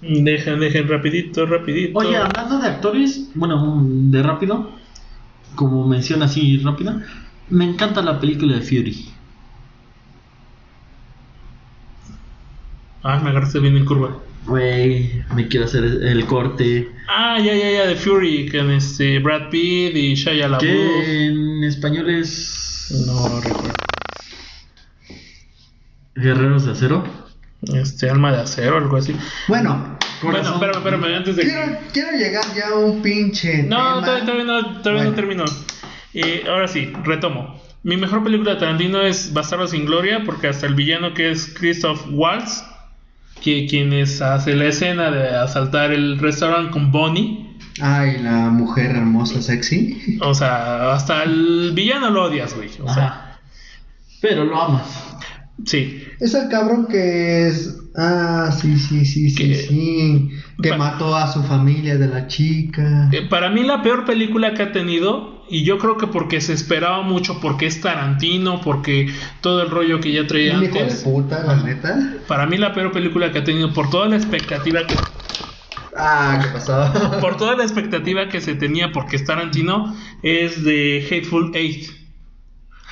Dejen, 0.00 0.60
dejen, 0.60 0.88
rapidito, 0.88 1.46
rapidito. 1.46 1.98
Oye, 1.98 2.16
hablando 2.16 2.58
de 2.58 2.68
actores, 2.68 3.30
bueno, 3.34 3.80
de 3.82 4.22
rápido, 4.22 4.70
como 5.54 5.86
mención 5.88 6.22
así 6.22 6.58
rápida, 6.58 7.02
me 7.48 7.64
encanta 7.64 8.02
la 8.02 8.20
película 8.20 8.54
de 8.56 8.60
Fury. 8.60 9.08
Ah, 13.02 13.20
me 13.22 13.30
agarraste 13.30 13.60
bien 13.60 13.76
en 13.76 13.84
curva. 13.84 14.16
Güey, 14.46 15.22
me 15.34 15.48
quiero 15.48 15.64
hacer 15.66 15.84
el 15.84 16.26
corte. 16.26 16.90
Ah, 17.08 17.38
ya, 17.38 17.54
ya, 17.54 17.70
ya, 17.70 17.86
de 17.86 17.96
Fury, 17.96 18.50
con 18.50 18.70
este 18.70 19.18
Brad 19.18 19.48
Pitt 19.50 19.96
y 19.96 20.14
Shia 20.14 20.48
LaBeouf. 20.48 20.60
Que 20.60 21.24
en 21.26 21.64
español 21.64 22.10
es 22.10 23.04
No 23.06 23.40
recuerdo. 23.40 23.72
Guerreros 26.14 26.66
de 26.66 26.72
Acero. 26.72 27.04
Este, 27.74 28.10
Alma 28.10 28.32
de 28.32 28.42
Acero, 28.42 28.76
algo 28.76 28.96
así. 28.98 29.16
Bueno, 29.48 29.96
Bueno, 30.22 30.38
espérame, 30.40 30.76
espérame, 30.76 31.14
antes 31.16 31.36
de 31.36 31.42
quiero, 31.42 31.78
quiero 31.92 32.10
llegar 32.12 32.44
ya 32.54 32.68
a 32.68 32.74
un 32.78 33.00
pinche. 33.02 33.62
No, 33.62 33.76
tema. 34.00 34.00
todavía, 34.04 34.24
todavía 34.26 34.44
no, 34.44 34.82
todavía 34.82 35.04
no 35.04 35.10
Bueno. 35.10 35.14
terminó. 35.14 35.44
Y 36.12 36.46
ahora 36.46 36.68
sí, 36.68 36.92
retomo. 37.04 37.60
Mi 37.82 37.96
mejor 37.96 38.22
película 38.22 38.54
de 38.54 38.60
Tarantino 38.60 39.00
es 39.00 39.32
Bastardo 39.32 39.66
sin 39.66 39.86
Gloria, 39.86 40.22
porque 40.24 40.48
hasta 40.48 40.66
el 40.66 40.74
villano 40.74 41.14
que 41.14 41.30
es 41.30 41.52
Christoph 41.58 42.02
Waltz, 42.10 42.62
que 43.44 43.66
quienes 43.66 44.22
hace 44.22 44.54
la 44.56 44.66
escena 44.66 45.10
de 45.10 45.36
asaltar 45.36 45.92
el 45.92 46.18
restaurante 46.18 46.70
con 46.70 46.90
Bonnie, 46.90 47.50
Ay, 47.80 48.18
la 48.22 48.48
mujer 48.50 48.92
hermosa, 48.92 49.42
sexy. 49.42 50.18
o 50.22 50.32
sea, 50.32 50.92
hasta 50.94 51.24
el 51.24 51.72
villano 51.74 52.08
lo 52.10 52.24
odias, 52.24 52.54
güey. 52.54 52.70
O 52.82 52.92
sea. 52.92 53.38
Pero 54.22 54.44
lo 54.44 54.60
amas. 54.62 55.16
sí. 55.66 56.00
Es 56.20 56.32
el 56.34 56.48
cabrón 56.48 56.86
que 56.88 57.48
es. 57.48 57.80
Ah, 57.96 58.50
sí, 58.56 58.76
sí, 58.78 59.04
sí, 59.04 59.28
sí, 59.30 59.34
Que- 59.36 59.54
sí. 59.56 60.30
Que 60.62 60.76
mató 60.76 61.14
a 61.16 61.30
su 61.32 61.42
familia 61.42 61.96
de 61.98 62.06
la 62.08 62.26
chica. 62.28 63.08
Eh, 63.12 63.26
Para 63.28 63.50
mí 63.50 63.62
la 63.64 63.82
peor 63.82 64.04
película 64.04 64.54
que 64.54 64.62
ha 64.62 64.72
tenido, 64.72 65.33
y 65.48 65.64
yo 65.64 65.78
creo 65.78 65.96
que 65.96 66.06
porque 66.06 66.40
se 66.40 66.52
esperaba 66.52 67.02
mucho, 67.02 67.40
porque 67.40 67.66
es 67.66 67.80
Tarantino, 67.80 68.60
porque 68.60 69.12
todo 69.40 69.62
el 69.62 69.70
rollo 69.70 70.00
que 70.00 70.12
ya 70.12 70.26
traía 70.26 70.56
Un 70.58 70.64
hijo 70.64 70.74
de 70.74 70.80
antes. 70.82 71.02
puta, 71.02 71.42
la 71.44 71.56
neta. 71.56 72.14
Para 72.28 72.46
mí 72.46 72.56
la 72.56 72.72
peor 72.72 72.92
película 72.92 73.30
que 73.32 73.38
ha 73.38 73.44
tenido, 73.44 73.72
por 73.72 73.90
toda 73.90 74.08
la 74.08 74.16
expectativa 74.16 74.86
que 74.86 74.94
Ah, 75.96 76.40
¿qué 76.42 76.48
pasó? 76.48 76.92
por 77.20 77.36
toda 77.36 77.56
la 77.56 77.62
expectativa 77.62 78.28
que 78.28 78.40
se 78.40 78.54
tenía 78.54 78.90
porque 78.92 79.16
es 79.16 79.24
Tarantino, 79.24 79.94
es 80.22 80.64
de 80.64 81.06
Hateful 81.10 81.52
Eight, 81.54 81.88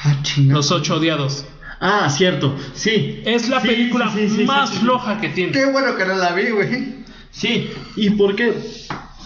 Ah. 0.05 0.21
Los 0.39 0.71
Ocho 0.73 0.97
Odiados. 0.97 1.45
Ah, 1.81 2.09
cierto. 2.11 2.57
Sí. 2.75 3.23
Es 3.25 3.49
la 3.49 3.61
Sí, 3.61 3.69
película 3.69 4.11
sí, 4.13 4.29
sí, 4.29 4.37
sí, 4.39 4.45
más 4.45 4.71
sí, 4.71 4.77
sí. 4.77 4.83
floja 4.83 5.21
que 5.21 5.29
tiene. 5.29 5.53
Qué 5.53 5.67
bueno 5.67 5.97
que 5.97 6.05
no 6.05 6.15
la 6.15 6.33
vi, 6.33 6.51
güey. 6.51 6.97
Sí. 7.31 7.71
¿Y 7.97 8.11
por 8.11 8.35
qué? 8.35 8.53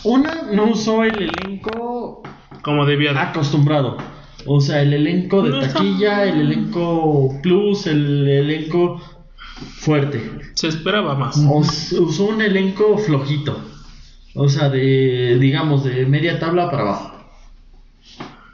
Una, 0.04 0.42
no 0.52 0.64
usó 0.66 1.02
el 1.04 1.30
elenco 1.30 2.22
Como 2.62 2.84
debía 2.86 3.12
de. 3.12 3.18
acostumbrado. 3.20 3.96
O 4.46 4.60
sea, 4.60 4.82
el 4.82 4.92
elenco 4.92 5.42
de 5.42 5.50
No 5.50 5.60
está- 5.60 5.74
taquilla, 5.74 6.24
el 6.24 6.40
elenco 6.40 7.38
plus, 7.42 7.86
el 7.86 8.28
elenco 8.28 9.00
fuerte. 9.78 10.30
Se 10.54 10.68
esperaba 10.68 11.14
más. 11.16 11.36
Usó 11.38 12.24
un 12.26 12.40
elenco 12.42 12.96
flojito. 12.98 13.58
O 14.34 14.48
sea, 14.48 14.68
de, 14.68 15.38
digamos, 15.40 15.82
de 15.84 16.04
media 16.06 16.38
tabla 16.38 16.70
para 16.70 16.82
abajo. 16.82 17.12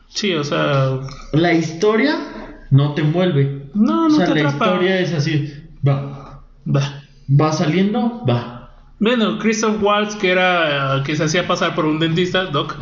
Sí, 0.09 0.35
o 0.35 0.45
sea, 0.45 1.01
La 1.33 1.53
historia 1.53 2.17
no 2.71 2.95
te 2.95 3.03
envuelve. 3.03 3.67
no, 3.75 4.07
o 4.07 4.09
no 4.09 4.15
sea, 4.17 4.33
te 4.33 4.43
la 4.43 4.51
atrapa. 4.51 4.67
historia 4.67 5.01
es 5.01 5.13
así. 5.13 5.53
Va. 5.87 6.43
Bah. 6.65 7.03
Va 7.29 7.53
saliendo, 7.53 8.23
va. 8.29 8.71
Bueno, 9.01 9.39
Christoph 9.39 9.83
Waltz, 9.83 10.15
que 10.17 10.31
era 10.31 11.03
que 11.05 11.17
se 11.17 11.25
hacía 11.25 11.47
pasar 11.49 11.75
por 11.75 11.87
un 11.87 11.99
dentista, 11.99 12.45
Doc, 12.47 12.77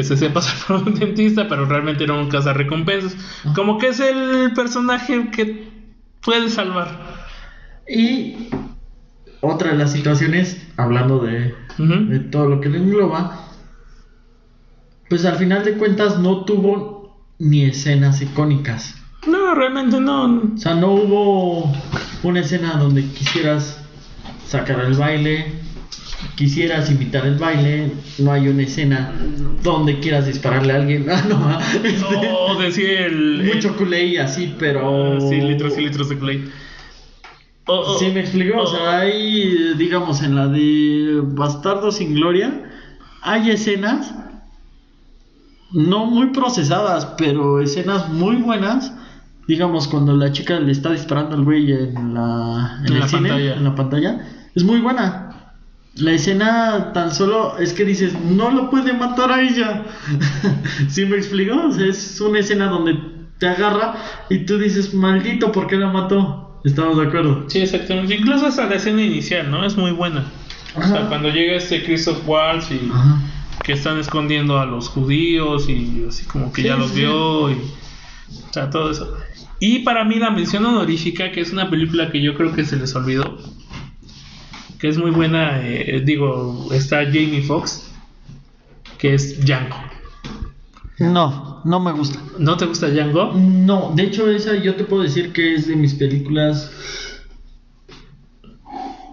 que 0.00 0.04
se 0.04 0.14
hacía 0.14 0.32
pasar 0.32 0.54
por 0.66 0.88
un 0.88 0.94
dentista, 0.94 1.46
pero 1.46 1.66
realmente 1.66 2.04
era 2.04 2.14
un 2.14 2.30
cazarrecompensas. 2.30 3.16
Como 3.54 3.76
que 3.76 3.88
es 3.88 4.00
el 4.00 4.52
personaje 4.54 5.30
que 5.30 5.68
puede 6.22 6.48
salvar. 6.48 7.20
Y 7.86 8.48
otra 9.42 9.72
de 9.72 9.76
las 9.76 9.92
situaciones, 9.92 10.66
hablando 10.78 11.18
de, 11.18 11.54
de 11.76 12.18
todo 12.20 12.48
lo 12.48 12.62
que 12.62 12.70
le 12.70 12.78
engloba, 12.78 13.46
pues 15.10 15.26
al 15.26 15.36
final 15.36 15.64
de 15.64 15.74
cuentas 15.74 16.18
no 16.18 16.46
tuvo 16.46 17.26
ni 17.38 17.64
escenas 17.64 18.22
icónicas. 18.22 18.94
No, 19.26 19.54
realmente 19.54 20.00
no. 20.00 20.54
O 20.54 20.56
sea, 20.56 20.74
no 20.74 20.92
hubo 20.92 21.70
una 22.22 22.40
escena 22.40 22.76
donde 22.78 23.04
quisieras 23.04 23.78
sacar 24.46 24.80
el 24.80 24.94
baile, 24.94 25.59
quisieras 26.36 26.90
imitar 26.90 27.26
el 27.26 27.36
baile, 27.36 27.92
no 28.18 28.32
hay 28.32 28.48
una 28.48 28.62
escena 28.62 29.12
donde 29.62 30.00
quieras 30.00 30.26
dispararle 30.26 30.72
a 30.72 30.76
alguien. 30.76 31.06
Ah, 31.10 31.22
no, 31.28 32.62
este, 32.62 33.06
el. 33.06 33.50
mucho 33.54 33.76
culé 33.76 34.06
y 34.06 34.16
así, 34.16 34.54
pero... 34.58 35.16
Ah, 35.16 35.20
Sí, 35.20 35.40
litros 35.40 35.76
y 35.78 35.82
litros 35.82 36.08
de 36.08 36.18
Clay. 36.18 36.50
O- 37.66 37.78
o- 37.78 37.98
Sí, 37.98 38.06
me 38.12 38.20
explico. 38.20 38.58
O 38.58 38.62
o- 38.62 38.66
sea, 38.66 38.98
hay, 39.00 39.74
digamos, 39.76 40.22
en 40.22 40.34
la 40.34 40.48
de 40.48 41.20
Bastardo 41.22 41.90
sin 41.92 42.14
Gloria, 42.14 42.64
hay 43.22 43.50
escenas 43.50 44.14
no 45.72 46.06
muy 46.06 46.28
procesadas, 46.28 47.06
pero 47.16 47.60
escenas 47.60 48.08
muy 48.08 48.36
buenas 48.36 48.92
digamos, 49.46 49.88
cuando 49.88 50.14
la 50.14 50.30
chica 50.30 50.60
le 50.60 50.70
está 50.70 50.92
disparando 50.92 51.34
al 51.34 51.42
güey 51.42 51.72
en 51.72 52.14
la, 52.14 52.80
en 52.86 53.00
la 53.00 53.08
cine, 53.08 53.28
pantalla. 53.30 53.54
en 53.56 53.64
la 53.64 53.74
pantalla, 53.74 54.20
es 54.54 54.62
muy 54.62 54.78
buena. 54.80 55.39
La 56.00 56.12
escena 56.12 56.92
tan 56.92 57.14
solo 57.14 57.58
es 57.58 57.72
que 57.72 57.84
dices, 57.84 58.14
no 58.18 58.50
lo 58.50 58.70
puede 58.70 58.92
matar 58.92 59.30
a 59.32 59.42
ella. 59.42 59.84
¿Sí 60.88 61.04
me 61.04 61.16
explico? 61.16 61.54
O 61.68 61.72
sea, 61.72 61.86
es 61.86 62.20
una 62.20 62.38
escena 62.40 62.66
donde 62.66 62.96
te 63.38 63.46
agarra 63.48 63.96
y 64.28 64.38
tú 64.46 64.58
dices, 64.58 64.94
maldito, 64.94 65.52
¿por 65.52 65.66
qué 65.66 65.76
la 65.76 65.88
mató? 65.88 66.60
Estamos 66.64 66.98
de 66.98 67.06
acuerdo. 67.06 67.44
Sí, 67.48 67.60
exactamente. 67.60 68.14
Incluso 68.14 68.46
hasta 68.46 68.66
la 68.66 68.76
escena 68.76 69.02
inicial, 69.02 69.50
¿no? 69.50 69.64
Es 69.64 69.76
muy 69.76 69.92
buena. 69.92 70.24
O 70.76 70.82
sea, 70.82 71.06
cuando 71.08 71.28
llega 71.30 71.54
este 71.56 71.82
Christoph 71.82 72.26
Waltz 72.28 72.70
y 72.70 72.90
Ajá. 72.92 73.18
que 73.64 73.72
están 73.72 73.98
escondiendo 73.98 74.58
a 74.58 74.66
los 74.66 74.88
judíos 74.88 75.68
y 75.68 76.04
así 76.08 76.24
como 76.26 76.52
que 76.52 76.62
Sí, 76.62 76.68
ya 76.68 76.76
los 76.76 76.90
sí. 76.92 77.00
vio 77.00 77.50
y 77.50 77.54
o 77.54 78.52
sea, 78.52 78.70
todo 78.70 78.90
eso. 78.90 79.16
Y 79.58 79.80
para 79.80 80.04
mí 80.04 80.16
la 80.16 80.30
mención 80.30 80.64
honorífica, 80.64 81.32
que 81.32 81.40
es 81.40 81.52
una 81.52 81.68
película 81.68 82.10
que 82.10 82.22
yo 82.22 82.34
creo 82.34 82.52
que 82.54 82.64
se 82.64 82.76
les 82.76 82.94
olvidó, 82.94 83.38
que 84.80 84.88
es 84.88 84.98
muy 84.98 85.10
buena, 85.10 85.60
eh, 85.66 86.00
digo, 86.04 86.68
está 86.72 87.04
Jamie 87.04 87.42
Foxx, 87.42 87.90
que 88.98 89.14
es 89.14 89.44
Django. 89.44 89.76
No, 90.98 91.62
no 91.64 91.80
me 91.80 91.92
gusta. 91.92 92.18
¿No 92.38 92.56
te 92.56 92.66
gusta 92.66 92.88
Django? 92.88 93.32
No, 93.34 93.92
de 93.94 94.02
hecho 94.04 94.28
esa 94.30 94.54
yo 94.56 94.74
te 94.76 94.84
puedo 94.84 95.02
decir 95.02 95.32
que 95.32 95.54
es 95.54 95.66
de 95.66 95.76
mis 95.76 95.94
películas 95.94 96.70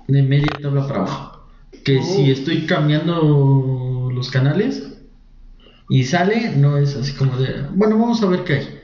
de 0.08 0.24
media 0.24 0.48
tabla 0.62 0.88
para 0.88 1.00
abajo. 1.02 1.48
Que 1.84 2.00
Oh. 2.00 2.04
si 2.04 2.32
estoy 2.32 2.66
cambiando 2.66 4.10
los 4.14 4.30
canales 4.30 4.94
y 5.90 6.04
sale, 6.04 6.52
no 6.58 6.78
es 6.78 6.96
así 6.96 7.14
como 7.14 7.38
de, 7.38 7.64
bueno, 7.74 7.98
vamos 7.98 8.22
a 8.24 8.26
ver 8.28 8.44
qué 8.44 8.54
hay. 8.54 8.80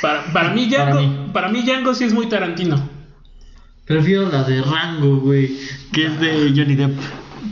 Para, 0.00 0.32
para 0.32 0.52
mí 0.52 0.68
Para 0.70 0.94
Django, 0.94 1.00
mí. 1.00 1.30
para 1.32 1.48
mí 1.48 1.62
Django 1.62 1.94
sí 1.94 2.04
es 2.04 2.12
muy 2.12 2.28
Tarantino. 2.28 2.88
Prefiero 3.92 4.30
la 4.30 4.42
de 4.44 4.62
Rango, 4.62 5.18
güey, 5.18 5.54
que 5.92 6.06
es 6.06 6.18
de 6.18 6.52
Johnny 6.56 6.76
Depp. 6.76 6.98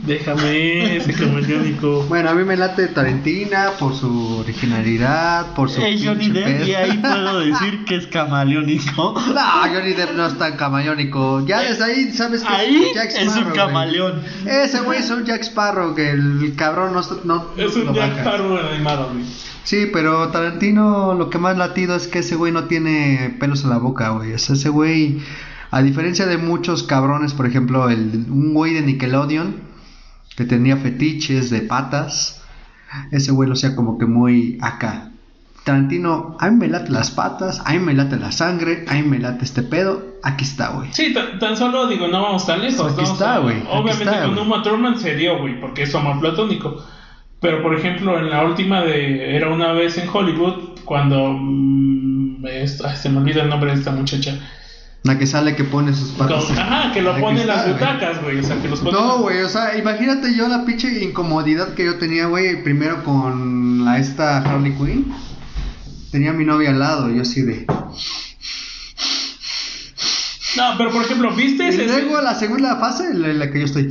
Déjame 0.07 0.95
ese 0.97 1.13
camaleónico. 1.13 2.03
Bueno, 2.09 2.31
a 2.31 2.33
mí 2.33 2.43
me 2.43 2.57
late 2.57 2.87
Tarentina 2.87 3.73
por 3.77 3.93
su 3.93 4.37
originalidad, 4.39 5.53
por 5.53 5.69
su. 5.69 5.79
Es 5.81 6.03
Johnny 6.03 6.29
Depp 6.31 6.65
y 6.65 6.73
ahí 6.73 6.97
puedo 6.97 7.39
decir 7.45 7.85
que 7.85 7.97
es 7.97 8.07
camaleónico. 8.07 9.13
No, 9.35 9.41
Johnny 9.71 9.93
Depp 9.93 10.15
no 10.15 10.25
es 10.25 10.37
tan 10.39 10.57
camaleónico. 10.57 11.45
Ya 11.45 11.61
desde 11.61 11.83
ahí 11.83 12.11
sabes 12.11 12.41
que 12.41 12.51
Ahí 12.51 12.91
Jack 12.95 13.09
es 13.11 13.21
un 13.21 13.27
Sparrow, 13.27 13.43
güey. 13.49 13.55
camaleón. 13.57 14.23
Ese 14.47 14.81
güey 14.81 14.99
es 14.99 15.11
un 15.11 15.23
Jack 15.25 15.41
Sparrow, 15.43 15.93
que 15.93 16.09
el 16.09 16.53
cabrón 16.57 16.93
no, 16.93 17.01
no, 17.23 17.45
Es 17.55 17.75
un 17.75 17.93
Jack 17.93 18.15
baja. 18.15 18.21
Sparrow 18.21 18.57
animado, 18.57 19.09
güey. 19.13 19.25
Sí, 19.63 19.87
pero 19.93 20.29
Tarantino 20.29 21.13
lo 21.13 21.29
que 21.29 21.37
más 21.37 21.55
latido 21.55 21.95
es 21.95 22.07
que 22.07 22.19
ese 22.19 22.35
güey 22.35 22.51
no 22.51 22.63
tiene 22.63 23.37
pelos 23.39 23.63
en 23.63 23.69
la 23.69 23.77
boca, 23.77 24.09
güey. 24.09 24.33
O 24.33 24.39
sea, 24.39 24.55
ese 24.55 24.69
güey, 24.69 25.19
a 25.71 25.81
diferencia 25.81 26.25
de 26.27 26.37
muchos 26.37 26.83
cabrones, 26.83 27.33
por 27.33 27.45
ejemplo, 27.47 27.89
el, 27.89 28.25
un 28.29 28.53
güey 28.53 28.73
de 28.73 28.81
Nickelodeon 28.81 29.55
que 30.35 30.45
tenía 30.45 30.77
fetiches 30.77 31.49
de 31.49 31.61
patas, 31.61 32.43
ese 33.11 33.31
güey 33.31 33.47
lo 33.47 33.53
hacía 33.53 33.75
como 33.75 33.97
que 33.97 34.05
muy 34.05 34.57
acá. 34.61 35.07
Tarantino, 35.63 36.35
a 36.39 36.49
mí 36.49 36.57
me 36.57 36.67
late 36.67 36.89
las 36.91 37.11
patas, 37.11 37.61
a 37.65 37.73
mí 37.73 37.79
me 37.79 37.93
late 37.93 38.17
la 38.17 38.31
sangre, 38.31 38.83
a 38.87 38.95
mí 38.95 39.03
me 39.03 39.19
late 39.19 39.45
este 39.45 39.61
pedo, 39.61 40.03
aquí 40.23 40.43
está, 40.43 40.69
güey. 40.71 40.89
Sí, 40.91 41.13
tan, 41.39 41.55
solo 41.55 41.87
digo, 41.87 42.07
no 42.07 42.21
vamos 42.21 42.47
tan 42.47 42.61
lejos. 42.61 42.91
Aquí 42.91 43.03
¿no? 43.03 43.09
O 43.09 43.13
está, 43.13 43.33
sea, 43.33 43.37
güey, 43.39 43.57
aquí 43.57 43.67
Obviamente 43.69 44.03
está, 44.05 44.25
con. 44.25 44.39
Uma 44.39 44.63
Thurman 44.63 44.97
se 44.99 45.15
dio, 45.15 45.37
güey, 45.39 45.59
porque 45.61 45.83
es 45.83 45.93
amor 45.93 46.19
platónico. 46.19 46.83
Pero 47.39 47.61
por 47.61 47.75
ejemplo, 47.75 48.17
en 48.19 48.29
la 48.29 48.43
última 48.45 48.81
de 48.81 49.35
Era 49.35 49.49
una 49.49 49.71
vez 49.73 49.97
en 49.97 50.09
Hollywood, 50.11 50.79
cuando 50.83 51.31
mm, 51.39 52.45
esta- 52.47 52.89
ay, 52.89 52.97
se 52.97 53.09
me 53.09 53.19
olvida 53.19 53.43
el 53.43 53.49
nombre 53.49 53.71
de 53.71 53.77
esta 53.77 53.91
muchacha. 53.91 54.39
La 55.03 55.17
que 55.17 55.25
sale 55.25 55.55
que 55.55 55.63
pone 55.63 55.93
sus 55.95 56.09
patas. 56.11 56.43
Con- 56.45 56.59
ajá, 56.59 56.91
que 56.93 57.01
lo 57.01 57.17
pone 57.19 57.41
en 57.41 57.47
las 57.47 57.67
butacas, 57.67 58.21
güey. 58.21 58.37
O 58.39 58.43
sea, 58.43 58.61
que 58.61 58.67
los 58.69 58.81
pone. 58.81 58.91
No, 58.91 59.17
güey, 59.19 59.41
o 59.41 59.49
sea, 59.49 59.75
imagínate 59.77 60.35
yo 60.35 60.47
la 60.47 60.63
pinche 60.63 61.03
incomodidad 61.03 61.73
que 61.73 61.85
yo 61.85 61.95
tenía, 61.97 62.27
güey, 62.27 62.63
primero 62.63 63.03
con 63.03 63.83
la 63.83 63.97
esta 63.97 64.37
Harley 64.37 64.73
Quinn. 64.73 65.11
Tenía 66.11 66.29
a 66.29 66.33
mi 66.33 66.45
novia 66.45 66.69
al 66.69 66.79
lado, 66.79 67.09
yo 67.09 67.23
así 67.23 67.41
de. 67.41 67.65
No, 70.57 70.77
pero 70.77 70.91
por 70.91 71.03
ejemplo, 71.03 71.33
¿viste 71.33 71.63
Y 71.63 71.69
ese? 71.69 71.85
luego 71.85 72.21
la 72.21 72.35
segunda 72.35 72.75
fase, 72.75 73.05
en 73.05 73.39
la, 73.39 73.49
que 73.49 73.59
yo 73.59 73.65
estoy. 73.65 73.89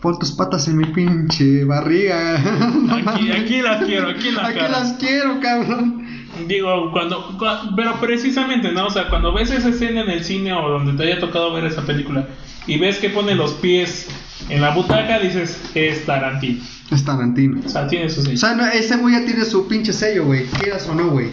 Pon 0.00 0.18
tus 0.18 0.32
patas 0.32 0.66
en 0.68 0.78
mi 0.78 0.86
pinche 0.86 1.64
barriga. 1.64 2.36
Aquí, 3.06 3.30
aquí 3.30 3.62
las 3.62 3.84
quiero, 3.84 4.08
aquí 4.08 4.28
en 4.28 4.34
la 4.36 4.46
Aquí 4.46 4.58
las 4.60 4.92
quiero, 4.94 5.40
cabrón. 5.40 6.07
Digo, 6.46 6.90
cuando, 6.92 7.28
cua- 7.38 7.72
pero 7.74 7.98
precisamente, 8.00 8.72
¿no? 8.72 8.86
O 8.86 8.90
sea, 8.90 9.08
cuando 9.08 9.32
ves 9.32 9.50
esa 9.50 9.68
escena 9.70 10.02
en 10.02 10.10
el 10.10 10.24
cine 10.24 10.52
o 10.52 10.68
donde 10.68 10.92
te 10.92 11.10
haya 11.10 11.20
tocado 11.20 11.52
ver 11.52 11.64
esa 11.64 11.82
película 11.84 12.26
y 12.66 12.78
ves 12.78 12.98
que 12.98 13.10
pone 13.10 13.34
los 13.34 13.52
pies 13.54 14.08
en 14.48 14.60
la 14.60 14.70
butaca, 14.70 15.18
dices, 15.18 15.60
es 15.74 16.04
Tarantino. 16.06 16.62
Es 16.90 17.04
Tarantino. 17.04 17.60
O 17.64 17.68
sea, 17.68 17.86
tiene 17.86 18.08
su 18.08 18.22
sello. 18.22 18.34
O 18.34 18.38
sea, 18.38 18.54
no, 18.54 18.66
ese 18.66 18.96
güey 18.96 19.14
ya 19.14 19.24
tiene 19.24 19.44
su 19.44 19.66
pinche 19.68 19.92
sello, 19.92 20.24
güey. 20.26 20.46
Quieras 20.46 20.88
o 20.88 20.94
no, 20.94 21.08
güey. 21.08 21.28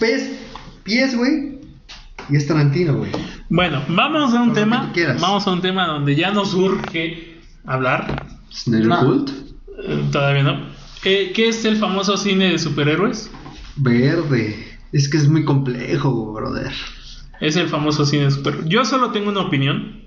Pies, 0.00 0.30
pies, 0.82 1.16
güey. 1.16 1.58
Y 2.30 2.36
es 2.36 2.46
Tarantino, 2.46 2.94
güey. 2.94 3.10
Bueno, 3.48 3.82
vamos 3.88 4.34
a 4.34 4.40
un 4.42 4.48
Con 4.48 4.54
tema. 4.54 4.92
Vamos 5.20 5.46
a 5.46 5.52
un 5.52 5.62
tema 5.62 5.86
donde 5.86 6.14
ya 6.14 6.30
nos 6.30 6.52
urge 6.54 7.38
hablar. 7.64 8.26
Snyder. 8.52 8.88
Cult. 8.98 9.30
Eh, 9.86 10.04
todavía 10.12 10.42
no. 10.42 10.78
Eh, 11.04 11.32
¿Qué 11.34 11.48
es 11.48 11.64
el 11.64 11.76
famoso 11.76 12.16
cine 12.16 12.50
de 12.50 12.58
superhéroes? 12.58 13.30
Verde. 13.78 14.78
Es 14.92 15.08
que 15.08 15.16
es 15.16 15.28
muy 15.28 15.44
complejo, 15.44 16.32
brother. 16.32 16.72
Es 17.40 17.56
el 17.56 17.68
famoso 17.68 18.04
cine 18.04 18.30
superhéroes. 18.30 18.68
Yo 18.68 18.84
solo 18.84 19.10
tengo 19.10 19.30
una 19.30 19.42
opinión. 19.42 20.02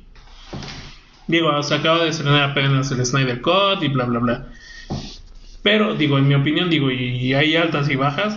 Digo, 1.28 1.62
se 1.64 1.76
acaba 1.76 2.04
de 2.04 2.10
estrenar 2.10 2.52
apenas 2.52 2.92
el 2.92 3.06
Snyder 3.06 3.42
Cut 3.42 3.84
y 3.84 3.88
bla, 3.88 4.06
bla, 4.06 4.20
bla. 4.20 4.48
Pero, 5.64 5.96
digo, 5.96 6.18
en 6.18 6.28
mi 6.28 6.36
opinión, 6.36 6.70
digo, 6.70 6.92
y 6.92 7.34
hay 7.34 7.56
altas 7.56 7.90
y 7.90 7.96
bajas. 7.96 8.36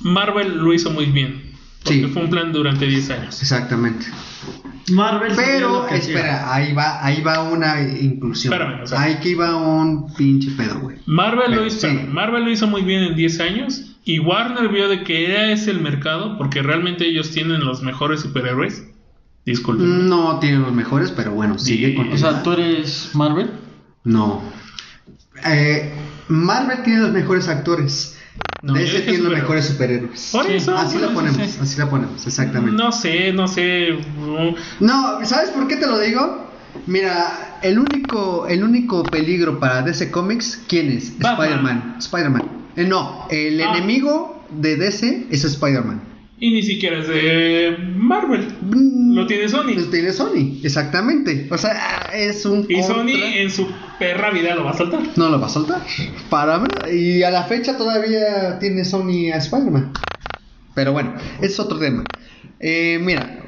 Marvel 0.00 0.58
lo 0.58 0.72
hizo 0.72 0.90
muy 0.90 1.06
bien. 1.06 1.47
Porque 1.88 2.06
Sí. 2.06 2.12
fue 2.12 2.22
un 2.22 2.30
plan 2.30 2.52
durante 2.52 2.86
10 2.86 3.10
años. 3.10 3.40
Exactamente. 3.40 4.06
Marvel 4.92 5.32
Pero, 5.36 5.84
hacía. 5.84 5.96
espera, 5.98 6.54
ahí 6.54 6.72
va, 6.72 7.04
ahí 7.04 7.20
va 7.20 7.42
una 7.42 7.80
inclusión. 7.82 8.52
Espérame, 8.54 8.82
o 8.82 8.86
sea- 8.86 9.02
ahí 9.02 9.16
que 9.20 9.30
iba 9.30 9.54
un 9.56 10.14
pinche 10.14 10.50
pedo, 10.52 10.80
güey. 10.80 10.96
Marvel 11.06 11.54
lo, 11.54 11.66
hizo, 11.66 11.88
sí. 11.88 12.00
Marvel 12.10 12.44
lo 12.44 12.50
hizo 12.50 12.66
muy 12.66 12.82
bien 12.82 13.02
en 13.02 13.14
10 13.14 13.38
años. 13.40 13.84
Y 14.04 14.20
Warner 14.20 14.68
vio 14.70 14.88
de 14.88 15.02
que 15.04 15.26
era 15.30 15.50
ese 15.52 15.70
el 15.70 15.80
mercado. 15.82 16.38
Porque 16.38 16.62
realmente 16.62 17.06
ellos 17.06 17.30
tienen 17.30 17.60
los 17.60 17.82
mejores 17.82 18.20
superhéroes. 18.20 18.84
Disculpen. 19.44 20.08
No 20.08 20.38
tiene 20.38 20.58
los 20.58 20.72
mejores, 20.72 21.10
pero 21.10 21.32
bueno, 21.32 21.58
sigue 21.58 21.88
Sí. 21.88 21.94
con 21.94 22.10
O 22.12 22.16
sea, 22.16 22.42
¿tú 22.42 22.52
eres 22.52 23.10
Marvel? 23.14 23.50
No. 24.04 24.42
Eh, 25.44 25.92
Marvel 26.28 26.82
tiene 26.82 27.00
los 27.00 27.12
mejores 27.12 27.48
actores. 27.48 28.17
No, 28.62 28.72
DC 28.74 29.00
tiene 29.02 29.18
los 29.18 29.32
mejores 29.32 29.66
superhéroes. 29.66 30.30
Por 30.32 30.46
Sí, 30.46 30.54
eso. 30.54 30.76
Así 30.76 30.94
por 30.94 31.00
la 31.02 31.06
eso, 31.06 31.14
ponemos, 31.14 31.50
sí. 31.50 31.58
así 31.62 31.78
la 31.78 31.88
ponemos, 31.90 32.26
exactamente. 32.26 32.76
No 32.76 32.90
sé, 32.90 33.32
no 33.32 33.46
sé. 33.46 33.92
uh, 33.92 34.54
No, 34.80 35.24
¿sabes 35.24 35.50
por 35.50 35.68
qué 35.68 35.76
te 35.76 35.86
lo 35.86 35.98
digo? 36.00 36.46
Mira, 36.86 37.58
el 37.62 37.78
único, 37.78 38.46
el 38.48 38.62
único 38.64 39.02
peligro 39.04 39.58
para 39.60 39.82
DC 39.82 40.10
Comics, 40.10 40.60
¿quién 40.68 40.90
es? 40.90 41.10
Spider-Man. 41.20 41.96
Spider-Man. 41.98 42.42
Eh, 42.76 42.84
no, 42.84 43.26
el 43.30 43.60
Ah. 43.62 43.76
enemigo 43.76 44.44
de 44.50 44.76
DC 44.76 45.26
es 45.30 45.44
Spider-Man. 45.44 46.00
Y 46.40 46.52
ni 46.52 46.62
siquiera 46.62 47.00
es 47.00 47.08
de 47.08 47.76
Marvel. 47.96 48.46
Mm, 48.62 49.14
Lo 49.14 49.26
tiene 49.26 49.48
Sony. 49.48 49.72
Lo 49.76 49.84
tiene 49.86 50.12
Sony, 50.12 50.60
exactamente. 50.62 51.48
O 51.50 51.58
sea, 51.58 52.10
es 52.14 52.44
un. 52.46 52.60
Y 52.68 52.74
contra- 52.80 52.86
Sony 52.96 53.10
en 53.36 53.50
su 53.50 53.66
perra 53.98 54.30
vida 54.30 54.54
lo 54.54 54.64
va 54.64 54.70
a 54.70 54.74
saltar. 54.74 55.00
No 55.16 55.28
lo 55.30 55.40
va 55.40 55.46
a 55.46 55.50
soltar. 55.50 55.82
Para. 56.30 56.62
Y 56.92 57.22
a 57.24 57.30
la 57.30 57.42
fecha 57.44 57.76
todavía 57.76 58.58
tiene 58.60 58.84
Sony 58.84 59.32
a 59.34 59.38
Spider-Man. 59.38 59.92
Pero 60.74 60.92
bueno, 60.92 61.14
ese 61.38 61.46
es 61.46 61.60
otro 61.60 61.78
tema. 61.78 62.04
Eh, 62.60 63.00
mira, 63.02 63.40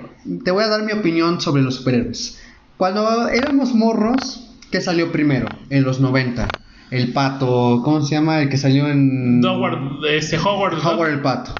te 0.45 0.51
voy 0.51 0.65
a 0.65 0.69
dar 0.69 0.83
mi 0.83 0.93
opinión 0.93 1.41
sobre 1.41 1.63
los 1.63 1.77
superhéroes. 1.77 2.41
Cuando 2.77 3.29
éramos 3.29 3.73
morros, 3.75 4.51
¿qué 4.73 4.81
salió 4.81 5.13
primero? 5.13 5.47
En 5.69 5.85
los 5.85 6.01
90. 6.01 6.49
El 6.91 7.13
pato, 7.13 7.83
¿cómo 7.85 8.03
se 8.05 8.17
llama? 8.17 8.41
El 8.43 8.49
que 8.49 8.57
salió 8.57 8.89
en. 8.89 9.45
Howard, 9.45 10.05
este 10.11 10.39
Howard. 10.39 10.75
Howard 10.85 11.11
el 11.13 11.21
pato. 11.21 11.55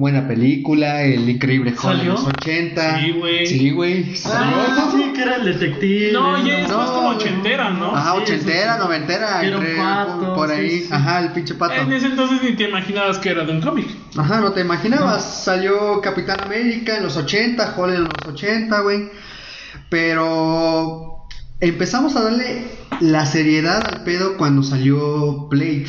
Buena 0.00 0.26
película, 0.26 1.02
el 1.02 1.28
increíble 1.28 1.72
Hulk 1.72 1.78
en 1.84 1.98
¿Salió? 1.98 2.12
los 2.12 2.24
80. 2.26 3.00
Sí, 3.00 3.10
güey. 3.12 3.46
Sí, 3.46 3.70
güey. 3.70 4.14
Ah, 4.24 4.88
sí, 4.90 5.12
que 5.14 5.20
era 5.20 5.36
el 5.36 5.44
detective. 5.44 6.10
No, 6.12 6.42
ya 6.42 6.60
es 6.60 6.68
No. 6.70 6.78
más 6.78 6.90
como 6.90 7.08
ochentera, 7.10 7.68
¿no? 7.68 7.94
Ajá, 7.94 8.12
Sí, 8.14 8.22
ochentera, 8.22 8.76
sí, 8.76 8.80
noventera, 8.80 9.42
Era 9.42 9.58
un 9.58 9.62
entre- 9.66 9.76
pato, 9.78 10.34
por 10.34 10.50
ahí. 10.50 10.80
sí. 10.80 10.88
Ajá, 10.90 11.20
el 11.20 11.32
pinche 11.32 11.52
pato. 11.54 11.74
En 11.74 11.92
ese 11.92 12.06
entonces 12.06 12.42
ni 12.42 12.56
te 12.56 12.64
imaginabas 12.64 13.18
que 13.18 13.28
era 13.28 13.44
de 13.44 13.52
un 13.52 13.60
cómic. 13.60 13.88
Ajá, 14.16 14.40
no 14.40 14.52
te 14.52 14.62
imaginabas. 14.62 15.44
Salió 15.44 16.00
Capitán 16.00 16.40
América 16.44 16.96
en 16.96 17.02
los 17.02 17.18
80, 17.18 17.74
Hulk 17.76 17.94
en 17.94 18.04
los 18.04 18.12
80, 18.26 18.80
güey. 18.80 19.10
Pero 19.90 21.26
empezamos 21.60 22.16
a 22.16 22.22
darle 22.22 22.64
la 23.00 23.26
seriedad 23.26 23.86
al 23.86 24.02
pedo 24.04 24.38
cuando 24.38 24.62
salió 24.62 25.46
Blade. 25.48 25.86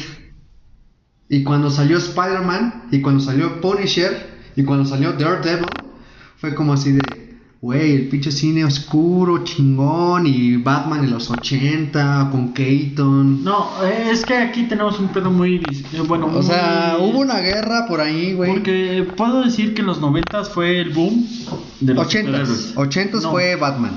Y 1.32 1.44
cuando 1.44 1.72
salió 1.72 1.98
Spider-Man. 1.98 2.84
Y 2.92 3.02
cuando 3.02 3.22
salió 3.24 3.60
Punisher. 3.62 4.30
Y 4.56 4.64
cuando 4.64 4.86
salió 4.86 5.14
Daredevil, 5.14 5.66
fue 6.38 6.54
como 6.54 6.74
así 6.74 6.92
de, 6.92 7.00
güey, 7.62 7.96
el 7.96 8.10
pinche 8.10 8.32
cine 8.34 8.66
oscuro, 8.66 9.46
chingón, 9.46 10.28
y 10.28 10.58
Batman 10.58 11.06
en 11.06 11.12
los 11.12 11.30
80, 11.30 12.28
con 12.32 12.52
Keaton. 12.54 13.46
No, 13.46 13.70
eh, 13.86 14.10
es 14.12 14.26
que 14.26 14.34
aquí 14.36 14.64
tenemos 14.64 15.00
un 15.00 15.08
pedo 15.08 15.32
muy. 15.32 15.56
eh, 15.94 16.02
Bueno, 16.06 16.26
O 16.36 16.44
sea, 16.44 16.98
muy- 17.00 17.10
hubo 17.12 17.20
una 17.20 17.40
guerra 17.40 17.86
por 17.88 18.02
ahí, 18.02 18.34
güey. 18.34 18.52
Porque 18.52 19.08
puedo 19.16 19.42
decir 19.44 19.74
que 19.74 19.80
en 19.82 19.88
los 19.88 20.02
noventas 20.02 20.50
fue 20.50 20.82
el 20.82 20.90
boom 20.90 21.26
de 21.80 21.94
los 21.94 22.08
80s. 22.08 22.48
superhéroes. 22.48 22.74
80s 22.76 23.22
No, 23.24 23.32
fue 23.32 23.56
Batman. 23.56 23.92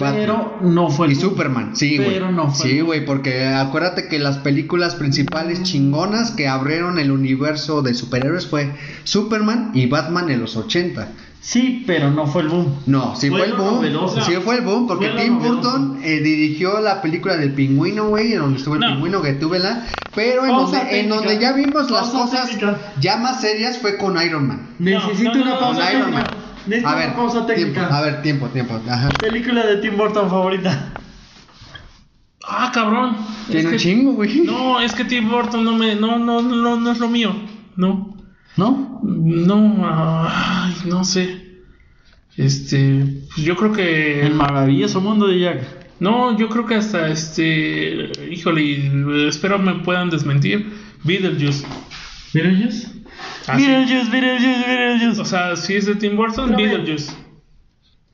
Pero 0.00 0.58
no 0.62 0.88
fue 0.90 1.06
el 1.06 1.12
Y. 1.12 1.16
Superman, 1.16 1.76
sí, 1.76 1.96
güey. 1.96 2.14
Pero 2.14 2.32
no 2.32 2.50
fue 2.50 2.68
Sí, 2.70 2.80
güey, 2.80 3.04
porque 3.04 3.46
acuérdate 3.46 4.08
que 4.08 4.18
las 4.18 4.38
películas 4.38 4.94
principales 4.94 5.62
chingonas 5.62 6.30
que 6.30 6.48
abrieron 6.48 6.98
el 6.98 7.10
universo 7.10 7.82
de 7.82 7.94
superhéroes 7.94 8.46
fue 8.46 8.72
Superman 9.04 9.70
y 9.74 9.86
Batman 9.86 10.30
en 10.30 10.40
los 10.40 10.56
80. 10.56 11.08
Sí, 11.42 11.84
pero 11.86 12.10
no 12.10 12.26
fue 12.26 12.42
el 12.42 12.48
boom. 12.48 12.80
No, 12.84 13.16
sí 13.16 13.30
fue, 13.30 13.38
Fue 13.38 13.46
el 13.48 13.54
boom. 13.96 14.08
Sí 14.26 14.32
fue 14.44 14.56
el 14.56 14.60
boom, 14.60 14.86
porque 14.86 15.08
Tim. 15.08 15.38
Burton 15.38 15.98
eh, 16.04 16.20
dirigió 16.20 16.80
la 16.80 17.00
película 17.00 17.36
del 17.38 17.54
pingüino, 17.54 18.08
güey, 18.08 18.34
en 18.34 18.40
donde 18.40 18.58
estuvo 18.58 18.74
el 18.74 18.80
No. 18.80 18.88
pingüino 18.92 19.22
Gatúbela. 19.22 19.86
Pero 20.14 20.44
en 20.44 20.50
Pausa 20.50 20.80
donde, 20.80 21.00
en 21.00 21.08
donde 21.08 21.38
ya 21.38 21.52
vimos 21.52 21.90
las 21.90 22.08
Pausa 22.10 22.18
cosas 22.26 22.46
técnica. 22.50 22.76
ya 23.00 23.16
más 23.16 23.40
serias 23.40 23.78
fue 23.78 23.96
con 23.96 24.20
Iron 24.22 24.48
Man. 24.48 24.68
Necesito 24.78 25.30
no, 25.30 25.36
no, 25.36 25.42
una 25.42 25.50
no, 25.54 25.60
pausa 25.60 25.80
Con 25.88 25.96
Iron 25.98 26.12
Man. 26.12 26.26
A 26.84 26.94
ver, 26.94 27.14
pausa 27.14 27.46
técnica. 27.46 27.72
tiempo, 27.80 27.94
a 27.94 28.00
ver, 28.02 28.22
tiempo, 28.22 28.46
tiempo. 28.48 28.80
Ajá. 28.88 29.08
Película 29.20 29.66
de 29.66 29.76
Tim 29.76 29.96
Burton 29.96 30.28
favorita. 30.30 30.92
Ah, 32.46 32.70
cabrón. 32.72 33.16
Tiene 33.46 33.60
Es 33.60 33.66
un 33.66 33.72
que- 33.72 33.78
chingo, 33.78 34.12
güey. 34.12 34.40
No, 34.40 34.80
es 34.80 34.92
que 34.94 35.04
Tim 35.04 35.28
Burton 35.30 35.64
no 35.64 35.72
me. 35.76 35.94
No, 35.94 36.18
no, 36.18 36.40
no, 36.42 36.76
no 36.80 36.90
es 36.92 36.98
lo 36.98 37.08
mío. 37.08 37.34
No. 37.76 38.16
¿No? 38.56 39.00
No, 39.04 39.86
ay, 39.88 40.74
no 40.86 41.04
sé. 41.04 41.60
Este. 42.36 43.04
Pues 43.34 43.46
yo 43.46 43.56
creo 43.56 43.72
que. 43.72 44.22
El 44.26 44.34
maravilloso 44.34 45.00
mundo 45.00 45.26
de 45.28 45.38
Jack. 45.40 45.62
No, 46.00 46.36
yo 46.38 46.48
creo 46.48 46.64
que 46.66 46.74
hasta 46.76 47.08
este. 47.08 48.10
Híjole, 48.30 49.28
espero 49.28 49.58
me 49.58 49.74
puedan 49.80 50.08
desmentir. 50.10 50.72
Beetlejuice. 51.04 51.66
¿Beetlejuice? 52.32 52.88
Ah, 53.46 53.58
sí. 53.58 53.66
Beetlejuice, 53.66 54.10
Beetlejuice, 54.10 54.66
Beetlejuice. 54.66 55.20
O 55.20 55.24
sea, 55.24 55.56
si 55.56 55.76
es 55.76 55.86
de 55.86 55.94
Tim 55.96 56.16
Burton, 56.16 56.50
No, 56.52 56.56
Beetlejuice. 56.56 57.12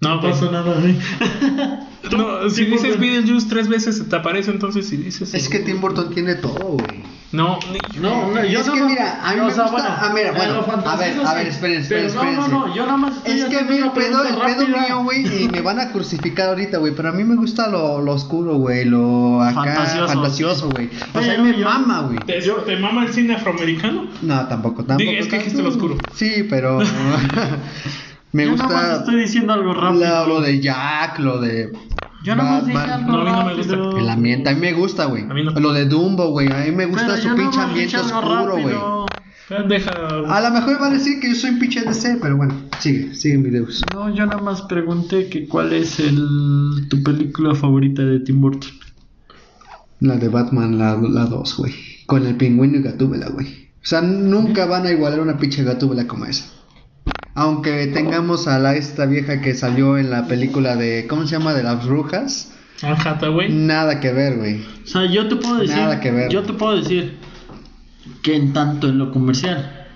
No, 0.00 0.14
No 0.16 0.20
pues. 0.20 0.38
pasa 0.38 0.50
nada, 0.52 0.76
No, 2.16 2.48
si 2.50 2.62
Tim 2.62 2.70
dices 2.72 2.88
Burton. 2.96 3.00
Beetlejuice 3.00 3.46
tres 3.48 3.68
veces 3.68 3.96
se 3.98 4.04
te 4.04 4.16
aparece, 4.16 4.50
entonces 4.50 4.88
si 4.88 4.96
dices. 4.96 5.34
Es 5.34 5.48
que 5.48 5.60
Tim 5.60 5.80
Burton 5.80 6.10
tiene 6.14 6.34
todo, 6.36 6.76
güey. 6.78 7.16
No, 7.32 7.58
ni- 7.72 8.00
No, 8.00 8.30
no, 8.32 8.44
yo 8.44 8.60
Es 8.60 8.66
no 8.68 8.74
que 8.74 8.80
no- 8.80 8.86
mira, 8.88 9.20
a 9.28 9.34
mí 9.34 9.40
o 9.40 9.44
me 9.46 9.52
sea, 9.52 9.64
gusta- 9.64 9.98
ah, 10.00 10.12
mira, 10.14 10.28
en 10.28 10.36
bueno, 10.36 10.64
a 10.86 10.96
ver, 10.96 11.16
a 11.26 11.34
ver, 11.34 11.48
esperen, 11.48 11.82
esperen, 11.82 12.06
pero 12.14 12.32
No, 12.32 12.48
no, 12.48 12.66
no, 12.68 12.74
yo 12.74 12.86
nada 12.86 12.96
más 12.96 13.16
estoy 13.16 13.40
Es 13.40 13.44
que 13.46 13.64
mira, 13.64 13.86
el 13.86 13.90
pedo, 13.92 14.22
el 14.24 14.36
pedo 14.36 14.68
mío, 14.68 15.02
güey, 15.02 15.42
y 15.44 15.48
me 15.48 15.60
van 15.60 15.80
a 15.80 15.90
crucificar 15.90 16.50
ahorita, 16.50 16.78
güey, 16.78 16.94
pero 16.94 17.08
a 17.08 17.12
mí 17.12 17.24
me 17.24 17.34
gusta 17.34 17.66
lo, 17.68 18.00
lo 18.00 18.12
oscuro, 18.12 18.56
güey, 18.58 18.84
lo 18.84 19.42
acá 19.42 19.74
Fantasioso. 20.06 20.70
güey. 20.70 20.88
O 21.14 21.20
sea, 21.20 21.38
me 21.42 21.58
yo- 21.58 21.64
mama, 21.64 22.02
güey. 22.02 22.18
¿Te, 22.20 22.40
te 22.40 22.76
mama 22.76 23.04
el 23.04 23.12
cine 23.12 23.34
afroamericano? 23.34 24.06
No, 24.22 24.46
tampoco, 24.46 24.84
tampoco. 24.84 25.10
Diga, 25.10 25.20
es 25.20 25.26
que 25.26 25.38
dijiste 25.38 25.62
lo 25.62 25.70
oscuro. 25.70 25.96
Sí, 26.14 26.46
pero 26.48 26.78
me 28.36 28.44
Yo 28.44 28.56
nada 28.56 28.64
más 28.68 28.82
gusta 28.88 28.96
estoy 28.98 29.20
diciendo 29.20 29.52
algo 29.52 29.74
rápido. 29.74 30.00
la- 30.04 30.26
lo 30.26 30.40
de 30.40 30.60
Jack, 30.60 31.18
lo 31.18 31.40
de 31.40 31.72
Yo 32.22 32.36
nada 32.36 32.50
más 32.52 32.66
dije 32.66 32.78
Batman. 32.78 33.00
algo 33.10 33.12
No, 33.12 33.18
a 33.20 33.24
mí 33.24 33.30
no 33.30 33.44
me 33.46 33.54
gusta. 33.56 34.00
El 34.00 34.08
ambiente, 34.08 34.50
a 34.50 34.54
mí 34.54 34.60
me 34.60 34.72
gusta, 34.72 35.04
güey. 35.06 35.24
No. 35.24 35.34
Lo 35.60 35.72
de 35.72 35.84
Dumbo, 35.86 36.30
güey, 36.30 36.50
a 36.52 36.64
mí 36.66 36.72
me 36.72 36.86
gusta 36.86 37.06
Pero 37.06 37.16
su 37.30 37.34
pinche 37.36 37.60
ambiente 37.60 37.96
oscuro, 37.98 38.52
güey. 38.60 38.76
Deja. 39.68 39.90
A 40.28 40.40
lo 40.40 40.50
mejor 40.50 40.82
va 40.82 40.88
a 40.88 40.90
decir 40.90 41.20
que 41.20 41.28
yo 41.28 41.34
soy 41.36 41.50
un 41.50 41.60
pinche 41.60 41.80
DC, 41.82 42.18
pero 42.20 42.36
bueno, 42.36 42.52
sigue, 42.80 43.14
sigue 43.14 43.38
mi 43.38 43.50
Deus. 43.50 43.80
No, 43.94 44.12
yo 44.12 44.26
nada 44.26 44.42
más 44.42 44.62
pregunté 44.62 45.28
que 45.28 45.46
cuál 45.46 45.72
es 45.72 46.00
el 46.00 46.88
tu 46.90 47.00
película 47.04 47.54
favorita 47.54 48.02
de 48.02 48.18
Tim 48.20 48.40
Burton. 48.40 48.70
La 50.00 50.16
de 50.16 50.28
Batman, 50.28 50.78
la 50.78 50.94
2, 50.96 51.56
güey. 51.58 51.72
Con 52.06 52.26
el 52.26 52.36
pingüino 52.36 52.78
y 52.78 52.82
Gatúbela, 52.82 53.28
güey. 53.28 53.46
O 53.76 53.88
sea, 53.88 54.00
nunca 54.02 54.66
van 54.66 54.84
a 54.86 54.90
igualar 54.90 55.20
una 55.20 55.38
pinche 55.38 55.62
Gatúbela 55.62 56.08
como 56.08 56.26
esa. 56.26 56.52
Aunque 57.36 57.86
tengamos 57.88 58.48
a 58.48 58.58
la 58.58 58.74
esta 58.76 59.04
vieja 59.06 59.40
que 59.42 59.54
salió 59.54 59.98
en 59.98 60.10
la 60.10 60.26
película 60.26 60.74
de. 60.74 61.06
¿Cómo 61.08 61.26
se 61.26 61.36
llama? 61.36 61.52
De 61.54 61.62
las 61.62 61.86
brujas. 61.86 62.52
Anne 62.82 62.96
Hathaway. 63.04 63.52
Nada 63.52 64.00
que 64.00 64.12
ver, 64.12 64.36
güey. 64.38 64.62
O 64.84 64.86
sea, 64.86 65.04
yo 65.06 65.28
te 65.28 65.36
puedo 65.36 65.58
decir, 65.58 65.76
Nada 65.76 66.00
que 66.00 66.10
ver. 66.10 66.30
yo 66.30 66.42
te 66.42 66.52
puedo 66.54 66.76
decir 66.76 67.18
que 68.22 68.36
en 68.36 68.52
tanto 68.52 68.88
en 68.88 68.98
lo 68.98 69.10
comercial 69.12 69.86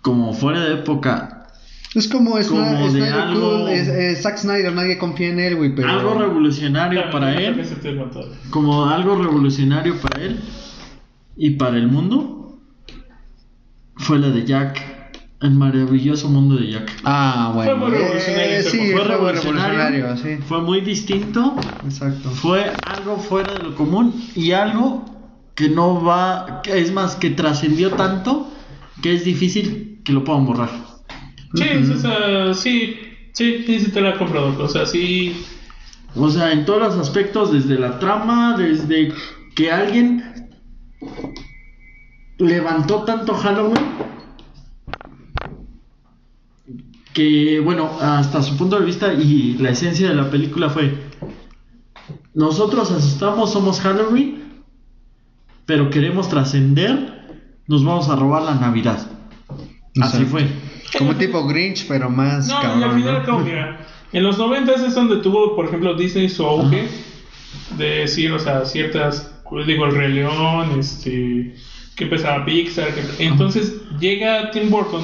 como 0.00 0.32
fuera 0.32 0.60
de 0.64 0.74
época, 0.74 1.38
Es 1.94 2.08
como, 2.08 2.38
es 2.38 2.48
Como 2.48 2.62
de 2.62 2.88
Snyder 2.90 3.12
algo- 3.12 3.50
Cool, 3.64 3.68
es- 3.68 3.88
es 3.88 4.22
Zack 4.22 4.38
Snyder, 4.38 4.72
nadie 4.72 4.96
confía 4.96 5.28
en 5.28 5.38
él, 5.40 5.56
güey, 5.56 5.74
pero. 5.74 5.90
algo 5.90 6.14
revolucionario 6.14 7.10
para 7.10 7.34
él, 7.38 7.62
como 8.48 8.86
algo 8.86 9.16
revolucionario 9.16 10.00
para 10.00 10.22
él 10.22 10.40
y 11.36 11.50
para 11.50 11.76
el 11.76 11.88
mundo, 11.88 12.58
fue 13.96 14.18
la 14.18 14.28
de 14.30 14.44
Jack, 14.46 14.80
el 15.42 15.50
maravilloso 15.52 16.28
mundo 16.28 16.56
de 16.56 16.70
Jack. 16.70 17.00
Ah, 17.04 17.52
bueno. 17.54 17.72
Fue 17.72 17.80
muy 17.80 17.98
revolucionario 17.98 18.56
eh, 18.56 18.62
sí, 18.62 18.92
fue, 18.92 19.04
revolucionario, 19.04 19.78
revolucionario, 19.78 20.16
sí. 20.16 20.44
fue 20.46 20.60
muy 20.60 20.80
distinto, 20.80 21.56
Exacto. 21.84 22.30
fue 22.30 22.72
algo 22.86 23.16
fuera 23.16 23.52
de 23.54 23.58
lo 23.64 23.74
común 23.74 24.14
y 24.34 24.52
algo 24.52 25.04
que 25.54 25.68
no 25.68 26.02
va, 26.02 26.62
que 26.62 26.78
es 26.78 26.92
más, 26.92 27.16
que 27.16 27.30
trascendió 27.30 27.90
tanto 27.90 28.48
que 29.02 29.14
es 29.14 29.24
difícil 29.24 30.00
que 30.04 30.12
lo 30.12 30.24
puedan 30.24 30.46
borrar. 30.46 30.70
Sí, 31.54 31.64
o 31.92 31.96
sea, 31.98 32.54
sí, 32.54 32.96
sí, 33.32 33.64
sí, 33.66 33.80
sí 33.80 33.90
te 33.90 34.00
la 34.00 34.10
he 34.10 34.18
comprado. 34.18 34.56
O 34.62 34.68
sea, 34.68 34.86
sí. 34.86 35.44
O 36.14 36.30
sea, 36.30 36.52
en 36.52 36.64
todos 36.64 36.80
los 36.80 36.96
aspectos, 36.96 37.52
desde 37.52 37.78
la 37.78 37.98
trama, 37.98 38.56
desde 38.56 39.12
que 39.54 39.70
alguien 39.70 40.50
levantó 42.38 43.02
tanto 43.02 43.34
Halloween, 43.34 43.84
que 47.12 47.60
bueno, 47.60 47.90
hasta 48.00 48.42
su 48.42 48.56
punto 48.56 48.78
de 48.78 48.86
vista 48.86 49.12
y 49.12 49.54
la 49.58 49.70
esencia 49.70 50.08
de 50.08 50.14
la 50.14 50.30
película 50.30 50.70
fue, 50.70 50.94
nosotros 52.34 52.90
asustamos, 52.90 53.52
somos 53.52 53.80
Halloween, 53.80 54.42
pero 55.66 55.90
queremos 55.90 56.28
trascender, 56.28 57.42
nos 57.66 57.84
vamos 57.84 58.08
a 58.08 58.16
robar 58.16 58.42
la 58.42 58.54
Navidad. 58.54 59.06
Así 60.00 60.24
fue. 60.24 60.46
Como 60.98 61.14
tipo 61.16 61.46
Grinch, 61.46 61.86
pero 61.86 62.10
más 62.10 62.48
No, 62.48 62.54
y 62.80 62.82
al 62.82 62.92
final, 62.94 63.18
¿no? 63.20 63.24
como 63.24 63.38
mira, 63.44 63.86
en 64.12 64.22
los 64.22 64.38
90 64.38 64.72
es 64.72 64.94
donde 64.94 65.16
tuvo, 65.16 65.54
por 65.56 65.66
ejemplo, 65.66 65.94
Disney 65.94 66.28
su 66.28 66.44
auge 66.44 66.88
de 67.76 67.84
decir, 68.00 68.32
o 68.32 68.38
sea, 68.38 68.64
ciertas, 68.64 69.30
digo, 69.66 69.84
el 69.86 69.94
Rey 69.94 70.12
León, 70.12 70.78
este, 70.78 71.54
que 71.96 72.04
empezaba 72.04 72.44
Pixar, 72.44 72.88
que- 72.94 73.24
entonces 73.26 73.74
llega 74.00 74.50
Tim 74.50 74.70
Burton 74.70 75.02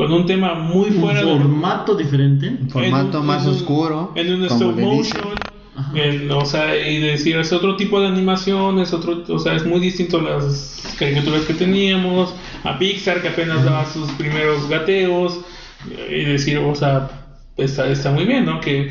con 0.00 0.12
un 0.12 0.24
tema 0.24 0.54
muy 0.54 0.88
Un 0.88 0.94
fuera 1.02 1.20
de 1.22 1.26
formato 1.26 1.94
diferente. 1.94 2.48
Un 2.48 2.70
formato 2.70 3.16
en 3.18 3.20
un- 3.20 3.26
más 3.26 3.42
en 3.42 3.50
un- 3.50 3.54
oscuro. 3.56 4.12
En 4.14 4.32
un 4.34 4.44
stop 4.46 4.78
motion. 4.78 5.28
en- 5.94 6.30
o 6.30 6.44
sea, 6.46 6.74
y 6.88 6.98
decir, 7.00 7.36
es 7.36 7.52
otro 7.52 7.76
tipo 7.76 8.00
de 8.00 8.06
animación, 8.08 8.78
es 8.80 8.92
otro, 8.94 9.22
o 9.28 9.38
sea, 9.38 9.54
es 9.56 9.64
muy 9.66 9.78
distinto 9.80 10.18
a 10.18 10.22
las 10.22 10.94
caricaturas 10.98 11.42
que 11.42 11.52
teníamos, 11.54 12.34
a 12.64 12.78
Pixar 12.78 13.20
que 13.22 13.28
apenas 13.28 13.62
daba 13.64 13.84
sus 13.86 14.10
primeros 14.12 14.68
gateos, 14.68 15.40
y 16.10 16.24
decir, 16.24 16.58
o 16.58 16.74
sea, 16.74 17.08
está, 17.56 17.88
está 17.90 18.10
muy 18.10 18.24
bien, 18.24 18.44
¿no? 18.46 18.60
Que 18.60 18.90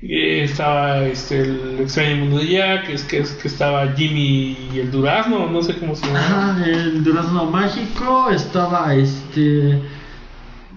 estaba 0.00 1.04
este, 1.06 1.40
el 1.40 1.78
extraño 1.80 2.16
mundo 2.24 2.38
de 2.38 2.48
Jack, 2.48 2.88
es 2.90 3.02
que, 3.04 3.18
es 3.18 3.30
que 3.32 3.48
estaba 3.48 3.92
Jimmy 3.96 4.56
y 4.74 4.78
el 4.78 4.90
durazno, 4.90 5.48
no 5.50 5.60
sé 5.62 5.74
cómo 5.78 5.94
se 5.96 6.06
llama. 6.06 6.18
Ajá, 6.54 6.64
el 6.66 7.02
durazno 7.02 7.46
mágico, 7.46 8.30
estaba 8.30 8.94
este 8.94 9.80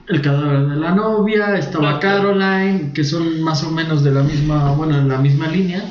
el 0.08 0.22
cadáver 0.22 0.68
de 0.68 0.76
la 0.76 0.92
novia, 0.92 1.58
estaba 1.58 2.00
Caroline, 2.00 2.92
que 2.94 3.04
son 3.04 3.42
más 3.42 3.64
o 3.64 3.72
menos 3.72 4.04
de 4.04 4.12
la 4.12 4.24
misma, 4.24 4.72
bueno, 4.74 4.98
en 4.98 5.08
la 5.08 5.18
misma 5.18 5.48
línea, 5.48 5.84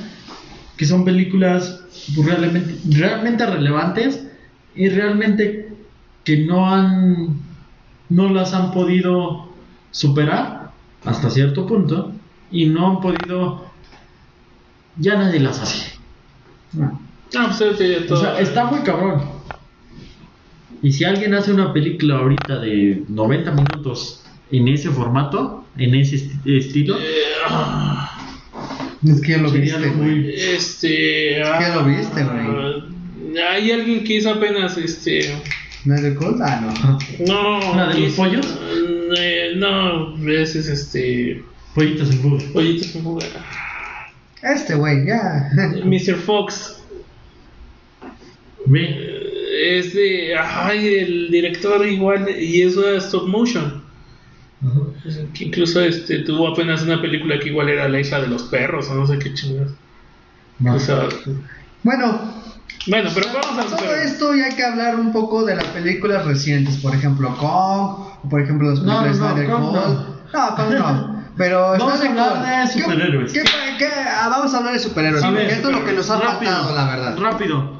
que 0.76 0.86
son 0.86 1.04
películas 1.04 1.82
realmente, 2.16 2.78
realmente 2.90 3.46
relevantes 3.46 4.26
y 4.74 4.88
realmente 4.88 5.74
que 6.24 6.44
no 6.44 6.72
han, 6.72 7.40
no 8.08 8.28
las 8.30 8.52
han 8.54 8.72
podido 8.72 9.50
superar 9.90 10.70
hasta 11.04 11.30
cierto 11.30 11.66
punto 11.66 12.12
y 12.50 12.66
no 12.66 12.88
han 12.88 13.00
podido, 13.00 13.66
ya 14.96 15.16
nadie 15.16 15.40
las 15.40 15.60
hace. 15.60 15.98
Ah, 17.36 17.54
pues 17.56 18.10
O 18.10 18.16
sea, 18.16 18.40
está 18.40 18.64
muy 18.64 18.80
cabrón. 18.80 19.39
Y 20.82 20.92
si 20.92 21.04
alguien 21.04 21.34
hace 21.34 21.52
una 21.52 21.72
película 21.72 22.18
ahorita 22.18 22.58
de 22.60 23.02
90 23.08 23.50
minutos 23.52 24.22
en 24.50 24.68
ese 24.68 24.90
formato, 24.90 25.64
en 25.76 25.94
ese 25.94 26.16
est- 26.16 26.32
estilo, 26.46 26.96
Eh, 26.98 27.02
ah. 27.48 28.06
Es 29.06 29.20
que 29.20 29.32
ya 29.32 29.38
lo 29.38 29.50
viste, 29.50 29.88
güey. 29.90 30.30
Este. 30.34 31.40
Es 31.40 31.48
que 31.48 31.60
ya 31.62 31.74
lo 31.74 31.84
viste, 31.84 32.20
ah, 32.22 33.52
Hay 33.52 33.70
alguien 33.70 34.04
que 34.04 34.14
hizo 34.16 34.30
apenas 34.30 34.76
este. 34.76 35.36
¿Snyder 35.82 36.14
Code? 36.16 36.42
Ah, 36.44 36.60
no. 36.60 36.98
No, 37.26 37.76
¿La 37.76 37.88
de 37.94 38.00
los 38.00 38.12
pollos? 38.14 38.58
eh, 39.18 39.52
no, 39.56 40.16
ese 40.28 40.58
es 40.58 40.68
este. 40.68 41.42
Pollitos 41.74 42.10
en 42.10 42.18
fuga. 42.18 42.42
Pollitos 42.52 42.94
en 42.94 43.02
fuga. 43.02 43.26
Este 44.42 44.74
güey, 44.74 45.06
ya. 45.06 45.50
Mr. 45.84 46.16
Fox. 46.16 46.82
Ve. 48.66 49.19
Es 49.78 49.94
de. 49.94 50.34
Ay, 50.38 50.94
el 50.98 51.30
director 51.30 51.86
igual. 51.86 52.28
Y 52.38 52.62
eso 52.62 52.88
es 52.88 53.04
stop 53.06 53.26
motion. 53.28 53.82
Que 55.34 55.44
incluso 55.44 55.80
este 55.80 56.18
tuvo 56.20 56.48
apenas 56.48 56.82
una 56.82 57.00
película 57.00 57.38
que 57.38 57.48
igual 57.48 57.68
era 57.70 57.88
La 57.88 57.98
isla 58.00 58.20
de 58.20 58.26
los 58.28 58.42
perros 58.44 58.88
o 58.90 58.94
no 58.94 59.06
sé 59.06 59.18
qué 59.18 59.32
chingados. 59.32 59.72
No. 60.58 60.74
O 60.74 60.78
sea, 60.78 61.08
Bueno, 61.82 62.20
bueno, 62.86 63.10
pero 63.14 63.26
vamos 63.32 63.72
a 63.72 63.76
todo 63.76 63.94
esto 63.94 64.36
y 64.36 64.40
hay 64.42 64.52
que 64.54 64.62
hablar 64.62 64.96
un 64.96 65.12
poco 65.12 65.44
de 65.46 65.56
las 65.56 65.64
películas 65.64 66.26
recientes, 66.26 66.76
por 66.76 66.94
ejemplo 66.94 67.34
Kong, 67.38 68.08
o 68.22 68.28
por 68.28 68.42
ejemplo 68.42 68.68
las 68.70 68.80
No, 68.82 69.02
películas 69.02 69.18
no, 69.18 69.26
de 69.28 69.32
Snyder 69.46 69.50
Kong 69.50 69.62
no. 69.62 69.96
No, 70.32 70.56
Kong 70.56 70.74
no. 70.78 71.24
Pero 71.38 71.60
Vamos 71.78 72.00
a 72.02 72.08
hablar 72.10 72.66
de 72.66 72.72
¿Qué- 72.74 72.82
superhéroes. 72.82 73.32
qué- 73.32 73.44
qué- 73.78 73.88
ah, 74.06 74.28
vamos 74.28 74.52
a 74.52 74.58
hablar 74.58 74.74
de 74.74 74.78
superhéroes. 74.80 75.24
Porque 75.24 75.46
esto 75.46 75.70
es 75.70 75.76
lo 75.78 75.84
que 75.86 75.92
nos 75.92 76.10
ha 76.10 76.20
rápido, 76.20 76.52
faltado, 76.52 76.76
la 76.76 76.84
verdad. 76.96 77.18
Rápido. 77.18 77.79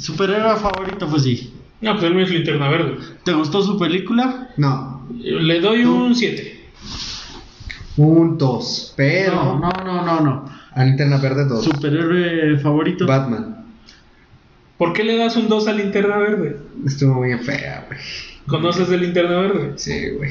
Superhéroe 0.00 0.56
favorito, 0.56 1.06
pues 1.08 1.22
sí. 1.24 1.52
No, 1.80 1.92
pues 1.92 2.04
el 2.04 2.14
mío 2.14 2.24
es 2.24 2.30
linterna 2.30 2.68
verde. 2.68 2.96
¿Te 3.24 3.32
gustó 3.32 3.62
su 3.62 3.78
película? 3.78 4.50
No, 4.56 5.06
Le 5.14 5.60
doy 5.60 5.84
un 5.84 6.14
7. 6.14 6.68
un 7.96 8.36
2. 8.38 8.94
Pero 8.96 9.34
No, 9.34 9.58
no, 9.58 9.72
no, 9.84 10.04
no, 10.04 10.20
no. 10.20 10.44
a 10.72 10.84
Linterna 10.84 11.16
Verde 11.18 11.46
2. 11.46 11.64
Superhéroe 11.64 12.58
favorito. 12.58 13.06
Batman. 13.06 13.64
¿Por 14.78 14.92
qué 14.92 15.04
le 15.04 15.16
das 15.16 15.36
un 15.36 15.48
2 15.48 15.68
a 15.68 15.72
linterna 15.72 16.16
verde? 16.18 16.58
Estuvo 16.86 17.14
muy 17.14 17.36
fea, 17.38 17.84
güey. 17.88 18.00
¿Conoces 18.46 18.88
de 18.88 18.96
linterna 18.98 19.38
verde? 19.40 19.72
Sí, 19.76 20.10
güey. 20.16 20.30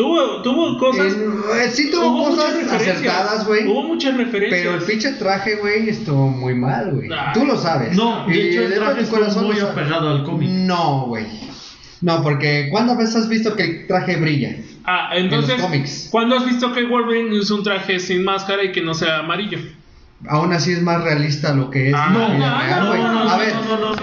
Tuvo, 0.00 0.40
tuvo 0.40 0.78
cosas. 0.78 1.12
Eh, 1.14 1.70
sí 1.70 1.90
tuvo 1.90 2.08
hubo 2.08 2.30
cosas 2.30 2.54
acertadas, 2.72 3.46
güey. 3.46 3.68
Hubo 3.68 3.82
muchas 3.82 4.16
referencias. 4.16 4.62
Pero 4.62 4.74
el 4.76 4.82
pinche 4.82 5.12
traje, 5.12 5.56
güey, 5.56 5.90
estuvo 5.90 6.28
muy 6.28 6.54
mal, 6.54 6.94
güey. 6.94 7.10
Ay. 7.12 7.34
Tú 7.34 7.44
lo 7.44 7.58
sabes. 7.58 7.94
No, 7.94 8.26
de 8.26 8.48
hecho 8.48 8.62
el 8.62 8.72
traje 8.72 9.02
estuvo 9.02 9.18
corazón 9.18 9.44
muy 9.48 9.60
apegado 9.60 10.08
al 10.08 10.24
cómic. 10.24 10.48
No, 10.48 11.04
güey. 11.06 11.26
No, 12.00 12.22
porque 12.22 12.68
¿cuándo 12.70 12.96
veces 12.96 13.14
has 13.16 13.28
visto 13.28 13.54
que 13.54 13.62
el 13.62 13.86
traje 13.86 14.16
brilla? 14.16 14.56
Ah, 14.84 15.10
entonces, 15.12 15.50
En 15.50 15.56
los 15.58 15.66
cómics. 15.66 16.08
¿cuándo 16.10 16.36
has 16.36 16.46
visto 16.46 16.72
que 16.72 16.84
Wolverine 16.84 17.38
usa 17.38 17.56
un 17.56 17.62
traje 17.62 18.00
sin 18.00 18.24
máscara 18.24 18.64
y 18.64 18.72
que 18.72 18.80
no 18.80 18.94
sea 18.94 19.18
amarillo? 19.18 19.58
Aún 20.28 20.52
así 20.52 20.72
es 20.72 20.82
más 20.82 21.02
realista 21.02 21.54
lo 21.54 21.70
que 21.70 21.88
es 21.88 21.94
Ah, 21.96 22.10
no, 22.12 22.28
no, 22.28 22.38
no, 22.38 23.24
no, 23.24 23.30
a 23.30 23.38
ver, 23.38 23.54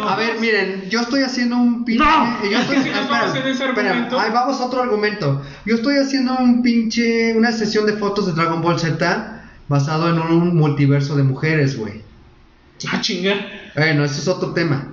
a 0.08 0.16
ver, 0.16 0.40
miren, 0.40 0.90
yo 0.90 1.02
estoy 1.02 1.22
haciendo 1.22 1.58
un 1.58 1.86
pinche. 1.86 2.04
No, 2.04 2.44
yo 2.44 2.58
es 2.58 2.62
estoy, 2.62 2.78
si 2.82 2.90
espera, 2.90 4.10
ahí 4.20 4.32
vamos 4.32 4.60
a 4.60 4.66
otro 4.66 4.82
argumento. 4.82 5.44
Yo 5.66 5.76
estoy 5.76 5.98
haciendo 5.98 6.36
un 6.38 6.64
pinche, 6.64 7.36
una 7.36 7.52
sesión 7.52 7.86
de 7.86 7.94
fotos 7.94 8.26
de 8.26 8.34
Dragon 8.34 8.62
Ball 8.62 8.80
Z 8.80 9.44
basado 9.68 10.10
en 10.10 10.20
un 10.20 10.56
multiverso 10.56 11.16
de 11.16 11.24
mujeres, 11.24 11.78
güey. 11.78 12.02
Ah, 12.92 13.00
chinga. 13.00 13.36
Bueno, 13.76 14.04
ese 14.04 14.22
es 14.22 14.28
otro 14.28 14.54
tema. 14.54 14.88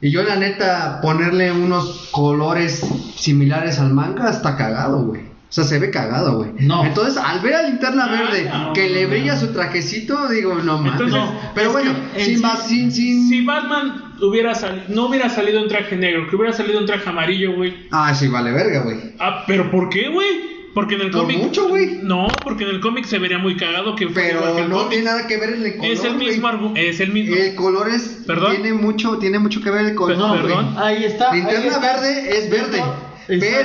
Y 0.00 0.10
yo, 0.10 0.22
la 0.22 0.36
neta, 0.36 1.00
ponerle 1.02 1.52
unos 1.52 2.08
colores 2.10 2.80
similares 3.16 3.78
al 3.78 3.92
manga 3.92 4.30
está 4.30 4.56
cagado, 4.56 5.02
güey. 5.02 5.33
O 5.54 5.56
sea, 5.56 5.62
se 5.62 5.78
ve 5.78 5.88
cagado, 5.88 6.38
güey. 6.38 6.50
No. 6.58 6.84
Entonces, 6.84 7.16
al 7.16 7.38
ver 7.38 7.54
a 7.54 7.62
Linterna 7.62 8.06
Ah, 8.08 8.10
Verde 8.10 8.50
no, 8.52 8.72
que 8.72 8.88
le 8.90 9.06
brilla 9.06 9.34
no. 9.34 9.40
su 9.40 9.52
trajecito, 9.52 10.28
digo, 10.28 10.56
no 10.56 10.78
mames. 10.78 10.92
Entonces, 10.94 11.16
No, 11.16 11.40
Pero 11.54 11.70
bueno, 11.70 11.94
sin 12.16 12.40
más, 12.40 12.66
sin, 12.66 12.90
sin. 12.90 13.28
Si 13.28 13.44
Batman 13.44 14.14
hubiera 14.20 14.52
sali- 14.56 14.82
no 14.88 15.06
hubiera 15.06 15.28
salido 15.28 15.60
en 15.62 15.68
traje 15.68 15.94
negro, 15.96 16.26
que 16.28 16.34
hubiera 16.34 16.52
salido 16.52 16.80
en 16.80 16.86
traje 16.86 17.08
amarillo, 17.08 17.54
güey. 17.54 17.86
Ah, 17.92 18.12
sí, 18.16 18.26
vale, 18.26 18.50
verga, 18.50 18.80
güey. 18.82 18.96
Ah, 19.20 19.44
pero 19.46 19.70
¿por 19.70 19.90
qué, 19.90 20.08
güey? 20.08 20.26
Porque 20.74 20.96
en 20.96 21.02
el 21.02 21.10
Por 21.12 21.20
cómic. 21.20 21.38
mucho, 21.38 21.68
güey. 21.68 22.00
No, 22.02 22.26
porque 22.42 22.64
en 22.64 22.70
el 22.70 22.80
cómic 22.80 23.04
se 23.04 23.20
vería 23.20 23.38
muy 23.38 23.56
cagado 23.56 23.94
que 23.94 24.08
fuera 24.08 24.28
que 24.30 24.34
Pero 24.34 24.58
el 24.58 24.68
no 24.68 24.74
cómic. 24.78 24.88
tiene 24.90 25.04
nada 25.04 25.26
que 25.28 25.36
ver 25.36 25.50
el 25.50 25.76
color. 25.76 25.92
Es 25.92 26.02
el 26.02 26.14
mismo 26.16 26.72
Es 26.74 26.98
el 26.98 27.12
mismo. 27.12 27.36
El 27.36 27.54
color 27.54 27.88
es. 27.90 28.24
¿Perdón? 28.26 28.56
Tiene 28.56 28.72
mucho, 28.72 29.18
tiene 29.18 29.38
mucho 29.38 29.60
que 29.62 29.70
ver 29.70 29.86
el 29.86 29.94
color. 29.94 30.18
No, 30.18 30.30
güey. 30.30 30.42
perdón. 30.42 30.74
Ahí 30.76 31.04
está. 31.04 31.30
ahí 31.30 31.38
Linterna 31.38 31.66
está. 31.68 31.78
verde 31.80 32.38
es 32.38 32.50
verde. 32.50 32.82
Exacto. 33.28 33.56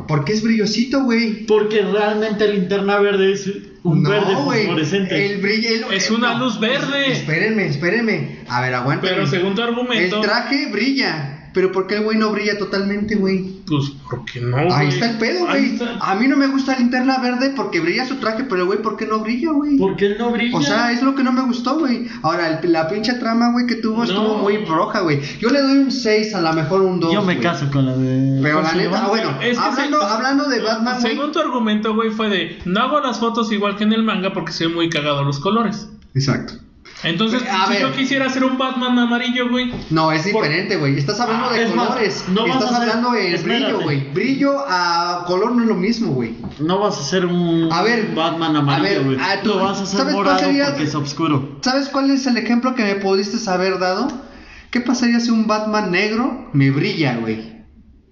Pero, 0.00 0.04
porque 0.08 0.32
es 0.32 0.42
brillosito, 0.42 1.04
güey. 1.04 1.46
Porque 1.46 1.82
realmente 1.82 2.48
linterna 2.48 2.98
verde 2.98 3.32
es 3.32 3.50
un 3.82 4.02
verde 4.02 4.34
güey. 4.34 4.64
fosforescente. 4.64 5.26
El 5.34 5.40
brillo. 5.40 5.68
el- 5.88 5.94
Es 5.96 6.10
una 6.10 6.34
no. 6.34 6.44
luz 6.46 6.58
verde. 6.60 7.12
Espérenme, 7.12 7.66
espérenme. 7.66 8.38
A 8.48 8.60
ver, 8.62 8.74
aguanta. 8.74 9.06
Pero 9.08 9.26
según 9.26 9.54
tu 9.54 9.62
argumento. 9.62 10.16
El 10.16 10.22
traje 10.22 10.66
brilla. 10.72 11.45
Pero 11.56 11.72
¿por 11.72 11.86
qué 11.86 11.94
el 11.94 12.02
güey 12.04 12.18
no 12.18 12.30
brilla 12.32 12.58
totalmente, 12.58 13.14
güey? 13.14 13.62
Pues, 13.66 13.88
¿por 14.10 14.26
qué 14.26 14.42
no, 14.42 14.58
güey? 14.58 14.68
Ahí 14.70 14.88
está 14.88 15.10
el 15.12 15.16
pedo, 15.16 15.46
güey. 15.46 15.78
A 16.02 16.14
mí 16.14 16.28
no 16.28 16.36
me 16.36 16.48
gusta 16.48 16.76
linterna 16.78 17.16
verde 17.16 17.54
porque 17.56 17.80
brilla 17.80 18.04
su 18.04 18.16
traje, 18.16 18.44
pero 18.44 18.60
el 18.60 18.66
güey, 18.66 18.82
¿por 18.82 18.98
qué 18.98 19.06
no 19.06 19.20
brilla, 19.20 19.52
güey? 19.52 19.78
Porque 19.78 20.04
él 20.04 20.16
no 20.18 20.30
brilla. 20.32 20.54
O 20.54 20.60
sea, 20.62 20.92
es 20.92 21.02
lo 21.02 21.14
que 21.14 21.22
no 21.24 21.32
me 21.32 21.40
gustó, 21.40 21.78
güey. 21.78 22.08
Ahora, 22.20 22.60
el- 22.60 22.70
la 22.72 22.86
pinche 22.88 23.14
trama, 23.14 23.52
güey, 23.52 23.66
que 23.66 23.76
tuvo 23.76 23.96
No. 23.96 24.04
estuvo 24.04 24.36
muy 24.36 24.58
roja, 24.66 25.00
güey. 25.00 25.22
Yo 25.40 25.48
le 25.48 25.62
doy 25.62 25.78
un 25.78 25.90
6, 25.90 26.34
a 26.34 26.42
lo 26.42 26.52
mejor 26.52 26.82
un 26.82 27.00
2. 27.00 27.10
Yo 27.14 27.22
me 27.22 27.36
güey. 27.36 27.40
caso 27.40 27.70
con 27.72 27.86
la 27.86 27.96
de. 27.96 28.38
Pero 28.42 28.56
¿cómo 28.56 28.68
la 28.68 28.74
neta, 28.74 29.04
ah, 29.04 29.08
bueno, 29.08 29.30
Es 29.40 29.58
que 29.58 29.64
hablando, 29.64 29.98
se- 30.00 30.06
hablando 30.06 30.48
de 30.50 30.60
Batman, 30.60 31.00
güey. 31.00 31.14
Según 31.14 31.32
tu 31.32 31.38
argumento, 31.38 31.94
güey, 31.94 32.10
fue 32.10 32.28
de 32.28 32.58
no 32.66 32.80
hago 32.80 33.00
las 33.00 33.18
fotos 33.18 33.50
igual 33.50 33.76
que 33.76 33.84
en 33.84 33.94
el 33.94 34.02
manga 34.02 34.34
porque 34.34 34.52
se 34.52 34.66
ven 34.66 34.74
muy 34.74 34.90
cagados 34.90 35.24
los 35.24 35.40
colores. 35.40 35.88
Exacto. 36.14 36.52
Entonces, 37.06 37.42
A 37.50 37.66
si 37.66 37.72
ver. 37.74 37.82
yo 37.82 37.92
quisiera 37.92 38.26
hacer 38.26 38.44
un 38.44 38.58
Batman 38.58 38.98
amarillo, 38.98 39.48
güey, 39.48 39.72
No, 39.90 40.10
es 40.12 40.24
diferente, 40.24 40.76
güey. 40.76 40.98
Estás 40.98 41.18
hablando 41.20 41.46
Ah, 41.50 41.52
de 41.54 41.62
es 41.64 41.74
más, 41.74 41.86
colores. 41.86 42.24
no 42.28 42.42
vas 42.46 42.56
Estás 42.56 42.72
a 42.72 42.76
hacer- 42.76 42.88
hablando 42.90 43.10
de 43.12 43.34
espérate. 43.34 43.64
brillo, 43.64 43.80
güey. 43.82 44.10
Brillo 44.12 44.64
a 44.68 45.24
color 45.26 45.52
no 45.52 45.62
es 45.62 45.68
lo 45.68 45.74
mismo, 45.74 46.12
güey. 46.12 46.34
No 46.58 46.78
vas 46.80 46.98
a 46.98 47.00
hacer 47.00 47.26
un 47.26 47.68
A 47.72 47.82
ver, 47.82 48.12
Batman 48.14 48.56
a 48.56 48.58
amarillo, 48.58 48.88
ver, 48.98 49.04
güey. 49.04 49.16
ah, 49.20 49.36
tú- 49.42 49.50
Lo 49.50 49.64
vas 49.64 49.78
a 49.78 49.82
hacer 49.84 49.98
¿sabes 49.98 50.14
cuál 50.14 50.24
morado 50.26 50.38
sería- 50.46 50.66
porque 50.66 50.82
es 50.84 50.94
oscuro. 50.94 51.58
¿Sabes 51.62 51.88
cuál 51.88 52.10
es 52.10 52.26
el 52.26 52.36
ejemplo 52.36 52.74
que 52.74 52.82
me 52.82 52.96
pudiste 52.96 53.38
haber 53.50 53.78
dado? 53.78 54.08
¿Qué 54.70 54.80
pasaría 54.80 55.20
si 55.20 55.30
un 55.30 55.46
Batman 55.46 55.90
negro 55.92 56.50
me 56.52 56.70
brilla, 56.70 57.16
güey? 57.20 57.55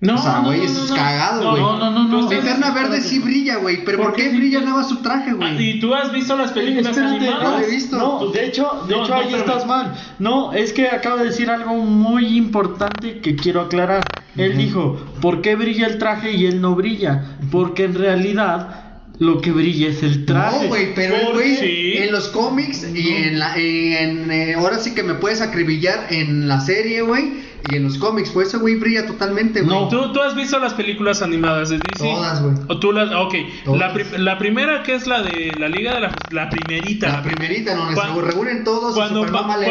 No. 0.04 0.14
O 0.14 0.18
sea, 0.22 0.32
no, 0.40 0.44
güey, 0.44 0.58
no, 0.58 0.64
eso 0.64 0.78
no, 0.78 0.84
es 0.84 0.90
no. 0.90 0.96
cagado, 0.96 1.50
güey. 1.50 1.62
No, 1.62 1.78
no, 1.78 1.90
no, 1.90 2.04
no. 2.08 2.30
Linterna 2.30 2.70
verde 2.72 3.00
sí 3.00 3.18
brilla, 3.18 3.56
güey. 3.56 3.84
Pero 3.84 3.98
¿por, 3.98 4.06
¿Por 4.08 4.16
qué 4.16 4.28
brilla 4.30 4.60
nada 4.60 4.74
más 4.78 4.88
su 4.88 4.96
traje, 5.02 5.30
Ah, 5.30 5.34
güey? 5.34 5.70
Y 5.70 5.80
tú 5.80 5.94
has 5.94 6.12
visto 6.12 6.36
las 6.36 6.52
películas 6.52 6.96
Espérate, 6.96 7.18
no 7.26 7.32
animadas. 7.36 7.62
he 7.62 7.70
visto. 7.70 7.96
No, 7.98 8.26
de 8.30 8.46
hecho, 8.46 8.84
de 8.86 8.94
No, 8.96 9.02
hecho 9.04 9.12
no, 9.14 9.20
ahí 9.20 9.26
espérame. 9.28 9.48
estás 9.48 9.66
mal. 9.66 9.94
No, 10.18 10.52
es 10.52 10.72
que 10.72 10.88
acaba 10.88 11.16
de 11.16 11.24
decir 11.26 11.50
algo 11.50 11.74
muy 11.74 12.36
importante 12.36 13.20
que 13.20 13.34
quiero 13.36 13.60
aclarar. 13.62 14.04
Él 14.36 14.56
dijo, 14.56 15.00
¿por 15.20 15.42
qué 15.42 15.54
brilla 15.56 15.86
el 15.86 15.98
traje 15.98 16.32
y 16.32 16.46
él 16.46 16.60
no 16.60 16.74
brilla? 16.74 17.36
Porque 17.52 17.84
en 17.84 17.94
realidad 17.94 18.80
lo 19.20 19.40
que 19.40 19.52
brilla 19.52 19.86
es 19.88 20.02
el 20.02 20.24
traje. 20.26 20.62
No, 20.64 20.68
güey, 20.68 20.92
pero 20.94 21.14
el 21.14 21.22
¿Por 21.26 21.34
güey 21.34 21.98
en 21.98 22.10
los 22.10 22.26
cómics 22.28 22.84
y 22.94 23.10
en 23.10 23.38
la 23.38 23.56
en, 23.56 24.28
eh, 24.32 24.54
ahora 24.54 24.78
sí 24.80 24.92
que 24.92 25.04
me 25.04 25.14
puedes 25.14 25.40
acribillar 25.40 26.08
en 26.10 26.48
la 26.48 26.60
serie, 26.60 27.02
güey, 27.02 27.44
y 27.70 27.76
en 27.76 27.84
los 27.84 27.98
cómics, 27.98 28.30
pues 28.30 28.48
ese 28.48 28.58
güey 28.58 28.76
brilla 28.76 29.06
totalmente, 29.06 29.62
güey. 29.62 29.74
No. 29.74 29.88
¿Tú, 29.88 30.12
tú 30.12 30.20
has 30.20 30.34
visto 30.34 30.58
las 30.58 30.74
películas 30.74 31.22
animadas 31.22 31.70
de 31.70 31.76
DC? 31.78 32.04
Todas, 32.04 32.42
güey. 32.42 32.54
O 32.68 32.78
tú 32.78 32.92
las, 32.92 33.10
ok. 33.14 33.34
La, 33.76 33.92
pri- 33.92 34.04
la 34.18 34.38
primera 34.38 34.82
que 34.82 34.94
es 34.94 35.06
la 35.06 35.22
de 35.22 35.52
la 35.58 35.68
Liga 35.68 35.94
de 35.94 36.00
la, 36.00 36.14
la 36.30 36.50
primerita. 36.50 37.08
La 37.08 37.22
primerita 37.22 37.74
donde 37.74 37.94
Cuan- 37.94 38.14
se 38.14 38.20
reúnen 38.20 38.64
todos 38.64 38.94
cuando, 38.94 39.24
y 39.26 39.30
cuando, 39.30 39.64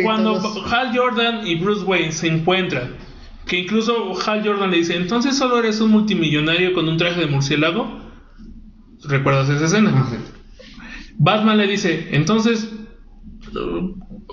y 0.00 0.02
cuando 0.02 0.32
todos- 0.40 0.72
Hal 0.72 0.96
Jordan 0.96 1.46
y 1.46 1.54
Bruce 1.56 1.84
Wayne 1.84 2.12
se 2.12 2.28
encuentran, 2.28 2.94
que 3.46 3.58
incluso 3.60 4.12
Hal 4.26 4.42
Jordan 4.44 4.70
le 4.70 4.78
dice, 4.78 4.96
entonces 4.96 5.36
solo 5.36 5.58
eres 5.58 5.80
un 5.80 5.90
multimillonario 5.92 6.72
con 6.72 6.88
un 6.88 6.96
traje 6.96 7.20
de 7.20 7.26
murciélago. 7.26 8.00
¿Recuerdas 9.04 9.48
esa 9.50 9.66
escena? 9.66 9.92
Ah, 9.94 10.06
sí. 10.10 10.16
Batman 11.18 11.58
le 11.58 11.66
dice, 11.68 12.08
entonces, 12.10 12.68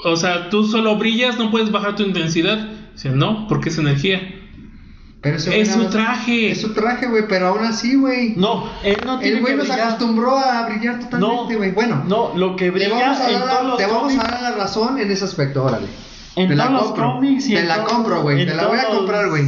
o 0.03 0.15
sea, 0.15 0.49
tú 0.49 0.65
solo 0.65 0.97
brillas, 0.97 1.37
no 1.37 1.51
puedes 1.51 1.71
bajar 1.71 1.95
tu 1.95 2.03
intensidad. 2.03 2.69
Dice, 2.93 3.09
no, 3.09 3.47
porque 3.47 3.69
es 3.69 3.77
energía. 3.77 4.21
Pero 5.21 5.37
ese 5.37 5.61
Es 5.61 5.71
su 5.71 5.85
traje. 5.85 6.51
Es 6.51 6.61
su 6.61 6.73
traje, 6.73 7.07
güey, 7.07 7.25
pero 7.29 7.47
aún 7.47 7.63
así, 7.63 7.95
güey. 7.95 8.35
No, 8.35 8.69
él 8.83 8.97
no 9.05 9.19
tiene 9.19 9.37
El 9.37 9.41
güey 9.41 9.55
nos 9.55 9.69
acostumbró 9.69 10.37
a 10.37 10.65
brillar 10.67 10.95
No, 10.95 11.05
totalmente, 11.05 11.55
güey. 11.55 11.71
Bueno, 11.71 12.03
no, 12.05 12.33
lo 12.35 12.57
que 12.57 12.65
te 12.65 12.71
brilla 12.71 12.89
vamos, 12.89 13.19
a 13.19 13.29
en 13.31 13.39
dar, 13.39 13.49
todos 13.49 13.67
los 13.67 13.77
te 13.77 13.85
vamos 13.85 14.13
a 14.13 14.17
dar 14.17 14.41
la 14.41 14.51
razón 14.51 14.99
en 14.99 15.09
ese 15.09 15.23
aspecto, 15.23 15.63
órale. 15.63 15.87
En 16.35 16.49
te 16.49 16.55
la 16.55 16.69
los 16.69 16.83
compro. 16.87 17.13
cómics 17.13 17.47
y 17.47 17.53
te 17.53 17.61
en 17.61 17.69
la 17.69 17.85
compro, 17.85 18.21
güey. 18.21 18.45
Te 18.45 18.53
la 18.53 18.67
voy 18.67 18.79
a 18.79 18.87
comprar, 18.87 19.29
güey. 19.29 19.45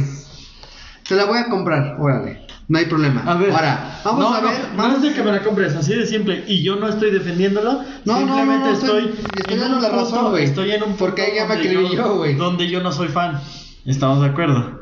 Te 1.06 1.14
la 1.14 1.24
voy 1.26 1.38
a 1.38 1.44
comprar, 1.44 1.96
órale. 2.00 2.45
No 2.68 2.78
hay 2.78 2.86
problema. 2.86 3.22
A 3.24 3.34
ver, 3.36 3.50
Ahora, 3.52 4.00
vamos 4.04 4.20
no, 4.20 4.34
a 4.34 4.40
ver. 4.40 4.52
No, 4.74 4.76
vamos 4.76 4.96
es 4.96 5.02
de 5.02 5.12
que 5.14 5.22
me 5.22 5.30
la 5.30 5.42
compres, 5.42 5.74
así 5.76 5.94
de 5.94 6.04
simple. 6.06 6.44
Y 6.48 6.62
yo 6.64 6.74
no 6.76 6.88
estoy 6.88 7.12
defendiéndolo. 7.12 7.80
No, 8.04 8.16
simplemente 8.18 8.58
no, 8.64 8.72
no, 8.72 8.72
estoy- 8.72 9.10
estoy. 9.36 9.54
en 9.54 9.60
dando 9.60 9.80
la 9.80 9.88
punto- 9.90 10.04
razón, 10.04 10.30
güey. 10.30 10.44
Estoy 10.44 10.70
en 10.72 10.82
un 10.82 10.96
Porque 10.96 11.22
punto 11.22 11.32
ella 11.36 11.46
me 11.46 11.54
donde 11.54 11.68
acribilló, 11.68 11.94
yo- 11.96 12.16
güey. 12.16 12.34
Donde 12.34 12.68
yo 12.68 12.82
no 12.82 12.90
soy 12.90 13.08
fan. 13.08 13.40
¿Estamos 13.84 14.20
de 14.20 14.26
acuerdo? 14.30 14.80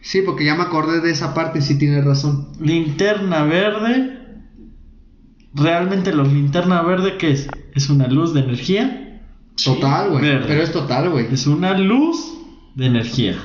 Sí, 0.00 0.22
porque 0.22 0.44
ya 0.46 0.54
me 0.54 0.62
acordé 0.62 1.00
de 1.00 1.10
esa 1.10 1.34
parte 1.34 1.60
sí 1.60 1.76
tienes 1.76 2.04
razón. 2.04 2.48
Linterna 2.60 3.42
verde. 3.42 4.14
Realmente 5.54 6.12
los 6.14 6.32
linterna 6.32 6.82
verde, 6.82 7.16
¿qué 7.18 7.32
es? 7.32 7.48
Es 7.74 7.90
una 7.90 8.06
luz 8.06 8.32
de 8.32 8.40
energía. 8.40 9.20
Total, 9.62 10.10
güey. 10.10 10.22
Pero 10.22 10.62
es 10.62 10.72
total, 10.72 11.10
güey. 11.10 11.26
Es 11.32 11.46
una 11.46 11.76
luz 11.76 12.32
de 12.74 12.86
energía. 12.86 13.36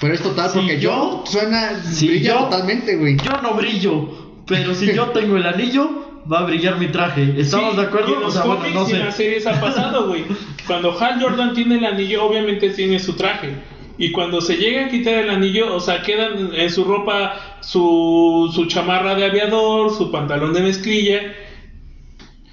Pero 0.00 0.14
es 0.14 0.22
total, 0.22 0.50
Si 0.50 0.58
porque 0.58 0.78
yo, 0.80 1.24
yo- 1.24 1.24
suena, 1.26 1.82
si 1.82 2.08
brilla 2.08 2.34
yo- 2.34 2.44
totalmente, 2.44 2.96
güey. 2.96 3.16
Yo 3.16 3.32
no 3.42 3.54
brillo, 3.54 4.42
pero 4.46 4.74
si 4.74 4.92
yo 4.94 5.06
tengo 5.10 5.36
el 5.36 5.46
anillo, 5.46 6.22
va 6.30 6.40
a 6.40 6.44
brillar 6.44 6.78
mi 6.78 6.86
traje. 6.88 7.34
¿Estamos 7.36 7.70
Sí, 7.72 7.76
de 7.76 7.82
y 7.82 7.84
en 7.84 7.88
acuerdo? 7.88 8.16
O 8.16 8.20
los 8.20 8.32
sea, 8.34 8.44
bueno, 8.44 8.60
cómics 8.60 8.74
no 8.76 8.88
y 8.88 8.92
en 8.92 9.04
las 9.06 9.16
sé. 9.16 9.24
series 9.24 9.46
ha 9.46 9.60
pasado, 9.60 10.06
güey. 10.08 10.24
Cuando 10.66 10.96
Hal 10.98 11.20
Jordan 11.20 11.54
tiene 11.54 11.76
el 11.78 11.84
anillo, 11.84 12.24
obviamente 12.24 12.70
tiene 12.70 12.98
su 13.00 13.14
traje. 13.14 13.50
Y 13.98 14.10
cuando 14.10 14.40
se 14.40 14.56
llega 14.56 14.86
a 14.86 14.88
quitar 14.88 15.14
el 15.14 15.30
anillo, 15.30 15.74
o 15.74 15.80
sea, 15.80 16.02
quedan 16.02 16.50
en 16.54 16.70
su 16.70 16.84
ropa 16.84 17.58
su, 17.60 18.50
su 18.54 18.66
chamarra 18.66 19.14
de 19.14 19.24
aviador, 19.26 19.92
su 19.96 20.10
pantalón 20.10 20.52
de 20.52 20.62
mezclilla. 20.62 21.20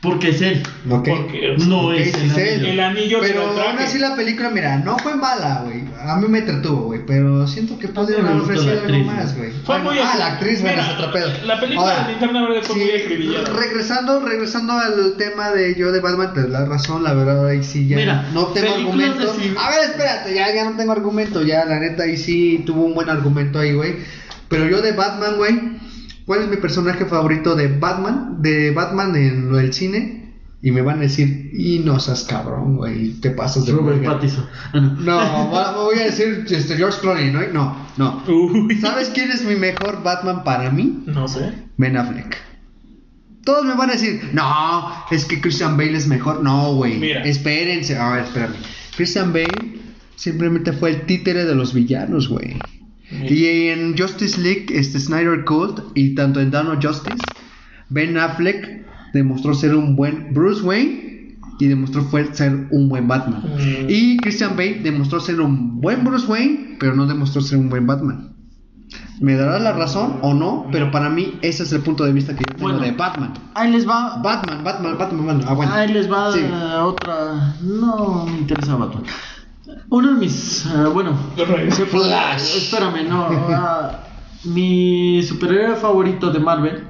Porque 0.02 0.30
es 0.30 0.41
él. 0.41 0.64
Porque 0.89 1.56
No 1.68 1.93
es 1.93 2.14
el 2.15 2.31
sí. 2.31 2.41
anillo. 2.41 2.68
el 2.72 2.80
anillo 2.80 3.18
Pero 3.22 3.41
da 3.41 3.48
el 3.49 3.56
traje. 3.56 3.69
aún 3.69 3.80
así 3.80 3.99
la 3.99 4.15
película, 4.15 4.49
mira, 4.49 4.77
no 4.80 4.98
fue 4.98 5.15
mala, 5.15 5.61
güey. 5.65 5.81
A 5.99 6.18
mí 6.18 6.27
me 6.27 6.39
entretuvo, 6.39 6.84
güey. 6.84 7.05
Pero 7.05 7.47
siento 7.47 7.77
que 7.77 7.88
pudieron 7.88 8.23
me 8.23 8.31
haber 8.31 8.41
ofrecido 8.43 8.72
algo 8.72 8.84
actriz, 8.84 9.05
más, 9.05 9.38
güey. 9.38 9.51
Fue 9.51 9.76
Bueno, 9.76 9.84
muy 9.91 9.99
ah, 9.99 10.15
la 10.18 10.27
actriz, 10.27 10.61
bueno, 10.61 10.84
pedo. 11.13 11.30
la 11.45 11.59
película 11.59 12.03
de 12.03 12.11
Linterna 12.11 12.41
Verde 12.47 12.61
fue 12.63 12.76
muy 12.76 12.91
acribillada. 12.91 13.49
Regresando, 13.53 14.19
regresando 14.19 14.73
al 14.73 15.15
tema 15.18 15.51
de 15.51 15.76
yo 15.76 15.91
de 15.91 15.99
Batman, 15.99 16.34
te 16.34 16.41
doy 16.41 16.51
la 16.51 16.65
razón, 16.65 17.03
la 17.03 17.13
verdad, 17.13 17.47
ahí 17.47 17.63
sí 17.63 17.88
ya 17.88 17.97
Mira, 17.97 18.30
no 18.34 18.47
tengo 18.47 18.73
argumento. 18.73 19.34
A 19.59 19.69
ver, 19.69 19.89
espérate, 19.89 20.34
ya, 20.34 20.53
ya 20.53 20.69
no 20.69 20.77
tengo 20.77 20.91
argumento, 20.91 21.41
ya, 21.43 21.65
la 21.65 21.80
neta, 21.80 22.03
ahí 22.03 22.18
sí 22.18 22.63
tuvo 22.65 22.85
un 22.85 22.93
buen 22.93 23.09
argumento 23.09 23.59
ahí, 23.59 23.73
güey. 23.73 23.95
Pero 24.47 24.68
yo 24.68 24.81
de 24.81 24.91
Batman, 24.91 25.38
güey, 25.38 25.59
¿cuál 26.26 26.41
es 26.41 26.47
mi 26.47 26.57
personaje 26.57 27.05
favorito 27.05 27.55
de 27.55 27.68
Batman? 27.68 28.41
De 28.41 28.72
Batman 28.72 29.15
en 29.15 29.49
lo 29.49 29.57
del 29.57 29.73
cine. 29.73 30.31
Y 30.63 30.71
me 30.71 30.81
van 30.81 30.99
a 30.99 31.01
decir, 31.01 31.49
y 31.53 31.79
no 31.79 31.99
seas 31.99 32.23
cabrón, 32.23 32.77
güey, 32.77 33.13
te 33.13 33.31
pasas 33.31 33.65
de 33.65 33.71
Robert 33.71 33.99
verga". 33.99 34.13
Pattinson. 34.13 34.45
No, 35.03 35.47
voy 35.75 35.97
a 35.99 36.03
decir 36.03 36.45
este, 36.49 36.75
George 36.77 36.99
Clooney, 37.01 37.31
¿no? 37.31 37.41
No, 37.51 37.88
no. 37.97 38.23
Uy. 38.27 38.75
¿Sabes 38.79 39.09
quién 39.09 39.31
es 39.31 39.43
mi 39.43 39.55
mejor 39.55 40.03
Batman 40.03 40.43
para 40.43 40.69
mí? 40.69 41.03
No 41.07 41.27
sé. 41.27 41.51
Ben 41.77 41.97
Affleck. 41.97 42.38
Todos 43.43 43.65
me 43.65 43.73
van 43.73 43.89
a 43.89 43.93
decir, 43.93 44.29
no, 44.33 44.93
es 45.09 45.25
que 45.25 45.41
Christian 45.41 45.77
Bale 45.77 45.97
es 45.97 46.07
mejor. 46.07 46.43
No, 46.43 46.75
güey. 46.75 47.11
Espérense. 47.11 47.97
A 47.97 48.11
ver, 48.11 48.25
espérame. 48.25 48.53
Christian 48.95 49.33
Bale 49.33 49.79
simplemente 50.15 50.73
fue 50.73 50.91
el 50.91 51.01
títere 51.07 51.45
de 51.45 51.55
los 51.55 51.73
villanos, 51.73 52.29
güey. 52.29 52.59
Y 53.09 53.67
en 53.69 53.97
Justice 53.97 54.39
League, 54.39 54.67
este 54.69 54.99
Snyder 54.99 55.43
Cult 55.43 55.81
y 55.95 56.13
tanto 56.13 56.39
en 56.39 56.51
Dawn 56.51 56.67
of 56.67 56.85
Justice, 56.85 57.17
Ben 57.89 58.15
Affleck 58.17 58.85
demostró 59.13 59.53
ser 59.53 59.75
un 59.75 59.95
buen 59.95 60.33
Bruce 60.33 60.61
Wayne 60.61 61.38
y 61.59 61.67
demostró 61.67 62.01
fue- 62.03 62.33
ser 62.33 62.67
un 62.71 62.89
buen 62.89 63.07
Batman. 63.07 63.43
Mm. 63.43 63.85
Y 63.89 64.17
Christian 64.17 64.51
Bale 64.55 64.79
demostró 64.83 65.19
ser 65.19 65.39
un 65.41 65.79
buen 65.81 66.03
Bruce 66.03 66.25
Wayne, 66.27 66.77
pero 66.79 66.95
no 66.95 67.05
demostró 67.05 67.41
ser 67.41 67.57
un 67.59 67.69
buen 67.69 67.85
Batman. 67.85 68.29
¿Me 69.19 69.35
dará 69.35 69.59
la 69.59 69.71
razón 69.73 70.17
o 70.23 70.33
no? 70.33 70.65
Pero 70.71 70.89
para 70.89 71.09
mí 71.09 71.38
ese 71.43 71.61
es 71.63 71.71
el 71.71 71.81
punto 71.81 72.03
de 72.03 72.11
vista 72.11 72.33
que 72.35 72.39
yo 72.39 72.55
tengo 72.55 72.69
Bueno. 72.71 72.79
de 72.79 72.91
Batman. 72.91 73.33
Ahí 73.53 73.71
les 73.71 73.88
va. 73.88 74.17
Batman, 74.23 74.63
Batman, 74.63 74.97
Batman, 74.97 75.27
Batman. 75.27 75.45
Ah, 75.47 75.53
bueno. 75.53 75.71
Ahí 75.73 75.93
les 75.93 76.11
va 76.11 76.31
Sí. 76.33 76.39
eh, 76.41 76.75
otra. 76.81 77.55
No 77.61 78.25
me 78.25 78.39
interesa 78.39 78.75
Batman. 78.75 79.03
Uno 79.89 80.13
de 80.13 80.19
mis. 80.19 80.65
eh, 80.65 80.69
bueno. 80.91 81.13
Flash. 81.35 82.57
Espérame, 82.57 83.07
no. 83.07 83.27
ah, 83.49 83.99
mi 84.45 85.21
superhéroe 85.23 85.75
favorito 85.75 86.31
de 86.31 86.39
Marvel 86.39 86.83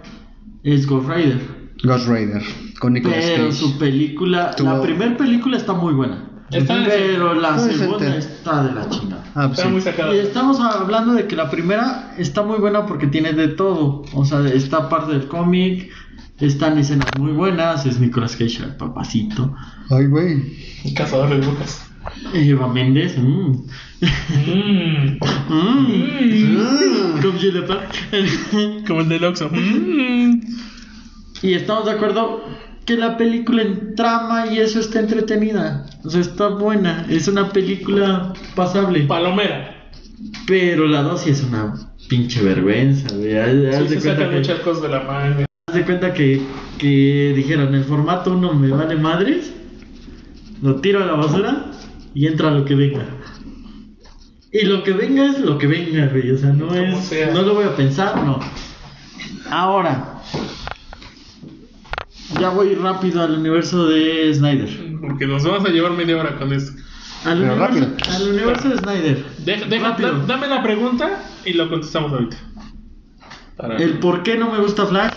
es 0.64 0.88
Ghost 0.88 1.10
Rider. 1.10 1.61
Ghost 1.84 2.08
Rider 2.08 2.42
con 2.80 2.94
Nicolas 2.94 3.18
Pero 3.26 3.46
Cage. 3.46 3.58
su 3.58 3.78
película. 3.78 4.56
Tuvo- 4.56 4.74
La 4.78 4.82
primera 4.82 5.18
película 5.18 5.58
está 5.58 5.74
muy 5.74 5.94
buena. 5.94 6.28
Está 6.52 6.84
pero 6.86 7.34
la 7.34 7.56
Está 7.56 7.72
segunda 7.78 8.16
está 8.18 8.64
de 8.64 8.74
la 8.74 8.90
chingada. 8.90 9.24
Ah, 9.36 9.48
pues 9.48 9.60
Está 9.60 9.94
sí. 9.94 10.02
muy. 10.10 10.16
Y 10.16 10.20
estamos 10.20 10.60
hablando 10.60 11.14
de 11.14 11.26
que 11.26 11.38
la 11.38 11.50
primera 11.50 12.14
está 12.18 12.44
muy 12.44 12.58
buena 12.60 12.86
porque 12.86 13.08
tiene 13.08 13.32
de 13.34 13.48
todo. 13.48 14.04
O 14.14 14.26
sea, 14.26 14.46
está 14.50 14.90
parte 14.90 15.14
del 15.14 15.28
cómic, 15.30 15.90
están 16.42 16.78
escenas 16.78 17.08
muy 17.18 17.32
buenas, 17.32 17.86
es 17.86 18.00
Nicolas 18.02 18.36
Cage, 18.36 18.64
el 18.64 18.76
papacito. 18.76 19.56
Ay, 19.90 20.08
güey. 20.08 20.58
Cazador 20.94 21.30
de 21.30 21.38
brujas. 21.38 21.88
Eva 22.34 22.68
Méndez, 22.68 23.18
mmm. 23.18 23.52
Mm. 24.02 25.18
Mm. 25.50 25.88
Mm. 25.88 27.22
Le 27.54 27.62
parle. 27.62 28.84
Como 28.88 29.02
el 29.02 29.10
del 29.10 29.24
Oxxo. 29.24 29.50
Mm. 29.50 30.42
Y 31.42 31.54
estamos 31.54 31.86
de 31.86 31.92
acuerdo 31.92 32.44
que 32.86 32.98
la 32.98 33.18
película 33.18 33.62
en 33.62 33.96
trama 33.96 34.48
y 34.48 34.60
eso 34.60 34.80
está 34.80 35.00
entretenida. 35.00 35.86
O 36.04 36.10
sea, 36.10 36.22
está 36.22 36.48
buena. 36.48 37.06
Es 37.10 37.28
una 37.28 37.50
película 37.50 38.34
pasable. 38.56 39.02
Palomera. 39.02 39.90
Pero 40.48 40.88
la 40.88 41.02
dosis 41.04 41.40
es 41.40 41.44
una 41.44 41.74
pinche 42.10 42.42
vergüenza, 42.42 43.16
güey. 43.16 43.38
Haz- 43.38 43.76
haz 43.76 43.88
Sí, 43.90 43.96
de 43.96 44.02
cuenta 44.02 44.30
que- 44.30 44.36
muchas 44.38 44.60
cosas 44.60 44.84
de 44.84 44.90
la 44.90 45.04
manga. 45.04 45.46
Haz 45.68 45.76
de 45.76 45.86
cuenta 45.86 46.14
que, 46.14 46.42
que 46.78 47.34
dijeron, 47.36 47.74
el 47.76 47.84
formato 47.86 48.34
1 48.34 48.54
me 48.54 48.70
vale 48.70 48.96
madres, 48.98 49.54
lo 50.62 50.76
tiro 50.82 51.02
a 51.04 51.06
la 51.06 51.14
basura 51.14 51.66
y 52.14 52.28
entra 52.28 52.52
lo 52.52 52.66
que 52.66 52.76
venga. 52.76 53.06
Y 54.52 54.66
lo 54.66 54.84
que 54.84 54.92
venga 54.92 55.28
es 55.28 55.40
lo 55.40 55.58
que 55.58 55.68
venga, 55.68 56.08
güey. 56.08 56.30
O 56.32 56.38
sea, 56.38 56.50
no 56.52 56.68
Como 56.68 56.82
es. 56.82 57.06
sea. 57.06 57.32
No 57.32 57.42
lo 57.44 57.54
voy 57.54 57.64
a 57.66 57.76
pensar, 57.76 58.22
no. 58.26 58.40
Ahora. 59.50 60.16
Ya 62.40 62.50
voy 62.50 62.76
rápido 62.76 63.22
al 63.22 63.38
universo 63.40 63.88
de 63.88 64.34
Snyder. 64.34 64.98
Porque 65.02 65.28
nos 65.28 65.44
vamos 65.44 65.66
a 65.66 65.70
llevar 65.72 65.92
media 65.92 66.18
hora 66.18 66.38
con 66.38 66.54
esto. 66.54 66.72
Al, 67.26 67.40
Pero 67.40 67.54
universo, 67.54 67.80
rápido. 67.80 68.16
al 68.16 68.30
universo 68.30 68.70
de 68.70 68.78
Snyder. 68.78 69.26
Deja- 69.46 69.66
deja- 69.68 69.92
da- 70.00 70.24
dame 70.28 70.48
la 70.48 70.64
pregunta 70.64 71.22
y 71.46 71.54
lo 71.54 71.70
contestamos 71.70 72.12
ahorita. 72.14 72.38
Para- 73.58 73.78
El 73.78 74.00
por 74.00 74.24
qué 74.24 74.38
no 74.38 74.52
me 74.52 74.60
gusta 74.60 74.86
Flash. 74.88 75.14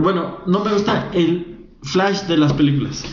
Bueno, 0.00 0.38
no 0.46 0.64
me 0.64 0.72
gusta 0.72 1.08
el 1.12 1.66
Flash 1.82 2.22
de 2.22 2.36
las 2.38 2.52
películas. 2.54 3.04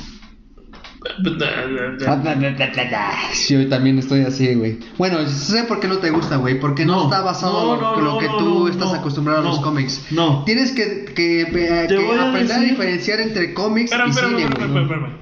Sí, 3.33 3.53
yo 3.55 3.67
también 3.69 3.97
estoy 3.97 4.21
así, 4.21 4.53
güey. 4.53 4.79
Bueno, 4.97 5.25
sé 5.27 5.63
por 5.63 5.79
qué 5.79 5.87
no 5.87 5.97
te 5.97 6.11
gusta, 6.11 6.35
güey. 6.37 6.59
Porque 6.59 6.85
no, 6.85 6.95
No, 6.95 7.03
está 7.05 7.21
basado 7.21 7.73
en 7.75 7.81
lo, 7.81 7.95
no, 7.95 8.01
lo 8.01 8.11
no, 8.13 8.17
que 8.19 8.27
tú 8.27 8.67
estás 8.67 8.93
acostumbrado 8.93 9.39
a 9.39 9.43
los 9.43 9.59
cómics. 9.61 10.05
no. 10.11 10.43
Tienes 10.45 10.71
que, 10.73 11.05
que, 11.15 11.41
a 11.69 12.29
aprender 12.29 12.55
a 12.55 12.59
diferenciar 12.61 13.19
entre 13.19 13.53
cómics 13.53 13.91
Espera, 13.91 14.07
y 14.07 14.09
espera, 14.11 14.27
cine, 14.29 14.49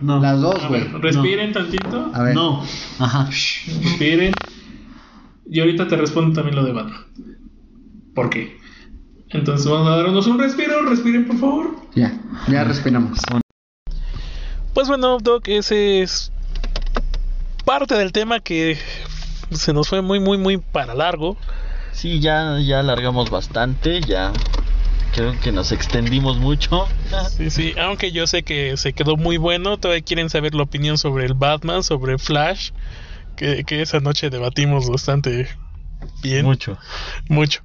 güey. 0.01 0.21
Las 0.21 0.41
dos, 0.41 0.67
güey. 0.67 0.83
respiren 1.01 1.53
tantito. 1.53 2.11
A 2.13 2.23
ver. 2.23 2.35
No. 2.35 2.63
Ajá. 2.99 3.25
Respiren. 3.25 4.33
Y 5.49 5.59
ahorita 5.61 5.87
te 5.87 5.95
respondo 5.95 6.35
también 6.35 6.55
lo 6.57 6.63
de 6.65 6.73
Batman. 6.73 7.01
¿Por 8.13 8.29
qué? 8.29 8.57
Entonces 9.29 9.65
vamos 9.65 9.87
a 9.87 9.95
darnos 9.97 10.27
un 10.27 10.39
respiro. 10.39 10.81
Respiren, 10.83 11.25
por 11.25 11.37
favor. 11.37 11.75
Ya, 11.95 12.19
ya 12.49 12.63
respiramos. 12.65 13.19
Pues 14.79 14.87
bueno, 14.87 15.17
Doc, 15.17 15.49
ese 15.49 16.01
es 16.01 16.31
parte 17.65 17.95
del 17.95 18.13
tema 18.13 18.39
que 18.39 18.77
se 19.51 19.73
nos 19.73 19.89
fue 19.89 20.01
muy, 20.01 20.21
muy, 20.21 20.37
muy 20.37 20.55
para 20.57 20.95
largo. 20.95 21.35
Sí, 21.91 22.21
ya, 22.21 22.57
ya 22.61 22.79
alargamos 22.79 23.29
bastante, 23.29 23.99
ya 23.99 24.31
creo 25.13 25.37
que 25.41 25.51
nos 25.51 25.73
extendimos 25.73 26.37
mucho. 26.37 26.87
Sí, 27.29 27.49
sí, 27.49 27.73
aunque 27.77 28.13
yo 28.13 28.25
sé 28.25 28.43
que 28.43 28.77
se 28.77 28.93
quedó 28.93 29.17
muy 29.17 29.35
bueno, 29.35 29.75
todavía 29.75 30.01
quieren 30.01 30.29
saber 30.29 30.55
la 30.55 30.63
opinión 30.63 30.97
sobre 30.97 31.25
el 31.25 31.33
Batman, 31.33 31.83
sobre 31.83 32.17
Flash, 32.17 32.71
que, 33.35 33.65
que 33.65 33.81
esa 33.81 33.99
noche 33.99 34.29
debatimos 34.29 34.89
bastante 34.89 35.49
bien, 36.23 36.45
Mucho. 36.45 36.77
mucho. 37.27 37.63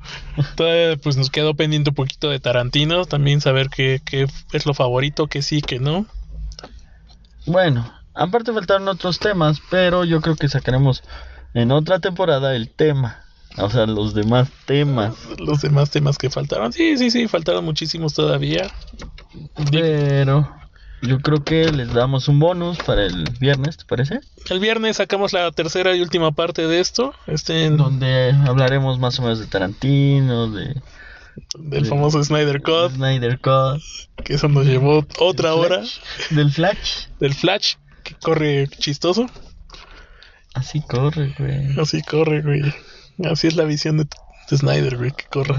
Todavía 0.57 0.97
pues 0.97 1.16
nos 1.16 1.31
quedó 1.31 1.55
pendiente 1.55 1.91
un 1.91 1.95
poquito 1.95 2.28
de 2.28 2.41
Tarantino, 2.41 3.05
también 3.05 3.41
saber 3.41 3.69
qué, 3.69 4.01
qué 4.05 4.27
es 4.53 4.66
lo 4.66 4.74
favorito, 4.74 5.28
que 5.28 5.43
sí, 5.43 5.62
que 5.62 5.78
no. 5.78 6.09
Bueno, 7.46 7.90
aparte 8.14 8.52
faltaron 8.52 8.88
otros 8.88 9.18
temas, 9.18 9.60
pero 9.70 10.04
yo 10.04 10.20
creo 10.20 10.36
que 10.36 10.48
sacaremos 10.48 11.02
en 11.52 11.70
otra 11.72 11.98
temporada 12.00 12.54
el 12.56 12.70
tema. 12.70 13.20
O 13.56 13.70
sea, 13.70 13.86
los 13.86 14.14
demás 14.14 14.48
temas. 14.66 15.14
Los 15.38 15.60
demás 15.60 15.90
temas 15.90 16.18
que 16.18 16.28
faltaron, 16.30 16.72
sí, 16.72 16.96
sí, 16.98 17.10
sí, 17.10 17.28
faltaron 17.28 17.64
muchísimos 17.64 18.12
todavía. 18.14 18.68
Pero 19.70 20.48
yo 21.02 21.20
creo 21.20 21.44
que 21.44 21.70
les 21.70 21.92
damos 21.92 22.28
un 22.28 22.40
bonus 22.40 22.78
para 22.80 23.04
el 23.04 23.24
viernes, 23.38 23.76
¿te 23.76 23.84
parece? 23.84 24.20
El 24.50 24.58
viernes 24.58 24.96
sacamos 24.96 25.32
la 25.32 25.50
tercera 25.52 25.94
y 25.94 26.00
última 26.00 26.32
parte 26.32 26.66
de 26.66 26.80
esto, 26.80 27.14
este 27.26 27.66
en- 27.66 27.76
Donde 27.76 28.32
hablaremos 28.46 28.98
más 28.98 29.18
o 29.18 29.22
menos 29.22 29.38
de 29.38 29.46
Tarantino, 29.46 30.50
de 30.50 30.74
del 31.59 31.86
famoso 31.86 32.23
Snyder 32.23 32.62
Cut, 32.62 32.93
Snyder 32.94 33.39
Cut, 33.40 33.82
que 34.24 34.35
eso 34.35 34.48
nos 34.48 34.66
llevó 34.66 35.06
otra 35.19 35.51
del 35.51 35.59
hora, 35.59 35.77
Flash, 35.82 35.98
del 36.31 36.51
Flash. 36.52 37.06
del 37.20 37.35
Flash, 37.35 37.74
que 38.02 38.15
corre 38.16 38.69
chistoso. 38.78 39.27
Así 40.55 40.81
corre, 40.82 41.35
güey. 41.39 41.78
Así 41.81 42.02
corre, 42.02 42.43
güey. 42.43 42.62
Así 43.31 43.48
es 43.48 43.56
la 43.56 43.65
visión 43.65 43.97
de, 43.97 44.06
de 44.51 44.56
Snyder, 44.56 44.97
güey, 44.97 45.11
que 45.12 45.24
corre. 45.24 45.55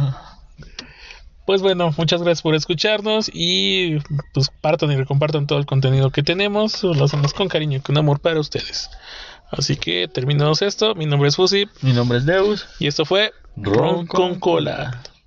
Pues 1.46 1.62
bueno, 1.62 1.94
muchas 1.98 2.22
gracias 2.24 2.42
por 2.42 2.56
escucharnos 2.56 3.30
y 3.32 3.98
pues 4.34 4.50
partan 4.62 4.92
y 4.92 4.96
recompartan 4.96 5.46
todo 5.46 5.60
el 5.60 5.66
contenido 5.68 6.10
que 6.10 6.24
tenemos. 6.24 6.82
Lo 6.84 7.06
hacemos 7.06 7.34
con 7.34 7.50
cariño 7.50 7.78
y 7.78 7.82
con 7.82 7.98
amor 7.98 8.20
para 8.20 8.40
ustedes. 8.40 8.90
Así 9.52 9.76
que 9.76 10.08
terminamos 10.08 10.64
esto. 10.64 10.96
Mi 10.96 11.06
nombre 11.06 11.30
es 11.30 11.36
Fusi 11.36 11.68
Mi 11.84 11.94
nombre 11.94 12.18
es 12.18 12.26
Deus. 12.26 12.66
y 12.80 12.88
esto 12.88 13.06
fue 13.06 13.32
Ron 13.56 14.08
con 14.08 14.40
Cola. 14.40 15.04